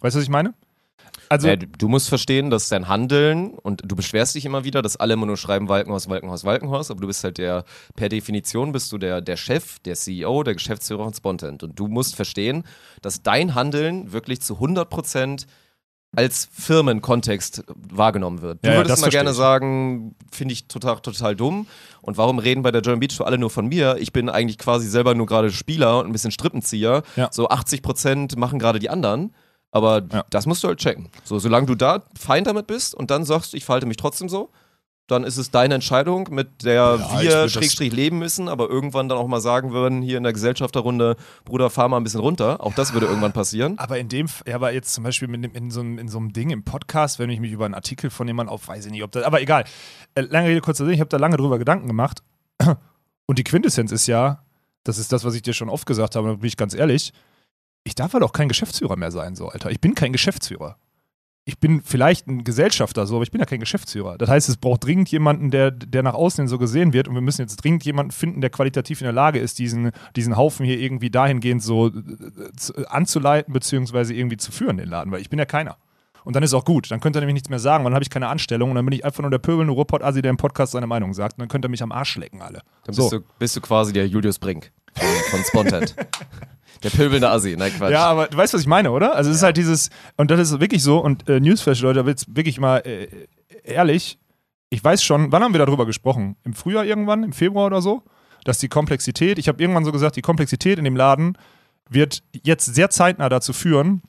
Weißt 0.00 0.14
du, 0.14 0.18
was 0.18 0.24
ich 0.24 0.30
meine? 0.30 0.54
Also, 1.30 1.48
Äh, 1.48 1.58
du- 1.58 1.88
musst 1.88 2.08
verstehen, 2.08 2.50
dass 2.50 2.68
dein 2.68 2.88
Handeln 2.88 3.50
und 3.54 3.82
du 3.84 3.94
beschwerst 3.96 4.34
dich 4.34 4.44
immer 4.44 4.64
wieder, 4.64 4.82
dass 4.82 4.96
alle 4.96 5.14
immer 5.14 5.26
nur 5.26 5.36
schreiben 5.36 5.68
Walkenhaus, 5.68 6.08
Walkenhaus, 6.08 6.44
Walkenhaus, 6.44 6.90
aber 6.90 7.00
du 7.00 7.06
bist 7.06 7.22
halt 7.24 7.38
der, 7.38 7.64
per 7.96 8.08
Definition 8.08 8.72
bist 8.72 8.90
du 8.92 8.98
der, 8.98 9.20
der 9.20 9.36
Chef, 9.36 9.78
der 9.80 9.94
CEO, 9.94 10.42
der 10.42 10.54
Geschäftsführer 10.54 11.04
von 11.04 11.14
Spontent. 11.14 11.62
Und 11.62 11.78
du 11.78 11.88
musst 11.88 12.16
verstehen, 12.16 12.64
dass 13.02 13.22
dein 13.22 13.54
Handeln 13.54 14.12
wirklich 14.12 14.40
zu 14.40 14.54
100 14.58 14.88
Prozent 14.88 15.46
als 16.16 16.48
Firmenkontext 16.52 17.64
wahrgenommen 17.76 18.40
wird. 18.40 18.64
Du 18.64 18.70
Ja, 18.70 18.76
würdest 18.78 19.02
mal 19.02 19.10
gerne 19.10 19.30
ich. 19.30 19.36
sagen, 19.36 20.14
finde 20.32 20.54
ich 20.54 20.66
total, 20.66 21.00
total 21.00 21.36
dumm. 21.36 21.66
Und 22.00 22.16
warum 22.16 22.38
reden 22.38 22.62
bei 22.62 22.70
der 22.70 22.80
German 22.80 23.00
Beach 23.00 23.14
Tour 23.16 23.26
alle 23.26 23.36
nur 23.36 23.50
von 23.50 23.66
mir? 23.66 23.96
Ich 24.00 24.12
bin 24.12 24.30
eigentlich 24.30 24.56
quasi 24.56 24.88
selber 24.88 25.14
nur 25.14 25.26
gerade 25.26 25.50
Spieler 25.50 25.98
und 25.98 26.06
ein 26.06 26.12
bisschen 26.12 26.30
Strippenzieher. 26.30 27.02
Ja. 27.16 27.28
So 27.30 27.50
80 27.50 27.82
Prozent 27.82 28.36
machen 28.38 28.58
gerade 28.58 28.78
die 28.78 28.88
anderen. 28.88 29.34
Aber 29.70 30.02
Ja. 30.12 30.24
das 30.30 30.46
musst 30.46 30.62
du 30.64 30.68
halt 30.68 30.78
checken. 30.78 31.08
So, 31.24 31.38
solange 31.38 31.66
du 31.66 31.74
da 31.74 32.02
fein 32.18 32.44
damit 32.44 32.66
bist 32.66 32.94
und 32.94 33.10
dann 33.10 33.24
sagst, 33.24 33.54
ich 33.54 33.64
verhalte 33.64 33.86
mich 33.86 33.96
trotzdem 33.98 34.28
so, 34.28 34.50
dann 35.08 35.24
ist 35.24 35.38
es 35.38 35.50
deine 35.50 35.74
Entscheidung, 35.74 36.28
mit 36.30 36.64
der 36.64 36.74
Ja, 37.00 37.20
wir 37.22 37.48
Schrägstrich 37.48 37.92
leben 37.94 38.18
müssen, 38.18 38.46
aber 38.46 38.68
irgendwann 38.68 39.08
dann 39.08 39.16
auch 39.16 39.26
mal 39.26 39.40
sagen 39.40 39.72
würden, 39.72 40.02
hier 40.02 40.18
in 40.18 40.22
der 40.22 40.34
Gesellschafterrunde, 40.34 41.16
Bruder, 41.46 41.70
fahr 41.70 41.88
mal 41.88 41.96
ein 41.96 42.04
bisschen 42.04 42.20
runter. 42.20 42.62
Auch 42.62 42.74
das 42.74 42.92
würde 42.92 43.06
irgendwann 43.06 43.32
passieren. 43.32 43.78
Aber 43.78 43.98
in 43.98 44.10
dem, 44.10 44.26
ja, 44.46 44.54
aber 44.56 44.72
jetzt 44.74 44.92
zum 44.92 45.04
Beispiel 45.04 45.26
mit, 45.28 45.42
dem- 45.44 45.54
in, 45.54 45.70
so 45.70 45.80
einem, 45.80 45.98
in 45.98 46.08
so 46.08 46.18
einem 46.18 46.34
Ding 46.34 46.50
im 46.50 46.62
Podcast, 46.62 47.18
wenn 47.18 47.30
ich 47.30 47.40
mich 47.40 47.52
über 47.52 47.64
einen 47.64 47.72
Artikel 47.74 48.10
von 48.10 48.26
jemandem 48.26 48.52
auf, 48.52 48.68
weiß 48.68 48.84
ich 48.84 48.92
nicht, 48.92 49.02
ob 49.02 49.10
das, 49.12 49.22
aber 49.24 49.40
egal. 49.40 49.64
Äh, 50.14 50.22
lange 50.22 50.48
Rede, 50.48 50.60
kurzer 50.60 50.84
Sinn, 50.84 50.92
ich 50.92 51.00
habe 51.00 51.08
da 51.08 51.16
lange 51.16 51.38
drüber 51.38 51.58
Gedanken 51.58 51.86
gemacht. 51.86 52.22
Und 53.26 53.38
die 53.38 53.44
Quintessenz 53.44 53.92
ist 53.92 54.06
ja, 54.08 54.42
das 54.84 54.98
ist 54.98 55.10
das, 55.12 55.24
was 55.24 55.34
ich 55.34 55.40
dir 55.42 55.54
schon 55.54 55.70
oft 55.70 55.86
gesagt 55.86 56.16
habe, 56.16 56.28
da 56.28 56.34
bin 56.34 56.46
ich 56.46 56.56
ganz 56.58 56.74
ehrlich, 56.74 57.12
ich 57.88 57.94
darf 57.94 58.12
halt 58.12 58.22
auch 58.22 58.32
kein 58.32 58.48
Geschäftsführer 58.48 58.96
mehr 58.96 59.10
sein, 59.10 59.34
so, 59.34 59.48
Alter. 59.48 59.70
Ich 59.70 59.80
bin 59.80 59.94
kein 59.94 60.12
Geschäftsführer. 60.12 60.76
Ich 61.44 61.58
bin 61.58 61.80
vielleicht 61.82 62.26
ein 62.26 62.44
Gesellschafter, 62.44 63.06
so, 63.06 63.14
aber 63.14 63.22
ich 63.22 63.30
bin 63.30 63.40
ja 63.40 63.46
kein 63.46 63.58
Geschäftsführer. 63.60 64.18
Das 64.18 64.28
heißt, 64.28 64.50
es 64.50 64.58
braucht 64.58 64.84
dringend 64.84 65.10
jemanden, 65.10 65.50
der, 65.50 65.70
der 65.70 66.02
nach 66.02 66.12
außen 66.12 66.46
so 66.46 66.58
gesehen 66.58 66.92
wird 66.92 67.08
und 67.08 67.14
wir 67.14 67.22
müssen 67.22 67.40
jetzt 67.40 67.56
dringend 67.56 67.84
jemanden 67.86 68.12
finden, 68.12 68.42
der 68.42 68.50
qualitativ 68.50 69.00
in 69.00 69.06
der 69.06 69.14
Lage 69.14 69.38
ist, 69.38 69.58
diesen, 69.58 69.92
diesen 70.14 70.36
Haufen 70.36 70.66
hier 70.66 70.78
irgendwie 70.78 71.08
dahingehend 71.08 71.62
so 71.62 71.86
äh, 71.88 71.92
zu- 72.54 72.74
anzuleiten, 72.90 73.54
beziehungsweise 73.54 74.12
irgendwie 74.12 74.36
zu 74.36 74.52
führen, 74.52 74.76
den 74.76 74.90
Laden, 74.90 75.10
weil 75.10 75.22
ich 75.22 75.30
bin 75.30 75.38
ja 75.38 75.46
keiner. 75.46 75.78
Und 76.24 76.36
dann 76.36 76.42
ist 76.42 76.52
auch 76.52 76.66
gut. 76.66 76.90
Dann 76.90 77.00
könnt 77.00 77.16
ihr 77.16 77.20
nämlich 77.20 77.32
nichts 77.34 77.48
mehr 77.48 77.58
sagen, 77.60 77.82
weil 77.82 77.90
dann 77.92 77.94
habe 77.94 78.02
ich 78.04 78.10
keine 78.10 78.28
Anstellung 78.28 78.68
und 78.68 78.74
dann 78.76 78.84
bin 78.84 78.92
ich 78.92 79.02
einfach 79.06 79.22
nur 79.22 79.30
der 79.30 79.38
pöbelnde 79.38 79.72
Ruhrpott-Asi, 79.72 80.20
der 80.20 80.28
im 80.30 80.36
Podcast 80.36 80.72
seine 80.72 80.86
Meinung 80.86 81.14
sagt. 81.14 81.38
Und 81.38 81.40
dann 81.40 81.48
könnt 81.48 81.64
ihr 81.64 81.70
mich 81.70 81.82
am 81.82 81.92
Arsch 81.92 82.16
lecken, 82.18 82.42
alle. 82.42 82.60
Dann 82.84 82.94
So. 82.94 83.04
bist, 83.04 83.12
du, 83.14 83.20
bist 83.38 83.56
du 83.56 83.60
quasi 83.62 83.94
der 83.94 84.06
Julius 84.06 84.38
Brink 84.38 84.70
von, 84.92 85.08
von 85.30 85.44
Spontent. 85.44 85.94
der 86.82 86.90
pöbelnde 86.90 87.30
Assi. 87.30 87.56
Nein, 87.58 87.72
Quatsch. 87.76 87.92
Ja, 87.92 88.06
aber 88.06 88.28
du 88.28 88.36
weißt, 88.36 88.54
was 88.54 88.60
ich 88.60 88.66
meine, 88.66 88.90
oder? 88.90 89.14
Also 89.14 89.30
es 89.30 89.36
ist 89.36 89.42
halt 89.42 89.56
dieses, 89.56 89.90
und 90.16 90.30
das 90.30 90.40
ist 90.40 90.60
wirklich 90.60 90.82
so, 90.82 90.98
und 90.98 91.28
äh, 91.28 91.40
Newsflash, 91.40 91.80
Leute, 91.82 92.02
da 92.02 92.08
jetzt 92.08 92.34
wirklich 92.36 92.60
mal 92.60 92.78
äh, 92.78 93.08
ehrlich, 93.64 94.18
ich 94.70 94.82
weiß 94.82 95.02
schon, 95.02 95.32
wann 95.32 95.42
haben 95.42 95.54
wir 95.54 95.64
darüber 95.64 95.86
gesprochen? 95.86 96.36
Im 96.44 96.54
Frühjahr 96.54 96.84
irgendwann, 96.84 97.24
im 97.24 97.32
Februar 97.32 97.66
oder 97.66 97.82
so? 97.82 98.02
Dass 98.44 98.58
die 98.58 98.68
Komplexität, 98.68 99.38
ich 99.38 99.48
habe 99.48 99.60
irgendwann 99.62 99.84
so 99.84 99.92
gesagt, 99.92 100.16
die 100.16 100.22
Komplexität 100.22 100.78
in 100.78 100.84
dem 100.84 100.96
Laden 100.96 101.36
wird 101.88 102.22
jetzt 102.32 102.66
sehr 102.74 102.90
zeitnah 102.90 103.28
dazu 103.28 103.52
führen, 103.52 104.02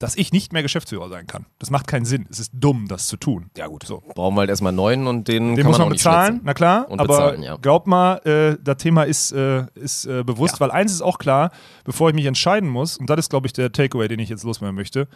dass 0.00 0.16
ich 0.16 0.32
nicht 0.32 0.52
mehr 0.52 0.62
Geschäftsführer 0.62 1.08
sein 1.10 1.26
kann. 1.28 1.46
Das 1.60 1.70
macht 1.70 1.86
keinen 1.86 2.06
Sinn. 2.06 2.26
Es 2.30 2.40
ist 2.40 2.50
dumm, 2.54 2.88
das 2.88 3.06
zu 3.06 3.16
tun. 3.18 3.50
Ja, 3.56 3.66
gut. 3.68 3.84
So. 3.86 4.02
Brauchen 4.14 4.34
wir 4.34 4.40
halt 4.40 4.50
erstmal 4.50 4.72
neuen 4.72 5.06
und 5.06 5.28
den, 5.28 5.48
Den 5.54 5.56
kann 5.58 5.66
muss 5.66 5.78
man 5.78 5.88
man 5.88 5.92
bezahlen, 5.92 6.26
schnitzen. 6.32 6.46
na 6.46 6.54
klar. 6.54 6.90
Und 6.90 7.00
aber 7.00 7.08
bezahlen, 7.08 7.42
ja. 7.42 7.56
glaub 7.56 7.86
mal, 7.86 8.16
äh, 8.24 8.56
das 8.64 8.78
Thema 8.78 9.04
ist, 9.04 9.30
äh, 9.32 9.66
ist 9.74 10.06
äh, 10.06 10.24
bewusst, 10.24 10.54
Ja. 10.54 10.60
weil 10.60 10.70
eins 10.70 10.90
ist 10.90 11.02
auch 11.02 11.18
klar, 11.18 11.50
bevor 11.84 12.08
ich 12.08 12.14
mich 12.14 12.24
entscheiden 12.24 12.68
muss, 12.68 12.96
und 12.96 13.08
das 13.10 13.18
ist, 13.20 13.28
glaube 13.30 13.46
ich, 13.46 13.52
der 13.52 13.70
Takeaway, 13.72 14.08
den 14.08 14.18
ich 14.20 14.30
jetzt 14.30 14.42
loswerden 14.42 14.74
möchte, 14.74 15.06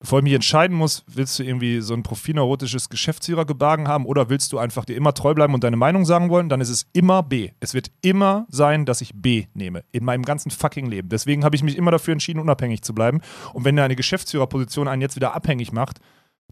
bevor 0.00 0.20
ich 0.20 0.22
mich 0.22 0.32
entscheiden 0.32 0.76
muss, 0.76 1.04
willst 1.06 1.38
du 1.38 1.42
irgendwie 1.42 1.80
so 1.80 1.94
ein 1.94 2.02
profineurotisches 2.02 2.88
Geschäftsführergebagen 2.88 3.88
haben 3.88 4.06
oder 4.06 4.30
willst 4.30 4.52
du 4.52 4.58
einfach 4.58 4.84
dir 4.84 4.96
immer 4.96 5.14
treu 5.14 5.34
bleiben 5.34 5.54
und 5.54 5.64
deine 5.64 5.76
Meinung 5.76 6.04
sagen 6.04 6.30
wollen, 6.30 6.48
dann 6.48 6.60
ist 6.60 6.68
es 6.68 6.86
immer 6.92 7.22
B. 7.22 7.50
Es 7.60 7.74
wird 7.74 7.90
immer 8.02 8.46
sein, 8.48 8.84
dass 8.84 9.00
ich 9.00 9.12
B 9.14 9.46
nehme. 9.54 9.84
In 9.90 10.04
meinem 10.04 10.24
ganzen 10.24 10.50
fucking 10.50 10.86
Leben. 10.86 11.08
Deswegen 11.08 11.44
habe 11.44 11.56
ich 11.56 11.62
mich 11.62 11.76
immer 11.76 11.90
dafür 11.90 12.12
entschieden, 12.12 12.40
unabhängig 12.40 12.82
zu 12.82 12.94
bleiben. 12.94 13.20
Und 13.52 13.64
wenn 13.64 13.78
eine 13.78 13.96
Geschäftsführerposition 13.96 14.88
einen 14.88 15.02
jetzt 15.02 15.16
wieder 15.16 15.34
abhängig 15.34 15.72
macht, 15.72 16.00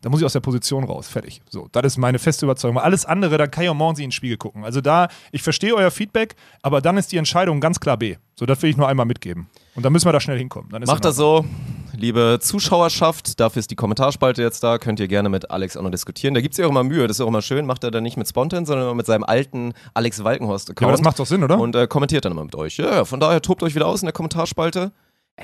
dann 0.03 0.11
muss 0.11 0.20
ich 0.20 0.26
aus 0.26 0.34
der 0.34 0.40
Position 0.40 0.84
raus. 0.84 1.09
Fertig. 1.09 1.40
So, 1.49 1.68
das 1.72 1.84
ist 1.84 1.97
meine 1.97 2.18
feste 2.18 2.44
Überzeugung. 2.44 2.78
Alles 2.78 3.07
andere, 3.07 3.38
dann 3.38 3.51
kann 3.51 3.64
ich 3.64 3.70
auch 3.70 3.74
morgen 3.74 3.97
in 3.97 4.07
den 4.07 4.12
Spiegel 4.12 4.36
gucken. 4.36 4.64
Also 4.64 4.80
da, 4.80 5.09
ich 5.32 5.42
verstehe 5.42 5.74
euer 5.74 5.90
Feedback, 5.90 6.34
aber 6.62 6.82
dann 6.82 6.99
ist 6.99 7.12
die 7.12 7.16
Entscheidung 7.16 7.61
ganz 7.61 7.80
klar 7.80 7.97
B. 7.97 8.16
So, 8.34 8.44
das 8.44 8.61
will 8.61 8.70
ich 8.70 8.76
nur 8.76 8.88
einmal 8.88 9.07
mitgeben. 9.07 9.49
Und 9.74 9.84
dann 9.84 9.92
müssen 9.92 10.07
wir 10.07 10.12
da 10.12 10.20
schnell 10.20 10.38
hinkommen. 10.38 10.70
Dann 10.70 10.82
ist 10.82 10.88
Macht 10.88 10.99
in 10.99 11.09
das 11.09 11.16
so, 11.16 11.47
liebe 11.97 12.38
Zuschauerschaft. 12.40 13.40
Dafür 13.40 13.61
ist 13.61 13.70
die 13.70 13.76
Kommentarspalte 13.76 14.42
jetzt 14.42 14.62
da. 14.62 14.78
Könnt 14.78 15.01
ihr 15.01 15.09
gerne 15.09 15.28
mit 15.28 15.51
Alex 15.51 15.76
auch 15.76 15.82
noch 15.82 15.90
diskutieren. 15.90 16.34
Da 16.34 16.40
gibt 16.40 16.53
es 16.55 16.59
ja 16.59 16.66
auch 16.66 16.70
immer 16.70 16.84
Mühe. 16.84 17.07
Das 17.07 17.16
ist 17.18 17.20
auch 17.20 17.28
immer 17.28 17.42
schön. 17.42 17.66
Macht 17.66 17.84
er 17.84 17.90
dann 17.90 18.03
nicht 18.03 18.16
mit 18.16 18.28
Spontan, 18.28 18.66
sondern 18.66 18.86
immer 18.86 18.94
mit 18.94 19.07
seinem 19.07 19.24
alten 19.24 19.72
Alex 19.94 20.22
Walkenhorst-Account. 20.22 20.80
Ja, 20.80 20.86
aber 20.88 20.92
das 20.97 21.03
macht 21.05 21.18
doch 21.18 21.26
Sinn, 21.26 21.42
oder? 21.42 21.59
Und 21.59 21.74
äh, 21.76 21.86
kommentiert 21.86 22.24
dann 22.24 22.32
immer 22.32 22.44
mit 22.44 22.55
euch. 22.55 22.76
Ja, 22.78 23.05
von 23.05 23.20
daher 23.20 23.40
tobt 23.42 23.62
euch 23.62 23.74
wieder 23.74 23.86
aus 23.86 24.03
in 24.03 24.07
der 24.07 24.12
Kommentarspalte. 24.12 24.92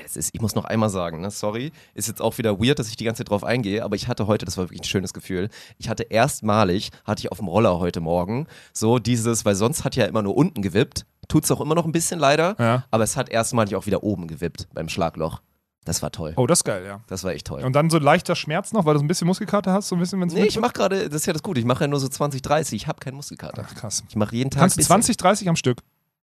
Das 0.01 0.15
ist, 0.15 0.31
ich 0.33 0.41
muss 0.41 0.55
noch 0.55 0.65
einmal 0.65 0.89
sagen, 0.89 1.21
ne, 1.21 1.29
sorry, 1.29 1.71
ist 1.93 2.07
jetzt 2.07 2.19
auch 2.19 2.39
wieder 2.39 2.59
weird, 2.59 2.79
dass 2.79 2.87
ich 2.89 2.95
die 2.95 3.03
ganze 3.03 3.19
Zeit 3.19 3.29
drauf 3.29 3.43
eingehe, 3.43 3.83
aber 3.83 3.95
ich 3.95 4.07
hatte 4.07 4.25
heute, 4.25 4.43
das 4.43 4.57
war 4.57 4.63
wirklich 4.63 4.81
ein 4.81 4.85
schönes 4.85 5.13
Gefühl, 5.13 5.49
ich 5.77 5.87
hatte 5.87 6.01
erstmalig, 6.01 6.89
hatte 7.05 7.19
ich 7.19 7.31
auf 7.31 7.37
dem 7.37 7.47
Roller 7.47 7.77
heute 7.77 7.99
Morgen, 7.99 8.47
so 8.73 8.97
dieses, 8.97 9.45
weil 9.45 9.53
sonst 9.53 9.83
hat 9.83 9.95
ja 9.95 10.05
immer 10.05 10.23
nur 10.23 10.35
unten 10.35 10.63
gewippt, 10.63 11.05
tut's 11.27 11.51
auch 11.51 11.61
immer 11.61 11.75
noch 11.75 11.85
ein 11.85 11.91
bisschen 11.91 12.19
leider, 12.19 12.55
Ja. 12.57 12.85
aber 12.89 13.03
es 13.03 13.15
hat 13.15 13.29
erstmalig 13.29 13.75
auch 13.75 13.85
wieder 13.85 14.01
oben 14.01 14.25
gewippt 14.27 14.67
beim 14.73 14.89
Schlagloch. 14.89 15.41
Das 15.85 16.01
war 16.01 16.11
toll. 16.11 16.33
Oh, 16.37 16.47
das 16.47 16.59
ist 16.59 16.63
geil, 16.63 16.85
ja. 16.85 17.01
Das 17.07 17.23
war 17.23 17.33
echt 17.33 17.47
toll. 17.47 17.63
Und 17.63 17.73
dann 17.73 17.89
so 17.89 17.97
leichter 17.99 18.35
Schmerz 18.35 18.71
noch, 18.71 18.85
weil 18.85 18.93
du 18.93 18.99
so 18.99 19.05
ein 19.05 19.07
bisschen 19.07 19.27
Muskelkater 19.27 19.73
hast, 19.73 19.89
so 19.89 19.95
ein 19.95 19.99
bisschen, 19.99 20.19
wenn 20.21 20.29
es 20.29 20.33
Nee, 20.33 20.45
ich 20.45 20.59
mach 20.59 20.73
gerade, 20.73 21.09
das 21.09 21.21
ist 21.21 21.25
ja 21.25 21.33
das 21.33 21.43
Gute, 21.43 21.59
ich 21.59 21.65
mache 21.65 21.83
ja 21.83 21.87
nur 21.87 21.99
so 21.99 22.07
20, 22.07 22.41
30, 22.41 22.73
ich 22.81 22.87
habe 22.87 22.99
keinen 22.99 23.15
Muskelkater. 23.15 23.65
Ach, 23.67 23.75
krass. 23.75 24.03
Ich 24.07 24.15
mache 24.15 24.35
jeden 24.35 24.49
Tag 24.49 24.61
Kannst 24.61 24.77
du 24.77 24.79
bisschen. 24.79 24.87
20, 24.87 25.17
30 25.17 25.49
am 25.49 25.55
Stück 25.55 25.79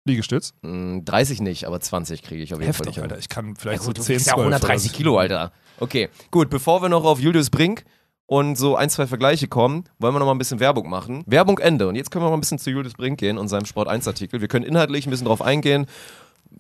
Liegestütz? 0.08 0.54
Mm, 0.62 1.00
30 1.04 1.42
nicht, 1.42 1.66
aber 1.66 1.80
20 1.80 2.22
kriege 2.22 2.44
ich 2.44 2.54
auf 2.54 2.62
jeden 2.62 2.74
Fall 2.74 2.86
Heftig. 2.86 3.02
Alter. 3.02 3.18
Ich 3.18 3.28
kann 3.30 3.50
Ja, 3.50 3.54
vielleicht 3.58 3.80
gut, 3.80 3.88
so 3.88 3.94
du 3.94 4.02
10, 4.04 4.16
wiegst 4.16 4.28
ja 4.28 4.34
auch 4.34 4.38
12 4.38 4.48
130 4.54 4.90
oder 4.90 4.94
so. 4.94 4.98
Kilo, 4.98 5.18
Alter. 5.18 5.52
Okay, 5.80 6.10
gut, 6.32 6.50
bevor 6.50 6.82
wir 6.82 6.90
noch 6.90 7.04
auf 7.04 7.20
Julius 7.20 7.50
Brink 7.50 7.86
und 8.28 8.56
so 8.56 8.76
ein, 8.76 8.90
zwei 8.90 9.08
Vergleiche 9.08 9.48
kommen, 9.48 9.86
wollen 10.00 10.14
wir 10.14 10.20
noch 10.20 10.26
mal 10.28 10.34
ein 10.34 10.38
bisschen 10.38 10.60
Werbung 10.60 10.90
machen. 10.90 11.24
Werbung 11.26 11.58
Ende. 11.60 11.88
Und 11.88 11.96
jetzt 11.96 12.12
können 12.12 12.24
wir 12.24 12.30
mal 12.30 12.38
ein 12.38 12.40
bisschen 12.40 12.60
zu 12.60 12.70
Julius 12.70 12.94
Brink 12.94 13.20
gehen 13.20 13.38
und 13.38 13.48
seinem 13.48 13.66
Sport 13.66 13.88
1 13.88 14.08
Artikel. 14.08 14.42
Wir 14.42 14.48
können 14.48 14.66
inhaltlich 14.66 15.08
ein 15.08 15.10
bisschen 15.10 15.28
drauf 15.28 15.42
eingehen. 15.42 15.86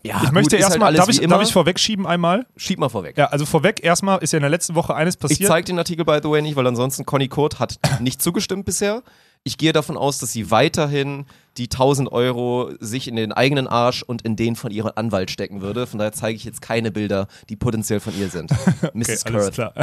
Ja, 0.03 0.21
Ich 0.23 0.31
möchte 0.31 0.51
gut, 0.51 0.59
ist 0.59 0.65
erstmal, 0.65 0.87
halt 0.89 0.97
darf, 0.99 1.07
alles 1.07 1.19
ich, 1.19 1.27
darf 1.27 1.41
ich 1.41 1.51
vorwegschieben 1.51 2.05
einmal? 2.05 2.45
Schieb 2.57 2.77
mal 2.77 2.89
vorweg. 2.89 3.17
Ja, 3.17 3.25
also 3.25 3.45
vorweg 3.45 3.83
erstmal 3.83 4.19
ist 4.19 4.33
ja 4.33 4.37
in 4.37 4.43
der 4.43 4.51
letzten 4.51 4.75
Woche 4.75 4.93
eines 4.93 5.15
Ich 5.15 5.19
passiert. 5.19 5.47
zeige 5.47 5.65
den 5.65 5.79
Artikel 5.79 6.05
by 6.05 6.19
the 6.21 6.29
way 6.29 6.41
nicht, 6.43 6.55
weil 6.55 6.67
ansonsten 6.67 7.05
Conny 7.05 7.27
Kurt 7.27 7.59
hat 7.59 7.79
nicht 7.99 8.21
zugestimmt 8.21 8.65
bisher. 8.65 9.01
Ich 9.47 9.57
gehe 9.57 9.73
davon 9.73 9.95
aus, 9.97 10.17
dass 10.19 10.31
sie 10.31 10.49
weiterhin 10.51 11.25
die 11.57 11.65
1000 11.65 12.11
Euro 12.11 12.71
sich 12.79 13.07
in 13.07 13.15
den 13.15 13.31
eigenen 13.31 13.67
Arsch 13.67 14.01
und 14.03 14.23
in 14.23 14.35
den 14.35 14.55
von 14.55 14.71
ihrem 14.71 14.91
Anwalt 14.95 15.29
stecken 15.31 15.61
würde. 15.61 15.85
Von 15.87 15.99
daher 15.99 16.13
zeige 16.13 16.35
ich 16.35 16.43
jetzt 16.43 16.61
keine 16.61 16.91
Bilder, 16.91 17.27
die 17.49 17.55
potenziell 17.55 17.99
von 17.99 18.17
ihr 18.19 18.29
sind. 18.29 18.51
Mrs. 18.93 19.25
Okay, 19.25 19.33
alles 19.35 19.43
Kurth. 19.45 19.53
klar. 19.53 19.73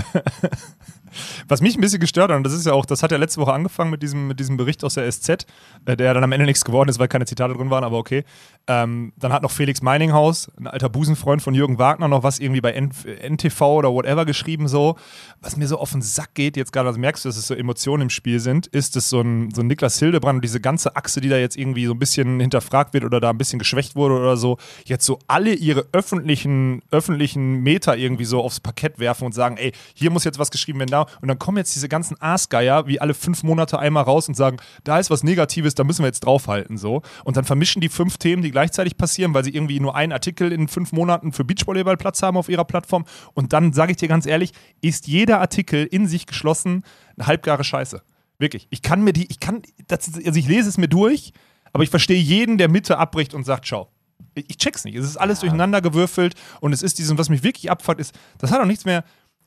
Was 1.48 1.60
mich 1.60 1.76
ein 1.76 1.80
bisschen 1.80 2.00
gestört 2.00 2.30
hat, 2.30 2.36
und 2.36 2.44
das 2.44 2.52
ist 2.52 2.66
ja 2.66 2.72
auch, 2.72 2.86
das 2.86 3.02
hat 3.02 3.10
ja 3.12 3.18
letzte 3.18 3.40
Woche 3.40 3.52
angefangen 3.52 3.90
mit 3.90 4.02
diesem, 4.02 4.28
mit 4.28 4.40
diesem 4.40 4.56
Bericht 4.56 4.84
aus 4.84 4.94
der 4.94 5.10
SZ, 5.10 5.46
äh, 5.84 5.96
der 5.96 6.14
dann 6.14 6.24
am 6.24 6.32
Ende 6.32 6.46
nichts 6.46 6.64
geworden 6.64 6.88
ist, 6.88 6.98
weil 6.98 7.08
keine 7.08 7.26
Zitate 7.26 7.54
drin 7.54 7.70
waren, 7.70 7.84
aber 7.84 7.98
okay. 7.98 8.24
Ähm, 8.68 9.12
dann 9.16 9.32
hat 9.32 9.42
noch 9.42 9.50
Felix 9.50 9.82
Meininghaus, 9.82 10.50
ein 10.56 10.66
alter 10.66 10.88
Busenfreund 10.88 11.42
von 11.42 11.54
Jürgen 11.54 11.78
Wagner, 11.78 12.08
noch 12.08 12.22
was 12.22 12.38
irgendwie 12.38 12.60
bei 12.60 12.72
NTV 12.72 13.60
oder 13.60 13.92
whatever 13.92 14.24
geschrieben, 14.24 14.68
so. 14.68 14.96
Was 15.40 15.56
mir 15.56 15.66
so 15.66 15.78
auf 15.78 15.90
den 15.92 16.02
Sack 16.02 16.34
geht, 16.34 16.56
jetzt 16.56 16.72
gerade, 16.72 16.88
also 16.88 17.00
merkst 17.00 17.24
du, 17.24 17.28
dass 17.28 17.36
es 17.36 17.46
so 17.46 17.54
Emotionen 17.54 18.02
im 18.02 18.10
Spiel 18.10 18.38
sind, 18.38 18.68
ist 18.68 18.96
es 18.96 19.08
so 19.08 19.20
ein, 19.20 19.50
so 19.52 19.62
ein 19.62 19.66
Niklas 19.66 19.98
Hildebrand 19.98 20.36
und 20.36 20.44
diese 20.44 20.60
ganze 20.60 20.94
Achse, 20.94 21.20
die 21.20 21.28
da 21.28 21.36
jetzt 21.36 21.56
irgendwie 21.56 21.86
so 21.86 21.92
ein 21.92 21.98
bisschen 21.98 22.38
hinterfragt 22.38 22.94
wird 22.94 23.04
oder 23.04 23.20
da 23.20 23.30
ein 23.30 23.38
bisschen 23.38 23.58
geschwächt 23.58 23.96
wurde 23.96 24.14
oder 24.14 24.36
so, 24.36 24.58
jetzt 24.84 25.04
so 25.04 25.18
alle 25.26 25.54
ihre 25.54 25.86
öffentlichen, 25.92 26.82
öffentlichen 26.90 27.62
Meter 27.62 27.96
irgendwie 27.96 28.24
so 28.24 28.42
aufs 28.42 28.60
Parkett 28.60 28.98
werfen 28.98 29.24
und 29.24 29.32
sagen, 29.32 29.56
ey, 29.56 29.72
hier 29.94 30.10
muss 30.10 30.24
jetzt 30.24 30.38
was 30.38 30.50
geschrieben 30.50 30.78
werden, 30.78 30.90
da. 30.90 31.01
Und 31.20 31.28
dann 31.28 31.38
kommen 31.38 31.58
jetzt 31.58 31.74
diese 31.74 31.88
ganzen 31.88 32.20
Aasgeier 32.20 32.86
wie 32.86 33.00
alle 33.00 33.14
fünf 33.14 33.42
Monate 33.42 33.78
einmal 33.78 34.04
raus 34.04 34.28
und 34.28 34.34
sagen, 34.34 34.58
da 34.84 34.98
ist 34.98 35.10
was 35.10 35.22
Negatives, 35.22 35.74
da 35.74 35.84
müssen 35.84 36.02
wir 36.02 36.06
jetzt 36.06 36.20
draufhalten, 36.20 36.76
so. 36.78 37.02
Und 37.24 37.36
dann 37.36 37.44
vermischen 37.44 37.80
die 37.80 37.88
fünf 37.88 38.18
Themen, 38.18 38.42
die 38.42 38.50
gleichzeitig 38.50 38.96
passieren, 38.96 39.34
weil 39.34 39.44
sie 39.44 39.54
irgendwie 39.54 39.80
nur 39.80 39.94
einen 39.94 40.12
Artikel 40.12 40.52
in 40.52 40.68
fünf 40.68 40.92
Monaten 40.92 41.32
für 41.32 41.44
Beachvolleyball 41.44 41.96
Platz 41.96 42.22
haben 42.22 42.36
auf 42.36 42.48
ihrer 42.48 42.64
Plattform. 42.64 43.04
Und 43.34 43.52
dann 43.52 43.72
sage 43.72 43.92
ich 43.92 43.96
dir 43.96 44.08
ganz 44.08 44.26
ehrlich, 44.26 44.52
ist 44.80 45.06
jeder 45.06 45.40
Artikel 45.40 45.84
in 45.84 46.06
sich 46.06 46.26
geschlossen 46.26 46.84
eine 47.16 47.26
halbgare 47.26 47.64
Scheiße. 47.64 48.02
Wirklich. 48.38 48.66
Ich 48.70 48.82
kann 48.82 49.02
mir 49.02 49.12
die, 49.12 49.30
ich 49.30 49.40
kann, 49.40 49.62
das, 49.86 50.10
also 50.14 50.38
ich 50.38 50.48
lese 50.48 50.68
es 50.68 50.78
mir 50.78 50.88
durch, 50.88 51.32
aber 51.72 51.84
ich 51.84 51.90
verstehe 51.90 52.20
jeden, 52.20 52.58
der 52.58 52.68
Mitte 52.68 52.98
abbricht 52.98 53.34
und 53.34 53.44
sagt, 53.44 53.66
ciao. 53.66 53.88
Ich 54.34 54.56
check's 54.56 54.84
nicht. 54.84 54.96
Es 54.96 55.04
ist 55.04 55.16
alles 55.16 55.40
durcheinander 55.40 55.82
gewürfelt 55.82 56.34
und 56.60 56.72
es 56.72 56.82
ist 56.82 56.98
diesem, 56.98 57.18
was 57.18 57.28
mich 57.28 57.42
wirklich 57.42 57.70
abfuckt, 57.70 58.00
ist, 58.00 58.14
das 58.38 58.50
hat 58.50 58.60
auch 58.60 58.66
nichts 58.66 58.84
mehr 58.84 59.04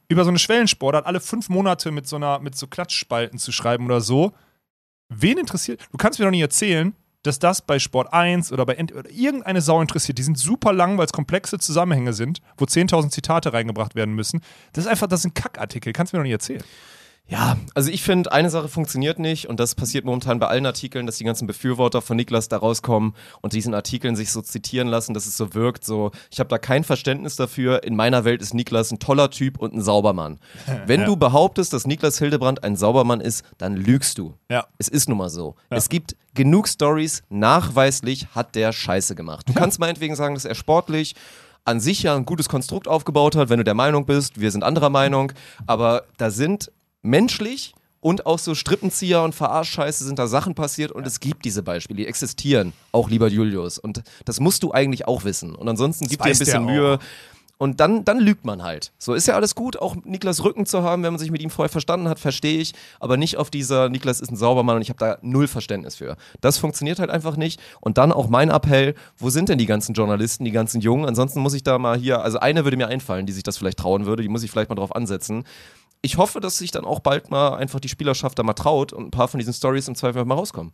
über 0.08 0.24
so 0.24 0.30
eine 0.30 0.40
Schwellensportart 0.40 1.06
alle 1.06 1.20
fünf 1.20 1.50
Monate 1.50 1.92
mit 1.92 2.08
so 2.08 2.16
einer, 2.16 2.40
mit 2.40 2.56
so 2.56 2.68
Klatschspalten 2.68 3.40
zu 3.40 3.52
schreiben 3.52 3.86
oder 3.86 4.02
so. 4.02 4.34
Wen 5.10 5.38
interessiert? 5.38 5.82
Du 5.92 5.98
kannst 5.98 6.20
mir 6.20 6.26
doch 6.26 6.32
nicht 6.32 6.42
erzählen, 6.42 6.96
dass 7.24 7.40
das 7.40 7.62
bei 7.62 7.80
Sport 7.80 8.14
1 8.14 8.52
oder 8.52 8.66
bei 8.66 8.76
Ent 8.76 8.94
oder 8.94 9.10
irgendeine 9.10 9.62
Sau 9.62 9.82
interessiert. 9.82 10.18
Die 10.18 10.24
sind 10.24 10.38
super 10.38 10.74
lang, 10.74 10.98
weil 10.98 11.06
es 11.06 11.14
komplexe 11.14 11.58
Zusammenhänge 11.58 12.14
sind, 12.14 12.40
wo 12.58 12.66
10.000 12.66 13.10
Zitate 13.10 13.52
reingebracht 13.52 13.96
werden 13.96 14.14
müssen. 14.14 14.42
Das 14.74 14.86
ist 14.86 14.90
einfach, 14.90 15.08
das 15.08 15.24
sind 15.24 15.34
Kackartikel. 15.34 15.92
Kannst 15.92 16.14
du 16.14 16.18
mir 16.18 16.22
doch 16.22 16.26
nicht 16.26 16.34
erzählen. 16.34 16.64
Ja, 17.28 17.58
also 17.74 17.90
ich 17.90 18.04
finde, 18.04 18.32
eine 18.32 18.52
Sache 18.52 18.68
funktioniert 18.68 19.18
nicht 19.18 19.50
und 19.50 19.60
das 19.60 19.74
passiert 19.74 20.06
momentan 20.06 20.38
bei 20.40 20.48
allen 20.48 20.66
Artikeln, 20.66 21.08
dass 21.08 21.18
die 21.18 21.24
ganzen 21.24 21.48
Befürworter 21.48 22.04
von 22.04 22.18
Niklas 22.18 22.50
da 22.50 22.58
rauskommen 22.58 23.16
und 23.42 23.54
diesen 23.54 23.74
Artikeln 23.74 24.16
sich 24.16 24.32
so 24.32 24.42
zitieren 24.42 24.88
lassen, 24.88 25.16
dass 25.16 25.26
es 25.26 25.36
so 25.36 25.56
wirkt, 25.56 25.84
so, 25.84 26.12
ich 26.30 26.40
habe 26.40 26.50
da 26.50 26.60
kein 26.60 26.84
Verständnis 26.84 27.36
dafür, 27.36 27.84
in 27.84 27.96
meiner 27.96 28.26
Welt 28.26 28.44
ist 28.44 28.54
Niklas 28.54 28.92
ein 28.92 29.00
toller 29.00 29.32
Typ 29.32 29.58
und 29.58 29.74
ein 29.74 29.82
Saubermann. 29.82 30.40
Wenn 30.86 31.04
du 31.06 31.16
behauptest, 31.16 31.74
dass 31.74 31.88
Niklas 31.88 32.20
Hildebrand 32.20 32.64
ein 32.64 32.76
Saubermann 32.76 33.22
ist, 33.22 33.44
dann 33.58 33.76
lügst 33.76 34.20
du. 34.20 34.36
Ja. 34.50 34.68
Es 34.78 34.88
ist 34.88 35.10
nun 35.10 35.18
mal 35.18 35.30
so. 35.30 35.56
Es 35.70 35.90
gibt 35.90 36.16
genug 36.36 36.68
Stories, 36.68 37.24
nachweislich 37.30 38.28
hat 38.36 38.54
der 38.54 38.72
Scheiße 38.72 39.16
gemacht. 39.16 39.50
Du 39.50 39.54
kannst 39.56 39.80
meinetwegen 39.80 40.16
sagen, 40.16 40.36
dass 40.36 40.46
er 40.46 40.54
sportlich 40.54 41.16
an 41.64 41.80
sich 41.80 42.04
ja 42.04 42.16
ein 42.16 42.26
gutes 42.26 42.48
Konstrukt 42.48 42.88
aufgebaut 42.88 43.36
hat, 43.36 43.50
wenn 43.50 43.58
du 43.58 43.64
der 43.64 43.74
Meinung 43.74 44.06
bist, 44.06 44.40
wir 44.40 44.52
sind 44.52 44.64
anderer 44.64 44.92
Meinung, 44.92 45.32
aber 45.66 46.04
da 46.18 46.30
sind 46.30 46.72
menschlich 47.06 47.74
und 48.02 48.26
auch 48.26 48.40
so 48.40 48.54
Strippenzieher 48.54 49.24
und 49.24 49.34
Verarschscheiße 49.34 50.04
sind 50.04 50.20
da 50.20 50.28
Sachen 50.28 50.56
passiert 50.56 50.92
und 50.92 51.08
es 51.08 51.20
gibt 51.20 51.46
diese 51.46 51.64
Beispiele, 51.64 51.98
die 51.98 52.08
existieren, 52.08 52.74
auch 52.92 53.10
lieber 53.10 53.28
Julius 53.28 53.80
und 53.80 54.04
das 54.26 54.40
musst 54.40 54.64
du 54.64 54.72
eigentlich 54.72 55.08
auch 55.08 55.24
wissen 55.24 55.56
und 55.56 55.68
ansonsten 55.68 56.08
gib 56.08 56.22
dir 56.22 56.32
ein 56.32 56.38
bisschen. 56.38 56.66
Mühe, 56.66 57.00
und 57.58 57.80
dann, 57.80 58.04
dann 58.04 58.20
lügt 58.20 58.44
man 58.44 58.64
halt. 58.64 58.92
So 58.98 59.14
ist 59.14 59.28
ja 59.28 59.36
alles 59.36 59.56
gut, 59.56 59.78
auch 59.78 59.96
Niklas 60.04 60.44
Rücken 60.44 60.66
zu 60.66 60.84
haben, 60.84 61.04
wenn 61.04 61.14
man 61.14 61.20
sich 61.20 61.32
mit 61.32 61.42
ihm 61.42 61.50
vorher 61.50 61.70
verstanden 61.70 62.10
hat, 62.10 62.20
verstehe 62.20 62.60
ich. 62.60 62.74
Aber 63.00 63.16
nicht 63.16 63.38
auf 63.38 63.50
dieser, 63.50 63.88
Niklas 63.90 64.20
ist 64.20 64.30
ein 64.30 64.36
Saubermann 64.36 64.76
und 64.76 64.82
ich 64.82 64.90
habe 64.90 65.00
da 65.00 65.18
null 65.22 65.48
Verständnis 65.48 65.96
für. 65.96 66.18
Das 66.42 66.58
funktioniert 66.58 67.00
halt 67.00 67.10
einfach 67.10 67.38
nicht. 67.38 67.62
Und 67.80 67.98
dann 67.98 68.12
auch 68.12 68.28
mein 68.28 68.50
Appell, 68.50 68.96
wo 69.18 69.30
sind 69.30 69.48
denn 69.48 69.58
die 69.58 69.66
ganzen 69.66 69.94
Journalisten, 69.94 70.44
die 70.44 70.52
ganzen 70.52 70.82
Jungen? 70.82 71.06
Ansonsten 71.06 71.40
muss 71.40 71.54
ich 71.54 71.64
da 71.64 71.80
mal 71.80 71.98
hier, 71.98 72.22
also 72.22 72.40
eine 72.40 72.66
würde 72.66 72.78
mir 72.78 72.88
einfallen, 72.88 73.26
die 73.26 73.34
sich 73.34 73.44
das 73.44 73.58
vielleicht 73.58 73.80
trauen 73.80 74.06
würde, 74.06 74.22
die 74.22 74.30
muss 74.30 74.44
ich 74.44 74.52
vielleicht 74.52 74.70
mal 74.70 74.76
drauf 74.76 74.94
ansetzen. 74.94 75.46
Ich 76.06 76.18
hoffe, 76.18 76.40
dass 76.40 76.60
sich 76.60 76.70
dann 76.70 76.86
auch 76.86 77.00
bald 77.00 77.32
mal 77.32 77.56
einfach 77.56 77.80
die 77.80 77.90
Spielerschaft 77.90 78.38
da 78.38 78.44
mal 78.44 78.54
traut 78.54 78.94
und 78.94 79.06
ein 79.08 79.12
paar 79.12 79.28
von 79.28 79.40
diesen 79.40 79.54
Stories 79.54 79.88
im 79.88 79.96
Zweifel 79.96 80.24
mal 80.26 80.36
rauskommen. 80.36 80.72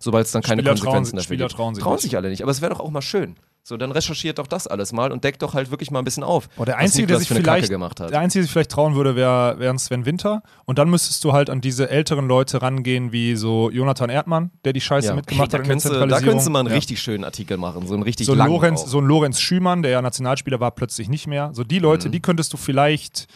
Sobald 0.00 0.26
es 0.26 0.30
dann 0.32 0.42
keine 0.42 0.62
Spieler 0.62 0.76
trauen 0.76 0.84
Konsequenzen 0.84 1.10
sich- 1.10 1.16
dafür 1.16 1.34
Spieler 1.34 1.46
gibt. 1.48 1.56
trauen 1.56 1.74
sich 1.74 1.82
trauen 1.84 1.98
sich 1.98 2.16
alle 2.16 2.28
nicht, 2.30 2.42
aber 2.42 2.52
es 2.52 2.60
wäre 2.60 2.72
doch 2.72 2.78
auch 2.80 2.90
mal 2.90 3.02
schön. 3.02 3.34
So, 3.64 3.76
dann 3.76 3.90
recherchiert 3.90 4.38
doch 4.38 4.46
das 4.46 4.68
alles 4.68 4.92
mal 4.92 5.10
und 5.10 5.24
deckt 5.24 5.42
doch 5.42 5.52
halt 5.54 5.70
wirklich 5.72 5.90
mal 5.90 5.98
ein 5.98 6.04
bisschen 6.04 6.22
auf. 6.22 6.48
Boah, 6.50 6.64
der 6.64 6.78
Einzige, 6.78 7.08
der 7.08 7.18
sich 7.18 7.26
vielleicht, 7.28 7.44
Kacke 7.44 7.68
gemacht 7.68 7.98
hat. 8.00 8.10
der 8.10 8.20
Einzige, 8.20 8.40
der 8.40 8.44
sich 8.44 8.52
vielleicht 8.52 8.70
trauen 8.70 8.94
würde, 8.94 9.16
wäre 9.16 9.58
wär 9.58 9.76
Sven 9.78 10.06
Winter. 10.06 10.42
Und 10.64 10.78
dann 10.78 10.88
müsstest 10.88 11.22
du 11.24 11.32
halt 11.32 11.50
an 11.50 11.60
diese 11.60 11.90
älteren 11.90 12.28
Leute 12.28 12.62
rangehen, 12.62 13.10
wie 13.10 13.34
so 13.34 13.68
Jonathan 13.70 14.08
Erdmann, 14.08 14.52
der 14.64 14.72
die 14.72 14.80
Scheiße 14.80 15.08
Ja. 15.08 15.14
mitgemacht 15.16 15.52
da 15.52 15.58
hat 15.58 15.66
in 15.66 15.68
der 15.68 16.06
da 16.06 16.20
könntest 16.20 16.46
du 16.46 16.50
mal 16.50 16.60
einen 16.60 16.68
Ja. 16.68 16.76
richtig 16.76 17.02
schönen 17.02 17.24
Artikel 17.24 17.56
machen, 17.58 17.86
so 17.86 17.94
einen 17.94 18.04
richtig 18.04 18.24
so 18.26 18.34
langen 18.34 18.52
Lorenz, 18.52 18.82
auch. 18.82 18.86
so 18.86 19.00
ein 19.00 19.04
Lorenz 19.04 19.40
Schümann, 19.40 19.82
der 19.82 19.90
ja 19.90 20.00
Nationalspieler 20.00 20.60
war, 20.60 20.70
plötzlich 20.70 21.08
nicht 21.10 21.26
mehr. 21.26 21.50
So 21.52 21.64
die 21.64 21.76
Mhm. 21.78 21.82
Leute, 21.82 22.08
die 22.10 22.20
könntest 22.20 22.52
du 22.52 22.56
vielleicht 22.56 23.26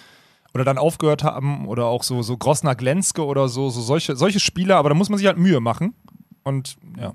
oder 0.55 0.65
dann 0.65 0.79
aufgehört 0.79 1.23
haben 1.25 1.67
oder 1.67 1.87
auch 1.87 2.03
so, 2.03 2.23
so 2.23 2.37
Grosner 2.37 2.75
Glenske 2.75 3.25
oder 3.25 3.49
so, 3.49 3.71
so 3.71 3.81
solche, 3.81 4.17
solche 4.17 4.41
Spieler, 4.41 4.77
aber 4.77 4.89
da 4.91 4.95
muss 4.95 5.09
man 5.09 5.19
sich 5.19 5.27
halt 5.27 5.39
Mühe 5.39 5.61
machen. 5.61 5.95
Und 6.45 6.77
ja, 6.99 7.13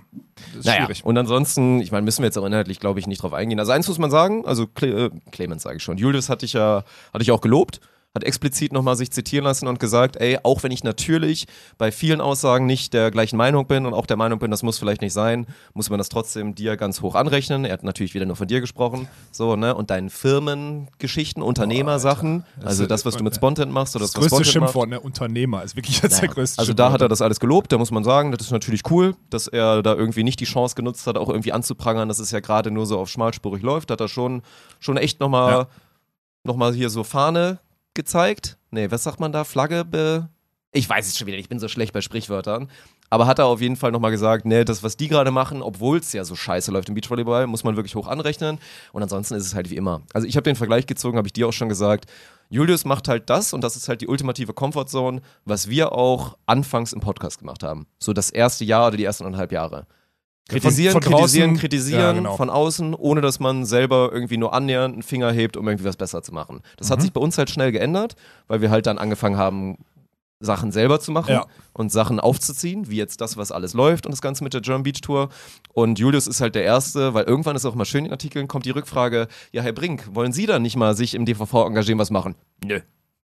das 0.51 0.59
ist 0.59 0.65
Naja, 0.65 0.77
schwierig. 0.85 1.03
und 1.05 1.17
ansonsten, 1.17 1.81
ich 1.81 1.91
meine, 1.91 2.03
müssen 2.05 2.21
wir 2.21 2.27
jetzt 2.27 2.37
auch 2.37 2.45
inhaltlich, 2.45 2.79
glaube 2.79 2.99
ich, 2.99 3.07
nicht 3.07 3.21
drauf 3.21 3.33
eingehen. 3.33 3.59
Also 3.59 3.73
eins 3.73 3.87
muss 3.87 3.99
man 3.99 4.09
sagen, 4.09 4.45
also 4.45 4.67
Cle 4.67 5.07
äh, 5.07 5.09
Clemens 5.31 5.63
sage 5.63 5.77
ich 5.77 5.83
schon, 5.83 5.97
Julius 5.97 6.29
hatte 6.29 6.45
ich 6.45 6.53
ja, 6.53 6.83
hatte 7.13 7.23
ich 7.23 7.31
auch 7.31 7.41
gelobt, 7.41 7.81
hat 8.15 8.23
explizit 8.23 8.73
nochmal 8.73 8.95
sich 8.95 9.11
zitieren 9.11 9.43
lassen 9.43 9.67
und 9.67 9.79
gesagt, 9.79 10.15
ey, 10.15 10.39
auch 10.41 10.63
wenn 10.63 10.71
ich 10.71 10.83
natürlich 10.83 11.45
bei 11.77 11.91
vielen 11.91 12.19
Aussagen 12.19 12.65
nicht 12.65 12.93
der 12.93 13.11
gleichen 13.11 13.37
Meinung 13.37 13.67
bin 13.67 13.85
und 13.85 13.93
auch 13.93 14.07
der 14.07 14.17
Meinung 14.17 14.39
bin, 14.39 14.49
das 14.49 14.63
muss 14.63 14.79
vielleicht 14.79 15.01
nicht 15.01 15.13
sein, 15.13 15.45
muss 15.75 15.89
man 15.91 15.99
das 15.99 16.09
trotzdem 16.09 16.55
dir 16.55 16.77
ganz 16.77 17.01
hoch 17.01 17.13
anrechnen. 17.13 17.63
Er 17.63 17.73
hat 17.73 17.83
natürlich 17.83 18.15
wieder 18.15 18.25
nur 18.25 18.35
von 18.35 18.47
dir 18.47 18.59
gesprochen, 18.59 19.07
so, 19.31 19.55
ne, 19.55 19.75
und 19.75 19.91
deinen 19.91 20.09
Firmengeschichten, 20.09 21.43
Unternehmersachen, 21.43 22.43
also 22.63 22.87
das, 22.87 23.05
was 23.05 23.17
du 23.17 23.23
mit 23.23 23.35
Spontan 23.35 23.71
machst 23.71 23.95
oder 23.95 24.05
das 24.05 24.13
das, 24.13 24.23
was 24.23 24.31
größte. 24.31 24.51
Schimpfwort, 24.51 24.89
ne? 24.89 24.99
Unternehmer 24.99 25.63
ist 25.63 25.75
wirklich 25.75 26.01
jetzt 26.01 26.19
der 26.21 26.29
größte 26.29 26.59
Also 26.59 26.73
da 26.73 26.91
hat 26.91 27.01
er 27.01 27.09
das 27.09 27.21
alles 27.21 27.39
gelobt, 27.39 27.71
da 27.71 27.77
muss 27.77 27.91
man 27.91 28.03
sagen, 28.03 28.31
das 28.31 28.41
ist 28.47 28.51
natürlich 28.51 28.81
cool, 28.89 29.15
dass 29.29 29.47
er 29.47 29.83
da 29.83 29.93
irgendwie 29.93 30.23
nicht 30.23 30.39
die 30.39 30.45
Chance 30.45 30.73
genutzt 30.75 31.05
hat, 31.07 31.17
auch 31.17 31.29
irgendwie 31.29 31.51
anzuprangern, 31.53 32.07
dass 32.07 32.17
es 32.19 32.31
ja 32.31 32.39
gerade 32.39 32.71
nur 32.71 32.85
so 32.87 32.97
auf 32.97 33.09
schmalspurig 33.09 33.61
läuft, 33.61 33.91
hat 33.91 34.01
er 34.01 34.07
schon, 34.07 34.41
schon 34.79 34.97
echt 34.97 35.19
nochmal 35.19 35.51
Ja. 35.51 35.67
noch 36.43 36.55
mal 36.55 36.73
hier 36.73 36.89
so 36.89 37.03
Fahne 37.03 37.59
gezeigt. 37.97 38.57
Nee, 38.71 38.89
was 38.89 39.03
sagt 39.03 39.19
man 39.19 39.33
da? 39.33 39.43
Flagge 39.43 39.83
be... 39.83 40.29
Ich 40.71 40.87
weiß 40.87 41.07
es 41.07 41.17
schon 41.17 41.27
wieder, 41.27 41.37
ich 41.37 41.49
bin 41.49 41.59
so 41.59 41.67
schlecht 41.67 41.91
bei 41.91 42.01
Sprichwörtern. 42.01 42.69
Aber 43.09 43.25
hat 43.25 43.39
er 43.39 43.45
auf 43.45 43.61
jeden 43.61 43.77
Fall 43.77 43.91
nochmal 43.91 44.11
gesagt, 44.11 44.45
nee, 44.45 44.65
das, 44.65 44.83
was 44.83 44.97
die 44.97 45.07
gerade 45.07 45.31
machen, 45.31 45.61
obwohl 45.61 45.97
es 45.97 46.11
ja 46.11 46.23
so 46.25 46.35
scheiße 46.35 46.71
läuft 46.71 46.89
im 46.89 46.95
Beachvolleyball, 46.95 47.47
muss 47.47 47.63
man 47.63 47.75
wirklich 47.77 47.95
hoch 47.95 48.07
anrechnen. 48.07 48.59
Und 48.91 49.01
ansonsten 49.01 49.35
ist 49.35 49.45
es 49.45 49.55
halt 49.55 49.69
wie 49.69 49.77
immer. 49.77 50.01
Also 50.13 50.27
ich 50.27 50.35
habe 50.35 50.43
den 50.43 50.55
Vergleich 50.55 50.85
gezogen, 50.85 51.17
habe 51.17 51.27
ich 51.27 51.33
dir 51.33 51.47
auch 51.47 51.53
schon 51.53 51.69
gesagt. 51.69 52.05
Julius 52.49 52.85
macht 52.85 53.07
halt 53.07 53.29
das 53.29 53.53
und 53.53 53.61
das 53.61 53.75
ist 53.75 53.89
halt 53.89 54.01
die 54.01 54.07
ultimative 54.07 54.53
Comfortzone, 54.53 55.21
was 55.45 55.69
wir 55.69 55.93
auch 55.93 56.37
anfangs 56.45 56.93
im 56.93 56.99
Podcast 56.99 57.39
gemacht 57.39 57.63
haben. 57.63 57.87
So 57.99 58.13
das 58.13 58.29
erste 58.29 58.63
Jahr 58.63 58.87
oder 58.87 58.97
die 58.97 59.03
ersten 59.05 59.25
anderthalb 59.25 59.51
Jahre. 59.51 59.87
Kritisieren, 60.49 60.93
Von- 60.93 61.01
von 61.03 61.13
kritisieren, 61.13 61.51
draußen- 61.55 61.59
kritisieren 61.59 62.01
Ja, 62.01 62.11
genau. 62.13 62.37
von 62.37 62.49
außen, 62.49 62.93
ohne 62.95 63.21
dass 63.21 63.39
man 63.39 63.65
selber 63.65 64.09
irgendwie 64.13 64.37
nur 64.37 64.53
annähernd 64.53 64.93
einen 64.93 65.03
Finger 65.03 65.31
hebt, 65.31 65.57
um 65.57 65.67
irgendwie 65.67 65.85
was 65.85 65.97
besser 65.97 66.23
zu 66.23 66.33
machen. 66.33 66.61
Das 66.77 66.87
Mhm. 66.87 66.93
hat 66.93 67.01
sich 67.01 67.11
bei 67.13 67.19
uns 67.21 67.37
halt 67.37 67.49
schnell 67.49 67.71
geändert, 67.71 68.15
weil 68.47 68.61
wir 68.61 68.69
halt 68.69 68.85
dann 68.87 68.97
angefangen 68.97 69.37
haben, 69.37 69.77
Sachen 70.39 70.71
selber 70.71 70.99
zu 70.99 71.11
machen 71.11 71.31
Ja. 71.31 71.47
und 71.73 71.91
Sachen 71.91 72.19
aufzuziehen, 72.19 72.89
wie 72.91 72.95
jetzt 72.95 73.21
das, 73.21 73.37
was 73.37 73.51
alles 73.51 73.73
läuft 73.73 74.05
und 74.05 74.11
das 74.11 74.21
Ganze 74.21 74.43
mit 74.43 74.53
der 74.53 74.61
German 74.61 74.83
Beach 74.83 75.01
Tour. 75.01 75.29
Und 75.73 75.97
Julius 75.97 76.27
ist 76.27 76.41
halt 76.41 76.53
der 76.53 76.63
Erste, 76.63 77.15
weil 77.15 77.23
irgendwann 77.25 77.55
ist 77.55 77.65
auch 77.65 77.73
mal 77.73 77.85
schön 77.85 78.05
in 78.05 78.11
Artikeln, 78.11 78.47
kommt 78.47 78.65
die 78.65 78.69
Rückfrage, 78.69 79.27
ja, 79.51 79.63
Herr 79.63 79.73
Brink, 79.73 80.07
wollen 80.13 80.31
Sie 80.33 80.45
dann 80.45 80.61
nicht 80.61 80.75
mal 80.75 80.95
sich 80.95 81.15
im 81.15 81.25
DVV 81.25 81.65
engagieren, 81.65 81.97
was 81.97 82.11
machen? 82.11 82.35
Nö. 82.63 82.79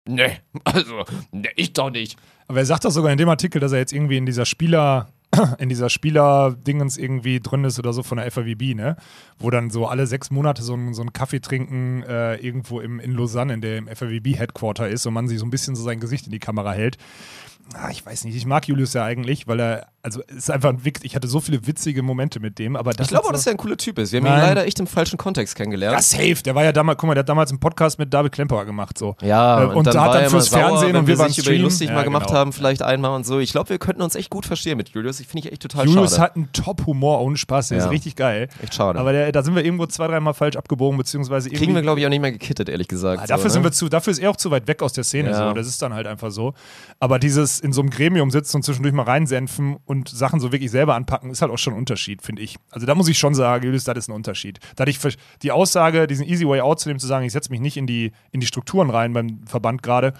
Nö. 0.09 0.27
Also, 0.65 1.05
nee, 1.33 1.51
ich 1.57 1.75
doch 1.75 1.91
nicht. 1.91 2.17
Aber 2.49 2.59
er 2.61 2.67
sagt 2.67 2.85
doch 2.87 2.91
sogar 2.91 3.13
in 3.13 3.19
dem 3.19 3.29
Artikel, 3.29 3.61
dass 3.61 3.73
er 3.73 3.79
jetzt 3.79 3.93
irgendwie 3.93 4.17
in 4.17 4.25
dieser 4.27 4.47
Spieler, 4.47 5.09
in 5.59 5.69
dieser 5.69 5.89
Spieler-Dingens 5.89 6.99
irgendwie 6.99 7.41
drin 7.41 7.65
ist 7.65 7.79
oder 7.79 7.93
so 7.93 8.03
von 8.03 8.19
der 8.19 8.31
FAWB, 8.31 8.75
ne? 8.75 8.97
Wo 9.39 9.51
dann 9.51 9.71
so 9.71 9.87
alle 9.87 10.07
sechs 10.07 10.31
Monate 10.31 10.63
so 10.63 10.75
ein, 10.75 10.95
so 10.95 11.03
ein 11.03 11.13
Kaffee 11.13 11.41
trinken 11.41 12.03
äh, 12.03 12.37
irgendwo 12.37 12.81
im, 12.81 13.01
in 13.01 13.13
Lausanne, 13.13 13.55
in 13.55 13.61
der 13.61 13.79
im 13.79 13.89
FAWB-Headquarter 13.89 14.89
ist 14.89 15.07
und 15.07 15.15
man 15.15 15.29
sich 15.29 15.39
so 15.39 15.47
ein 15.47 15.51
bisschen 15.51 15.75
so 15.75 15.83
sein 15.83 16.01
Gesicht 16.01 16.27
in 16.27 16.33
die 16.33 16.39
Kamera 16.39 16.73
hält. 16.73 16.99
ah, 17.75 17.89
ich 17.91 18.05
weiß 18.05 18.25
nicht, 18.25 18.37
ich 18.37 18.47
mag 18.47 18.69
Julius 18.69 18.93
ja 18.93 19.05
eigentlich, 19.05 19.47
weil 19.47 19.61
er, 19.61 19.87
also 20.05 20.21
es 20.29 20.35
ist 20.37 20.51
einfach 20.51 20.71
ein 20.71 20.85
Witz. 20.85 21.01
Ich 21.03 21.15
hatte 21.15 21.29
so 21.29 21.41
viele 21.41 21.65
witzige 21.67 22.03
Momente 22.03 22.41
mit 22.41 22.59
dem, 22.59 22.75
aber 22.75 22.93
das 22.93 23.07
Ich 23.07 23.11
glaube 23.11 23.27
auch, 23.29 23.33
dass 23.33 23.47
er 23.47 23.53
ein 23.53 23.57
cooler 23.57 23.77
Typ 23.77 23.99
ist. 24.01 24.11
Wir 24.13 24.19
haben 24.21 24.27
ihn 24.27 24.33
Nein. 24.33 24.41
leider 24.43 24.67
echt 24.67 24.81
im 24.81 24.87
falschen 24.89 25.17
Kontext 25.17 25.55
kennengelernt. 25.55 25.95
ja, 25.97 26.03
safe. 26.03 26.43
Der 26.43 26.55
war 26.57 26.65
ja 26.65 26.73
damals, 26.73 26.99
guck 26.99 27.07
mal, 27.07 27.15
der 27.15 27.21
hat 27.21 27.29
damals 27.29 27.51
einen 27.51 27.61
Podcast 27.61 27.99
mit 28.01 28.13
David 28.13 28.33
Klemperer 28.33 28.65
gemacht, 28.65 28.99
so. 28.99 29.15
Ja, 29.23 29.63
Äh, 29.63 29.67
und, 29.67 29.75
und 29.77 29.87
dann 29.87 29.95
da 29.95 30.05
hat 30.07 30.15
dann 30.15 30.23
er 30.25 30.31
fürs 30.31 30.47
sauer, 30.47 30.61
Fernsehen 30.61 30.97
und 30.97 31.07
wir 31.07 31.19
waren 31.19 31.33
über 31.33 31.53
ihn 31.53 31.63
lustig 31.63 31.89
Ja, 31.89 31.95
mal 31.95 32.03
gemacht 32.05 32.27
genau. 32.27 32.39
haben, 32.41 32.53
vielleicht 32.53 32.83
einmal 32.83 33.15
und 33.15 33.25
so. 33.25 33.39
Ich 33.39 33.53
glaube, 33.53 33.71
wir 33.71 33.79
könnten 33.79 34.03
uns 34.03 34.15
echt 34.17 34.31
gut 34.31 34.45
verstehen 34.45 34.77
mit 34.77 34.89
Julius. 34.89 35.21
Ich 35.21 35.29
finde 35.29 35.47
ich 35.47 35.53
echt 35.53 35.63
total 35.63 35.87
Julius 35.87 36.11
schade. 36.13 36.23
hat 36.23 36.37
einen 36.37 36.51
Top-Humor 36.53 37.21
ohne 37.21 37.37
Spaß, 37.37 37.69
der 37.69 37.79
Ja. 37.79 37.85
ist 37.85 37.91
richtig 37.91 38.17
geil. 38.17 38.49
echt 38.61 38.75
schade. 38.75 38.99
Aber 38.99 39.13
der, 39.13 39.31
da 39.31 39.43
sind 39.45 39.55
wir 39.55 39.65
irgendwo 39.65 39.87
zwei, 39.87 40.09
dreimal 40.09 40.35
falsch 40.35 40.57
abgebogen, 40.57 40.99
beziehungsweise 40.99 41.49
irgendwie. 41.49 41.59
Kriegen 41.65 41.75
wir, 41.77 41.83
glaube 41.83 42.01
ich, 42.01 42.07
auch 42.07 42.11
nicht 42.11 42.21
mehr 42.21 42.33
gekittet, 42.33 42.69
ehrlich 42.69 42.89
gesagt. 42.89 43.23
Ah, 43.23 43.27
dafür 43.27 43.51
so, 43.51 43.55
sind 43.55 43.63
ne? 43.63 43.69
wir 43.69 43.73
zu, 43.73 43.89
dafür 43.89 44.11
ist 44.11 44.19
er 44.19 44.31
auch 44.31 44.37
zu 44.37 44.51
weit 44.51 44.67
weg 44.67 44.83
aus 44.83 44.93
der 44.93 45.05
Szene. 45.05 45.31
Ja. 45.31 45.49
So. 45.51 45.55
Das 45.55 45.69
ist 45.69 45.81
dann 45.81 45.95
halt 45.95 46.09
einfach 46.09 46.33
so. 46.33 46.55
Aber 46.99 47.21
dieses 47.21 47.61
in 47.61 47.73
so 47.73 47.83
einem 47.83 47.91
Gremium 47.91 48.31
sitzen 48.33 48.57
und 48.57 48.63
zwischendurch 48.65 48.95
mal 48.95 49.05
reinsenfen 49.05 49.77
und 49.93 50.09
Sachen 50.09 50.41
so 50.41 50.51
wirklich 50.51 50.71
selber 50.71 50.95
anpacken, 50.95 51.31
ist 51.31 51.43
halt 51.43 51.53
auch 51.53 51.59
schon 51.59 51.75
ein 51.75 51.79
Unterschied, 51.79 52.23
finde 52.23 52.43
ich. 52.43 52.57
Also 52.71 52.87
da 52.87 52.95
muss 52.95 53.09
ich 53.09 53.19
schon 53.19 53.35
sagen, 53.35 53.65
Julius, 53.65 53.85
das 53.85 53.99
ist 53.99 54.09
ein 54.09 54.15
Unterschied. 54.15 54.59
Da 54.75 54.87
ich 54.87 54.99
die 55.43 55.53
Aussage, 55.53 56.07
diesen 56.07 56.27
Easy 56.27 56.49
Way 56.49 56.63
Out 56.63 56.81
zu 56.81 56.89
nehmen, 56.89 56.99
zu 56.99 57.07
sagen, 57.07 57.25
ich 57.25 57.33
setze 57.33 57.51
mich 57.51 57.61
nicht 57.61 57.77
in 57.77 57.87
die, 57.87 58.13
in 58.31 58.41
die 58.41 58.47
Strukturen 58.47 58.91
rein 58.91 59.13
beim 59.13 59.47
Verband 59.47 59.83
gerade, 59.83 60.15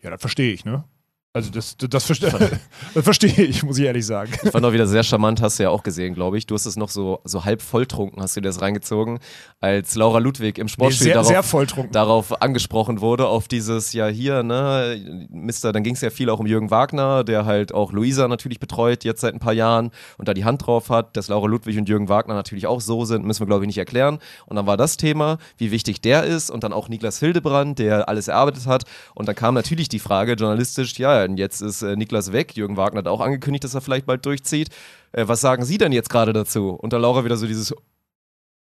ja, 0.00 0.10
das 0.10 0.20
verstehe 0.20 0.52
ich, 0.52 0.64
ne? 0.64 0.84
Also 1.32 1.52
das, 1.52 1.76
das, 1.76 1.88
das, 1.90 2.06
verste 2.06 2.28
das 2.94 3.04
verstehe 3.04 3.44
ich, 3.44 3.62
muss 3.62 3.78
ich 3.78 3.84
ehrlich 3.84 4.04
sagen. 4.04 4.32
Ich 4.42 4.50
fand 4.50 4.66
auch 4.66 4.72
wieder 4.72 4.88
sehr 4.88 5.04
charmant, 5.04 5.40
hast 5.40 5.60
du 5.60 5.62
ja 5.62 5.70
auch 5.70 5.84
gesehen, 5.84 6.12
glaube 6.12 6.36
ich. 6.36 6.44
Du 6.44 6.56
hast 6.56 6.66
es 6.66 6.74
noch 6.74 6.88
so, 6.88 7.20
so 7.22 7.44
halb 7.44 7.62
volltrunken, 7.62 8.20
hast 8.20 8.34
du 8.34 8.40
dir 8.40 8.48
das 8.48 8.60
reingezogen, 8.60 9.20
als 9.60 9.94
Laura 9.94 10.18
Ludwig 10.18 10.58
im 10.58 10.66
Nee, 10.66 10.72
Sportspiel 10.72 11.04
sehr, 11.04 11.22
darauf, 11.22 11.46
sehr 11.46 11.86
darauf 11.92 12.42
angesprochen 12.42 13.00
wurde, 13.00 13.28
auf 13.28 13.46
dieses, 13.46 13.92
ja 13.92 14.08
hier, 14.08 14.42
ne, 14.42 15.28
Mister, 15.30 15.70
dann 15.70 15.84
ging 15.84 15.94
es 15.94 16.00
ja 16.00 16.10
viel 16.10 16.30
auch 16.30 16.40
um 16.40 16.46
Jürgen 16.46 16.72
Wagner, 16.72 17.22
der 17.22 17.46
halt 17.46 17.72
auch 17.72 17.92
Luisa 17.92 18.26
natürlich 18.26 18.58
betreut, 18.58 19.04
jetzt 19.04 19.20
seit 19.20 19.32
ein 19.32 19.38
paar 19.38 19.52
Jahren 19.52 19.92
und 20.18 20.26
da 20.26 20.34
die 20.34 20.44
Hand 20.44 20.66
drauf 20.66 20.90
hat, 20.90 21.16
dass 21.16 21.28
Laura 21.28 21.46
Ludwig 21.46 21.78
und 21.78 21.88
Jürgen 21.88 22.08
Wagner 22.08 22.34
natürlich 22.34 22.66
auch 22.66 22.80
so 22.80 23.04
sind, 23.04 23.24
müssen 23.24 23.42
wir 23.42 23.46
glaube 23.46 23.62
ich 23.62 23.68
nicht 23.68 23.78
erklären. 23.78 24.18
Und 24.46 24.56
dann 24.56 24.66
war 24.66 24.76
das 24.76 24.96
Thema, 24.96 25.38
wie 25.58 25.70
wichtig 25.70 26.00
der 26.00 26.24
ist 26.24 26.50
und 26.50 26.64
dann 26.64 26.72
auch 26.72 26.88
Niklas 26.88 27.20
Hildebrand, 27.20 27.78
der 27.78 28.08
alles 28.08 28.26
erarbeitet 28.26 28.66
hat. 28.66 28.82
Und 29.14 29.28
dann 29.28 29.36
kam 29.36 29.54
natürlich 29.54 29.88
die 29.88 30.00
Frage 30.00 30.32
journalistisch, 30.32 30.98
ja, 30.98 31.19
und 31.28 31.36
jetzt 31.36 31.60
ist 31.60 31.82
äh, 31.82 31.96
Niklas 31.96 32.32
weg, 32.32 32.56
Jürgen 32.56 32.76
Wagner 32.76 32.98
hat 32.98 33.08
auch 33.08 33.20
angekündigt, 33.20 33.64
dass 33.64 33.74
er 33.74 33.80
vielleicht 33.80 34.06
bald 34.06 34.24
durchzieht. 34.24 34.68
Äh, 35.12 35.28
was 35.28 35.40
sagen 35.40 35.64
Sie 35.64 35.78
denn 35.78 35.92
jetzt 35.92 36.10
gerade 36.10 36.32
dazu? 36.32 36.70
Und 36.70 36.92
da 36.92 36.98
Laura 36.98 37.24
wieder 37.24 37.36
so 37.36 37.46
dieses, 37.46 37.72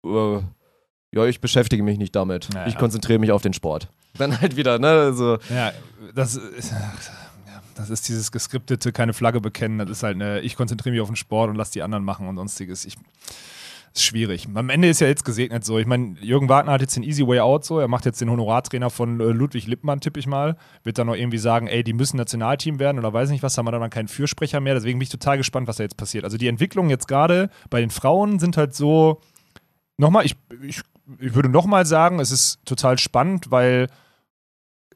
äh, 0.06 0.40
ja, 1.12 1.26
ich 1.26 1.40
beschäftige 1.40 1.84
mich 1.84 1.98
nicht 1.98 2.16
damit. 2.16 2.50
Naja. 2.54 2.68
Ich 2.68 2.78
konzentriere 2.78 3.20
mich 3.20 3.32
auf 3.32 3.42
den 3.42 3.54
Sport. 3.54 3.88
Dann 4.18 4.40
halt 4.40 4.56
wieder, 4.56 4.80
ne, 4.80 5.14
so. 5.14 5.38
Ja, 5.50 5.72
das 6.14 6.36
ist, 6.36 6.74
das 7.76 7.90
ist 7.90 8.08
dieses 8.08 8.32
geskriptete, 8.32 8.92
keine 8.92 9.14
Flagge 9.14 9.42
bekennen. 9.42 9.80
Das 9.80 9.90
ist 9.90 10.04
halt 10.04 10.16
eine, 10.16 10.42
ich 10.42 10.56
konzentriere 10.56 10.94
mich 10.94 11.02
auf 11.02 11.10
den 11.10 11.16
Sport 11.16 11.50
und 11.50 11.56
lass 11.56 11.72
die 11.72 11.82
anderen 11.82 12.04
machen 12.04 12.28
und 12.28 12.38
sonstiges. 12.38 12.86
Ich, 12.86 12.96
ist 13.96 14.04
schwierig. 14.04 14.48
Am 14.54 14.70
Ende 14.70 14.90
ist 14.90 15.00
ja 15.00 15.08
jetzt 15.08 15.24
gesegnet 15.24 15.64
so. 15.64 15.80
Ich 15.80 15.88
meine, 15.88 16.16
Jürgen 16.20 16.50
Wagner 16.50 16.74
hat 16.74 16.82
jetzt 16.82 16.96
den 16.96 17.04
Easy 17.04 17.26
Way 17.26 17.40
Out 17.40 17.64
so. 17.64 17.80
Er 17.80 17.88
macht 17.88 18.06
jetzt 18.06 18.20
den 18.20 18.30
Honorartrainer 18.30 18.90
von 18.90 19.20
äh, 19.20 19.26
Ludwig 19.26 19.68
Lippmann, 19.68 20.02
tippe 20.02 20.20
ich 20.20 20.28
mal. 20.28 20.58
Wird 20.84 20.98
dann 20.98 21.08
noch 21.08 21.16
irgendwie 21.16 21.38
sagen, 21.38 21.68
ey, 21.68 21.84
die 21.84 21.94
müssen 21.94 22.18
Nationalteam 22.18 22.80
werden 22.80 23.00
oder 23.00 23.14
weiß 23.14 23.30
nicht 23.30 23.42
was, 23.42 23.58
haben 23.58 23.66
wir 23.66 23.72
dann 23.72 23.90
keinen 23.90 24.10
Fürsprecher 24.10 24.60
mehr. 24.60 24.74
Deswegen 24.74 25.00
bin 25.00 25.04
ich 25.04 25.10
total 25.10 25.38
gespannt, 25.38 25.68
was 25.68 25.78
da 25.78 25.84
jetzt 25.84 25.98
passiert. 25.98 26.26
Also 26.26 26.38
die 26.38 26.48
Entwicklungen 26.48 26.90
jetzt 26.90 27.08
gerade 27.08 27.50
bei 27.70 27.80
den 27.80 27.90
Frauen 27.90 28.40
sind 28.40 28.58
halt 28.58 28.76
so. 28.76 29.22
Nochmal, 29.98 30.26
ich, 30.26 30.36
ich, 30.62 30.82
ich 31.20 31.34
würde 31.34 31.48
nochmal 31.48 31.86
sagen, 31.86 32.20
es 32.20 32.32
ist 32.32 32.60
total 32.66 32.98
spannend, 32.98 33.50
weil 33.50 33.88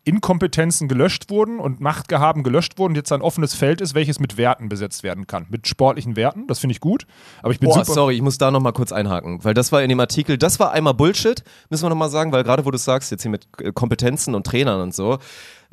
Inkompetenzen 0.04 0.88
gelöscht 0.88 1.30
wurden 1.30 1.60
und 1.60 1.80
Machtgehaben 1.80 2.44
gelöscht 2.44 2.78
wurden 2.78 2.96
jetzt 2.96 3.12
ein 3.12 3.22
offenes 3.22 3.54
Feld 3.54 3.82
ist, 3.82 3.96
welches 3.96 4.20
mit 4.20 4.38
Werten 4.38 4.70
besetzt 4.70 5.04
werden 5.04 5.28
kann. 5.28 5.46
Mit 5.50 5.68
sportlichen 5.68 6.16
Werten, 6.16 6.48
das 6.48 6.60
finde 6.60 6.74
ich 6.74 6.80
gut. 6.80 7.06
Aber 7.42 7.52
ich 7.52 7.60
bin 7.60 7.70
Boah, 7.70 7.86
super. 7.86 7.94
sorry, 7.94 8.16
ich 8.16 8.22
muss 8.22 8.38
da 8.38 8.52
nochmal 8.52 8.74
kurz 8.74 8.92
einhaken, 8.92 9.44
weil 9.44 9.54
das 9.54 9.72
war 9.72 9.84
in 9.84 9.90
dem 9.90 10.00
Artikel, 10.00 10.38
das 10.38 10.60
war 10.60 10.72
einmal 10.72 10.94
Bullshit, 10.94 11.44
müssen 11.70 11.84
wir 11.84 11.90
nochmal 11.90 12.10
sagen, 12.10 12.32
weil 12.32 12.44
gerade 12.44 12.66
wo 12.66 12.72
du 12.72 12.78
sagst, 12.78 13.12
jetzt 13.12 13.22
hier 13.22 13.32
mit 13.32 13.48
äh, 13.62 13.72
Kompetenzen 13.72 14.36
und 14.36 14.46
Trainern 14.46 14.82
und 14.82 14.94
so, 14.94 15.20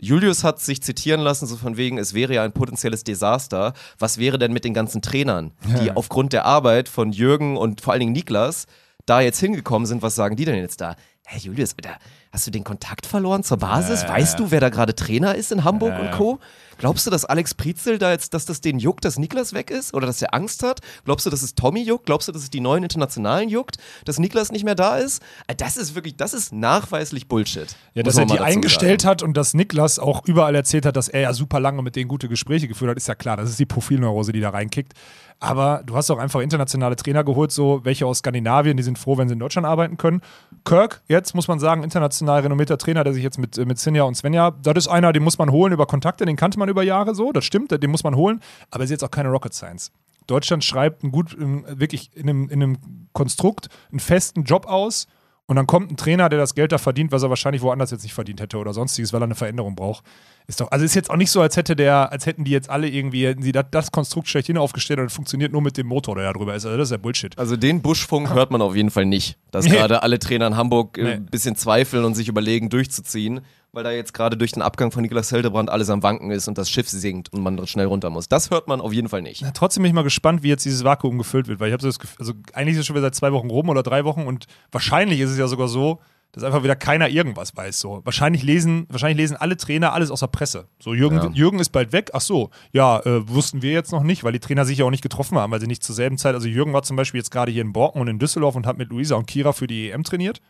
Julius 0.00 0.44
hat 0.44 0.60
sich 0.60 0.82
zitieren 0.82 1.20
lassen, 1.20 1.46
so 1.46 1.56
von 1.56 1.76
wegen, 1.76 1.98
es 1.98 2.12
wäre 2.12 2.34
ja 2.34 2.42
ein 2.42 2.52
potenzielles 2.52 3.02
Desaster. 3.04 3.72
Was 3.98 4.18
wäre 4.18 4.38
denn 4.38 4.52
mit 4.52 4.64
den 4.64 4.74
ganzen 4.74 5.00
Trainern, 5.02 5.52
die 5.82 5.90
aufgrund 5.90 6.32
der 6.32 6.44
Arbeit 6.44 6.88
von 6.88 7.12
Jürgen 7.12 7.56
und 7.56 7.80
vor 7.80 7.92
allen 7.92 8.00
Dingen 8.00 8.12
Niklas 8.12 8.66
da 9.06 9.20
jetzt 9.20 9.40
hingekommen 9.40 9.86
sind? 9.86 10.02
Was 10.02 10.14
sagen 10.14 10.36
die 10.36 10.44
denn 10.44 10.56
jetzt 10.56 10.80
da? 10.80 10.96
Hey 11.24 11.40
Julius, 11.40 11.74
Alter, 11.82 11.98
hast 12.36 12.46
du 12.46 12.50
den 12.50 12.64
Kontakt 12.64 13.06
verloren 13.06 13.42
zur 13.44 13.56
Basis? 13.56 14.02
Ja, 14.02 14.10
weißt 14.10 14.38
du, 14.38 14.50
wer 14.50 14.60
da 14.60 14.68
gerade 14.68 14.94
Trainer 14.94 15.34
ist 15.36 15.52
in 15.52 15.64
Hamburg 15.64 15.92
Ja, 15.94 16.00
und. 16.00 16.10
Co.? 16.12 16.38
Glaubst 16.78 17.06
du, 17.06 17.10
dass 17.10 17.24
Alex 17.24 17.54
Prizel 17.54 17.96
da 17.96 18.10
jetzt, 18.12 18.34
dass 18.34 18.44
das 18.44 18.60
den 18.60 18.78
juckt, 18.78 19.06
dass 19.06 19.18
Niklas 19.18 19.54
weg 19.54 19.70
ist? 19.70 19.94
Oder 19.94 20.06
dass 20.06 20.20
er 20.20 20.34
Angst 20.34 20.62
hat? 20.62 20.80
Glaubst 21.06 21.24
du, 21.24 21.30
dass 21.30 21.40
es 21.40 21.54
Tommy 21.54 21.82
juckt? 21.82 22.04
Glaubst 22.04 22.28
du, 22.28 22.32
dass 22.32 22.42
es 22.42 22.50
die 22.50 22.60
neuen 22.60 22.82
Internationalen 22.82 23.48
juckt? 23.48 23.78
Dass 24.04 24.18
Niklas 24.18 24.52
nicht 24.52 24.62
mehr 24.66 24.74
da 24.74 24.98
ist? 24.98 25.22
Äh, 25.46 25.54
Das 25.54 25.78
ist 25.78 25.94
wirklich, 25.94 26.18
das 26.18 26.34
ist 26.34 26.52
nachweislich 26.52 27.28
Bullshit. 27.28 27.74
Ja, 27.94 28.02
dass 28.02 28.18
er 28.18 28.26
die 28.26 28.38
eingestellt 28.40 29.00
sagen. 29.00 29.10
hat 29.10 29.22
und 29.22 29.34
dass 29.38 29.54
Niklas 29.54 29.98
auch 29.98 30.26
überall 30.26 30.54
erzählt 30.54 30.84
hat, 30.84 30.96
dass 30.96 31.08
er 31.08 31.20
ja 31.22 31.32
super 31.32 31.60
lange 31.60 31.80
mit 31.80 31.96
denen 31.96 32.08
gute 32.08 32.28
Gespräche 32.28 32.68
geführt 32.68 32.90
hat, 32.90 32.98
ist 32.98 33.08
ja 33.08 33.14
klar. 33.14 33.38
Das 33.38 33.48
ist 33.48 33.58
die 33.58 33.64
Profilneurose, 33.64 34.32
die 34.32 34.40
da 34.40 34.50
reinkickt. 34.50 34.92
Aber 35.38 35.82
du 35.84 35.96
hast 35.96 36.10
auch 36.10 36.18
einfach 36.18 36.40
internationale 36.40 36.96
Trainer 36.96 37.22
geholt, 37.22 37.52
so 37.52 37.80
welche 37.84 38.06
aus 38.06 38.18
Skandinavien, 38.18 38.76
die 38.76 38.82
sind 38.82 38.98
froh, 38.98 39.18
wenn 39.18 39.28
sie 39.28 39.34
in 39.34 39.38
Deutschland 39.38 39.66
arbeiten 39.66 39.96
können. 39.98 40.22
Kirk, 40.64 41.02
jetzt 41.08 41.34
muss 41.34 41.46
man 41.46 41.58
sagen, 41.58 41.82
international 41.84 42.25
renommierter 42.28 42.78
Trainer, 42.78 43.04
der 43.04 43.12
sich 43.12 43.22
jetzt 43.22 43.38
mit, 43.38 43.56
mit 43.56 43.78
Sinja 43.78 44.04
und 44.04 44.16
Svenja, 44.16 44.50
das 44.50 44.76
ist 44.76 44.88
einer, 44.88 45.12
den 45.12 45.22
muss 45.22 45.38
man 45.38 45.50
holen 45.50 45.72
über 45.72 45.86
Kontakte, 45.86 46.26
den 46.26 46.36
kannte 46.36 46.58
man 46.58 46.68
über 46.68 46.82
Jahre 46.82 47.14
so, 47.14 47.32
das 47.32 47.44
stimmt, 47.44 47.70
den 47.70 47.90
muss 47.90 48.04
man 48.04 48.16
holen, 48.16 48.40
aber 48.70 48.84
ist 48.84 48.90
jetzt 48.90 49.04
auch 49.04 49.10
keine 49.10 49.30
Rocket 49.30 49.54
Science. 49.54 49.92
Deutschland 50.26 50.64
schreibt 50.64 51.02
einen 51.02 51.12
gut, 51.12 51.36
ähm, 51.38 51.64
wirklich 51.68 52.10
in 52.14 52.28
einem, 52.28 52.48
in 52.48 52.62
einem 52.62 52.78
Konstrukt 53.12 53.68
einen 53.90 54.00
festen 54.00 54.44
Job 54.44 54.66
aus 54.66 55.06
und 55.46 55.56
dann 55.56 55.66
kommt 55.66 55.90
ein 55.90 55.96
Trainer, 55.96 56.28
der 56.28 56.38
das 56.38 56.54
Geld 56.54 56.72
da 56.72 56.78
verdient, 56.78 57.12
was 57.12 57.22
er 57.22 57.30
wahrscheinlich 57.30 57.62
woanders 57.62 57.92
jetzt 57.92 58.02
nicht 58.02 58.14
verdient 58.14 58.40
hätte 58.40 58.58
oder 58.58 58.72
sonstiges, 58.72 59.12
weil 59.12 59.22
er 59.22 59.26
eine 59.26 59.36
Veränderung 59.36 59.76
braucht. 59.76 60.04
Ist 60.48 60.60
doch, 60.60 60.70
also 60.70 60.84
ist 60.84 60.94
jetzt 60.94 61.10
auch 61.10 61.16
nicht 61.16 61.30
so, 61.32 61.40
als 61.40 61.56
hätte 61.56 61.74
der, 61.74 62.12
als 62.12 62.24
hätten 62.24 62.44
die 62.44 62.52
jetzt 62.52 62.70
alle 62.70 62.88
irgendwie, 62.88 63.26
hätten 63.26 63.42
sie 63.42 63.50
das, 63.50 63.64
das 63.72 63.90
Konstrukt 63.90 64.28
schlechthin 64.28 64.56
aufgestellt 64.58 65.00
und 65.00 65.10
funktioniert 65.10 65.50
nur 65.52 65.60
mit 65.60 65.76
dem 65.76 65.88
Motor, 65.88 66.14
der 66.14 66.24
da 66.26 66.32
drüber 66.34 66.54
ist. 66.54 66.64
Also 66.64 66.76
das 66.78 66.88
ist 66.88 66.92
ja 66.92 66.98
Bullshit. 66.98 67.36
Also 67.36 67.56
den 67.56 67.82
Buschfunk 67.82 68.32
hört 68.32 68.52
man 68.52 68.62
auf 68.62 68.76
jeden 68.76 68.90
Fall 68.90 69.06
nicht. 69.06 69.38
Dass 69.50 69.64
Nee. 69.64 69.72
gerade 69.72 70.04
alle 70.04 70.18
Trainer 70.20 70.46
in 70.46 70.56
Hamburg 70.56 70.98
äh, 70.98 71.02
Nee. 71.02 71.10
ein 71.14 71.26
bisschen 71.26 71.56
zweifeln 71.56 72.04
und 72.04 72.14
sich 72.14 72.28
überlegen, 72.28 72.70
durchzuziehen, 72.70 73.40
weil 73.72 73.82
da 73.82 73.90
jetzt 73.90 74.14
gerade 74.14 74.36
durch 74.36 74.52
den 74.52 74.62
Abgang 74.62 74.92
von 74.92 75.02
Niklas 75.02 75.30
Hildebrand 75.30 75.68
alles 75.68 75.90
am 75.90 76.04
Wanken 76.04 76.30
ist 76.30 76.46
und 76.46 76.56
das 76.58 76.70
Schiff 76.70 76.88
sinkt 76.88 77.32
und 77.32 77.42
man 77.42 77.66
schnell 77.66 77.86
runter 77.86 78.10
muss. 78.10 78.28
Das 78.28 78.50
hört 78.50 78.68
man 78.68 78.80
auf 78.80 78.92
jeden 78.92 79.08
Fall 79.08 79.22
nicht. 79.22 79.40
Ja, 79.40 79.50
trotzdem 79.50 79.82
bin 79.82 79.90
ich 79.90 79.94
mal 79.94 80.02
gespannt, 80.04 80.44
wie 80.44 80.48
jetzt 80.48 80.64
dieses 80.64 80.84
Vakuum 80.84 81.18
gefüllt 81.18 81.48
wird, 81.48 81.58
weil 81.58 81.68
ich 81.68 81.72
habe 81.72 81.82
so 81.82 81.88
das 81.88 81.98
Gefühl, 81.98 82.16
also 82.20 82.32
eigentlich 82.52 82.74
ist 82.74 82.80
es 82.82 82.86
schon 82.86 82.94
wieder 82.94 83.06
seit 83.06 83.16
zwei 83.16 83.32
Wochen 83.32 83.50
rum 83.50 83.68
oder 83.68 83.82
drei 83.82 84.04
Wochen 84.04 84.22
und 84.22 84.46
wahrscheinlich 84.70 85.18
ist 85.20 85.30
es 85.30 85.38
ja 85.38 85.48
sogar 85.48 85.66
so, 85.66 85.98
dass 86.36 86.44
einfach 86.44 86.62
wieder 86.62 86.76
keiner 86.76 87.08
irgendwas 87.08 87.56
weiß. 87.56 87.80
So. 87.80 88.02
Wahrscheinlich 88.04 88.42
lesen, 88.42 88.86
wahrscheinlich 88.90 89.16
lesen 89.16 89.38
alle 89.38 89.56
Trainer 89.56 89.94
alles 89.94 90.10
aus 90.10 90.20
der 90.20 90.26
Presse. 90.26 90.68
So, 90.78 90.92
Jürgen, 90.92 91.16
Ja. 91.16 91.30
Jürgen 91.32 91.58
ist 91.60 91.70
bald 91.70 91.92
weg. 91.92 92.10
Ach 92.12 92.20
so, 92.20 92.50
ja, 92.72 93.00
äh, 93.00 93.26
wussten 93.26 93.62
wir 93.62 93.72
jetzt 93.72 93.90
noch 93.90 94.02
nicht, 94.02 94.22
weil 94.22 94.32
die 94.32 94.38
Trainer 94.38 94.66
sich 94.66 94.76
ja 94.76 94.84
auch 94.84 94.90
nicht 94.90 95.02
getroffen 95.02 95.38
haben, 95.38 95.50
weil 95.50 95.60
sie 95.60 95.66
nicht 95.66 95.82
zur 95.82 95.94
selben 95.94 96.18
Zeit. 96.18 96.34
Also 96.34 96.46
Jürgen 96.46 96.74
war 96.74 96.82
zum 96.82 96.94
Beispiel 96.94 97.18
jetzt 97.18 97.30
gerade 97.30 97.50
hier 97.50 97.62
in 97.62 97.72
Borken 97.72 98.02
und 98.02 98.08
in 98.08 98.18
Düsseldorf 98.18 98.54
und 98.54 98.66
hat 98.66 98.76
mit 98.76 98.90
Luisa 98.90 99.16
und 99.16 99.26
Kira 99.26 99.54
für 99.54 99.66
die 99.66 99.90
EM 99.90 100.04
trainiert. 100.04 100.42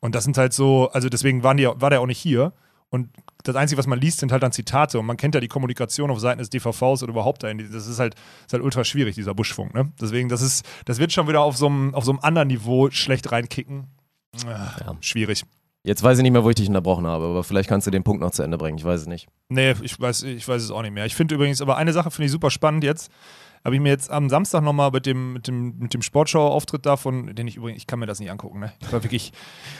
Und 0.00 0.16
das 0.16 0.24
sind 0.24 0.36
halt 0.36 0.52
so, 0.52 0.90
also 0.90 1.08
deswegen 1.08 1.44
waren 1.44 1.56
die, 1.56 1.66
war 1.66 1.90
der 1.90 2.00
auch 2.00 2.06
nicht 2.06 2.18
hier. 2.18 2.52
Und 2.90 3.10
das 3.44 3.54
Einzige, 3.54 3.78
was 3.78 3.86
man 3.86 4.00
liest, 4.00 4.18
sind 4.18 4.32
halt 4.32 4.42
dann 4.42 4.50
Zitate. 4.50 4.98
Und 4.98 5.06
man 5.06 5.16
kennt 5.16 5.34
ja 5.36 5.40
die 5.40 5.46
Kommunikation 5.48 6.10
auf 6.10 6.18
Seiten 6.18 6.38
des 6.38 6.50
DVVs 6.50 7.02
oder 7.04 7.10
überhaupt 7.12 7.44
dahin. 7.44 7.58
Das 7.72 7.86
ist 7.86 8.00
halt, 8.00 8.14
ist 8.46 8.52
halt 8.52 8.62
ultra 8.62 8.82
schwierig, 8.82 9.14
dieser 9.14 9.34
Buschfunk. 9.34 9.74
Ne? 9.74 9.92
Deswegen, 10.00 10.28
das 10.28 10.42
ist, 10.42 10.66
das 10.86 10.98
wird 10.98 11.12
schon 11.12 11.28
wieder 11.28 11.42
auf 11.42 11.56
so 11.56 11.66
einem, 11.66 11.94
auf 11.94 12.04
so 12.04 12.10
einem 12.10 12.20
anderen 12.22 12.48
Niveau 12.48 12.90
schlecht 12.90 13.30
reinkicken. 13.30 13.86
Ah, 14.46 14.76
Ja. 14.84 14.96
Schwierig. 15.00 15.44
Jetzt 15.84 16.02
weiß 16.02 16.18
ich 16.18 16.22
nicht 16.22 16.32
mehr, 16.32 16.44
wo 16.44 16.50
ich 16.50 16.56
dich 16.56 16.68
unterbrochen 16.68 17.06
habe, 17.06 17.24
aber 17.24 17.44
vielleicht 17.44 17.68
kannst 17.68 17.86
du 17.86 17.90
den 17.90 18.02
Punkt 18.04 18.20
noch 18.20 18.32
zu 18.32 18.42
Ende 18.42 18.58
bringen. 18.58 18.76
Ich 18.78 18.84
weiß 18.84 19.02
es 19.02 19.06
nicht. 19.06 19.28
Nee, 19.48 19.74
ich 19.80 19.98
weiß, 19.98 20.24
ich 20.24 20.46
weiß 20.46 20.62
es 20.62 20.70
auch 20.70 20.82
nicht 20.82 20.92
mehr. 20.92 21.06
Ich 21.06 21.14
finde 21.14 21.34
übrigens, 21.36 21.62
aber 21.62 21.76
eine 21.76 21.92
Sache 21.92 22.10
finde 22.10 22.26
ich 22.26 22.32
super 22.32 22.50
spannend 22.50 22.84
jetzt. 22.84 23.10
Habe 23.68 23.76
ich 23.76 23.82
mir 23.82 23.90
jetzt 23.90 24.10
am 24.10 24.30
Samstag 24.30 24.62
nochmal 24.62 24.90
mit 24.92 25.04
dem, 25.04 25.34
mit 25.34 25.46
dem, 25.46 25.78
mit 25.78 25.92
dem 25.92 26.00
Sportschau-Auftritt 26.00 26.86
davon, 26.86 27.34
den 27.34 27.46
ich 27.46 27.56
übrigens, 27.56 27.76
ich 27.82 27.86
kann 27.86 27.98
mir 27.98 28.06
das 28.06 28.18
nicht 28.18 28.30
angucken, 28.30 28.60
ne? 28.60 28.72
Ich 28.80 28.90
war 28.90 29.02
wirklich, 29.02 29.30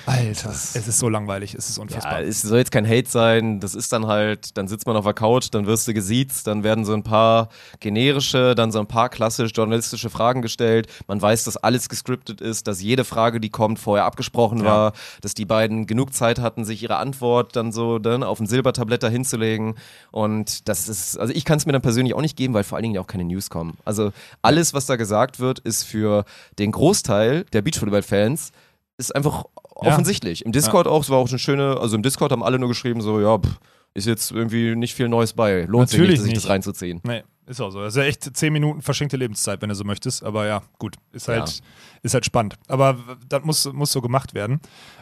Alter, 0.04 0.50
es 0.50 0.74
ist 0.76 0.98
so 0.98 1.08
langweilig, 1.08 1.54
es 1.54 1.70
ist 1.70 1.78
Ja, 1.78 1.82
unfassbar. 1.84 2.20
es 2.20 2.42
soll 2.42 2.58
jetzt 2.58 2.70
kein 2.70 2.86
Hate 2.86 3.08
sein. 3.08 3.60
Das 3.60 3.74
ist 3.74 3.90
dann 3.94 4.06
halt, 4.06 4.58
dann 4.58 4.68
sitzt 4.68 4.86
man 4.86 4.94
auf 4.94 5.06
der 5.06 5.14
Couch, 5.14 5.48
dann 5.52 5.64
wirst 5.64 5.88
du 5.88 5.94
gesiezt, 5.94 6.46
dann 6.46 6.64
werden 6.64 6.84
so 6.84 6.92
ein 6.92 7.02
paar 7.02 7.48
generische, 7.80 8.54
dann 8.54 8.72
so 8.72 8.78
ein 8.78 8.86
paar 8.86 9.08
klassisch 9.08 9.52
journalistische 9.54 10.10
Fragen 10.10 10.42
gestellt. 10.42 10.86
Man 11.06 11.22
weiß, 11.22 11.44
dass 11.44 11.56
alles 11.56 11.88
gescriptet 11.88 12.42
ist, 12.42 12.68
dass 12.68 12.82
jede 12.82 13.06
Frage, 13.06 13.40
die 13.40 13.48
kommt, 13.48 13.78
vorher 13.78 14.04
abgesprochen 14.04 14.58
Ja. 14.58 14.64
war, 14.66 14.92
dass 15.22 15.32
die 15.32 15.46
beiden 15.46 15.86
genug 15.86 16.12
Zeit 16.12 16.40
hatten, 16.40 16.66
sich 16.66 16.82
ihre 16.82 16.96
Antwort 16.96 17.56
dann 17.56 17.72
so 17.72 17.98
dann 17.98 18.22
auf 18.22 18.38
ein 18.38 18.46
Silbertablett 18.46 19.02
da 19.02 19.08
hinzulegen. 19.08 19.76
Und 20.10 20.68
das 20.68 20.90
ist, 20.90 21.16
also 21.16 21.32
ich 21.32 21.46
kann 21.46 21.56
es 21.56 21.64
mir 21.64 21.72
dann 21.72 21.80
persönlich 21.80 22.12
auch 22.12 22.20
nicht 22.20 22.36
geben, 22.36 22.52
weil 22.52 22.64
vor 22.64 22.76
allen 22.76 22.82
Dingen 22.82 22.98
auch 22.98 23.06
keine 23.06 23.24
News 23.24 23.48
kommen. 23.48 23.77
Also 23.84 24.12
alles, 24.42 24.74
was 24.74 24.86
da 24.86 24.96
gesagt 24.96 25.40
wird, 25.40 25.58
ist 25.60 25.84
für 25.84 26.24
den 26.58 26.72
Großteil 26.72 27.44
der 27.52 27.62
Beachvolleyball-Fans 27.62 28.52
ist 28.98 29.14
einfach 29.14 29.44
Ja. 29.82 29.92
offensichtlich. 29.92 30.44
Im 30.44 30.52
Discord 30.52 30.86
auch, 30.86 31.02
es 31.02 31.10
war 31.10 31.18
auch 31.18 31.28
eine 31.28 31.38
schöne, 31.38 31.78
also 31.78 31.96
im 31.96 32.02
Discord 32.02 32.32
haben 32.32 32.42
alle 32.42 32.58
nur 32.58 32.68
geschrieben, 32.68 33.00
so, 33.00 33.20
ja, 33.20 33.38
pff, 33.38 33.58
ist 33.94 34.06
jetzt 34.06 34.30
irgendwie 34.32 34.74
nicht 34.76 34.94
viel 34.94 35.08
Neues 35.08 35.32
bei. 35.32 35.62
Lohnt 35.62 35.90
Natürlich 35.90 36.18
sich 36.20 36.26
nicht, 36.28 36.36
sich 36.36 36.44
das 36.44 36.48
reinzuziehen. 36.50 37.00
Nee, 37.04 37.22
ist 37.46 37.60
auch 37.60 37.70
so. 37.70 37.80
Das 37.80 37.94
ist 37.94 37.96
ja 37.98 38.04
echt 38.04 38.36
10 38.36 38.52
Minuten 38.52 38.82
verschenkte 38.82 39.16
Lebenszeit, 39.16 39.62
wenn 39.62 39.68
du 39.70 39.74
so 39.74 39.84
möchtest. 39.84 40.22
Aber 40.24 40.46
ja, 40.46 40.62
gut, 40.78 40.96
ist 41.12 41.28
halt, 41.28 41.48
Ja. 41.48 41.54
ist 42.02 42.14
halt 42.14 42.24
spannend. 42.24 42.56
Aber 42.68 42.98
das 43.28 43.44
muss, 43.44 43.72
muss 43.72 43.90
so 43.92 44.00
gemacht 44.00 44.34
werden. 44.34 44.60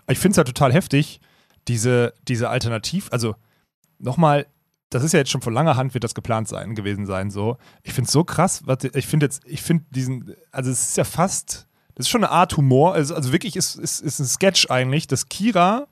Ich 0.08 0.18
finde 0.18 0.32
es 0.32 0.36
halt 0.38 0.46
total 0.48 0.72
heftig, 0.72 1.20
diese, 1.68 2.12
diese 2.28 2.48
Alternativ, 2.48 3.08
also 3.10 3.34
nochmal, 3.98 4.46
das 4.96 5.04
ist 5.04 5.12
ja 5.12 5.18
jetzt 5.18 5.30
schon 5.30 5.42
von 5.42 5.52
langer 5.52 5.76
Hand, 5.76 5.94
wird 5.94 6.04
das 6.04 6.14
geplant 6.14 6.48
sein, 6.48 6.74
gewesen 6.74 7.06
sein, 7.06 7.30
so. 7.30 7.56
Ich 7.82 7.92
finde 7.92 8.06
es 8.06 8.12
so 8.12 8.24
krass, 8.24 8.62
was, 8.64 8.78
ich 8.82 9.06
finde 9.06 9.26
jetzt, 9.26 9.42
ich 9.46 9.62
finde 9.62 9.84
diesen, 9.90 10.34
also 10.50 10.70
es 10.70 10.88
ist 10.88 10.96
ja 10.96 11.04
fast, 11.04 11.68
das 11.94 12.06
ist 12.06 12.08
schon 12.10 12.24
eine 12.24 12.32
Art 12.32 12.56
Humor, 12.56 12.94
also, 12.94 13.14
also 13.14 13.32
wirklich 13.32 13.56
ist, 13.56 13.76
ist, 13.76 14.00
ist 14.00 14.18
ein 14.18 14.26
Sketch 14.26 14.70
eigentlich, 14.70 15.06
dass 15.06 15.28
Kira 15.28 15.86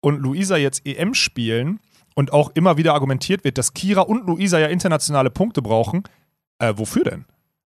und 0.00 0.20
Luisa 0.20 0.56
jetzt 0.56 0.86
EM 0.86 1.14
spielen 1.14 1.80
und 2.14 2.32
auch 2.32 2.50
immer 2.54 2.76
wieder 2.76 2.94
argumentiert 2.94 3.44
wird, 3.44 3.58
dass 3.58 3.72
Kira 3.72 4.02
und 4.02 4.26
Luisa 4.26 4.58
ja 4.58 4.66
internationale 4.66 5.30
Punkte 5.30 5.62
brauchen. 5.62 6.02
Äh, 6.58 6.74
wofür 6.76 7.04
denn? 7.04 7.24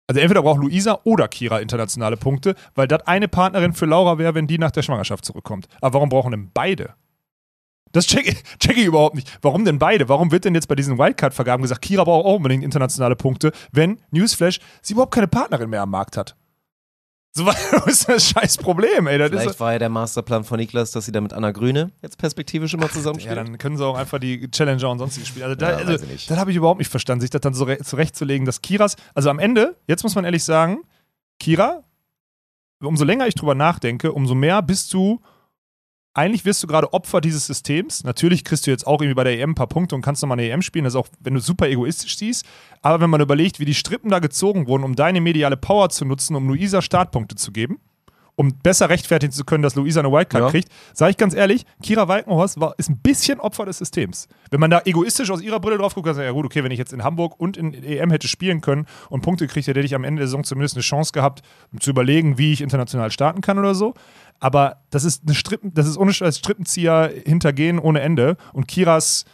Also 0.07 0.19
entweder 0.19 0.43
braucht 0.43 0.59
Luisa 0.59 0.99
oder 1.05 1.27
Kira 1.27 1.59
internationale 1.59 2.17
Punkte, 2.17 2.55
weil 2.75 2.87
das 2.87 3.07
eine 3.07 3.27
Partnerin 3.27 3.73
für 3.73 3.85
Laura 3.85 4.17
wäre, 4.17 4.35
wenn 4.35 4.47
die 4.47 4.57
nach 4.57 4.71
der 4.71 4.81
Schwangerschaft 4.81 5.25
zurückkommt. 5.25 5.67
Aber 5.81 5.95
warum 5.95 6.09
brauchen 6.09 6.31
denn 6.31 6.51
beide? 6.53 6.93
Das 7.93 8.05
check, 8.05 8.27
ich- 8.27 8.43
check 8.59 8.75
ich 8.77 8.85
überhaupt 8.85 9.15
nicht. 9.15 9.39
Warum 9.41 9.63
denn 9.63 9.79
beide? 9.79 10.09
Warum 10.09 10.31
wird 10.31 10.43
denn 10.45 10.53
jetzt 10.55 10.67
bei 10.67 10.75
diesen 10.75 10.97
Wildcard-Vergaben 10.97 11.61
gesagt, 11.61 11.81
Kira 11.81 12.03
braucht 12.03 12.25
auch 12.25 12.35
unbedingt 12.35 12.63
internationale 12.65 13.15
Punkte, 13.15 13.51
wenn 13.71 13.99
Newsflash 14.11 14.59
sie 14.81 14.93
überhaupt 14.93 15.13
keine 15.13 15.27
Partnerin 15.29 15.69
mehr 15.69 15.81
am 15.83 15.91
Markt 15.91 16.17
hat? 16.17 16.35
So 17.35 17.45
was 17.47 17.87
ist 17.87 18.07
das 18.09 18.29
scheiß 18.29 18.57
Problem, 18.59 19.07
ey. 19.07 19.17
Das 19.17 19.31
ist, 19.31 19.39
Vielleicht 19.41 19.59
war 19.59 19.73
ja 19.73 19.79
der 19.79 19.89
Masterplan 19.89 20.43
von 20.43 20.59
Niklas, 20.59 20.91
dass 20.91 21.05
sie 21.05 21.11
da 21.11 21.19
mit 21.19 21.33
Anna 21.33 21.49
Grüne 21.51 21.91
jetzt 22.03 22.19
perspektivisch 22.19 22.75
immer 22.75 22.83
Ja, 22.83 22.91
zusammenspielen. 22.91 23.37
dann 23.45 23.57
können 23.57 23.75
sie 23.77 23.83
auch 23.83 23.95
einfach 23.97 24.19
die 24.19 24.51
Challenger 24.51 24.89
und 24.91 24.99
sonstige 24.99 25.25
spielen. 25.25 25.45
Also, 25.45 25.55
da, 25.55 25.71
Ja, 25.71 25.77
also 25.77 26.05
das 26.05 26.37
habe 26.37 26.51
ich 26.51 26.57
überhaupt 26.57 26.77
nicht 26.77 26.91
verstanden, 26.91 27.21
sich 27.21 27.31
das 27.31 27.41
dann 27.41 27.55
so 27.55 27.63
re 27.63 27.79
zurechtzulegen, 27.79 28.45
dass 28.45 28.61
Kiras, 28.61 28.97
also 29.15 29.31
am 29.31 29.39
Ende, 29.39 29.77
jetzt 29.87 30.03
muss 30.03 30.13
man 30.13 30.25
ehrlich 30.25 30.43
sagen, 30.43 30.81
Kira, 31.39 31.83
umso 32.81 33.03
länger 33.03 33.25
ich 33.27 33.33
drüber 33.33 33.55
nachdenke, 33.55 34.11
umso 34.11 34.35
mehr 34.35 34.61
bist 34.61 34.93
du, 34.93 35.19
eigentlich 36.13 36.45
wirst 36.45 36.61
du 36.61 36.67
gerade 36.67 36.93
Opfer 36.93 37.21
dieses 37.21 37.47
Systems. 37.47 38.03
Natürlich 38.03 38.43
kriegst 38.43 38.67
du 38.67 38.71
jetzt 38.71 38.85
auch 38.85 39.01
irgendwie 39.01 39.15
bei 39.15 39.23
der 39.23 39.39
EM 39.39 39.51
ein 39.51 39.55
paar 39.55 39.67
Punkte 39.67 39.95
und 39.95 40.01
kannst 40.01 40.21
nochmal 40.21 40.39
eine 40.39 40.49
EM 40.49 40.61
spielen, 40.61 40.85
das 40.85 40.93
ist 40.93 40.99
auch, 40.99 41.07
wenn 41.19 41.33
du 41.33 41.39
super 41.39 41.67
egoistisch 41.67 42.17
siehst. 42.17 42.45
Aber 42.81 43.01
wenn 43.01 43.09
man 43.09 43.21
überlegt, 43.21 43.59
wie 43.59 43.65
die 43.65 43.73
Strippen 43.73 44.09
da 44.09 44.19
gezogen 44.19 44.67
wurden, 44.67 44.83
um 44.83 44.95
deine 44.95 45.21
mediale 45.21 45.57
Power 45.57 45.89
zu 45.89 46.05
nutzen, 46.05 46.35
um 46.35 46.47
Luisa 46.47 46.81
Startpunkte 46.81 47.35
zu 47.35 47.51
geben, 47.51 47.79
um 48.35 48.57
besser 48.59 48.89
rechtfertigen 48.89 49.31
zu 49.31 49.43
können, 49.43 49.61
dass 49.63 49.75
Luisa 49.75 49.99
eine 49.99 50.11
Wildcard 50.11 50.43
Ja. 50.45 50.49
kriegt, 50.49 50.69
sage 50.93 51.11
ich 51.11 51.17
ganz 51.17 51.33
ehrlich, 51.35 51.65
Kira 51.81 52.07
Walkenhorst 52.07 52.59
war, 52.59 52.73
ist 52.77 52.89
ein 52.89 52.97
bisschen 52.97 53.39
Opfer 53.39 53.65
des 53.65 53.77
Systems. 53.77 54.27
Wenn 54.49 54.59
man 54.59 54.71
da 54.71 54.81
egoistisch 54.85 55.29
aus 55.29 55.41
ihrer 55.41 55.59
Brille 55.59 55.77
drauf 55.77 55.93
guckt, 55.93 56.07
dann 56.07 56.15
sagt 56.15 56.25
man, 56.25 56.33
ja 56.35 56.41
gut, 56.41 56.45
okay, 56.45 56.63
wenn 56.63 56.71
ich 56.71 56.79
jetzt 56.79 56.93
in 56.93 57.03
Hamburg 57.03 57.39
und 57.39 57.57
in 57.57 57.73
EM 57.73 58.11
hätte 58.11 58.27
spielen 58.27 58.61
können 58.61 58.87
und 59.09 59.21
Punkte 59.21 59.45
hätte, 59.45 59.61
hätte 59.61 59.79
ich 59.81 59.95
am 59.95 60.03
Ende 60.03 60.21
der 60.21 60.27
Saison 60.27 60.43
zumindest 60.43 60.75
eine 60.75 60.81
Chance 60.81 61.11
gehabt, 61.11 61.41
um 61.71 61.79
zu 61.79 61.89
überlegen, 61.91 62.37
wie 62.37 62.53
ich 62.53 62.61
international 62.61 63.11
starten 63.11 63.41
kann 63.41 63.59
oder 63.59 63.75
so. 63.75 63.93
Aber 64.39 64.77
das 64.89 65.03
ist 65.03 65.23
eine 65.25 65.35
Strippen, 65.35 65.73
das 65.73 65.87
ist 65.87 65.97
ohne 65.97 66.11
als 66.19 66.37
Strippenzieher 66.39 67.11
hintergehen 67.25 67.79
ohne 67.79 68.01
Ende. 68.01 68.37
Und 68.51 68.67
Kiras 68.67 69.25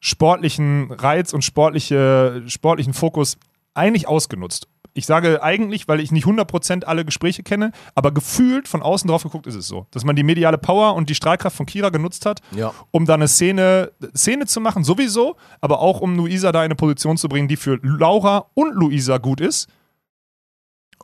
sportlichen 0.00 0.92
Reiz 0.92 1.32
und 1.32 1.42
sportliche, 1.44 2.42
sportlichen 2.46 2.94
Fokus 2.94 3.36
eigentlich 3.74 4.06
ausgenutzt. 4.06 4.68
Ich 4.98 5.06
sage 5.06 5.44
eigentlich, 5.44 5.86
weil 5.86 6.00
ich 6.00 6.10
nicht 6.10 6.26
100% 6.26 6.82
alle 6.84 7.04
Gespräche 7.04 7.44
kenne, 7.44 7.70
aber 7.94 8.10
gefühlt 8.10 8.66
von 8.66 8.82
außen 8.82 9.08
drauf 9.08 9.22
geguckt 9.22 9.46
ist 9.46 9.54
es 9.54 9.68
so, 9.68 9.86
dass 9.92 10.02
man 10.04 10.16
die 10.16 10.24
mediale 10.24 10.58
Power 10.58 10.94
und 10.96 11.08
die 11.08 11.14
Strahlkraft 11.14 11.56
von 11.56 11.66
Kira 11.66 11.90
genutzt 11.90 12.26
hat, 12.26 12.40
Ja. 12.50 12.74
um 12.90 13.06
da 13.06 13.14
eine 13.14 13.28
Szene, 13.28 13.92
Szene 14.16 14.46
zu 14.46 14.60
machen, 14.60 14.82
sowieso, 14.82 15.36
aber 15.60 15.78
auch 15.78 16.00
um 16.00 16.16
Luisa 16.16 16.50
da 16.50 16.60
in 16.62 16.64
eine 16.64 16.74
Position 16.74 17.16
zu 17.16 17.28
bringen, 17.28 17.46
die 17.46 17.56
für 17.56 17.78
Laura 17.82 18.46
und 18.54 18.74
Luisa 18.74 19.18
gut 19.18 19.40
ist. 19.40 19.68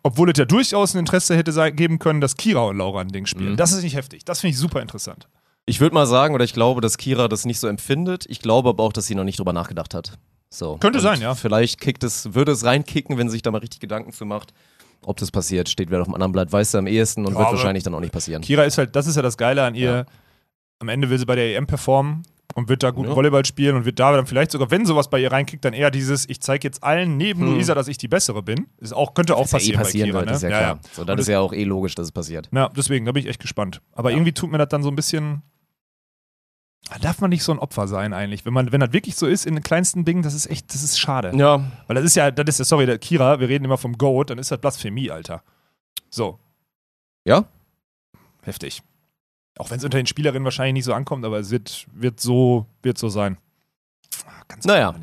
Obwohl 0.02 0.28
es 0.30 0.38
ja 0.38 0.44
durchaus 0.44 0.94
ein 0.94 0.98
Interesse 0.98 1.36
hätte 1.36 1.72
geben 1.72 2.00
können, 2.00 2.20
dass 2.20 2.36
Kira 2.36 2.64
und 2.64 2.78
Laura 2.78 3.00
ein 3.00 3.08
Ding 3.08 3.26
spielen. 3.26 3.52
Mhm. 3.52 3.56
Das 3.56 3.72
ist 3.72 3.84
nicht 3.84 3.94
heftig. 3.94 4.24
Das 4.24 4.40
finde 4.40 4.54
ich 4.54 4.58
super 4.58 4.82
interessant. 4.82 5.28
Ich 5.66 5.80
würde 5.80 5.94
mal 5.94 6.06
sagen, 6.06 6.34
oder 6.34 6.44
ich 6.44 6.52
glaube, 6.52 6.80
dass 6.80 6.98
Kira 6.98 7.28
das 7.28 7.44
nicht 7.44 7.60
so 7.60 7.68
empfindet. 7.68 8.26
Ich 8.28 8.40
glaube 8.40 8.70
aber 8.70 8.82
auch, 8.82 8.92
dass 8.92 9.06
sie 9.06 9.14
noch 9.14 9.22
nicht 9.24 9.38
drüber 9.38 9.52
nachgedacht 9.52 9.94
hat. 9.94 10.18
So. 10.54 10.76
Könnte 10.78 10.98
Und 10.98 11.02
sein, 11.02 11.20
ja. 11.20 11.34
Vielleicht 11.34 11.80
kickt 11.80 12.04
es, 12.04 12.34
würde 12.34 12.52
es 12.52 12.64
reinkicken, 12.64 13.18
wenn 13.18 13.28
sie 13.28 13.32
sich 13.34 13.42
da 13.42 13.50
mal 13.50 13.58
richtig 13.58 13.80
Gedanken 13.80 14.12
zu 14.12 14.24
macht. 14.24 14.52
Ob 15.04 15.16
das 15.18 15.30
passiert, 15.30 15.68
steht 15.68 15.88
wieder 15.90 16.00
auf 16.00 16.06
dem 16.06 16.14
anderen 16.14 16.32
Blatt, 16.32 16.50
weiß 16.52 16.74
er 16.74 16.78
am 16.78 16.86
ehesten 16.86 17.26
und 17.26 17.34
Ja, 17.34 17.40
wird 17.40 17.50
wahrscheinlich 17.50 17.82
dann 17.84 17.94
auch 17.94 18.00
nicht 18.00 18.12
passieren. 18.12 18.40
Kira 18.42 18.62
ist 18.64 18.78
halt, 18.78 18.96
das 18.96 19.06
ist 19.06 19.16
ja 19.16 19.22
das 19.22 19.36
Geile 19.36 19.62
an 19.64 19.74
ihr. 19.74 19.90
Ja. 19.90 20.04
Am 20.78 20.88
Ende 20.88 21.10
will 21.10 21.18
sie 21.18 21.26
bei 21.26 21.34
der 21.34 21.56
EM 21.56 21.66
performen 21.66 22.22
und 22.54 22.68
wird 22.68 22.82
da 22.82 22.90
gut 22.90 23.06
Ja. 23.06 23.14
Volleyball 23.16 23.44
spielen 23.44 23.76
und 23.76 23.84
wird 23.84 23.98
da 23.98 24.12
dann 24.12 24.26
vielleicht 24.26 24.50
sogar, 24.50 24.70
wenn 24.70 24.86
sowas 24.86 25.10
bei 25.10 25.18
ihr 25.20 25.30
reinkickt, 25.30 25.64
dann 25.64 25.74
eher 25.74 25.90
dieses, 25.90 26.28
ich 26.28 26.40
zeige 26.40 26.66
jetzt 26.68 26.82
allen 26.82 27.16
neben 27.16 27.40
Hm. 27.40 27.54
Luisa, 27.54 27.74
dass 27.74 27.88
ich 27.88 27.98
die 27.98 28.08
bessere 28.08 28.42
bin. 28.42 28.66
Ist 28.78 28.94
auch, 28.94 29.12
könnte 29.14 29.36
auch 29.36 29.52
Was 29.52 29.52
ja 29.52 29.58
eh 29.58 29.76
passieren, 29.76 29.82
passieren 29.82 30.06
bei 30.08 30.12
Kira, 30.12 30.20
wird, 30.20 30.30
ne? 30.30 30.36
ist 30.36 30.42
ja 30.42 30.48
klar. 30.48 30.80
So, 30.92 31.04
das 31.04 31.16
das- 31.16 31.26
ist 31.26 31.32
ja 31.32 31.40
auch 31.40 31.52
eh 31.52 31.64
logisch, 31.64 31.94
dass 31.96 32.06
es 32.06 32.12
passiert. 32.12 32.48
Ja, 32.52 32.70
deswegen, 32.70 33.04
da 33.04 33.12
bin 33.12 33.22
ich 33.24 33.28
echt 33.28 33.40
gespannt. 33.40 33.82
Aber 33.92 34.10
irgendwie 34.12 34.32
tut 34.32 34.50
mir 34.50 34.58
das 34.58 34.68
dann 34.68 34.82
so 34.82 34.88
ein 34.88 34.96
bisschen. 34.96 35.42
Da 36.90 36.98
darf 36.98 37.20
man 37.20 37.30
nicht 37.30 37.42
so 37.42 37.52
ein 37.52 37.58
Opfer 37.58 37.88
sein 37.88 38.12
eigentlich. 38.12 38.44
Wenn 38.44 38.52
man, 38.52 38.70
wenn 38.70 38.80
das 38.80 38.92
wirklich 38.92 39.16
so 39.16 39.26
ist 39.26 39.46
in 39.46 39.54
den 39.54 39.62
kleinsten 39.62 40.04
Dingen, 40.04 40.22
das 40.22 40.34
ist 40.34 40.46
echt, 40.46 40.72
das 40.74 40.82
ist 40.82 40.98
schade. 40.98 41.32
Ja, 41.34 41.64
Weil 41.86 41.96
das 41.96 42.04
ist 42.04 42.14
ja, 42.14 42.30
das 42.30 42.46
ist 42.48 42.58
ja, 42.58 42.64
sorry, 42.64 42.86
der 42.86 42.98
Kira, 42.98 43.40
wir 43.40 43.48
reden 43.48 43.64
immer 43.64 43.78
vom 43.78 43.96
Goat, 43.96 44.30
dann 44.30 44.38
ist 44.38 44.50
das 44.50 44.60
Blasphemie, 44.60 45.10
Alter. 45.10 45.42
So. 46.10 46.38
Ja? 47.24 47.46
Heftig. 48.42 48.82
Auch 49.56 49.70
wenn 49.70 49.78
es 49.78 49.84
unter 49.84 49.98
den 49.98 50.06
Spielerinnen 50.06 50.44
wahrscheinlich 50.44 50.74
nicht 50.74 50.84
so 50.84 50.92
ankommt, 50.92 51.24
aber 51.24 51.38
es 51.38 51.50
wird, 51.50 51.86
wird 51.92 52.20
so, 52.20 52.66
wird 52.82 52.98
so 52.98 53.08
sein. 53.08 53.38
Ah, 54.26 54.42
Ganz 54.48 54.64
Naja. 54.64 54.94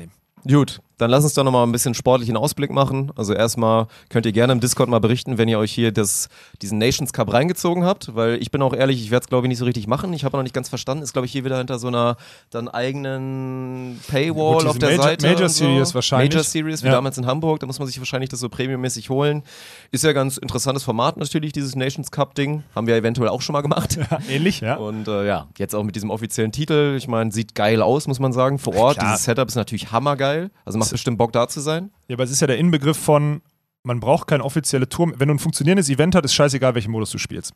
Gut, 0.46 0.80
dann 1.02 1.10
lass 1.10 1.24
uns 1.24 1.34
doch 1.34 1.44
nochmal 1.44 1.66
ein 1.66 1.72
bisschen 1.72 1.92
sportlichen 1.94 2.36
Ausblick 2.36 2.70
machen. 2.70 3.10
Also 3.16 3.34
erstmal 3.34 3.86
könnt 4.08 4.24
ihr 4.24 4.32
gerne 4.32 4.52
im 4.52 4.60
Discord 4.60 4.88
mal 4.88 5.00
berichten, 5.00 5.36
wenn 5.36 5.48
ihr 5.48 5.58
euch 5.58 5.72
hier 5.72 5.92
das, 5.92 6.28
diesen 6.62 6.78
Nations 6.78 7.12
Cup 7.12 7.32
reingezogen 7.32 7.84
habt, 7.84 8.14
weil 8.14 8.40
ich 8.40 8.50
bin 8.50 8.62
auch 8.62 8.72
ehrlich, 8.72 9.02
ich 9.02 9.10
werde 9.10 9.24
es 9.24 9.28
glaube 9.28 9.46
ich 9.46 9.48
nicht 9.48 9.58
so 9.58 9.64
richtig 9.64 9.86
machen. 9.86 10.12
Ich 10.14 10.24
habe 10.24 10.36
noch 10.36 10.42
nicht 10.42 10.54
ganz 10.54 10.68
verstanden. 10.68 11.02
Ist 11.02 11.12
glaube 11.12 11.26
ich 11.26 11.32
hier 11.32 11.44
wieder 11.44 11.58
hinter 11.58 11.78
so 11.78 11.88
einer 11.88 12.16
dann 12.50 12.68
eigenen 12.68 14.00
Paywall 14.08 14.58
Gut, 14.58 14.66
auf 14.66 14.78
der 14.78 14.90
Major- 14.90 15.04
Seite. 15.04 15.26
Major 15.26 15.48
so. 15.48 15.64
Series 15.64 15.94
wahrscheinlich. 15.94 16.30
Major 16.30 16.44
Series, 16.44 16.82
wie 16.82 16.86
Ja. 16.86 16.92
damals 16.92 17.18
in 17.18 17.26
Hamburg. 17.26 17.60
Da 17.60 17.66
muss 17.66 17.78
man 17.78 17.88
sich 17.88 17.98
wahrscheinlich 17.98 18.30
das 18.30 18.40
so 18.40 18.48
premiummäßig 18.48 19.10
holen. 19.10 19.42
Ist 19.90 20.04
ja 20.04 20.12
ganz 20.12 20.36
interessantes 20.36 20.84
Format 20.84 21.16
natürlich, 21.16 21.52
dieses 21.52 21.74
Nations 21.76 22.10
Cup 22.10 22.34
Ding. 22.34 22.62
Haben 22.74 22.86
wir 22.86 22.96
eventuell 22.96 23.28
auch 23.28 23.42
schon 23.42 23.52
mal 23.54 23.60
gemacht. 23.62 23.98
Ja, 24.10 24.18
ähnlich, 24.28 24.60
ja. 24.60 24.76
Und 24.76 25.08
äh, 25.08 25.26
ja, 25.26 25.48
jetzt 25.58 25.74
auch 25.74 25.82
mit 25.82 25.96
diesem 25.96 26.10
offiziellen 26.10 26.52
Titel. 26.52 26.94
Ich 26.96 27.08
meine, 27.08 27.32
sieht 27.32 27.54
geil 27.54 27.82
aus, 27.82 28.06
muss 28.06 28.20
man 28.20 28.32
sagen. 28.32 28.58
Vor 28.58 28.74
Ort, 28.76 28.98
Klar. 28.98 29.12
dieses 29.12 29.24
Setup 29.24 29.48
ist 29.48 29.54
natürlich 29.54 29.90
hammergeil. 29.92 30.50
Also 30.64 30.78
macht 30.78 30.91
bestimmt 30.92 31.18
Bock 31.18 31.32
da 31.32 31.48
zu 31.48 31.60
sein. 31.60 31.90
Ja, 32.08 32.14
aber 32.16 32.24
es 32.24 32.30
ist 32.30 32.40
ja 32.40 32.46
der 32.46 32.58
Inbegriff 32.58 32.96
von, 32.96 33.42
man 33.82 34.00
braucht 34.00 34.28
kein 34.28 34.40
offizielle 34.40 34.88
Tour. 34.88 35.12
Wenn 35.16 35.28
du 35.28 35.34
ein 35.34 35.38
funktionierendes 35.38 35.88
Event 35.90 36.14
hast, 36.14 36.24
ist 36.24 36.34
scheißegal, 36.34 36.74
welchen 36.74 36.90
Modus 36.92 37.10
du 37.10 37.18
spielst. 37.18 37.52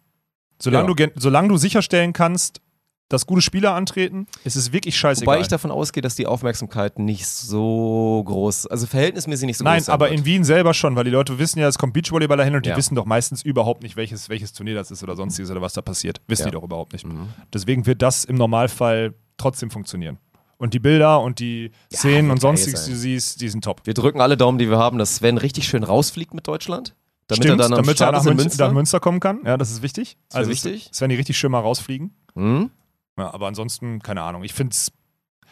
Solange, 0.61 0.89
Ja. 0.99 1.07
du, 1.07 1.13
solange 1.21 1.49
du 1.49 1.57
sicherstellen 1.57 2.13
kannst, 2.13 2.61
dass 3.09 3.25
gute 3.25 3.41
Spieler 3.41 3.73
antreten, 3.75 4.27
ist 4.43 4.57
es 4.57 4.73
wirklich 4.73 4.97
scheißegal. 4.97 5.35
Wobei 5.37 5.41
ich 5.41 5.47
davon 5.47 5.71
ausgehe, 5.71 6.01
dass 6.03 6.17
die 6.17 6.27
Aufmerksamkeit 6.27 6.99
nicht 6.99 7.25
so 7.27 8.21
groß, 8.27 8.67
also 8.67 8.87
verhältnismäßig 8.89 9.47
nicht 9.47 9.59
so 9.59 9.65
Nein, 9.65 9.77
groß 9.79 9.87
sein 9.87 9.93
aber 9.95 10.07
wird. 10.11 10.19
in 10.19 10.25
Wien 10.25 10.43
selber 10.43 10.75
schon, 10.75 10.97
weil 10.97 11.05
die 11.05 11.11
Leute 11.11 11.39
wissen 11.39 11.61
ja, 11.61 11.69
es 11.69 11.79
kommt 11.79 11.93
Beachvolleyballer 11.93 12.43
hin 12.45 12.57
und 12.57 12.67
die 12.67 12.71
Ja. 12.71 12.77
wissen 12.77 12.97
doch 12.97 13.05
meistens 13.05 13.43
überhaupt 13.43 13.85
nicht, 13.85 13.95
welches, 13.97 14.29
welches 14.29 14.53
Turnier 14.55 14.75
das 14.75 14.91
ist 14.91 15.05
oder 15.05 15.15
sonstiges 15.15 15.51
oder 15.53 15.61
was 15.63 15.75
da 15.75 15.83
passiert. 15.83 16.21
Wissen 16.27 16.43
Ja. 16.43 16.51
die 16.51 16.55
doch 16.55 16.65
überhaupt 16.65 16.95
nicht. 16.95 17.07
Mhm. 17.07 17.29
Deswegen 17.55 17.87
wird 17.87 18.03
das 18.03 18.25
im 18.25 18.35
Normalfall 18.37 19.15
trotzdem 19.37 19.71
funktionieren. 19.71 20.19
Und 20.59 20.73
die 20.73 20.79
Bilder 20.79 21.21
und 21.21 21.39
die 21.39 21.71
Szenen 21.93 22.29
wird 22.29 22.33
und 22.33 22.41
sonstiges, 22.41 22.87
die 22.87 22.93
du 22.93 22.97
siehst, 22.97 23.41
die 23.41 23.49
sind 23.49 23.63
top. 23.63 23.83
Wir 23.85 23.95
drücken 23.95 24.21
alle 24.21 24.37
Daumen, 24.37 24.59
die 24.59 24.71
wir 24.71 24.79
haben, 24.79 24.97
dass 24.99 25.17
Sven 25.17 25.37
richtig 25.37 25.69
schön 25.69 25.83
rausfliegt 25.83 26.33
mit 26.33 26.47
Deutschland. 26.49 26.95
Damit 27.29 27.45
Stimmt, 27.45 27.61
er 27.61 27.69
dann 27.69 27.73
am 27.73 27.85
damit 27.85 28.01
er 28.01 28.13
nach 28.13 28.25
Münster, 28.25 28.43
Münster. 28.43 28.67
nach 28.67 28.75
Münster 28.75 29.01
kommen 29.01 29.21
kann. 29.21 29.41
Ja, 29.45 29.57
das 29.57 29.71
ist 29.71 29.83
wichtig. 29.83 30.17
Das 30.29 30.37
also 30.37 30.51
wichtig. 30.51 30.91
Werden 30.99 31.11
die 31.11 31.17
richtig 31.17 31.37
schön 31.37 31.51
mal 31.51 31.61
rausfliegen. 31.61 32.15
Mhm. 32.35 32.71
Ja, 33.19 33.35
aber 33.35 33.49
ansonsten, 33.49 34.01
keine 34.01 34.23
Ahnung. 34.23 34.45
Ich 34.45 34.55
finde 34.55 34.73
es. 34.73 34.93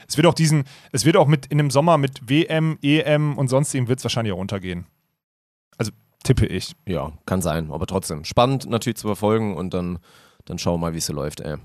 Es 0.06 0.16
wird 0.16 0.26
auch 0.26 0.34
diesen, 0.34 0.64
es 0.92 1.04
wird 1.04 1.16
auch 1.16 1.26
mit 1.26 1.46
in 1.46 1.56
dem 1.56 1.70
Sommer 1.70 1.96
mit 1.96 2.28
WM, 2.28 2.78
EM 2.82 3.38
und 3.38 3.48
sonstigem 3.48 3.88
wird 3.88 4.00
es 4.00 4.04
wahrscheinlich 4.04 4.34
auch 4.34 4.38
runtergehen. 4.38 4.86
Also 5.78 5.92
tippe 6.24 6.46
ich. 6.46 6.74
Ja, 6.86 7.12
kann 7.24 7.40
sein, 7.40 7.70
aber 7.70 7.86
trotzdem. 7.86 8.24
Spannend 8.24 8.68
natürlich 8.68 8.98
zu 8.98 9.06
verfolgen 9.06 9.56
und 9.56 9.72
dann, 9.72 9.98
dann 10.44 10.58
schauen 10.58 10.74
wir 10.74 10.86
mal, 10.86 10.92
wie 10.92 10.98
es 10.98 11.06
so 11.06 11.14
läuft, 11.14 11.40
ey. 11.40 11.56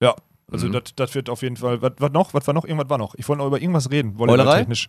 Ja, 0.00 0.14
Also 0.50 0.68
Mhm. 0.68 0.72
das, 0.96 1.14
wird 1.14 1.30
auf 1.30 1.42
jeden 1.42 1.56
Fall. 1.56 1.80
Was, 1.80 2.12
noch? 2.12 2.34
Was 2.34 2.46
war 2.46 2.54
noch? 2.54 2.64
Irgendwas 2.64 2.88
war 2.90 2.98
noch. 2.98 3.14
Ich 3.16 3.28
wollte 3.28 3.38
noch 3.38 3.46
über 3.46 3.60
irgendwas 3.60 3.90
reden. 3.90 4.18
Volleyballtechnisch. 4.18 4.88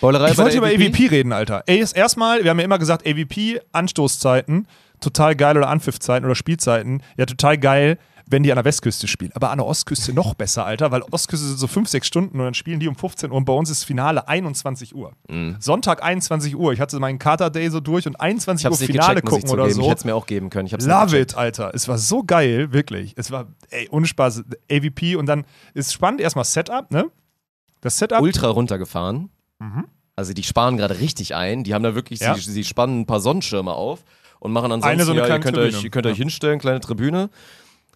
Beulerei 0.00 0.30
Ich 0.30 0.38
wollte 0.38 0.58
über 0.58 0.66
AVP 0.66 1.06
reden, 1.08 1.32
Alter. 1.32 1.64
Erstmal, 1.66 2.44
wir 2.44 2.50
haben 2.50 2.58
ja 2.58 2.64
immer 2.64 2.78
gesagt, 2.78 3.06
AVP, 3.06 3.60
Anstoßzeiten, 3.72 4.66
total 5.00 5.34
geil 5.36 5.56
oder 5.56 5.68
Anpfiffzeiten 5.68 6.26
oder 6.26 6.34
Spielzeiten, 6.34 7.02
ja, 7.16 7.24
total 7.26 7.56
geil, 7.56 7.98
wenn 8.28 8.42
die 8.42 8.50
an 8.50 8.56
der 8.56 8.64
Westküste 8.64 9.06
spielen. 9.06 9.30
Aber 9.34 9.50
an 9.50 9.58
der 9.58 9.66
Ostküste 9.66 10.12
noch 10.12 10.34
besser, 10.34 10.66
Alter, 10.66 10.90
weil 10.90 11.02
Ostküste 11.10 11.46
sind 11.46 11.58
so 11.58 11.66
5, 11.66 11.88
6 11.88 12.06
Stunden 12.06 12.38
und 12.38 12.44
dann 12.44 12.54
spielen 12.54 12.80
die 12.80 12.88
um 12.88 12.96
15 12.96 13.30
Uhr 13.30 13.36
und 13.36 13.44
bei 13.44 13.52
uns 13.52 13.70
ist 13.70 13.84
Finale 13.84 14.26
21 14.26 14.94
Uhr. 14.94 15.12
Mhm. 15.28 15.56
Sonntag 15.60 16.02
21 16.02 16.56
Uhr. 16.56 16.72
Ich 16.72 16.80
hatte 16.80 16.98
meinen 16.98 17.18
Kater 17.20 17.50
Day 17.50 17.70
so 17.70 17.78
durch 17.80 18.06
und 18.06 18.20
21 18.20 18.62
Ich 18.62 18.66
hab's 18.66 18.80
Uhr 18.80 18.86
Finale 18.86 19.20
gecheckt, 19.20 19.28
gucken 19.28 19.50
oder 19.50 19.62
zugeben. 19.64 19.78
Ich 19.80 19.84
so. 19.84 19.90
hätte 19.90 19.98
es 20.00 20.04
mir 20.04 20.14
auch 20.16 20.26
geben 20.26 20.50
können. 20.50 20.68
Love 20.68 21.18
it, 21.18 21.36
Alter. 21.36 21.70
Es 21.74 21.86
war 21.88 21.98
so 21.98 22.24
geil, 22.24 22.72
wirklich. 22.72 23.14
Es 23.16 23.30
war, 23.30 23.46
ey, 23.70 23.88
ohne 23.90 24.06
Spaß. 24.06 24.42
AVP 24.70 25.16
und 25.16 25.26
dann 25.26 25.44
ist 25.74 25.92
spannend 25.92 26.20
erstmal 26.20 26.44
Setup, 26.44 26.90
ne? 26.90 27.10
Das 27.80 27.98
Setup. 27.98 28.20
ultra 28.20 28.48
runtergefahren. 28.48 29.30
Also 30.16 30.32
die 30.32 30.42
sparen 30.42 30.76
gerade 30.78 30.98
richtig 30.98 31.34
ein. 31.34 31.62
Die 31.62 31.74
haben 31.74 31.82
da 31.82 31.94
wirklich, 31.94 32.20
Ja. 32.20 32.34
sie, 32.34 32.40
sie 32.50 32.64
spannen 32.64 33.00
ein 33.02 33.06
paar 33.06 33.20
Sonnenschirme 33.20 33.72
auf 33.72 34.02
und 34.40 34.50
machen 34.52 34.72
ansonsten, 34.72 34.88
Eine 34.88 35.04
so 35.04 35.12
eine 35.12 35.20
ja, 35.20 35.26
ihr 35.28 35.40
könnt, 35.40 35.56
euch, 35.58 35.64
Tribüne. 35.72 35.84
ihr 35.84 35.90
könnt 35.90 36.06
euch 36.06 36.12
Ja. 36.18 36.22
hinstellen, 36.24 36.58
kleine 36.58 36.80
Tribüne. 36.80 37.30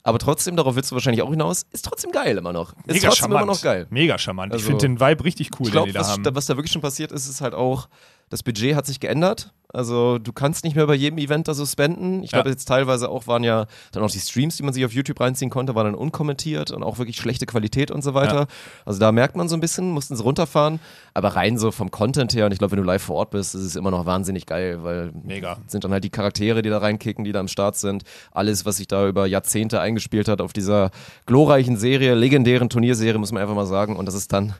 Aber 0.02 0.18
trotzdem, 0.18 0.56
darauf 0.56 0.76
willst 0.76 0.90
du 0.90 0.94
wahrscheinlich 0.96 1.22
auch 1.22 1.30
hinaus, 1.30 1.66
ist 1.72 1.84
trotzdem 1.84 2.10
geil 2.10 2.36
immer 2.38 2.52
noch. 2.52 2.72
Ist 2.72 2.86
Mega 2.86 3.08
trotzdem 3.08 3.12
charmant. 3.24 3.42
immer 3.42 3.52
noch 3.52 3.62
geil. 3.62 3.86
Mega 3.90 4.18
charmant. 4.18 4.52
ich 4.52 4.60
Also, 4.60 4.66
finde 4.68 4.86
den 4.86 5.00
Vibe 5.00 5.24
richtig 5.24 5.50
cool, 5.58 5.66
Ich 5.66 5.68
den 5.68 5.72
glaube, 5.72 5.88
die 5.88 5.92
da 5.94 6.00
was, 6.00 6.10
haben. 6.10 6.24
was 6.34 6.46
da 6.46 6.56
wirklich 6.56 6.72
schon 6.72 6.82
passiert 6.82 7.12
ist, 7.12 7.28
ist 7.28 7.40
halt 7.40 7.54
auch, 7.54 7.88
das 8.30 8.42
Budget 8.42 8.74
hat 8.74 8.86
sich 8.86 9.00
geändert. 9.00 9.52
Also 9.72 10.18
du 10.18 10.32
kannst 10.32 10.64
nicht 10.64 10.74
mehr 10.74 10.88
bei 10.88 10.96
jedem 10.96 11.18
Event 11.18 11.46
da 11.46 11.54
so 11.54 11.64
spenden. 11.64 12.24
Ich 12.24 12.32
glaube 12.32 12.48
Ja. 12.48 12.52
jetzt 12.54 12.64
teilweise 12.64 13.08
auch 13.08 13.28
waren 13.28 13.44
ja 13.44 13.66
dann 13.92 14.02
auch 14.02 14.10
die 14.10 14.18
Streams, 14.18 14.56
die 14.56 14.64
man 14.64 14.74
sich 14.74 14.84
auf 14.84 14.92
YouTube 14.92 15.20
reinziehen 15.20 15.48
konnte, 15.48 15.76
waren 15.76 15.84
dann 15.86 15.94
unkommentiert 15.94 16.72
und 16.72 16.82
auch 16.82 16.98
wirklich 16.98 17.16
schlechte 17.16 17.46
Qualität 17.46 17.92
und 17.92 18.02
so 18.02 18.12
weiter. 18.12 18.34
Ja. 18.40 18.46
Also 18.84 18.98
da 18.98 19.12
merkt 19.12 19.36
man 19.36 19.48
so 19.48 19.54
ein 19.56 19.60
bisschen, 19.60 19.90
mussten 19.92 20.16
sie 20.16 20.24
runterfahren. 20.24 20.80
Aber 21.14 21.36
rein 21.36 21.56
so 21.56 21.70
vom 21.70 21.92
Content 21.92 22.34
her 22.34 22.46
und 22.46 22.52
ich 22.52 22.58
glaube, 22.58 22.72
wenn 22.72 22.78
du 22.80 22.84
live 22.84 23.02
vor 23.02 23.14
Ort 23.16 23.30
bist, 23.30 23.54
ist 23.54 23.62
es 23.62 23.76
immer 23.76 23.92
noch 23.92 24.06
wahnsinnig 24.06 24.46
geil, 24.46 24.82
weil 24.82 25.12
Mega. 25.22 25.58
sind 25.68 25.84
dann 25.84 25.92
halt 25.92 26.02
die 26.02 26.10
Charaktere, 26.10 26.62
die 26.62 26.68
da 26.70 26.78
reinkicken, 26.78 27.24
die 27.24 27.30
da 27.30 27.38
am 27.38 27.48
Start 27.48 27.76
sind. 27.76 28.02
Alles, 28.32 28.64
was 28.66 28.78
sich 28.78 28.88
da 28.88 29.06
über 29.06 29.26
Jahrzehnte 29.26 29.80
eingespielt 29.80 30.26
hat 30.26 30.40
auf 30.40 30.52
dieser 30.52 30.90
glorreichen 31.26 31.76
Serie, 31.76 32.14
legendären 32.16 32.70
Turnierserie, 32.70 33.18
muss 33.18 33.30
man 33.30 33.40
einfach 33.42 33.54
mal 33.54 33.66
sagen. 33.66 33.94
Und 33.96 34.06
das 34.06 34.14
ist 34.16 34.32
dann 34.32 34.54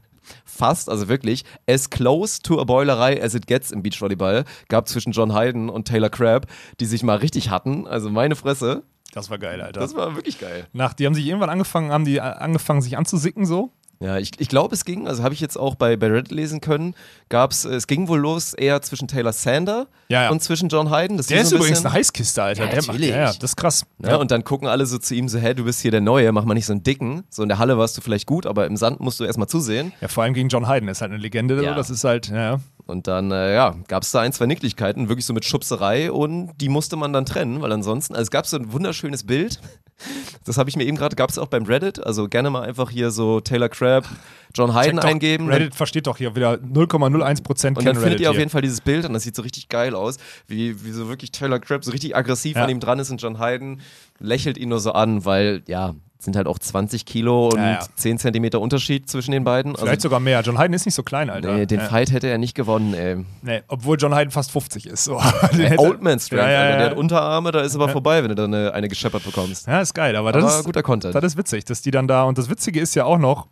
fast, 0.45 0.89
also 0.89 1.09
wirklich, 1.09 1.45
as 1.69 1.91
close 1.91 2.41
to 2.43 2.61
a 2.61 2.65
Boilerei 2.65 3.21
as 3.23 3.35
it 3.35 3.47
gets 3.47 3.71
im 3.71 3.83
Beachvolleyball, 3.83 4.45
gab 4.69 4.89
zwischen 4.89 5.13
John 5.13 5.35
Hayden 5.35 5.69
und 5.69 5.87
Taylor 5.89 6.11
Crabb, 6.11 6.47
die 6.81 6.87
sich 6.87 7.03
mal 7.03 7.17
richtig 7.17 7.51
hatten. 7.51 7.87
Also 7.87 8.11
meine 8.11 8.37
Fresse, 8.37 8.83
Das 9.13 9.31
war 9.31 9.39
geil, 9.39 9.61
Alter. 9.61 9.81
das 9.81 9.95
war 9.95 10.15
wirklich 10.15 10.39
geil. 10.39 10.67
Nach, 10.73 10.93
die 10.95 11.07
haben 11.07 11.15
sich 11.15 11.27
irgendwann 11.27 11.51
angefangen, 11.51 11.91
haben 11.93 12.05
die 12.05 12.17
äh, 12.17 12.21
angefangen, 12.21 12.83
sich 12.83 12.97
anzusicken 12.97 13.45
so. 13.47 13.73
Ja, 14.03 14.17
ich, 14.17 14.31
ich 14.39 14.49
glaube, 14.49 14.75
es 14.75 14.87
ging, 14.87 15.07
also 15.07 15.23
habe 15.23 15.35
ich 15.35 15.41
jetzt 15.41 15.59
auch 15.59 15.75
bei, 15.75 15.95
bei 15.97 16.07
Reddit 16.07 16.31
lesen 16.31 16.63
können, 16.63 16.95
gab's, 17.29 17.67
es 17.67 17.87
ging 17.87 18.09
wohl 18.09 18.19
los 18.19 18.55
eher 18.55 18.81
zwischen 18.81 19.09
Taylor 19.09 19.35
Sander 19.35 19.89
Ja, 20.09 20.23
ja. 20.23 20.31
und 20.31 20.43
zwischen 20.43 20.71
John 20.71 20.91
Hayden. 20.91 21.19
Das 21.19 21.27
Der 21.27 21.43
ist 21.43 21.51
so 21.51 21.57
ein 21.57 21.61
übrigens 21.61 21.85
eine 21.85 21.93
Heißkiste, 21.93 22.43
Alter. 22.43 22.65
Ja, 22.65 22.69
der 22.71 22.77
macht, 22.79 22.87
natürlich. 22.89 23.11
ja, 23.11 23.17
ja, 23.17 23.27
das 23.27 23.51
ist 23.51 23.57
krass. 23.57 23.85
Ja, 24.03 24.17
und 24.17 24.31
dann 24.31 24.43
gucken 24.43 24.69
alle 24.69 24.87
so 24.87 24.97
zu 24.97 25.15
ihm 25.15 25.29
so, 25.29 25.39
hä, 25.39 25.53
du 25.53 25.65
bist 25.65 25.83
hier 25.83 25.91
der 25.91 26.01
Neue, 26.01 26.33
mach 26.33 26.47
mal 26.47 26.55
nicht 26.55 26.65
so 26.65 26.73
einen 26.73 26.83
Dicken. 26.83 27.25
So 27.29 27.43
in 27.43 27.51
der 27.51 27.59
Halle 27.59 27.77
warst 27.77 27.95
du 27.99 28.01
vielleicht 28.01 28.27
gut, 28.27 28.47
aber 28.47 28.67
im 28.67 28.79
Sand 28.79 29.01
musst 29.01 29.21
du 29.21 29.25
erstmal 29.25 29.49
zusehen. 29.49 29.93
ja, 30.01 30.09
vor 30.09 30.23
allem 30.23 30.33
gegen 30.33 30.49
John 30.49 30.67
Hayden, 30.67 30.89
ist 30.89 31.03
halt 31.03 31.13
eine 31.13 31.21
Legende. 31.21 31.63
Ja. 31.63 31.71
So. 31.71 31.77
Das 31.77 31.91
ist 31.91 32.05
halt, 32.05 32.29
ja. 32.29 32.59
Und 32.87 33.07
dann, 33.07 33.31
äh, 33.31 33.55
ja, 33.55 33.77
gab 33.87 34.03
es 34.03 34.11
da 34.11 34.21
ein, 34.21 34.33
zwei 34.33 34.47
Nicklichkeiten, 34.47 35.09
wirklich 35.09 35.25
so 35.27 35.33
mit 35.33 35.45
Schubserei 35.45 36.11
und 36.11 36.53
die 36.61 36.69
musste 36.69 36.97
man 36.97 37.13
dann 37.13 37.25
trennen, 37.25 37.61
weil 37.61 37.71
ansonsten, 37.71 38.15
also 38.15 38.23
es 38.23 38.31
gab 38.31 38.47
so 38.47 38.57
ein 38.57 38.73
wunderschönes 38.73 39.25
Bild, 39.25 39.61
das 40.45 40.59
habe 40.59 40.69
ich 40.71 40.77
mir 40.77 40.85
eben 40.85 40.97
gerade, 40.97 41.15
gab 41.15 41.31
es 41.31 41.39
auch 41.39 41.47
beim 41.47 41.65
Reddit, 41.65 42.05
also 42.05 42.29
gerne 42.29 42.51
mal 42.51 42.63
einfach 42.63 42.91
hier 42.91 43.11
so 43.13 43.41
Taylor 43.41 43.69
Crabb, 44.01 44.07
John 44.55 44.75
Hayden 44.75 44.97
doch, 44.97 45.05
eingeben. 45.05 45.49
Reddit 45.49 45.75
versteht 45.75 46.07
doch 46.07 46.17
hier 46.17 46.35
wieder 46.35 46.55
0,01 46.55 47.43
Prozent 47.45 47.79
Und 47.79 47.85
dann 47.85 47.97
findet 47.97 48.21
ihr 48.21 48.31
auf 48.31 48.37
jeden 48.39 48.51
Fall 48.51 48.63
dieses 48.63 48.81
Bild 48.81 49.05
und 49.05 49.13
das 49.15 49.23
sieht 49.23 49.37
so 49.37 49.43
richtig 49.43 49.69
geil 49.69 49.95
aus, 49.95 50.17
wie, 50.49 50.85
wie 50.85 50.91
so 50.91 51.09
wirklich 51.09 51.31
Taylor 51.31 51.61
Crabb 51.61 51.85
so 51.85 51.93
richtig 51.93 52.17
aggressiv 52.17 52.57
Ja. 52.57 52.65
an 52.65 52.71
ihm 52.71 52.81
dran 52.81 52.99
ist 52.99 53.11
und 53.11 53.23
John 53.23 53.39
Hayden 53.39 53.81
lächelt 54.19 54.59
ihn 54.59 54.69
nur 54.71 54.81
so 54.81 54.93
an, 54.93 55.25
weil, 55.25 55.63
ja, 55.69 55.95
es 56.19 56.25
sind 56.25 56.37
halt 56.37 56.49
auch 56.49 56.59
20 56.59 57.07
Kilo 57.07 57.47
und 57.49 57.57
Ja, 57.59 57.71
ja. 57.75 57.87
10 57.95 58.19
Zentimeter 58.19 58.61
Unterschied 58.61 59.09
zwischen 59.09 59.31
den 59.31 59.43
beiden. 59.45 59.75
Vielleicht 59.75 59.89
also, 59.93 60.03
sogar 60.09 60.21
mehr. 60.21 60.41
John 60.43 60.59
Hayden 60.59 60.75
ist 60.75 60.85
nicht 60.85 60.95
so 60.97 61.03
klein, 61.03 61.31
Alter. 61.31 61.55
nee, 61.55 61.65
den 61.65 61.79
ja. 61.79 61.87
Fight 61.87 62.11
hätte 62.13 62.27
er 62.27 62.37
nicht 62.37 62.55
gewonnen, 62.55 62.93
ey. 62.93 63.25
Nee, 63.41 63.63
obwohl 63.69 63.97
John 63.99 64.15
Hayden 64.15 64.31
fast 64.31 64.51
50 64.51 64.87
ist. 64.87 65.05
So. 65.05 65.19
Ey, 65.59 65.79
Old 65.79 66.03
Man 66.03 66.19
Strength, 66.19 66.43
Ja, 66.45 66.51
ja, 66.51 66.59
Alter. 66.61 66.71
ja. 66.73 66.77
Der 66.79 66.91
hat 66.91 66.97
Unterarme, 66.99 67.53
da 67.53 67.61
ist 67.63 67.75
aber 67.75 67.89
vorbei, 67.89 68.21
wenn 68.23 68.29
du 68.31 68.35
dann 68.35 68.53
eine, 68.53 68.75
eine 68.75 68.89
gescheppert 68.89 69.25
bekommst. 69.25 69.67
Ja, 69.69 69.81
ist 69.81 69.95
geil, 69.95 70.15
aber 70.17 70.33
das 70.33 70.45
Aber 70.45 70.59
ist 70.59 70.65
guter 70.65 70.83
Content. 70.83 71.15
Das 71.15 71.25
ist 71.25 71.39
witzig, 71.39 71.65
dass 71.65 71.81
die 71.81 71.91
dann 71.93 72.07
da 72.09 72.25
und 72.25 72.37
das 72.37 72.51
Witzige 72.51 72.81
ist 72.81 72.95
ja 72.97 73.05
auch 73.07 73.17
noch 73.19 73.47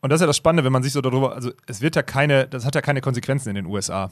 und 0.00 0.10
das 0.10 0.18
ist 0.18 0.22
ja 0.22 0.26
das 0.26 0.36
Spannende, 0.36 0.64
wenn 0.64 0.72
man 0.72 0.82
sich 0.82 0.92
so 0.92 1.00
darüber, 1.00 1.34
also 1.34 1.50
es 1.66 1.80
wird 1.80 1.96
ja 1.96 2.02
keine, 2.02 2.46
das 2.46 2.64
hat 2.64 2.74
ja 2.74 2.80
keine 2.80 3.00
Konsequenzen 3.00 3.48
in 3.50 3.54
den 3.56 3.66
USA. 3.66 4.10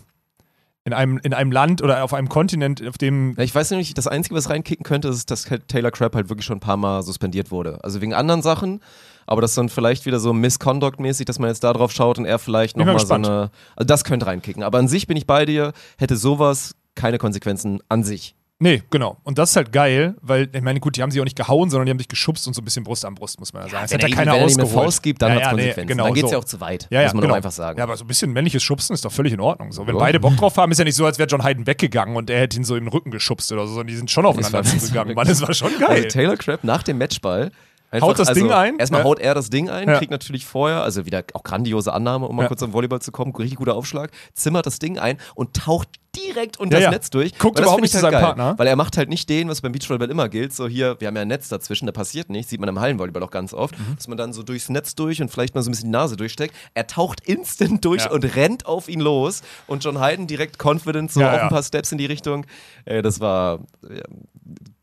In 0.84 0.92
einem, 0.92 1.18
in 1.18 1.34
einem 1.34 1.50
Land 1.50 1.82
oder 1.82 2.04
auf 2.04 2.14
einem 2.14 2.28
Kontinent, 2.28 2.86
auf 2.86 2.96
dem 2.96 3.34
Ja, 3.36 3.42
ich 3.42 3.52
weiß 3.52 3.70
nämlich, 3.70 3.92
das 3.94 4.06
Einzige, 4.06 4.36
was 4.36 4.48
reinkicken 4.48 4.84
könnte, 4.84 5.08
ist, 5.08 5.32
dass 5.32 5.42
Taylor 5.66 5.90
Crabb 5.90 6.14
halt 6.14 6.28
wirklich 6.28 6.46
schon 6.46 6.58
ein 6.58 6.60
paar 6.60 6.76
Mal 6.76 7.02
suspendiert 7.02 7.50
wurde. 7.50 7.82
Also 7.82 8.00
wegen 8.00 8.14
anderen 8.14 8.40
Sachen, 8.40 8.80
aber 9.26 9.40
das 9.40 9.54
dann 9.54 9.68
vielleicht 9.68 10.06
wieder 10.06 10.20
so 10.20 10.32
Misconduct-mäßig, 10.32 11.26
dass 11.26 11.40
man 11.40 11.48
jetzt 11.48 11.64
da 11.64 11.72
drauf 11.72 11.90
schaut 11.90 12.18
und 12.18 12.24
er 12.24 12.38
vielleicht 12.38 12.76
nochmal 12.76 13.00
so 13.00 13.12
eine. 13.14 13.50
Also 13.74 13.86
das 13.86 14.04
könnte 14.04 14.26
reinkicken. 14.26 14.62
Aber 14.62 14.78
an 14.78 14.86
sich 14.86 15.08
bin 15.08 15.16
ich 15.16 15.26
bei 15.26 15.44
dir, 15.44 15.72
hätte 15.98 16.16
sowas 16.16 16.76
keine 16.94 17.18
Konsequenzen 17.18 17.80
an 17.88 18.04
sich. 18.04 18.35
Nee, 18.58 18.82
genau. 18.88 19.18
Und 19.22 19.36
das 19.36 19.50
ist 19.50 19.56
halt 19.56 19.70
geil, 19.70 20.14
weil, 20.22 20.48
ich 20.50 20.62
meine, 20.62 20.80
gut, 20.80 20.96
die 20.96 21.02
haben 21.02 21.10
sich 21.10 21.20
auch 21.20 21.24
nicht 21.24 21.36
gehauen, 21.36 21.68
sondern 21.68 21.84
die 21.84 21.90
haben 21.90 21.98
sich 21.98 22.08
geschubst 22.08 22.46
und 22.46 22.54
so 22.54 22.62
ein 22.62 22.64
bisschen 22.64 22.84
Brust 22.84 23.04
an 23.04 23.14
Brust, 23.14 23.38
muss 23.38 23.52
man 23.52 23.64
ja 23.64 23.68
sagen. 23.68 23.84
Es 23.84 23.90
wenn 23.90 23.98
hat 23.98 24.02
ja 24.04 24.08
er 24.08 24.14
keiner 24.16 24.32
wenn 24.36 24.44
ausgeholt. 24.44 24.72
Faust 24.72 25.02
gibt, 25.02 25.20
dann 25.20 25.32
ja, 25.32 25.40
ja, 25.40 25.48
Konsequenzen. 25.50 25.80
Nee, 25.80 25.86
genau, 25.86 26.04
dann 26.04 26.14
geht's 26.14 26.28
so. 26.28 26.32
ja 26.32 26.38
auch 26.38 26.44
zu 26.44 26.58
weit, 26.60 26.86
Ja, 26.90 27.00
ja, 27.00 27.06
muss 27.08 27.12
man 27.14 27.20
genau. 27.20 27.32
doch 27.32 27.36
einfach 27.36 27.50
sagen. 27.50 27.76
Ja, 27.78 27.84
aber 27.84 27.98
so 27.98 28.04
ein 28.04 28.08
bisschen 28.08 28.32
männliches 28.32 28.62
Schubsen 28.62 28.94
ist 28.94 29.04
doch 29.04 29.12
völlig 29.12 29.34
in 29.34 29.40
Ordnung. 29.40 29.72
So, 29.72 29.86
wenn 29.86 29.94
Ja. 29.94 30.00
beide 30.00 30.20
Bock 30.20 30.38
drauf 30.38 30.56
haben, 30.56 30.72
ist 30.72 30.78
ja 30.78 30.84
nicht 30.84 30.94
so, 30.94 31.04
als 31.04 31.18
wäre 31.18 31.28
John 31.28 31.44
Hayden 31.44 31.66
weggegangen 31.66 32.16
und 32.16 32.30
er 32.30 32.40
hätte 32.40 32.56
ihn 32.56 32.64
so 32.64 32.76
in 32.76 32.84
den 32.84 32.88
Rücken 32.88 33.10
geschubst 33.10 33.52
oder 33.52 33.66
so, 33.66 33.74
sondern 33.74 33.88
die 33.88 33.96
sind 33.96 34.10
schon 34.10 34.24
aufeinander 34.24 34.62
zugegangen. 34.62 35.14
Mann, 35.14 35.28
das 35.28 35.42
war 35.42 35.52
schon 35.52 35.72
geil. 35.78 35.88
Also 36.04 36.08
Taylor 36.08 36.36
Crabb 36.38 36.64
nach 36.64 36.82
dem 36.82 36.96
Matchball. 36.96 37.50
Einfach, 37.96 38.08
Haut 38.08 38.18
das 38.18 38.28
also, 38.28 38.40
Ding 38.40 38.50
ein? 38.52 38.78
Erstmal 38.78 39.00
Ja. 39.02 39.04
haut 39.06 39.18
er 39.18 39.34
das 39.34 39.50
Ding 39.50 39.68
ein, 39.68 39.88
Ja. 39.88 39.98
kriegt 39.98 40.10
natürlich 40.10 40.46
vorher, 40.46 40.82
also 40.82 41.04
wieder 41.06 41.24
auch 41.34 41.42
grandiose 41.42 41.92
Annahme, 41.92 42.26
um 42.28 42.36
mal 42.36 42.42
Ja. 42.42 42.48
kurz 42.48 42.62
am 42.62 42.72
Volleyball 42.72 43.00
zu 43.00 43.12
kommen, 43.12 43.34
richtig 43.34 43.58
guter 43.58 43.74
Aufschlag, 43.74 44.10
zimmert 44.34 44.66
das 44.66 44.78
Ding 44.78 44.98
ein 44.98 45.18
und 45.34 45.54
taucht 45.54 45.88
direkt 46.16 46.56
unter 46.58 46.80
das 46.80 46.90
Netz 46.90 47.10
durch. 47.10 47.38
Guckt 47.38 47.58
überhaupt 47.58 47.82
nicht 47.82 47.92
ich 47.92 47.98
zu 48.00 48.02
halt 48.04 48.12
seinem 48.14 48.22
geil, 48.22 48.34
Partner. 48.34 48.58
Weil 48.58 48.66
er 48.68 48.76
macht 48.76 48.96
halt 48.96 49.10
nicht 49.10 49.28
den, 49.28 49.50
was 49.50 49.60
beim 49.60 49.72
Beachvolleyball 49.72 50.10
immer 50.10 50.30
gilt, 50.30 50.54
so 50.54 50.66
hier, 50.66 50.98
wir 50.98 51.08
haben 51.08 51.16
ja 51.16 51.22
ein 51.22 51.28
Netz 51.28 51.50
dazwischen, 51.50 51.84
da 51.84 51.92
passiert 51.92 52.30
nichts, 52.30 52.48
sieht 52.50 52.58
man 52.58 52.70
im 52.70 52.80
Hallenvolleyball 52.80 53.22
auch 53.22 53.30
ganz 53.30 53.52
oft, 53.52 53.78
Mhm. 53.78 53.96
dass 53.96 54.08
man 54.08 54.16
dann 54.16 54.32
so 54.32 54.42
durchs 54.42 54.70
Netz 54.70 54.94
durch 54.94 55.20
und 55.20 55.28
vielleicht 55.30 55.54
mal 55.54 55.60
so 55.62 55.68
ein 55.68 55.72
bisschen 55.72 55.88
die 55.90 55.92
Nase 55.92 56.16
durchsteckt. 56.16 56.54
Er 56.72 56.86
taucht 56.86 57.20
instant 57.28 57.84
durch 57.84 58.10
und 58.10 58.24
rennt 58.34 58.64
auf 58.64 58.88
ihn 58.88 59.00
los 59.00 59.42
und 59.66 59.84
John 59.84 60.00
Hayden 60.00 60.26
direkt 60.26 60.58
confident, 60.64 61.12
so 61.12 61.20
ja. 61.20 61.32
ein 61.34 61.48
paar 61.50 61.62
Steps 61.62 61.92
in 61.92 61.98
die 61.98 62.06
Richtung. 62.06 62.46
Äh, 62.86 63.02
das 63.02 63.20
war, 63.20 63.58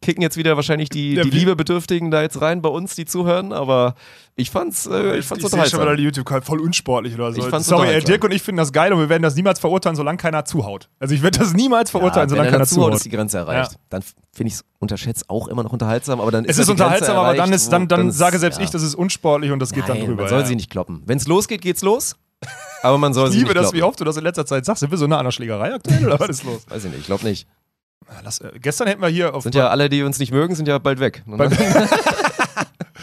kicken 0.02 0.22
jetzt 0.22 0.36
wieder 0.36 0.56
wahrscheinlich 0.58 0.90
die, 0.90 1.14
Ja, 1.14 1.24
die 1.24 1.30
Liebebedürftigen 1.30 2.12
da 2.12 2.22
jetzt 2.22 2.42
rein 2.42 2.62
bei 2.62 2.70
uns, 2.70 2.96
die 2.96 3.06
zuhören, 3.06 3.54
aber 3.54 3.96
ich 4.36 4.52
fand's, 4.52 4.86
äh, 4.86 5.18
ich 5.18 5.26
fand's 5.26 5.46
ich 5.46 5.50
sehe 5.50 5.60
schon 5.66 5.80
wieder 5.80 5.92
unterhaltsam. 5.92 5.98
die 5.98 6.04
YouTube 6.04 6.44
voll 6.46 6.60
unsportlich 6.60 7.14
oder 7.16 7.32
so. 7.32 7.40
Ich 7.42 7.46
fand's 7.48 7.68
Sorry, 7.68 7.82
unterhaltsam. 7.84 8.08
Dirk 8.12 8.24
und 8.26 8.32
ich 8.34 8.42
finden 8.42 8.58
das 8.58 8.74
geil 8.74 8.92
und 8.92 9.00
wir 9.00 9.08
werden 9.08 9.24
das 9.24 9.36
niemals 9.36 9.60
verurteilen, 9.60 9.96
solange 9.96 10.18
keiner 10.18 10.44
zuhaut. 10.44 10.90
Also 11.00 11.16
ich 11.16 11.22
werde 11.24 11.40
das 11.40 11.54
niemals 11.54 11.92
verurteilen, 11.92 12.28
Ja, 12.28 12.30
solange 12.30 12.48
wenn 12.48 12.52
keiner 12.52 12.62
einer 12.64 12.68
zuhaut, 12.68 12.86
zuhaut. 12.88 12.96
ist 12.98 13.06
die 13.06 13.10
Grenze 13.10 13.38
erreicht. 13.38 13.72
Ja. 13.72 13.78
Dann 13.90 14.02
finde 14.34 14.48
ich 14.50 14.54
es 14.56 14.66
unterschätzt 14.80 15.30
auch 15.30 15.48
immer 15.48 15.64
noch 15.64 15.72
unterhaltsam, 15.72 16.20
aber 16.20 16.32
dann 16.32 16.44
Es 16.44 16.58
ist 16.58 16.60
ist 16.60 16.70
die 16.70 16.76
Grenze 16.76 16.84
unterhaltsam, 16.84 17.18
aber 17.18 17.28
dann 17.30 17.38
erreicht, 17.38 17.54
ist, 17.54 17.70
dann, 17.72 17.88
dann 17.88 18.08
wo- 18.08 18.12
sage 18.12 18.40
selbst 18.40 18.58
ja. 18.60 18.66
ich, 18.66 18.72
das 18.72 18.84
ist 18.84 18.96
unsportlich 18.96 19.52
und 19.52 19.60
das 19.60 19.72
geht 19.72 19.88
dann 19.88 19.98
Nein, 19.98 20.08
drüber. 20.08 20.24
Man 20.24 20.30
soll 20.30 20.46
sie 20.46 20.56
nicht 20.58 20.70
kloppen. 20.70 21.04
Wenn 21.06 21.18
es 21.18 21.28
losgeht, 21.28 21.62
geht's 21.62 21.82
los. 21.82 22.16
Aber 22.82 22.98
man 22.98 23.14
soll 23.14 23.28
ich 23.28 23.32
sie 23.34 23.38
liebe 23.40 23.52
nicht 23.52 23.56
das, 23.58 23.64
kloppen. 23.68 23.78
wie 23.80 23.84
oft 23.84 24.00
du 24.02 24.04
das 24.04 24.18
in 24.18 24.24
letzter 24.26 24.46
Zeit 24.46 24.66
sagst. 24.66 24.82
Sind 24.82 24.92
wir 24.92 24.98
so 24.98 25.08
nah 25.08 25.20
an 25.20 25.24
der 25.24 25.32
Schlägerei 25.32 25.74
aktuell 25.74 26.06
oder 26.06 26.20
was 26.20 26.28
ist 26.28 26.44
los? 26.44 26.66
Weiß 26.68 26.84
ich 26.84 26.90
nicht, 26.92 27.00
ich 27.00 27.06
glaube 27.06 27.24
nicht. 27.24 27.48
Lass, 28.24 28.40
äh, 28.40 28.52
gestern 28.60 28.88
hätten 28.88 29.02
wir 29.02 29.10
hier 29.10 29.34
auf, 29.34 29.44
Sind 29.44 29.56
ja 29.56 29.70
alle, 29.70 29.90
die 29.90 30.04
uns 30.04 30.20
nicht 30.20 30.32
mögen, 30.32 30.56
sind 30.56 30.68
ja 30.68 30.78
bald 30.78 31.00
weg. 31.00 31.24
beim, 31.28 31.52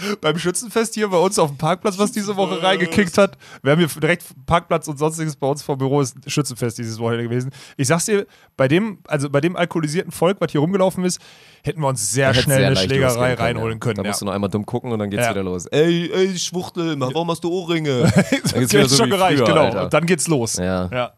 beim 0.21 0.39
Schützenfest 0.39 0.95
hier 0.95 1.09
bei 1.09 1.17
uns 1.17 1.39
auf 1.39 1.51
dem 1.51 1.59
Parkplatz, 1.59 1.99
was 1.99 2.13
diese 2.13 2.37
Woche 2.37 2.63
reingekickt 2.63 3.19
hat. 3.19 3.37
Wir 3.63 3.73
haben 3.73 3.79
hier 3.79 3.89
direkt 4.01 4.25
Parkplatz 4.47 4.89
und 4.89 4.99
sonstiges 4.99 5.37
bei 5.37 5.47
uns 5.47 5.63
vor 5.63 5.77
Büro 5.79 6.01
ist 6.01 6.17
Schützenfest 6.27 6.79
dieses 6.79 6.99
Wochenende 6.99 7.25
gewesen. 7.25 7.51
Ich 7.77 7.89
sag's 7.89 8.07
dir, 8.07 8.27
bei 8.57 8.69
dem, 8.69 8.99
also 9.07 9.31
bei 9.31 9.41
dem 9.41 9.57
alkoholisierten 9.57 10.13
Volk, 10.13 10.39
was 10.41 10.53
hier 10.53 10.61
rumgelaufen 10.61 11.05
ist, 11.05 11.21
hätten 11.63 11.81
wir 11.81 11.89
uns 11.89 12.11
sehr 12.11 12.35
schnell 12.35 12.59
sehr 12.59 12.67
eine 12.69 12.77
Schlägerei 12.77 13.35
können, 13.35 13.41
reinholen 13.41 13.75
ja. 13.75 13.79
können. 13.79 13.97
Da 13.97 14.03
ja. 14.03 14.09
musst 14.09 14.21
du 14.21 14.25
nur 14.27 14.35
einmal 14.35 14.51
dumm 14.51 14.67
gucken 14.67 14.93
und 14.93 14.99
dann 14.99 15.11
geht's 15.11 15.25
Ja. 15.25 15.31
wieder 15.31 15.43
los. 15.43 15.67
Ey, 15.67 16.11
ey, 16.13 16.39
Schwuchtel, 16.39 16.99
warum 16.99 17.31
hast 17.31 17.45
du 17.45 17.51
Ohrringe? 17.51 18.03
Dann 18.03 18.23
geht's 18.31 18.55
wieder 18.55 18.65
hätte 18.65 18.89
so 18.89 18.97
schon 18.97 19.07
wie 19.07 19.11
gereicht, 19.11 19.39
früher, 19.39 19.47
genau. 19.47 19.65
Alter. 19.65 19.85
Und 19.85 19.95
dann 19.95 20.07
geht's 20.07 20.29
los. 20.29 20.57
Ja. 20.57 20.89
Ja. 20.91 21.13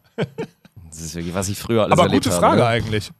Das 0.89 1.01
ist 1.01 1.15
wirklich, 1.15 1.33
was 1.33 1.49
ich 1.49 1.57
früher 1.57 1.83
alles 1.83 1.93
Aber 1.93 2.03
erlebt 2.03 2.25
gute 2.25 2.35
habe. 2.35 2.45
Frage 2.45 2.61
ne? 2.61 2.67
eigentlich. 2.67 3.11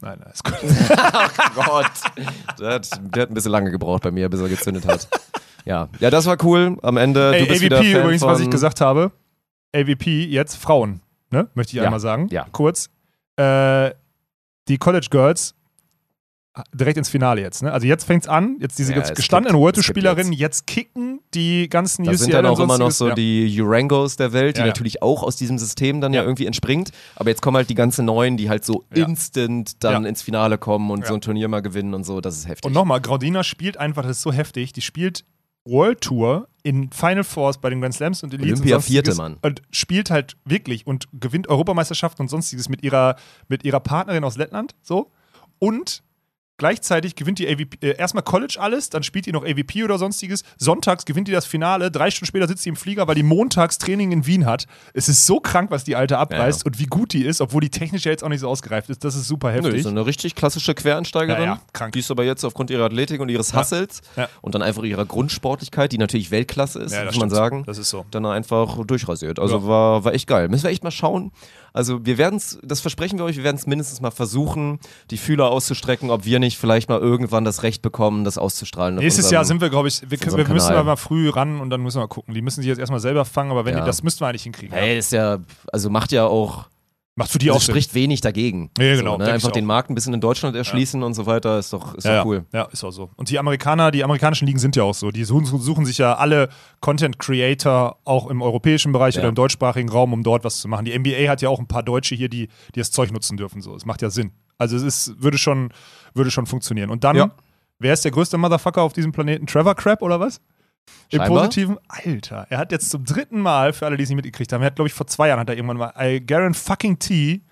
Nein, 0.00 0.18
nein, 0.20 0.30
ist 0.32 0.44
gut. 0.44 0.54
Gott. 1.54 1.90
Der 2.58 2.74
hat, 2.74 2.90
der 3.14 3.22
hat 3.22 3.30
ein 3.30 3.34
bisschen 3.34 3.50
lange 3.52 3.70
gebraucht 3.70 4.02
bei 4.02 4.10
mir, 4.10 4.28
bis 4.28 4.40
er 4.40 4.48
gezündet 4.48 4.86
hat. 4.86 5.08
Ja, 5.64 5.88
ja, 6.00 6.10
das 6.10 6.26
war 6.26 6.36
cool. 6.44 6.76
Am 6.82 6.96
Ende, 6.96 7.34
Ey, 7.34 7.42
du 7.42 7.48
bist 7.48 7.62
wieder 7.62 7.78
AVP 7.78 7.92
Fan 7.92 8.00
übrigens, 8.02 8.22
von, 8.22 8.30
was 8.30 8.40
ich 8.40 8.50
gesagt 8.50 8.80
habe. 8.80 9.10
AVP 9.74 10.24
jetzt 10.26 10.56
Frauen, 10.56 11.00
ne? 11.30 11.48
Möchte 11.54 11.70
ich 11.70 11.76
Ja, 11.78 11.84
einmal 11.84 12.00
sagen. 12.00 12.28
ja. 12.30 12.46
Kurz. 12.52 12.88
Äh, 13.36 13.90
die 14.68 14.78
College 14.78 15.08
Girls 15.10 15.54
direkt 16.72 16.96
ins 16.98 17.08
Finale 17.08 17.40
jetzt, 17.40 17.62
ne? 17.62 17.72
Also 17.72 17.86
jetzt 17.86 18.04
fängt's 18.04 18.28
an, 18.28 18.56
jetzt 18.60 18.78
diese 18.78 18.92
Ja, 18.92 18.98
jetzt 18.98 19.10
es 19.10 19.16
gestandenen 19.16 19.58
World 19.58 19.76
es 19.78 19.84
Spielerinnen 19.84 20.32
jetzt. 20.32 20.66
kicken 20.66 21.15
die 21.36 21.68
ganzen 21.68 22.04
Da 22.04 22.14
sind 22.14 22.32
dann 22.32 22.46
auch 22.46 22.58
immer 22.58 22.78
noch 22.78 22.90
so 22.90 23.08
ja. 23.08 23.14
die 23.14 23.60
Urangos 23.60 24.16
der 24.16 24.32
Welt, 24.32 24.56
die 24.56 24.60
Ja, 24.60 24.66
natürlich 24.66 25.02
auch 25.02 25.22
aus 25.22 25.36
diesem 25.36 25.58
System 25.58 26.00
dann 26.00 26.12
ja, 26.12 26.22
irgendwie 26.22 26.46
entspringt. 26.46 26.90
Aber 27.14 27.30
jetzt 27.30 27.42
kommen 27.42 27.56
halt 27.56 27.70
die 27.70 27.74
ganzen 27.74 28.06
Neuen, 28.06 28.36
die 28.36 28.48
halt 28.48 28.64
so 28.64 28.84
instant 28.94 29.84
dann 29.84 30.04
ins 30.04 30.22
Finale 30.22 30.58
kommen 30.58 30.90
und 30.90 31.06
so 31.06 31.14
ein 31.14 31.20
Turnier 31.20 31.48
mal 31.48 31.60
gewinnen 31.60 31.94
und 31.94 32.04
so. 32.04 32.20
Das 32.20 32.36
ist 32.36 32.48
heftig. 32.48 32.64
Und 32.64 32.72
nochmal, 32.72 33.00
Graudina 33.00 33.44
spielt 33.44 33.76
einfach, 33.76 34.02
das 34.02 34.18
ist 34.18 34.22
so 34.22 34.32
heftig, 34.32 34.72
die 34.72 34.80
spielt 34.80 35.24
World 35.66 36.00
Tour 36.00 36.48
in 36.62 36.90
Final 36.90 37.24
Fours 37.24 37.58
bei 37.58 37.70
den 37.70 37.80
Grand 37.80 37.94
Slams 37.94 38.22
und 38.22 38.32
Elites 38.32 38.60
Olympia 38.60 38.76
und 38.76 38.82
Vierte, 38.82 39.14
Mann. 39.14 39.36
Und 39.42 39.62
spielt 39.70 40.10
halt 40.10 40.36
wirklich 40.44 40.86
und 40.86 41.06
gewinnt 41.12 41.48
Europameisterschaften 41.48 42.22
und 42.22 42.28
sonstiges 42.28 42.68
mit 42.68 42.82
ihrer, 42.82 43.16
mit 43.48 43.64
ihrer 43.64 43.80
Partnerin 43.80 44.24
aus 44.24 44.36
Lettland, 44.36 44.74
so. 44.82 45.10
Und 45.58 46.02
Gleichzeitig 46.58 47.16
gewinnt 47.16 47.38
die 47.38 47.46
AVP, 47.46 47.76
äh, 47.86 47.96
erstmal 47.98 48.22
College 48.24 48.56
alles, 48.58 48.88
dann 48.88 49.02
spielt 49.02 49.26
die 49.26 49.32
noch 49.32 49.44
AVP 49.44 49.84
oder 49.84 49.98
sonstiges. 49.98 50.42
Sonntags 50.56 51.04
gewinnt 51.04 51.28
die 51.28 51.32
das 51.32 51.44
Finale, 51.44 51.90
drei 51.90 52.10
Stunden 52.10 52.26
später 52.26 52.48
sitzt 52.48 52.62
sie 52.62 52.70
im 52.70 52.76
Flieger, 52.76 53.06
weil 53.06 53.14
die 53.14 53.22
montags 53.22 53.76
Training 53.78 54.10
in 54.12 54.26
Wien 54.26 54.46
hat. 54.46 54.66
Es 54.94 55.08
ist 55.08 55.26
so 55.26 55.38
krank, 55.38 55.70
was 55.70 55.84
die 55.84 55.96
Alte 55.96 56.16
abreißt 56.16 56.60
Ja. 56.60 56.66
und 56.66 56.78
wie 56.78 56.86
gut 56.86 57.12
die 57.12 57.24
ist, 57.24 57.40
obwohl 57.42 57.60
die 57.60 57.68
technisch 57.68 58.04
ja 58.06 58.10
jetzt 58.10 58.24
auch 58.24 58.30
nicht 58.30 58.40
so 58.40 58.48
ausgereift 58.48 58.88
ist. 58.88 59.04
Das 59.04 59.14
ist 59.14 59.28
super 59.28 59.48
Nö, 59.52 59.54
heftig. 59.62 59.82
so 59.82 59.90
eine 59.90 60.06
richtig 60.06 60.34
klassische 60.34 60.74
Quereinsteigerin. 60.74 61.42
Ja, 61.42 61.46
ja, 61.56 61.60
krank. 61.74 61.92
Die 61.92 61.98
ist 61.98 62.10
aber 62.10 62.24
jetzt 62.24 62.42
aufgrund 62.44 62.70
ihrer 62.70 62.84
Athletik 62.84 63.20
und 63.20 63.28
ihres 63.28 63.52
Ja. 64.16 64.28
und 64.40 64.54
dann 64.54 64.62
einfach 64.62 64.82
ihrer 64.82 65.04
Grundsportlichkeit, 65.04 65.92
die 65.92 65.98
natürlich 65.98 66.30
Weltklasse 66.30 66.78
ist, 66.80 66.92
Ja, 66.92 67.04
muss 67.04 67.16
man 67.18 67.28
sagen. 67.30 67.64
Das 67.66 67.76
ist 67.76 67.90
so. 67.90 68.06
Dann 68.10 68.24
einfach 68.24 68.84
durchrasiert. 68.86 69.38
Also 69.38 69.58
Ja. 69.58 69.66
war, 69.66 70.04
war 70.04 70.14
echt 70.14 70.26
geil. 70.26 70.48
Müssen 70.48 70.64
wir 70.64 70.70
echt 70.70 70.84
mal 70.84 70.90
schauen. 70.90 71.32
Also 71.76 72.04
wir 72.06 72.18
werden 72.18 72.36
es, 72.36 72.58
das 72.62 72.80
versprechen 72.80 73.18
wir 73.18 73.24
euch, 73.26 73.36
wir 73.36 73.44
werden 73.44 73.56
es 73.56 73.66
mindestens 73.66 74.00
mal 74.00 74.10
versuchen, 74.10 74.80
die 75.10 75.18
Fühler 75.18 75.50
auszustrecken, 75.50 76.10
ob 76.10 76.24
wir 76.24 76.38
nicht 76.38 76.58
vielleicht 76.58 76.88
mal 76.88 76.98
irgendwann 76.98 77.44
das 77.44 77.62
Recht 77.62 77.82
bekommen, 77.82 78.24
das 78.24 78.38
auszustrahlen. 78.38 78.96
Nächstes 78.96 79.26
unserem- 79.26 79.34
Jahr 79.34 79.44
sind 79.44 79.60
wir, 79.60 79.68
glaube 79.70 79.88
ich, 79.88 80.02
wir, 80.02 80.18
wir 80.20 80.36
müssen 80.48 80.68
Kanal. 80.68 80.72
aber 80.76 80.84
mal 80.84 80.96
früh 80.96 81.28
ran 81.28 81.60
und 81.60 81.70
dann 81.70 81.82
müssen 81.82 81.98
wir 81.98 82.02
mal 82.02 82.08
gucken. 82.08 82.34
Die 82.34 82.42
müssen 82.42 82.62
sich 82.62 82.68
jetzt 82.68 82.78
erstmal 82.78 83.00
selber 83.00 83.24
fangen, 83.24 83.50
aber 83.50 83.64
wenn 83.64 83.74
Ja. 83.74 83.80
die, 83.80 83.86
das 83.86 84.02
müssten 84.02 84.20
wir 84.20 84.28
eigentlich 84.28 84.42
hinkriegen. 84.44 84.74
ja. 84.74 84.80
Hey, 84.82 84.98
ist 84.98 85.12
ja, 85.12 85.38
also 85.72 85.90
macht 85.90 86.12
ja 86.12 86.24
auch, 86.26 86.64
Macht 87.18 87.30
für 87.30 87.38
die 87.38 87.48
also 87.48 87.56
auch 87.56 87.62
Sinn. 87.62 87.72
spricht 87.72 87.94
wenig 87.94 88.20
dagegen. 88.20 88.70
Ja, 88.78 88.94
genau, 88.94 89.12
So, 89.12 89.24
ne? 89.24 89.32
Einfach 89.32 89.50
den. 89.50 89.64
Markt 89.64 89.88
ein 89.90 89.94
bisschen 89.94 90.12
in 90.12 90.20
Deutschland 90.20 90.54
erschließen 90.54 91.02
und 91.02 91.14
so 91.14 91.24
weiter, 91.24 91.58
ist 91.58 91.72
doch, 91.72 91.94
ist 91.94 92.04
ja, 92.04 92.18
doch 92.18 92.26
cool. 92.26 92.44
Ja, 92.52 92.64
ist 92.64 92.84
auch 92.84 92.90
so. 92.90 93.08
Und 93.16 93.30
die 93.30 93.38
Amerikaner, 93.38 93.90
die 93.90 94.04
amerikanischen 94.04 94.46
Ligen 94.46 94.58
sind 94.58 94.76
ja 94.76 94.82
auch 94.82 94.94
so. 94.94 95.10
Die 95.10 95.24
suchen, 95.24 95.46
suchen 95.46 95.86
sich 95.86 95.96
ja 95.96 96.14
alle 96.16 96.50
Content 96.80 97.18
Creator 97.18 97.96
auch 98.04 98.28
im 98.28 98.42
europäischen 98.42 98.92
Bereich 98.92 99.14
Ja. 99.14 99.22
oder 99.22 99.30
im 99.30 99.34
deutschsprachigen 99.34 99.88
Raum, 99.88 100.12
um 100.12 100.22
dort 100.22 100.44
was 100.44 100.60
zu 100.60 100.68
machen. 100.68 100.84
Die 100.84 100.96
NBA 100.98 101.28
hat 101.30 101.40
ja 101.40 101.48
auch 101.48 101.58
ein 101.58 101.66
paar 101.66 101.82
Deutsche 101.82 102.14
hier, 102.14 102.28
die, 102.28 102.48
die 102.74 102.78
das 102.80 102.90
Zeug 102.90 103.10
nutzen 103.12 103.38
dürfen. 103.38 103.62
So, 103.62 103.74
es 103.74 103.86
macht 103.86 104.02
ja 104.02 104.10
Sinn. 104.10 104.32
Also 104.58 104.76
es 104.76 104.82
ist, 104.82 105.22
würde 105.22 105.38
schon, 105.38 105.70
würde 106.12 106.30
schon 106.30 106.44
funktionieren. 106.46 106.90
Und 106.90 107.02
dann, 107.02 107.16
Ja. 107.16 107.30
wer 107.78 107.94
ist 107.94 108.04
der 108.04 108.10
größte 108.12 108.36
Motherfucker 108.36 108.82
auf 108.82 108.92
diesem 108.92 109.12
Planeten? 109.12 109.46
Trevor 109.46 109.74
Crab 109.74 110.02
oder 110.02 110.20
was? 110.20 110.40
Im 111.10 111.20
Scheinbar. 111.20 111.42
Positiven? 111.42 111.78
Alter, 111.88 112.46
er 112.50 112.58
hat 112.58 112.72
jetzt 112.72 112.90
zum 112.90 113.04
dritten 113.04 113.40
Mal, 113.40 113.72
für 113.72 113.86
alle, 113.86 113.96
die 113.96 114.02
es 114.02 114.08
nicht 114.08 114.16
mitgekriegt 114.16 114.52
haben, 114.52 114.62
er 114.62 114.66
hat, 114.66 114.76
glaube 114.76 114.88
ich, 114.88 114.94
vor 114.94 115.06
zwei 115.06 115.28
Jahren 115.28 115.40
hat 115.40 115.48
er 115.48 115.56
irgendwann 115.56 115.76
mal 115.76 115.92
I 115.98 116.20
Garen 116.20 116.54
fucking 116.54 116.98
T 116.98 117.42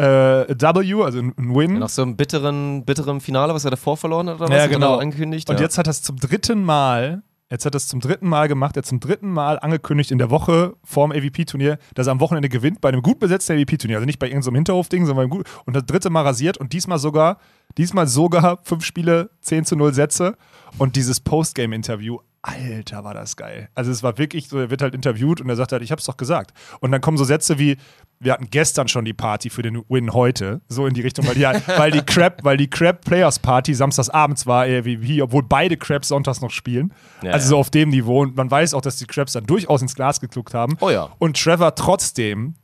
äh, 0.00 0.48
W, 0.48 1.02
also 1.02 1.18
ein 1.18 1.34
Win. 1.36 1.78
Nach 1.78 1.88
so 1.88 2.02
einem 2.02 2.16
bitteren, 2.16 2.84
bitteren 2.84 3.20
Finale, 3.20 3.52
was 3.52 3.64
er 3.64 3.70
davor 3.70 3.96
verloren 3.96 4.28
hat, 4.28 4.36
oder 4.36 4.48
was? 4.48 4.50
Ja, 4.50 4.62
er 4.62 4.68
genau. 4.68 4.96
angekündigt. 4.96 5.48
Und 5.50 5.56
ja. 5.56 5.62
jetzt 5.62 5.76
hat 5.76 5.86
er 5.86 5.90
es 5.90 6.02
zum 6.02 6.16
dritten 6.16 6.64
Mal, 6.64 7.22
jetzt 7.50 7.66
hat 7.66 7.74
er 7.74 7.76
es 7.76 7.86
zum 7.86 8.00
dritten 8.00 8.26
Mal 8.26 8.48
gemacht, 8.48 8.76
er 8.76 8.78
hat 8.78 8.86
zum 8.86 9.00
dritten 9.00 9.30
Mal 9.30 9.58
angekündigt 9.58 10.10
in 10.10 10.18
der 10.18 10.30
Woche 10.30 10.74
vorm 10.84 11.12
AVP-Turnier, 11.12 11.78
dass 11.94 12.06
er 12.06 12.12
am 12.12 12.20
Wochenende 12.20 12.48
gewinnt 12.48 12.80
bei 12.80 12.88
einem 12.88 13.02
gut 13.02 13.20
besetzten 13.20 13.52
AVP-Turnier. 13.52 13.98
Also 13.98 14.06
nicht 14.06 14.18
bei 14.18 14.28
irgendeinem 14.28 14.56
Hinterhof-Ding, 14.56 15.04
sondern 15.04 15.28
beim 15.28 15.30
gut. 15.36 15.46
Und 15.66 15.76
das 15.76 15.84
dritte 15.84 16.08
Mal 16.08 16.22
rasiert 16.22 16.56
und 16.56 16.72
diesmal 16.72 16.98
sogar, 16.98 17.38
diesmal 17.76 18.06
sogar 18.06 18.60
fünf 18.62 18.84
Spiele, 18.84 19.30
10 19.42 19.66
zu 19.66 19.76
0 19.76 19.92
Sätze 19.92 20.36
und 20.78 20.96
dieses 20.96 21.20
Postgame-Interview. 21.20 22.18
Alter, 22.42 23.04
war 23.04 23.12
das 23.12 23.36
geil. 23.36 23.68
Also 23.74 23.90
es 23.90 24.02
war 24.02 24.16
wirklich 24.16 24.48
so, 24.48 24.58
er 24.58 24.70
wird 24.70 24.80
halt 24.80 24.94
interviewt 24.94 25.42
und 25.42 25.48
er 25.50 25.56
sagt 25.56 25.72
halt, 25.72 25.82
ich 25.82 25.92
hab's 25.92 26.04
doch 26.04 26.16
gesagt. 26.16 26.52
Und 26.80 26.90
dann 26.90 27.02
kommen 27.02 27.18
so 27.18 27.24
Sätze 27.24 27.58
wie, 27.58 27.76
wir 28.18 28.32
hatten 28.32 28.48
gestern 28.50 28.88
schon 28.88 29.04
die 29.04 29.12
Party 29.12 29.50
für 29.50 29.60
den 29.60 29.82
Win 29.88 30.14
heute, 30.14 30.62
so 30.68 30.86
in 30.86 30.94
die 30.94 31.02
Richtung, 31.02 31.26
weil 31.26 31.34
die, 31.34 31.42
weil 31.76 31.90
die 31.90 32.00
Crab, 32.00 32.42
weil 32.42 32.56
die 32.56 32.68
Crab 32.68 33.04
Players 33.04 33.38
Party 33.38 33.74
samstags 33.74 34.08
abends 34.08 34.46
war, 34.46 34.64
AVP, 34.64 35.20
obwohl 35.20 35.42
beide 35.42 35.76
Crabs 35.76 36.08
sonntags 36.08 36.40
noch 36.40 36.50
spielen. 36.50 36.94
Ja, 37.22 37.32
also 37.32 37.48
so 37.48 37.58
auf 37.58 37.68
dem 37.68 37.90
Niveau. 37.90 38.22
Und 38.22 38.36
man 38.36 38.50
weiß 38.50 38.72
auch, 38.72 38.82
dass 38.82 38.96
die 38.96 39.06
Crabs 39.06 39.34
dann 39.34 39.44
durchaus 39.44 39.82
ins 39.82 39.94
Glas 39.94 40.20
gekluckt 40.20 40.54
haben. 40.54 40.76
Oh 40.80 40.88
ja. 40.90 41.10
Und 41.18 41.42
Trevor 41.42 41.74
trotzdem, 41.74 42.54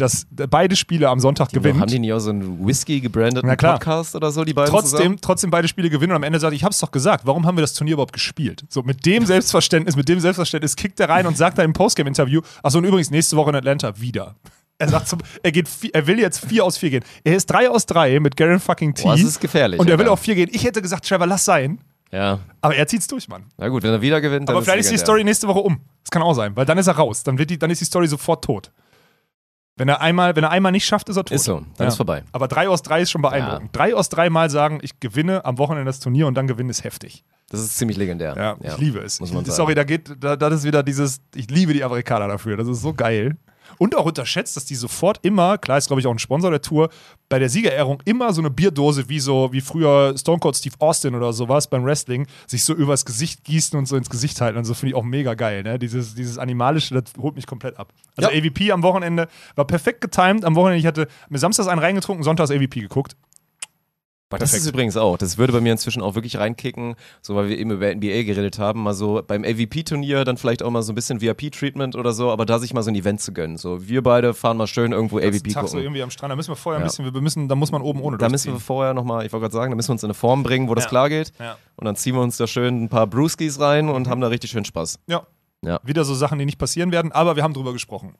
dass 0.00 0.26
beide 0.30 0.76
Spiele 0.76 1.08
am 1.08 1.20
Sonntag 1.20 1.50
gewinnt. 1.50 1.80
Haben 1.80 1.88
die 1.88 1.98
nicht 1.98 2.12
auch 2.12 2.18
so 2.18 2.30
einen 2.30 2.66
Whisky 2.66 3.00
gebrandeten. 3.00 3.48
Podcast 3.56 4.14
oder 4.16 4.30
so, 4.30 4.44
die 4.44 4.54
beiden 4.54 4.70
trotzdem, 4.70 4.98
zusammen? 4.98 5.18
trotzdem 5.20 5.50
beide 5.50 5.68
Spiele 5.68 5.90
gewinnen 5.90 6.12
und 6.12 6.16
am 6.16 6.22
Ende 6.22 6.40
sagt, 6.40 6.54
ich 6.54 6.64
hab's 6.64 6.78
doch 6.80 6.90
gesagt, 6.90 7.26
warum 7.26 7.46
haben 7.46 7.56
wir 7.56 7.62
das 7.62 7.74
Turnier 7.74 7.94
überhaupt 7.94 8.12
gespielt? 8.12 8.64
So 8.68 8.82
mit 8.82 9.04
dem 9.06 9.26
Selbstverständnis, 9.26 9.96
mit 9.96 10.08
dem 10.08 10.20
Selbstverständnis 10.20 10.76
kickt 10.76 10.98
er 11.00 11.08
rein 11.08 11.26
und 11.26 11.36
sagt 11.36 11.58
dann 11.58 11.66
im 11.66 11.72
Postgame-Interview, 11.72 12.40
achso 12.62 12.78
und 12.78 12.84
übrigens 12.84 13.10
nächste 13.10 13.36
Woche 13.36 13.50
in 13.50 13.56
Atlanta 13.56 14.00
wieder. 14.00 14.36
Er 14.78 14.88
sagt 14.88 15.08
zum, 15.08 15.18
er 15.42 15.52
geht, 15.52 15.68
er 15.92 16.06
will 16.06 16.18
jetzt 16.18 16.44
4 16.46 16.64
aus 16.64 16.78
4 16.78 16.90
gehen. 16.90 17.04
Er 17.22 17.36
ist 17.36 17.46
3 17.46 17.68
aus 17.68 17.84
3 17.84 18.18
mit 18.20 18.34
Garen 18.36 18.60
fucking 18.60 18.94
T. 18.94 19.02
Boah, 19.02 19.12
das 19.12 19.22
ist 19.22 19.40
gefährlich. 19.40 19.78
und 19.78 19.90
er 19.90 19.98
will 19.98 20.04
Alter. 20.04 20.12
auf 20.12 20.20
4 20.20 20.34
gehen. 20.34 20.48
Ich 20.52 20.64
hätte 20.64 20.80
gesagt, 20.80 21.06
Trevor, 21.06 21.26
lass 21.26 21.44
sein. 21.44 21.80
Ja. 22.12 22.40
Aber 22.60 22.74
er 22.74 22.86
zieht's 22.86 23.06
durch, 23.06 23.28
Mann. 23.28 23.44
Na 23.56 23.68
gut, 23.68 23.82
wenn 23.82 23.90
er 23.90 24.00
wieder 24.00 24.20
gewinnt, 24.20 24.48
dann 24.48 24.56
Aber 24.56 24.64
vielleicht 24.64 24.84
ist 24.84 24.90
die. 24.90 24.98
Story 24.98 25.22
nächste 25.22 25.46
Woche 25.48 25.60
um. 25.60 25.80
Das 26.02 26.10
kann 26.10 26.22
auch 26.22 26.34
sein, 26.34 26.56
weil 26.56 26.64
dann 26.64 26.78
ist 26.78 26.86
er 26.86 26.94
raus. 26.94 27.22
Dann, 27.22 27.38
wird 27.38 27.50
die, 27.50 27.58
dann 27.58 27.70
ist 27.70 27.80
die 27.80 27.84
Story 27.84 28.08
sofort 28.08 28.42
tot. 28.44 28.72
Wenn 29.80 29.88
er 29.88 30.00
einmal, 30.02 30.36
wenn 30.36 30.44
er 30.44 30.50
einmal 30.50 30.72
nicht 30.72 30.84
schafft, 30.84 31.08
ist 31.08 31.16
er 31.16 31.24
tot. 31.24 31.34
Ist 31.34 31.44
so, 31.44 31.62
dann 31.78 31.88
ist 31.88 31.96
vorbei. 31.96 32.22
Aber 32.32 32.48
3 32.48 32.68
aus 32.68 32.82
3 32.82 33.00
ist 33.00 33.10
schon 33.10 33.22
beeindruckend. 33.22 33.70
3 33.72 33.94
aus 33.94 34.10
3 34.10 34.28
Mal 34.28 34.50
sagen, 34.50 34.78
ich 34.82 35.00
gewinne 35.00 35.42
am 35.46 35.56
Wochenende 35.56 35.86
das 35.86 36.00
Turnier 36.00 36.26
und 36.26 36.34
dann 36.34 36.46
gewinnen 36.46 36.68
ist 36.68 36.84
heftig. 36.84 37.24
Das 37.48 37.60
ist 37.60 37.78
ziemlich 37.78 37.96
legendär. 37.96 38.34
Ja, 38.36 38.56
ich 38.62 38.76
liebe 38.78 38.98
es. 39.00 39.18
Muss 39.20 39.32
man 39.32 39.40
Ich- 39.42 39.48
sagen. 39.48 39.56
Sorry, 39.56 39.74
da 39.74 39.84
geht, 39.84 40.14
da, 40.20 40.36
das 40.36 40.52
ist 40.52 40.64
wieder 40.64 40.82
dieses, 40.82 41.22
ich 41.34 41.50
liebe 41.50 41.72
die 41.72 41.82
Amerikaner 41.82 42.28
dafür. 42.28 42.56
Das 42.58 42.68
ist 42.68 42.82
so 42.82 42.92
geil. 42.92 43.36
Und 43.78 43.96
auch 43.96 44.04
unterschätzt, 44.06 44.56
dass 44.56 44.64
die 44.64 44.74
sofort 44.74 45.18
immer, 45.22 45.58
klar 45.58 45.78
ist 45.78 45.86
glaube 45.86 46.00
ich 46.00 46.06
auch 46.06 46.12
ein 46.12 46.18
Sponsor 46.18 46.50
der 46.50 46.62
Tour, 46.62 46.90
bei 47.28 47.38
der 47.38 47.48
Siegerehrung 47.48 48.02
immer 48.04 48.32
so 48.32 48.40
eine 48.40 48.50
Bierdose 48.50 49.08
wie 49.08 49.20
so, 49.20 49.52
wie 49.52 49.60
früher 49.60 50.14
Stone 50.18 50.40
Cold 50.40 50.56
Steve 50.56 50.74
Austin 50.80 51.14
oder 51.14 51.32
sowas 51.32 51.68
beim 51.68 51.84
Wrestling, 51.84 52.26
sich 52.46 52.64
so 52.64 52.74
übers 52.74 53.04
Gesicht 53.04 53.44
gießen 53.44 53.78
und 53.78 53.86
so 53.86 53.96
ins 53.96 54.10
Gesicht 54.10 54.40
halten 54.40 54.58
und 54.58 54.64
so 54.64 54.74
finde 54.74 54.90
ich 54.90 54.96
auch 54.96 55.04
mega 55.04 55.34
geil, 55.34 55.62
ne? 55.62 55.78
Dieses, 55.78 56.14
dieses 56.14 56.38
Animalische, 56.38 57.00
das 57.00 57.12
holt 57.20 57.36
mich 57.36 57.46
komplett 57.46 57.78
ab. 57.78 57.92
Also 58.16 58.30
Ja. 58.30 58.36
AVP 58.36 58.72
am 58.72 58.82
Wochenende 58.82 59.28
war 59.54 59.64
perfekt 59.64 60.00
getimed. 60.00 60.44
Am 60.44 60.56
Wochenende, 60.56 60.78
ich 60.80 60.86
hatte 60.86 61.06
mir 61.28 61.38
samstags 61.38 61.68
einen 61.68 61.80
reingetrunken, 61.80 62.24
sonntags 62.24 62.50
AVP 62.50 62.80
geguckt. 62.80 63.16
Aber 64.30 64.38
das 64.38 64.50
Perfekt. 64.50 64.66
ist 64.66 64.72
übrigens 64.72 64.96
auch, 64.96 65.18
das 65.18 65.38
würde 65.38 65.52
bei 65.52 65.60
mir 65.60 65.72
inzwischen 65.72 66.02
auch 66.02 66.14
wirklich 66.14 66.38
reinkicken, 66.38 66.94
so 67.20 67.34
weil 67.34 67.48
wir 67.48 67.58
eben 67.58 67.72
über 67.72 67.92
NBA 67.92 68.22
geredet 68.22 68.60
haben, 68.60 68.80
mal 68.84 68.94
so 68.94 69.20
beim 69.26 69.42
AVP-Turnier 69.44 70.24
dann 70.24 70.36
vielleicht 70.36 70.62
auch 70.62 70.70
mal 70.70 70.82
so 70.82 70.92
ein 70.92 70.94
bisschen 70.94 71.20
VIP-Treatment 71.20 71.96
oder 71.96 72.12
so, 72.12 72.30
aber 72.30 72.46
da 72.46 72.60
sich 72.60 72.72
mal 72.72 72.82
so 72.84 72.90
ein 72.90 72.94
Event 72.94 73.20
zu 73.20 73.32
gönnen. 73.32 73.56
So, 73.58 73.88
wir 73.88 74.02
beide 74.04 74.32
fahren 74.32 74.56
mal 74.56 74.68
schön 74.68 74.92
irgendwo 74.92 75.18
AVP 75.18 75.50
Tag 75.50 75.64
so 75.64 75.70
gucken. 75.70 75.80
irgendwie 75.82 76.02
am 76.02 76.10
Strand, 76.10 76.30
da 76.30 76.36
müssen 76.36 76.52
wir 76.52 76.56
vorher 76.56 76.78
ein 76.78 76.82
Ja. 76.82 76.86
bisschen, 76.86 77.12
wir 77.12 77.20
müssen, 77.20 77.48
da 77.48 77.56
muss 77.56 77.72
man 77.72 77.82
oben 77.82 78.00
ohne 78.02 78.18
Da 78.18 78.28
müssen 78.28 78.52
wir 78.52 78.60
vorher 78.60 78.94
nochmal, 78.94 79.26
ich 79.26 79.32
wollte 79.32 79.42
gerade 79.42 79.52
sagen, 79.54 79.72
da 79.72 79.76
müssen 79.76 79.88
wir 79.88 79.94
uns 79.94 80.04
in 80.04 80.06
eine 80.06 80.14
Form 80.14 80.44
bringen, 80.44 80.68
wo 80.68 80.76
das 80.76 80.84
Ja. 80.84 80.90
klar 80.90 81.08
geht. 81.08 81.32
Ja. 81.40 81.56
Und 81.74 81.86
dann 81.86 81.96
ziehen 81.96 82.14
wir 82.14 82.22
uns 82.22 82.36
da 82.36 82.46
schön 82.46 82.84
ein 82.84 82.88
paar 82.88 83.08
Brewskis 83.08 83.58
rein 83.58 83.88
und 83.88 84.06
haben 84.08 84.20
da 84.20 84.28
richtig 84.28 84.52
schön 84.52 84.64
Spaß. 84.64 85.00
Ja. 85.08 85.26
Ja. 85.64 85.80
Wieder 85.82 86.04
so 86.04 86.14
Sachen, 86.14 86.38
die 86.38 86.46
nicht 86.46 86.58
passieren 86.58 86.92
werden, 86.92 87.10
aber 87.10 87.34
wir 87.36 87.42
haben 87.42 87.52
drüber 87.52 87.72
gesprochen. 87.72 88.14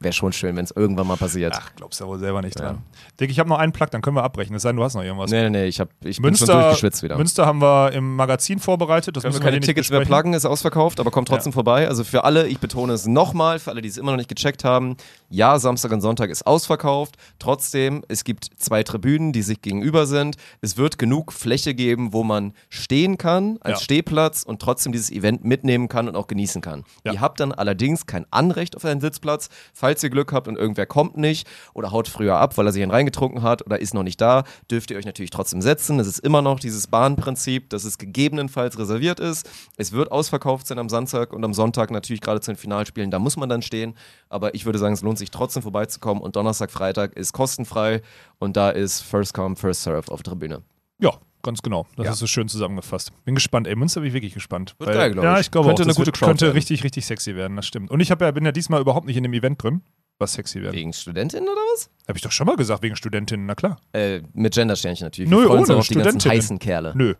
Wäre 0.00 0.12
schon 0.12 0.32
schön, 0.32 0.56
wenn 0.56 0.64
es 0.64 0.70
irgendwann 0.70 1.06
mal 1.06 1.16
passiert. 1.16 1.54
Ach, 1.56 1.70
glaubst 1.76 2.00
ja 2.00 2.06
wohl 2.06 2.18
selber 2.18 2.42
nicht 2.42 2.58
dran. 2.58 2.82
Dick, 3.20 3.30
ich 3.30 3.38
habe 3.38 3.48
noch 3.48 3.58
einen 3.58 3.72
Plug, 3.72 3.86
dann 3.90 4.02
können 4.02 4.16
wir 4.16 4.22
abbrechen. 4.24 4.54
Es 4.56 4.62
sei 4.62 4.70
denn, 4.70 4.76
du 4.76 4.84
hast 4.84 4.94
noch 4.94 5.02
irgendwas. 5.02 5.30
Nee, 5.30 5.42
nee, 5.42 5.50
nee, 5.50 5.64
ich, 5.66 5.80
hab, 5.80 5.88
ich 6.00 6.02
bin 6.02 6.14
schon 6.14 6.22
Münster, 6.46 6.62
durchgeschwitzt 6.62 7.02
wieder. 7.02 7.16
Münster 7.16 7.46
haben 7.46 7.60
wir 7.60 7.92
im 7.92 8.16
Magazin 8.16 8.58
vorbereitet. 8.58 9.16
Das 9.16 9.22
Können 9.22 9.34
wir 9.34 9.40
keine 9.40 9.56
nicht 9.58 9.66
Tickets 9.66 9.90
mehr 9.90 10.00
pluggen, 10.00 10.34
ist 10.34 10.44
ausverkauft, 10.44 11.00
aber 11.00 11.10
kommt 11.10 11.28
trotzdem 11.28 11.52
vorbei. 11.52 11.88
Also 11.88 12.04
für 12.04 12.24
alle, 12.24 12.46
ich 12.46 12.58
betone 12.58 12.92
es 12.92 13.06
nochmal, 13.06 13.58
für 13.58 13.70
alle, 13.70 13.82
die 13.82 13.88
es 13.88 13.96
immer 13.96 14.10
noch 14.12 14.18
nicht 14.18 14.28
gecheckt 14.28 14.64
haben, 14.64 14.96
ja, 15.30 15.58
Samstag 15.58 15.92
und 15.92 16.00
Sonntag 16.00 16.30
ist 16.30 16.46
ausverkauft. 16.46 17.16
Trotzdem, 17.38 18.02
es 18.08 18.24
gibt 18.24 18.48
zwei 18.56 18.82
Tribünen, 18.82 19.32
die 19.32 19.42
sich 19.42 19.62
gegenüber 19.62 20.06
sind. 20.06 20.36
Es 20.60 20.76
wird 20.76 20.98
genug 20.98 21.32
Fläche 21.32 21.74
geben, 21.74 22.12
wo 22.12 22.22
man 22.24 22.52
stehen 22.68 23.18
kann 23.18 23.58
als 23.60 23.80
Ja. 23.80 23.84
Stehplatz 23.84 24.42
und 24.42 24.60
trotzdem 24.62 24.92
dieses 24.92 25.10
Event 25.10 25.44
mitnehmen 25.44 25.88
kann 25.88 26.08
und 26.08 26.16
auch 26.16 26.26
genießen 26.26 26.62
kann. 26.62 26.84
Ja. 27.04 27.12
Ihr 27.12 27.20
habt 27.20 27.40
dann 27.40 27.52
allerdings 27.52 28.06
kein 28.06 28.26
Anrecht 28.30 28.76
auf 28.76 28.84
einen 28.84 29.00
Sitzplatz, 29.00 29.48
falls 29.74 30.02
ihr 30.02 30.10
Glück 30.10 30.32
habt 30.32 30.48
und 30.48 30.56
irgendwer 30.56 30.86
kommt 30.86 31.16
nicht 31.16 31.46
oder 31.74 31.90
haut 31.90 32.08
früher 32.08 32.36
ab, 32.36 32.56
weil 32.56 32.66
er 32.66 32.72
sich 32.72 32.82
einen 32.82 32.92
reingetrunken 32.92 33.42
hat 33.42 33.64
oder 33.66 33.80
ist 33.80 33.92
noch 33.92 34.02
nicht 34.02 34.20
da, 34.20 34.44
dürft 34.70 34.90
ihr 34.90 34.96
euch 34.96 35.04
natürlich 35.04 35.30
trotzdem 35.30 35.60
setzen. 35.60 36.00
Es 36.00 36.06
ist 36.06 36.20
immer 36.20 36.40
noch 36.40 36.60
dieses 36.60 36.86
Bahnprinzip, 36.86 37.68
dass 37.70 37.84
es 37.84 37.98
gegebenenfalls 37.98 38.78
reserviert 38.78 39.20
ist. 39.20 39.48
Es 39.76 39.92
wird 39.92 40.10
ausverkauft 40.10 40.66
sein 40.66 40.78
am 40.78 40.88
Samstag 40.88 41.32
und 41.32 41.44
am 41.44 41.52
Sonntag 41.52 41.90
natürlich 41.90 42.20
gerade 42.20 42.40
zu 42.40 42.52
den 42.52 42.56
Finalspielen. 42.56 43.10
Da 43.10 43.18
muss 43.18 43.36
man 43.36 43.48
dann 43.48 43.62
stehen. 43.62 43.94
Aber 44.28 44.54
ich 44.54 44.64
würde 44.64 44.78
sagen, 44.78 44.94
es 44.94 45.02
lohnt 45.02 45.18
sich 45.18 45.30
trotzdem 45.30 45.62
vorbeizukommen. 45.62 46.22
Und 46.22 46.36
Donnerstag, 46.36 46.70
Freitag 46.70 47.16
ist 47.16 47.32
kostenfrei 47.32 48.02
und 48.38 48.56
da 48.56 48.70
ist 48.70 49.00
First 49.00 49.34
Come, 49.34 49.56
First 49.56 49.82
Serve 49.82 50.10
auf 50.10 50.22
der 50.22 50.32
Tribüne. 50.32 50.62
Ja, 50.98 51.18
ganz 51.44 51.62
genau. 51.62 51.86
Das 51.96 52.06
Ja. 52.06 52.12
ist 52.12 52.18
so 52.18 52.26
schön 52.26 52.48
zusammengefasst. 52.48 53.12
Bin 53.24 53.36
gespannt. 53.36 53.68
Ey, 53.68 53.76
Münster 53.76 54.00
bin 54.00 54.08
ich 54.08 54.14
wirklich 54.14 54.34
gespannt. 54.34 54.74
Wird 54.80 54.92
geil, 54.92 55.12
glaub 55.12 55.24
Ja, 55.24 55.34
ich. 55.34 55.42
ich 55.46 55.50
glaube 55.52 55.68
Könnte 55.68 55.82
auch. 55.82 55.86
eine 55.86 55.90
Das 55.90 55.96
gute 55.96 56.10
Crowd 56.12 56.30
könnte 56.30 56.46
werden. 56.46 56.54
richtig, 56.56 56.82
richtig 56.82 57.06
sexy 57.06 57.36
werden. 57.36 57.56
Das 57.56 57.66
stimmt. 57.66 57.90
Und 57.92 58.00
ich 58.00 58.08
ja, 58.08 58.16
bin 58.16 58.44
ja 58.44 58.50
diesmal 58.52 58.80
überhaupt 58.80 59.06
nicht 59.06 59.16
in 59.16 59.22
dem 59.22 59.32
Event 59.32 59.62
drin, 59.62 59.82
was 60.18 60.32
sexy 60.32 60.60
werden. 60.62 60.74
Wegen 60.74 60.92
Studentinnen 60.92 61.48
oder 61.48 61.60
was? 61.74 61.88
Habe 62.08 62.18
ich 62.18 62.22
doch 62.22 62.32
schon 62.32 62.46
mal 62.48 62.56
gesagt, 62.56 62.82
wegen 62.82 62.96
Studentinnen, 62.96 63.46
na 63.46 63.54
klar. 63.54 63.78
Äh, 63.92 64.22
mit 64.32 64.54
Gendersternchen 64.54 65.06
natürlich. 65.06 65.30
Nö, 65.30 65.42
Wir 65.42 65.50
uns 65.50 65.70
ohne 65.70 65.78
auf 65.78 65.86
die 65.88 65.94
ganzen 65.94 66.30
heißen 66.30 66.58
Kerle. 66.58 66.92
Nö. 66.96 67.14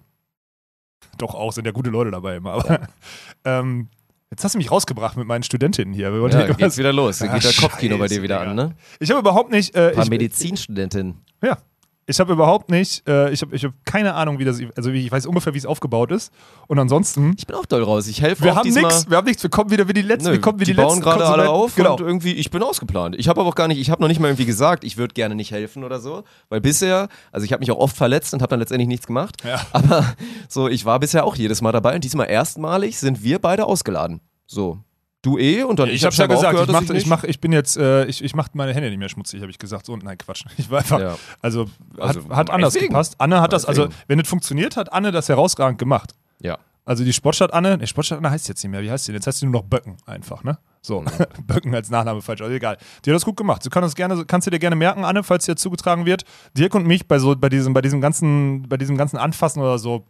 Doch 1.19 1.35
auch, 1.35 1.53
sind 1.53 1.65
ja 1.67 1.73
gute 1.73 1.91
Leute 1.91 2.11
dabei 2.11 2.37
immer. 2.37 2.53
Aber 2.53 2.89
ähm, 3.45 3.89
jetzt 4.31 4.43
hast 4.43 4.55
du 4.55 4.59
mich 4.59 4.71
rausgebracht 4.71 5.17
mit 5.17 5.27
meinen 5.27 5.43
Studentinnen 5.45 5.95
hier. 5.95 6.13
Wir 6.13 6.29
Ja, 6.31 6.53
geht's 6.53 6.77
wieder 6.79 6.93
los. 6.93 7.19
Da 7.19 7.27
Ah, 7.27 7.35
geht 7.35 7.45
der 7.45 7.53
Kopfkino 7.53 7.99
bei 7.99 8.09
dir 8.09 8.23
wieder 8.23 8.41
an, 8.41 8.57
ne? 8.57 8.75
Ich 8.99 9.11
habe 9.11 9.21
überhaupt 9.21 9.51
nicht. 9.53 9.77
Äh, 9.77 9.89
Ein 9.91 9.95
paar 9.95 10.05
ich, 10.05 10.11
Medizinstudentinnen. 10.11 11.19
ja. 11.43 11.59
Ich 12.07 12.21
habe 12.21 12.33
überhaupt 12.35 12.71
nicht, 12.71 13.09
äh, 13.09 13.31
ich 13.31 13.41
habe 13.41 13.57
ich 13.57 13.65
hab 13.65 13.73
keine 13.87 14.15
Ahnung, 14.15 14.39
wie 14.39 14.45
das, 14.45 14.61
also 14.77 14.91
ich 14.91 15.11
weiß 15.11 15.25
ungefähr, 15.27 15.55
wie 15.55 15.59
es 15.59 15.65
aufgebaut 15.65 16.13
ist. 16.13 16.33
Und 16.67 16.79
ansonsten, 16.79 17.35
Ich 17.39 17.47
bin 17.47 17.57
auch 17.57 17.65
doll 17.65 17.83
raus. 17.83 18.07
Ich 18.09 18.21
helfe 18.21 18.45
wir 18.45 18.55
haben 18.55 18.69
nichts, 18.69 19.09
wir 19.09 19.17
haben 19.17 19.25
nichts, 19.27 19.43
wir 19.43 19.49
kommen 19.51 19.71
wieder 19.71 19.89
wie 19.89 19.95
die 19.95 20.03
letzten, 20.03 20.29
Nö, 20.29 20.33
wir 20.35 20.41
kommen 20.41 20.61
wie 20.61 20.65
die, 20.65 20.73
die 20.73 20.77
bauen 20.77 21.01
gerade 21.01 21.25
alle 21.27 21.49
auf 21.49 21.75
Genau. 21.75 21.95
und 21.95 22.01
irgendwie, 22.01 22.33
ich 22.33 22.51
bin 22.51 22.63
ausgeplant. 22.63 23.17
Ich 23.19 23.29
habe 23.29 23.41
aber 23.41 23.49
auch 23.49 23.55
gar 23.55 23.69
nicht, 23.69 23.79
ich 23.79 23.91
habe 23.91 24.03
noch 24.03 24.09
nicht 24.09 24.21
mal 24.21 24.29
irgendwie 24.29 24.45
gesagt, 24.45 24.85
ich 24.85 24.97
würde 24.99 25.15
gerne 25.15 25.35
nicht 25.35 25.51
helfen 25.51 25.83
oder 25.83 25.99
so, 25.99 26.25
weil 26.51 26.61
bisher, 26.61 27.09
also 27.33 27.45
ich 27.45 27.53
habe 27.53 27.61
mich 27.61 27.71
auch 27.71 27.79
oft 27.79 27.97
verletzt 27.97 28.35
und 28.35 28.43
habe 28.43 28.51
dann 28.51 28.61
letztendlich 28.61 28.89
nichts 28.89 29.07
gemacht, 29.07 29.43
Ja. 29.45 29.61
aber 29.73 30.15
so, 30.49 30.69
ich 30.69 30.85
war 30.85 31.01
bisher 31.01 31.25
auch 31.25 31.37
jedes 31.37 31.63
Mal 31.63 31.73
dabei 31.73 31.95
und 31.95 32.05
diesmal 32.05 32.29
erstmalig 32.29 32.99
sind 32.99 33.23
wir 33.23 33.39
beide 33.39 33.65
ausgeladen. 33.65 34.21
So, 34.47 34.79
du 35.25 35.39
eh 35.39 35.63
und 35.63 35.79
dann 35.79 35.89
Ich, 35.89 36.05
habe 36.05 36.15
ja 36.15 36.25
aber 36.25 36.35
gesagt, 36.35 36.53
gehört, 36.53 36.69
ich, 36.69 36.73
dass 36.75 36.83
mach, 36.83 36.89
ich, 36.91 36.95
nicht- 36.95 37.07
mach, 37.07 37.25
ich 37.25 37.41
bin 37.41 37.53
jetzt, 37.53 37.77
äh, 37.77 38.05
ich, 38.07 38.23
ich 38.23 38.35
mache 38.35 38.51
meine 38.55 38.73
Hände 38.75 38.89
nicht 38.91 38.99
mehr 38.99 39.09
schmutzig, 39.09 39.41
habe 39.41 39.51
ich 39.51 39.59
gesagt. 39.59 39.87
So, 39.87 39.97
nein, 39.97 40.19
Quatsch. 40.19 40.45
Ich 40.59 40.71
war 40.71 40.79
einfach, 40.79 41.01
Ja. 41.01 41.17
also, 41.43 41.67
Also, 41.99 42.21
hat, 42.29 42.37
hat 42.37 42.51
anders 42.51 42.75
meinetwegen. 42.75 42.89
gepasst. 42.93 43.15
Anne 43.19 43.41
hat 43.41 43.53
das, 43.53 43.65
also, 43.65 43.89
wenn 44.07 44.21
es 44.21 44.29
funktioniert, 44.29 44.77
hat 44.77 44.93
Anne 44.93 45.11
das 45.13 45.29
herausragend 45.29 45.79
gemacht. 45.79 46.13
Ja. 46.41 46.59
Also 46.87 47.03
die 47.03 47.15
Sportstadt 47.15 47.55
Anne, 47.55 47.79
ne, 47.79 47.87
Sportstadt 47.87 48.19
Anne 48.19 48.31
heißt 48.31 48.47
jetzt 48.47 48.63
nicht 48.63 48.71
mehr, 48.71 48.83
wie 48.83 48.91
heißt 48.91 49.07
die 49.09 49.13
denn? 49.13 49.17
Jetzt 49.17 49.27
heißt 49.27 49.39
sie 49.39 49.47
nur 49.47 49.55
noch 49.55 49.63
Böcken 49.63 49.97
einfach, 50.05 50.45
ne? 50.45 50.59
So, 50.83 51.01
Mhm. 51.01 51.07
Böcken 51.47 51.75
als 51.75 51.89
Nachname 51.89 52.21
falsch, 52.21 52.43
also 52.43 52.53
egal. 52.53 52.77
Die 53.05 53.11
hat 53.11 53.15
das 53.17 53.25
gut 53.25 53.39
gemacht. 53.39 53.65
Du 53.65 53.71
kannst, 53.71 53.87
das 53.87 53.95
gerne, 53.95 54.23
kannst 54.27 54.47
du 54.47 54.51
dir 54.51 54.59
gerne 54.59 54.77
merken, 54.77 55.03
Anne, 55.03 55.23
falls 55.23 55.47
dir 55.47 55.57
zugetragen 55.57 56.05
wird. 56.05 56.25
Dirk 56.59 56.75
und 56.75 56.87
mich 56.87 57.09
bei 57.09 57.19
so, 57.19 57.35
bei 57.37 57.49
diesem, 57.49 57.73
bei 57.73 57.81
diesem 57.81 58.03
ganzen, 58.03 58.69
bei 58.69 58.77
diesem 58.77 58.99
ganzen 58.99 59.17
Anfassen 59.17 59.63
oder 59.63 59.79
so, 59.79 60.05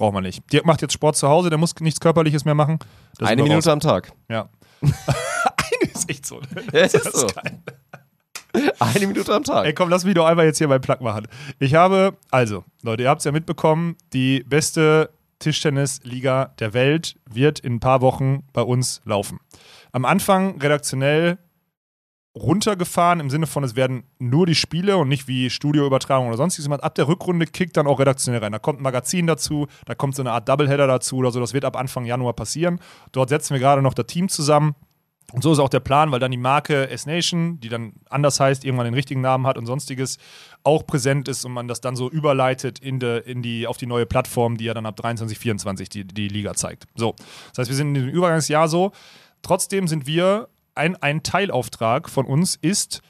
braucht 0.00 0.14
man 0.14 0.22
nicht. 0.24 0.42
Dirk 0.52 0.64
macht 0.66 0.80
jetzt 0.82 0.94
Sport 0.94 1.16
zu 1.16 1.28
Hause, 1.28 1.50
der 1.50 1.58
muss 1.58 1.74
nichts 1.80 2.00
Körperliches 2.00 2.44
mehr 2.44 2.54
machen. 2.54 2.78
Da 2.80 2.86
sind 3.18 3.26
Eine 3.28 3.42
Minute 3.42 3.68
raus. 3.68 3.72
am 3.72 3.80
Tag. 3.80 4.12
Ja. 4.28 4.48
Eine 4.82 5.92
ist 5.92 6.08
echt 6.10 6.26
so. 6.26 6.40
Ja, 6.72 6.80
es 6.80 6.94
ist 6.94 7.04
Das 7.06 7.20
so. 7.20 7.26
geil. 7.26 7.60
Eine 8.80 9.06
Minute 9.06 9.32
am 9.34 9.44
Tag. 9.44 9.64
Ey, 9.66 9.74
komm, 9.74 9.90
lass 9.90 10.04
mich 10.04 10.14
doch 10.14 10.24
einmal 10.26 10.46
jetzt 10.46 10.58
hier 10.58 10.68
beim 10.68 10.80
Plug 10.80 10.96
machen. 11.02 11.28
Ich 11.60 11.74
habe, 11.74 12.16
also, 12.30 12.64
Leute, 12.82 13.04
ihr 13.04 13.08
habt 13.10 13.20
es 13.20 13.24
ja 13.26 13.30
mitbekommen, 13.32 13.96
die 14.12 14.42
beste 14.44 15.10
Tischtennisliga 15.38 16.46
der 16.58 16.72
Welt 16.74 17.16
wird 17.30 17.60
in 17.60 17.74
ein 17.74 17.80
paar 17.80 18.00
Wochen 18.00 18.42
bei 18.52 18.62
uns 18.62 19.02
laufen. 19.04 19.38
Am 19.92 20.04
Anfang 20.04 20.60
redaktionell 20.60 21.38
runtergefahren, 22.34 23.18
im 23.20 23.30
Sinne 23.30 23.46
von, 23.46 23.64
es 23.64 23.74
werden 23.74 24.04
nur 24.18 24.46
die 24.46 24.54
Spiele 24.54 24.96
und 24.96 25.08
nicht 25.08 25.26
wie 25.26 25.50
Studioübertragung 25.50 26.28
oder 26.28 26.36
sonstiges 26.36 26.66
gemacht. 26.66 26.84
Ab 26.84 26.94
der 26.94 27.08
Rückrunde 27.08 27.46
kickt 27.46 27.76
dann 27.76 27.86
auch 27.86 27.98
redaktionell 27.98 28.40
rein. 28.40 28.52
Da 28.52 28.58
kommt 28.58 28.80
ein 28.80 28.84
Magazin 28.84 29.26
dazu, 29.26 29.66
da 29.86 29.94
kommt 29.94 30.14
so 30.14 30.22
eine 30.22 30.32
Art 30.32 30.48
Doubleheader 30.48 30.86
dazu 30.86 31.16
oder 31.16 31.32
so. 31.32 31.40
Das 31.40 31.54
wird 31.54 31.64
ab 31.64 31.76
Anfang 31.76 32.04
Januar 32.04 32.34
passieren. 32.34 32.80
Dort 33.12 33.30
setzen 33.30 33.54
wir 33.54 33.60
gerade 33.60 33.82
noch 33.82 33.94
das 33.94 34.06
Team 34.06 34.28
zusammen. 34.28 34.74
Und 35.32 35.42
so 35.42 35.52
ist 35.52 35.60
auch 35.60 35.68
der 35.68 35.80
Plan, 35.80 36.10
weil 36.10 36.18
dann 36.18 36.30
die 36.30 36.36
Marke 36.36 36.88
S-Nation, 36.90 37.60
die 37.60 37.68
dann 37.68 37.92
anders 38.08 38.40
heißt, 38.40 38.64
irgendwann 38.64 38.86
den 38.86 38.94
richtigen 38.94 39.20
Namen 39.20 39.46
hat 39.46 39.58
und 39.58 39.66
sonstiges, 39.66 40.18
auch 40.64 40.84
präsent 40.86 41.28
ist 41.28 41.44
und 41.44 41.52
man 41.52 41.68
das 41.68 41.80
dann 41.80 41.94
so 41.94 42.10
überleitet 42.10 42.80
in, 42.80 42.98
de, 42.98 43.22
in 43.30 43.42
die, 43.42 43.66
auf 43.66 43.76
die 43.76 43.86
neue 43.86 44.06
Plattform, 44.06 44.56
die 44.56 44.64
ja 44.64 44.74
dann 44.74 44.86
ab 44.86 44.96
23, 44.96 45.38
24 45.38 45.88
die, 45.88 46.04
die 46.04 46.28
Liga 46.28 46.54
zeigt. 46.54 46.86
So. 46.96 47.14
Das 47.50 47.58
heißt, 47.58 47.70
wir 47.70 47.76
sind 47.76 47.88
in 47.88 47.94
diesem 47.94 48.08
Übergangsjahr 48.08 48.68
so. 48.68 48.92
Trotzdem 49.42 49.86
sind 49.86 50.06
wir, 50.06 50.48
ein, 50.80 50.96
ein 50.96 51.22
Teilauftrag 51.22 52.08
von 52.08 52.26
uns 52.26 52.56
ist, 52.56 53.02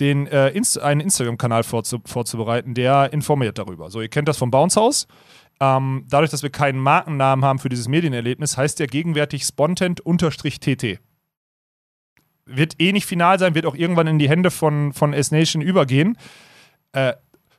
den, 0.00 0.26
äh, 0.26 0.50
Inst 0.50 0.78
einen 0.78 1.00
Instagram-Kanal 1.00 1.62
vorzu 1.62 2.00
vorzubereiten, 2.04 2.74
der 2.74 3.12
informiert 3.12 3.58
darüber. 3.58 3.90
So, 3.90 4.00
ihr 4.00 4.08
kennt 4.08 4.28
das 4.28 4.38
vom 4.38 4.50
Bounce 4.50 4.80
House. 4.80 5.06
Ähm, 5.58 6.04
dadurch, 6.08 6.30
dass 6.30 6.42
wir 6.42 6.50
keinen 6.50 6.78
Markennamen 6.78 7.44
haben 7.44 7.58
für 7.58 7.68
dieses 7.68 7.88
Medienerlebnis, 7.88 8.56
heißt 8.56 8.78
der 8.78 8.86
gegenwärtig 8.86 9.44
spontent-tt 9.44 11.00
wird 12.46 12.80
eh 12.80 12.92
nicht 12.92 13.06
final 13.06 13.38
sein, 13.38 13.54
wird 13.54 13.66
auch 13.66 13.74
irgendwann 13.74 14.06
in 14.06 14.18
die 14.18 14.28
Hände 14.28 14.50
von, 14.50 14.92
von 14.92 15.12
S-Nation 15.12 15.62
übergehen. 15.62 16.16
Äh, 16.92 17.14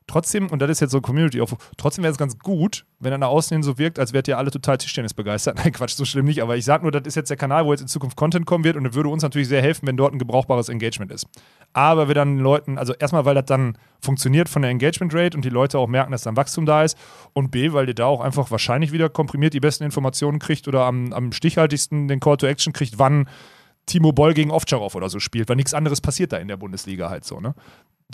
trotzdem, 0.08 0.48
und 0.48 0.62
das 0.62 0.70
ist 0.70 0.80
jetzt 0.80 0.92
so 0.92 0.98
ein 0.98 1.02
community 1.02 1.42
aufruf 1.42 1.70
trotzdem 1.78 2.04
wäre 2.04 2.12
es 2.12 2.18
ganz 2.18 2.40
gut, 2.40 2.86
wenn 3.00 3.12
er 3.12 3.18
nach 3.18 3.28
außen 3.28 3.56
hin 3.56 3.64
so 3.64 3.78
wirkt, 3.78 4.00
als 4.00 4.14
wärt 4.14 4.28
ihr 4.28 4.38
alle 4.38 4.52
total 4.52 4.78
Tischtennis 4.78 5.14
begeistert. 5.14 5.58
Nein, 5.64 5.72
Quatsch, 5.72 5.96
so 5.96 6.06
schlimm 6.06 6.26
nicht, 6.26 6.42
aber 6.42 6.58
ich 6.58 6.66
sag 6.66 6.82
nur, 6.82 6.92
das 6.92 7.04
ist 7.06 7.16
jetzt 7.16 7.30
der 7.30 7.38
Kanal, 7.38 7.66
wo 7.66 7.72
jetzt 7.72 7.82
in 7.82 7.88
Zukunft 7.88 8.18
Content 8.18 8.46
kommen 8.46 8.64
wird 8.64 8.76
und 8.78 8.86
es 8.86 8.94
würde 8.96 9.10
uns 9.10 9.24
natürlich 9.24 9.48
sehr 9.48 9.62
helfen, 9.62 9.88
wenn 9.88 9.98
dort 9.98 10.14
ein 10.14 10.20
gebrauchbares 10.20 10.70
Engagement 10.70 11.12
ist. 11.12 11.28
Aber 11.74 12.08
wir 12.08 12.16
dann 12.16 12.40
Leuten, 12.40 12.78
also 12.78 12.94
erstmal, 12.94 13.26
weil 13.26 13.36
das 13.36 13.46
dann 13.46 13.78
funktioniert 14.02 14.50
von 14.50 14.62
der 14.62 14.72
Engagement 14.72 15.14
Rate 15.14 15.36
und 15.36 15.44
die 15.44 15.50
Leute 15.50 15.78
auch 15.78 15.88
merken, 15.88 16.12
dass 16.12 16.24
dann 16.24 16.38
Wachstum 16.38 16.66
da 16.66 16.84
ist 16.84 16.98
und 17.34 17.52
B, 17.52 17.74
weil 17.74 17.88
ihr 17.88 17.96
da 17.96 18.06
auch 18.06 18.22
einfach 18.22 18.50
wahrscheinlich 18.52 18.92
wieder 18.92 19.10
komprimiert 19.10 19.54
die 19.54 19.60
besten 19.60 19.84
Informationen 19.84 20.40
kriegt 20.40 20.68
oder 20.68 20.86
am, 20.86 21.14
am 21.14 21.32
stichhaltigsten 21.32 22.08
den 22.08 22.20
Call 22.20 22.38
to 22.38 22.48
Action 22.48 22.74
kriegt, 22.74 22.98
wann 22.98 23.28
Timo 23.88 24.12
Boll 24.12 24.34
gegen 24.34 24.52
Ovtcharov 24.52 24.96
oder 24.96 25.10
so 25.10 25.20
spielt, 25.20 25.50
weil 25.50 25.56
nichts 25.56 25.74
anderes 25.74 26.02
passiert 26.02 26.34
da 26.34 26.38
in 26.38 26.48
der 26.48 26.58
Bundesliga 26.58 27.10
halt 27.10 27.26
so, 27.26 27.40
ne? 27.40 27.56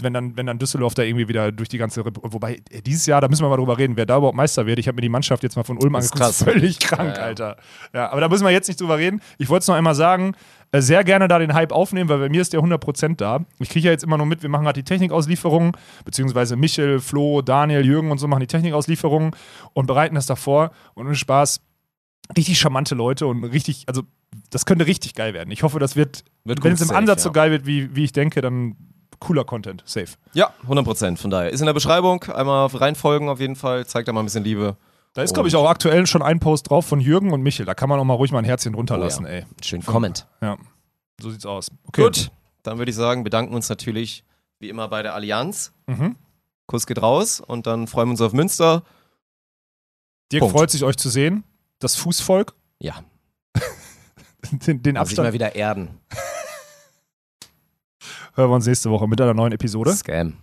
Wenn 0.01 0.11
dann, 0.13 0.35
wenn 0.35 0.47
dann 0.47 0.57
Düsseldorf 0.57 0.95
da 0.95 1.03
irgendwie 1.03 1.27
wieder 1.27 1.51
durch 1.51 1.69
die 1.69 1.77
ganze, 1.77 2.03
Rep 2.03 2.17
wobei 2.23 2.61
äh, 2.71 2.81
dieses 2.81 3.05
Jahr, 3.05 3.21
da 3.21 3.27
müssen 3.27 3.43
wir 3.43 3.49
mal 3.49 3.57
drüber 3.57 3.77
reden, 3.77 3.95
wer 3.95 4.07
da 4.07 4.17
überhaupt 4.17 4.35
Meister 4.35 4.65
wird. 4.65 4.79
Ich 4.79 4.87
habe 4.87 4.95
mir 4.95 5.01
die 5.01 5.09
Mannschaft 5.09 5.43
jetzt 5.43 5.55
mal 5.55 5.63
von 5.63 5.77
Ulm 5.77 5.93
Das 5.93 6.05
ist 6.05 6.13
angeguckt, 6.13 6.37
krass. 6.37 6.43
völlig 6.43 6.79
krank, 6.79 7.09
Ja, 7.15 7.21
ja. 7.21 7.23
Alter. 7.23 7.57
Ja, 7.93 8.11
aber 8.11 8.21
da 8.21 8.27
müssen 8.29 8.43
wir 8.43 8.49
jetzt 8.51 8.67
nicht 8.67 8.81
drüber 8.81 8.97
reden. 8.97 9.21
Ich 9.37 9.49
wollte 9.49 9.61
es 9.63 9.67
noch 9.67 9.75
einmal 9.75 9.93
sagen, 9.93 10.33
äh, 10.71 10.81
sehr 10.81 11.03
gerne 11.03 11.27
da 11.27 11.37
den 11.37 11.53
Hype 11.53 11.71
aufnehmen, 11.71 12.09
weil 12.09 12.17
bei 12.17 12.29
mir 12.29 12.41
ist 12.41 12.53
der 12.53 12.61
100% 12.61 13.17
da. 13.17 13.45
Ich 13.59 13.69
kriege 13.69 13.85
ja 13.85 13.91
jetzt 13.91 14.03
immer 14.03 14.17
nur 14.17 14.25
mit, 14.25 14.41
wir 14.41 14.49
machen 14.49 14.65
halt 14.65 14.77
die 14.77 14.83
Technikauslieferungen, 14.83 15.73
beziehungsweise 16.05 16.55
Michel, 16.55 16.99
Flo, 16.99 17.43
Daniel, 17.43 17.85
Jürgen 17.85 18.09
und 18.09 18.17
so 18.17 18.27
machen 18.27 18.39
die 18.39 18.47
Technikauslieferungen 18.47 19.31
und 19.73 19.85
bereiten 19.85 20.15
das 20.15 20.25
davor 20.25 20.71
und 20.95 21.05
ohne 21.05 21.15
Spaß, 21.15 21.61
richtig 22.35 22.59
charmante 22.59 22.95
Leute 22.95 23.27
und 23.27 23.43
richtig, 23.43 23.83
also 23.87 24.01
das 24.49 24.65
könnte 24.65 24.87
richtig 24.87 25.13
geil 25.13 25.35
werden. 25.35 25.51
Ich 25.51 25.61
hoffe, 25.61 25.77
das 25.77 25.95
wird, 25.95 26.23
Wird 26.43 26.63
wenn 26.63 26.73
es 26.73 26.81
im 26.81 26.89
Ansatz 26.95 27.19
ja. 27.19 27.23
so 27.25 27.31
geil 27.31 27.51
wird, 27.51 27.67
wie, 27.67 27.95
wie 27.95 28.03
ich 28.03 28.11
denke, 28.11 28.41
dann 28.41 28.75
cooler 29.23 29.43
Content, 29.45 29.81
safe. 29.85 30.09
Ja, 30.33 30.53
100 30.63 30.85
Prozent. 30.85 31.19
Von 31.19 31.31
daher 31.31 31.49
ist 31.49 31.59
in 31.61 31.65
der 31.65 31.73
Beschreibung 31.73 32.23
einmal 32.25 32.67
reinfolgen 32.67 33.29
auf 33.29 33.39
jeden 33.39 33.55
Fall. 33.55 33.85
Zeigt 33.85 34.07
da 34.07 34.13
mal 34.13 34.21
ein 34.21 34.25
bisschen 34.25 34.43
Liebe. 34.43 34.77
Da 35.13 35.21
ist, 35.21 35.33
glaube 35.33 35.47
ich, 35.47 35.55
auch 35.55 35.69
aktuell 35.69 36.07
schon 36.07 36.21
ein 36.23 36.39
Post 36.39 36.69
drauf 36.69 36.85
von 36.87 36.99
Jürgen 36.99 37.33
und 37.33 37.41
Michel. 37.43 37.65
Da 37.65 37.73
kann 37.75 37.87
man 37.89 37.99
auch 37.99 38.03
mal 38.03 38.15
ruhig 38.15 38.31
mal 38.31 38.39
ein 38.39 38.45
Herzchen 38.45 38.73
runterlassen, 38.73 39.25
Oh 39.25 39.29
ja. 39.29 39.33
ey. 39.35 39.45
Schön 39.63 39.83
Comment. 39.85 40.25
Ja, 40.41 40.57
so 41.21 41.29
sieht's 41.29 41.45
aus. 41.45 41.69
Okay. 41.85 42.03
Gut, 42.03 42.31
dann 42.63 42.77
würde 42.79 42.89
ich 42.89 42.95
sagen, 42.95 43.23
bedanken 43.23 43.53
uns 43.53 43.69
natürlich 43.69 44.23
wie 44.59 44.69
immer 44.69 44.87
bei 44.87 45.03
der 45.03 45.13
Allianz. 45.13 45.71
Mhm. 45.87 46.15
Kuss 46.65 46.87
geht 46.87 47.01
raus 47.01 47.41
und 47.41 47.67
dann 47.67 47.87
freuen 47.87 48.07
wir 48.07 48.11
uns 48.11 48.21
auf 48.21 48.33
Münster. 48.33 48.83
Dirk 50.31 50.39
Punkt. 50.41 50.55
freut 50.57 50.71
sich, 50.71 50.83
euch 50.83 50.97
zu 50.97 51.09
sehen. 51.09 51.43
Das 51.79 51.95
Fußvolk, 51.95 52.53
Ja, 52.79 52.95
den, 54.51 54.81
den 54.81 54.95
muss 54.95 55.11
ich 55.11 55.17
mal 55.17 55.25
Abstand 55.27 55.33
wieder 55.33 55.55
erden. 55.55 55.99
Hören 58.35 58.49
wir 58.49 58.55
uns 58.55 58.67
nächste 58.67 58.89
Woche 58.89 59.07
mit 59.07 59.19
einer 59.21 59.33
neuen 59.33 59.53
Episode. 59.53 59.91
Scam. 59.93 60.33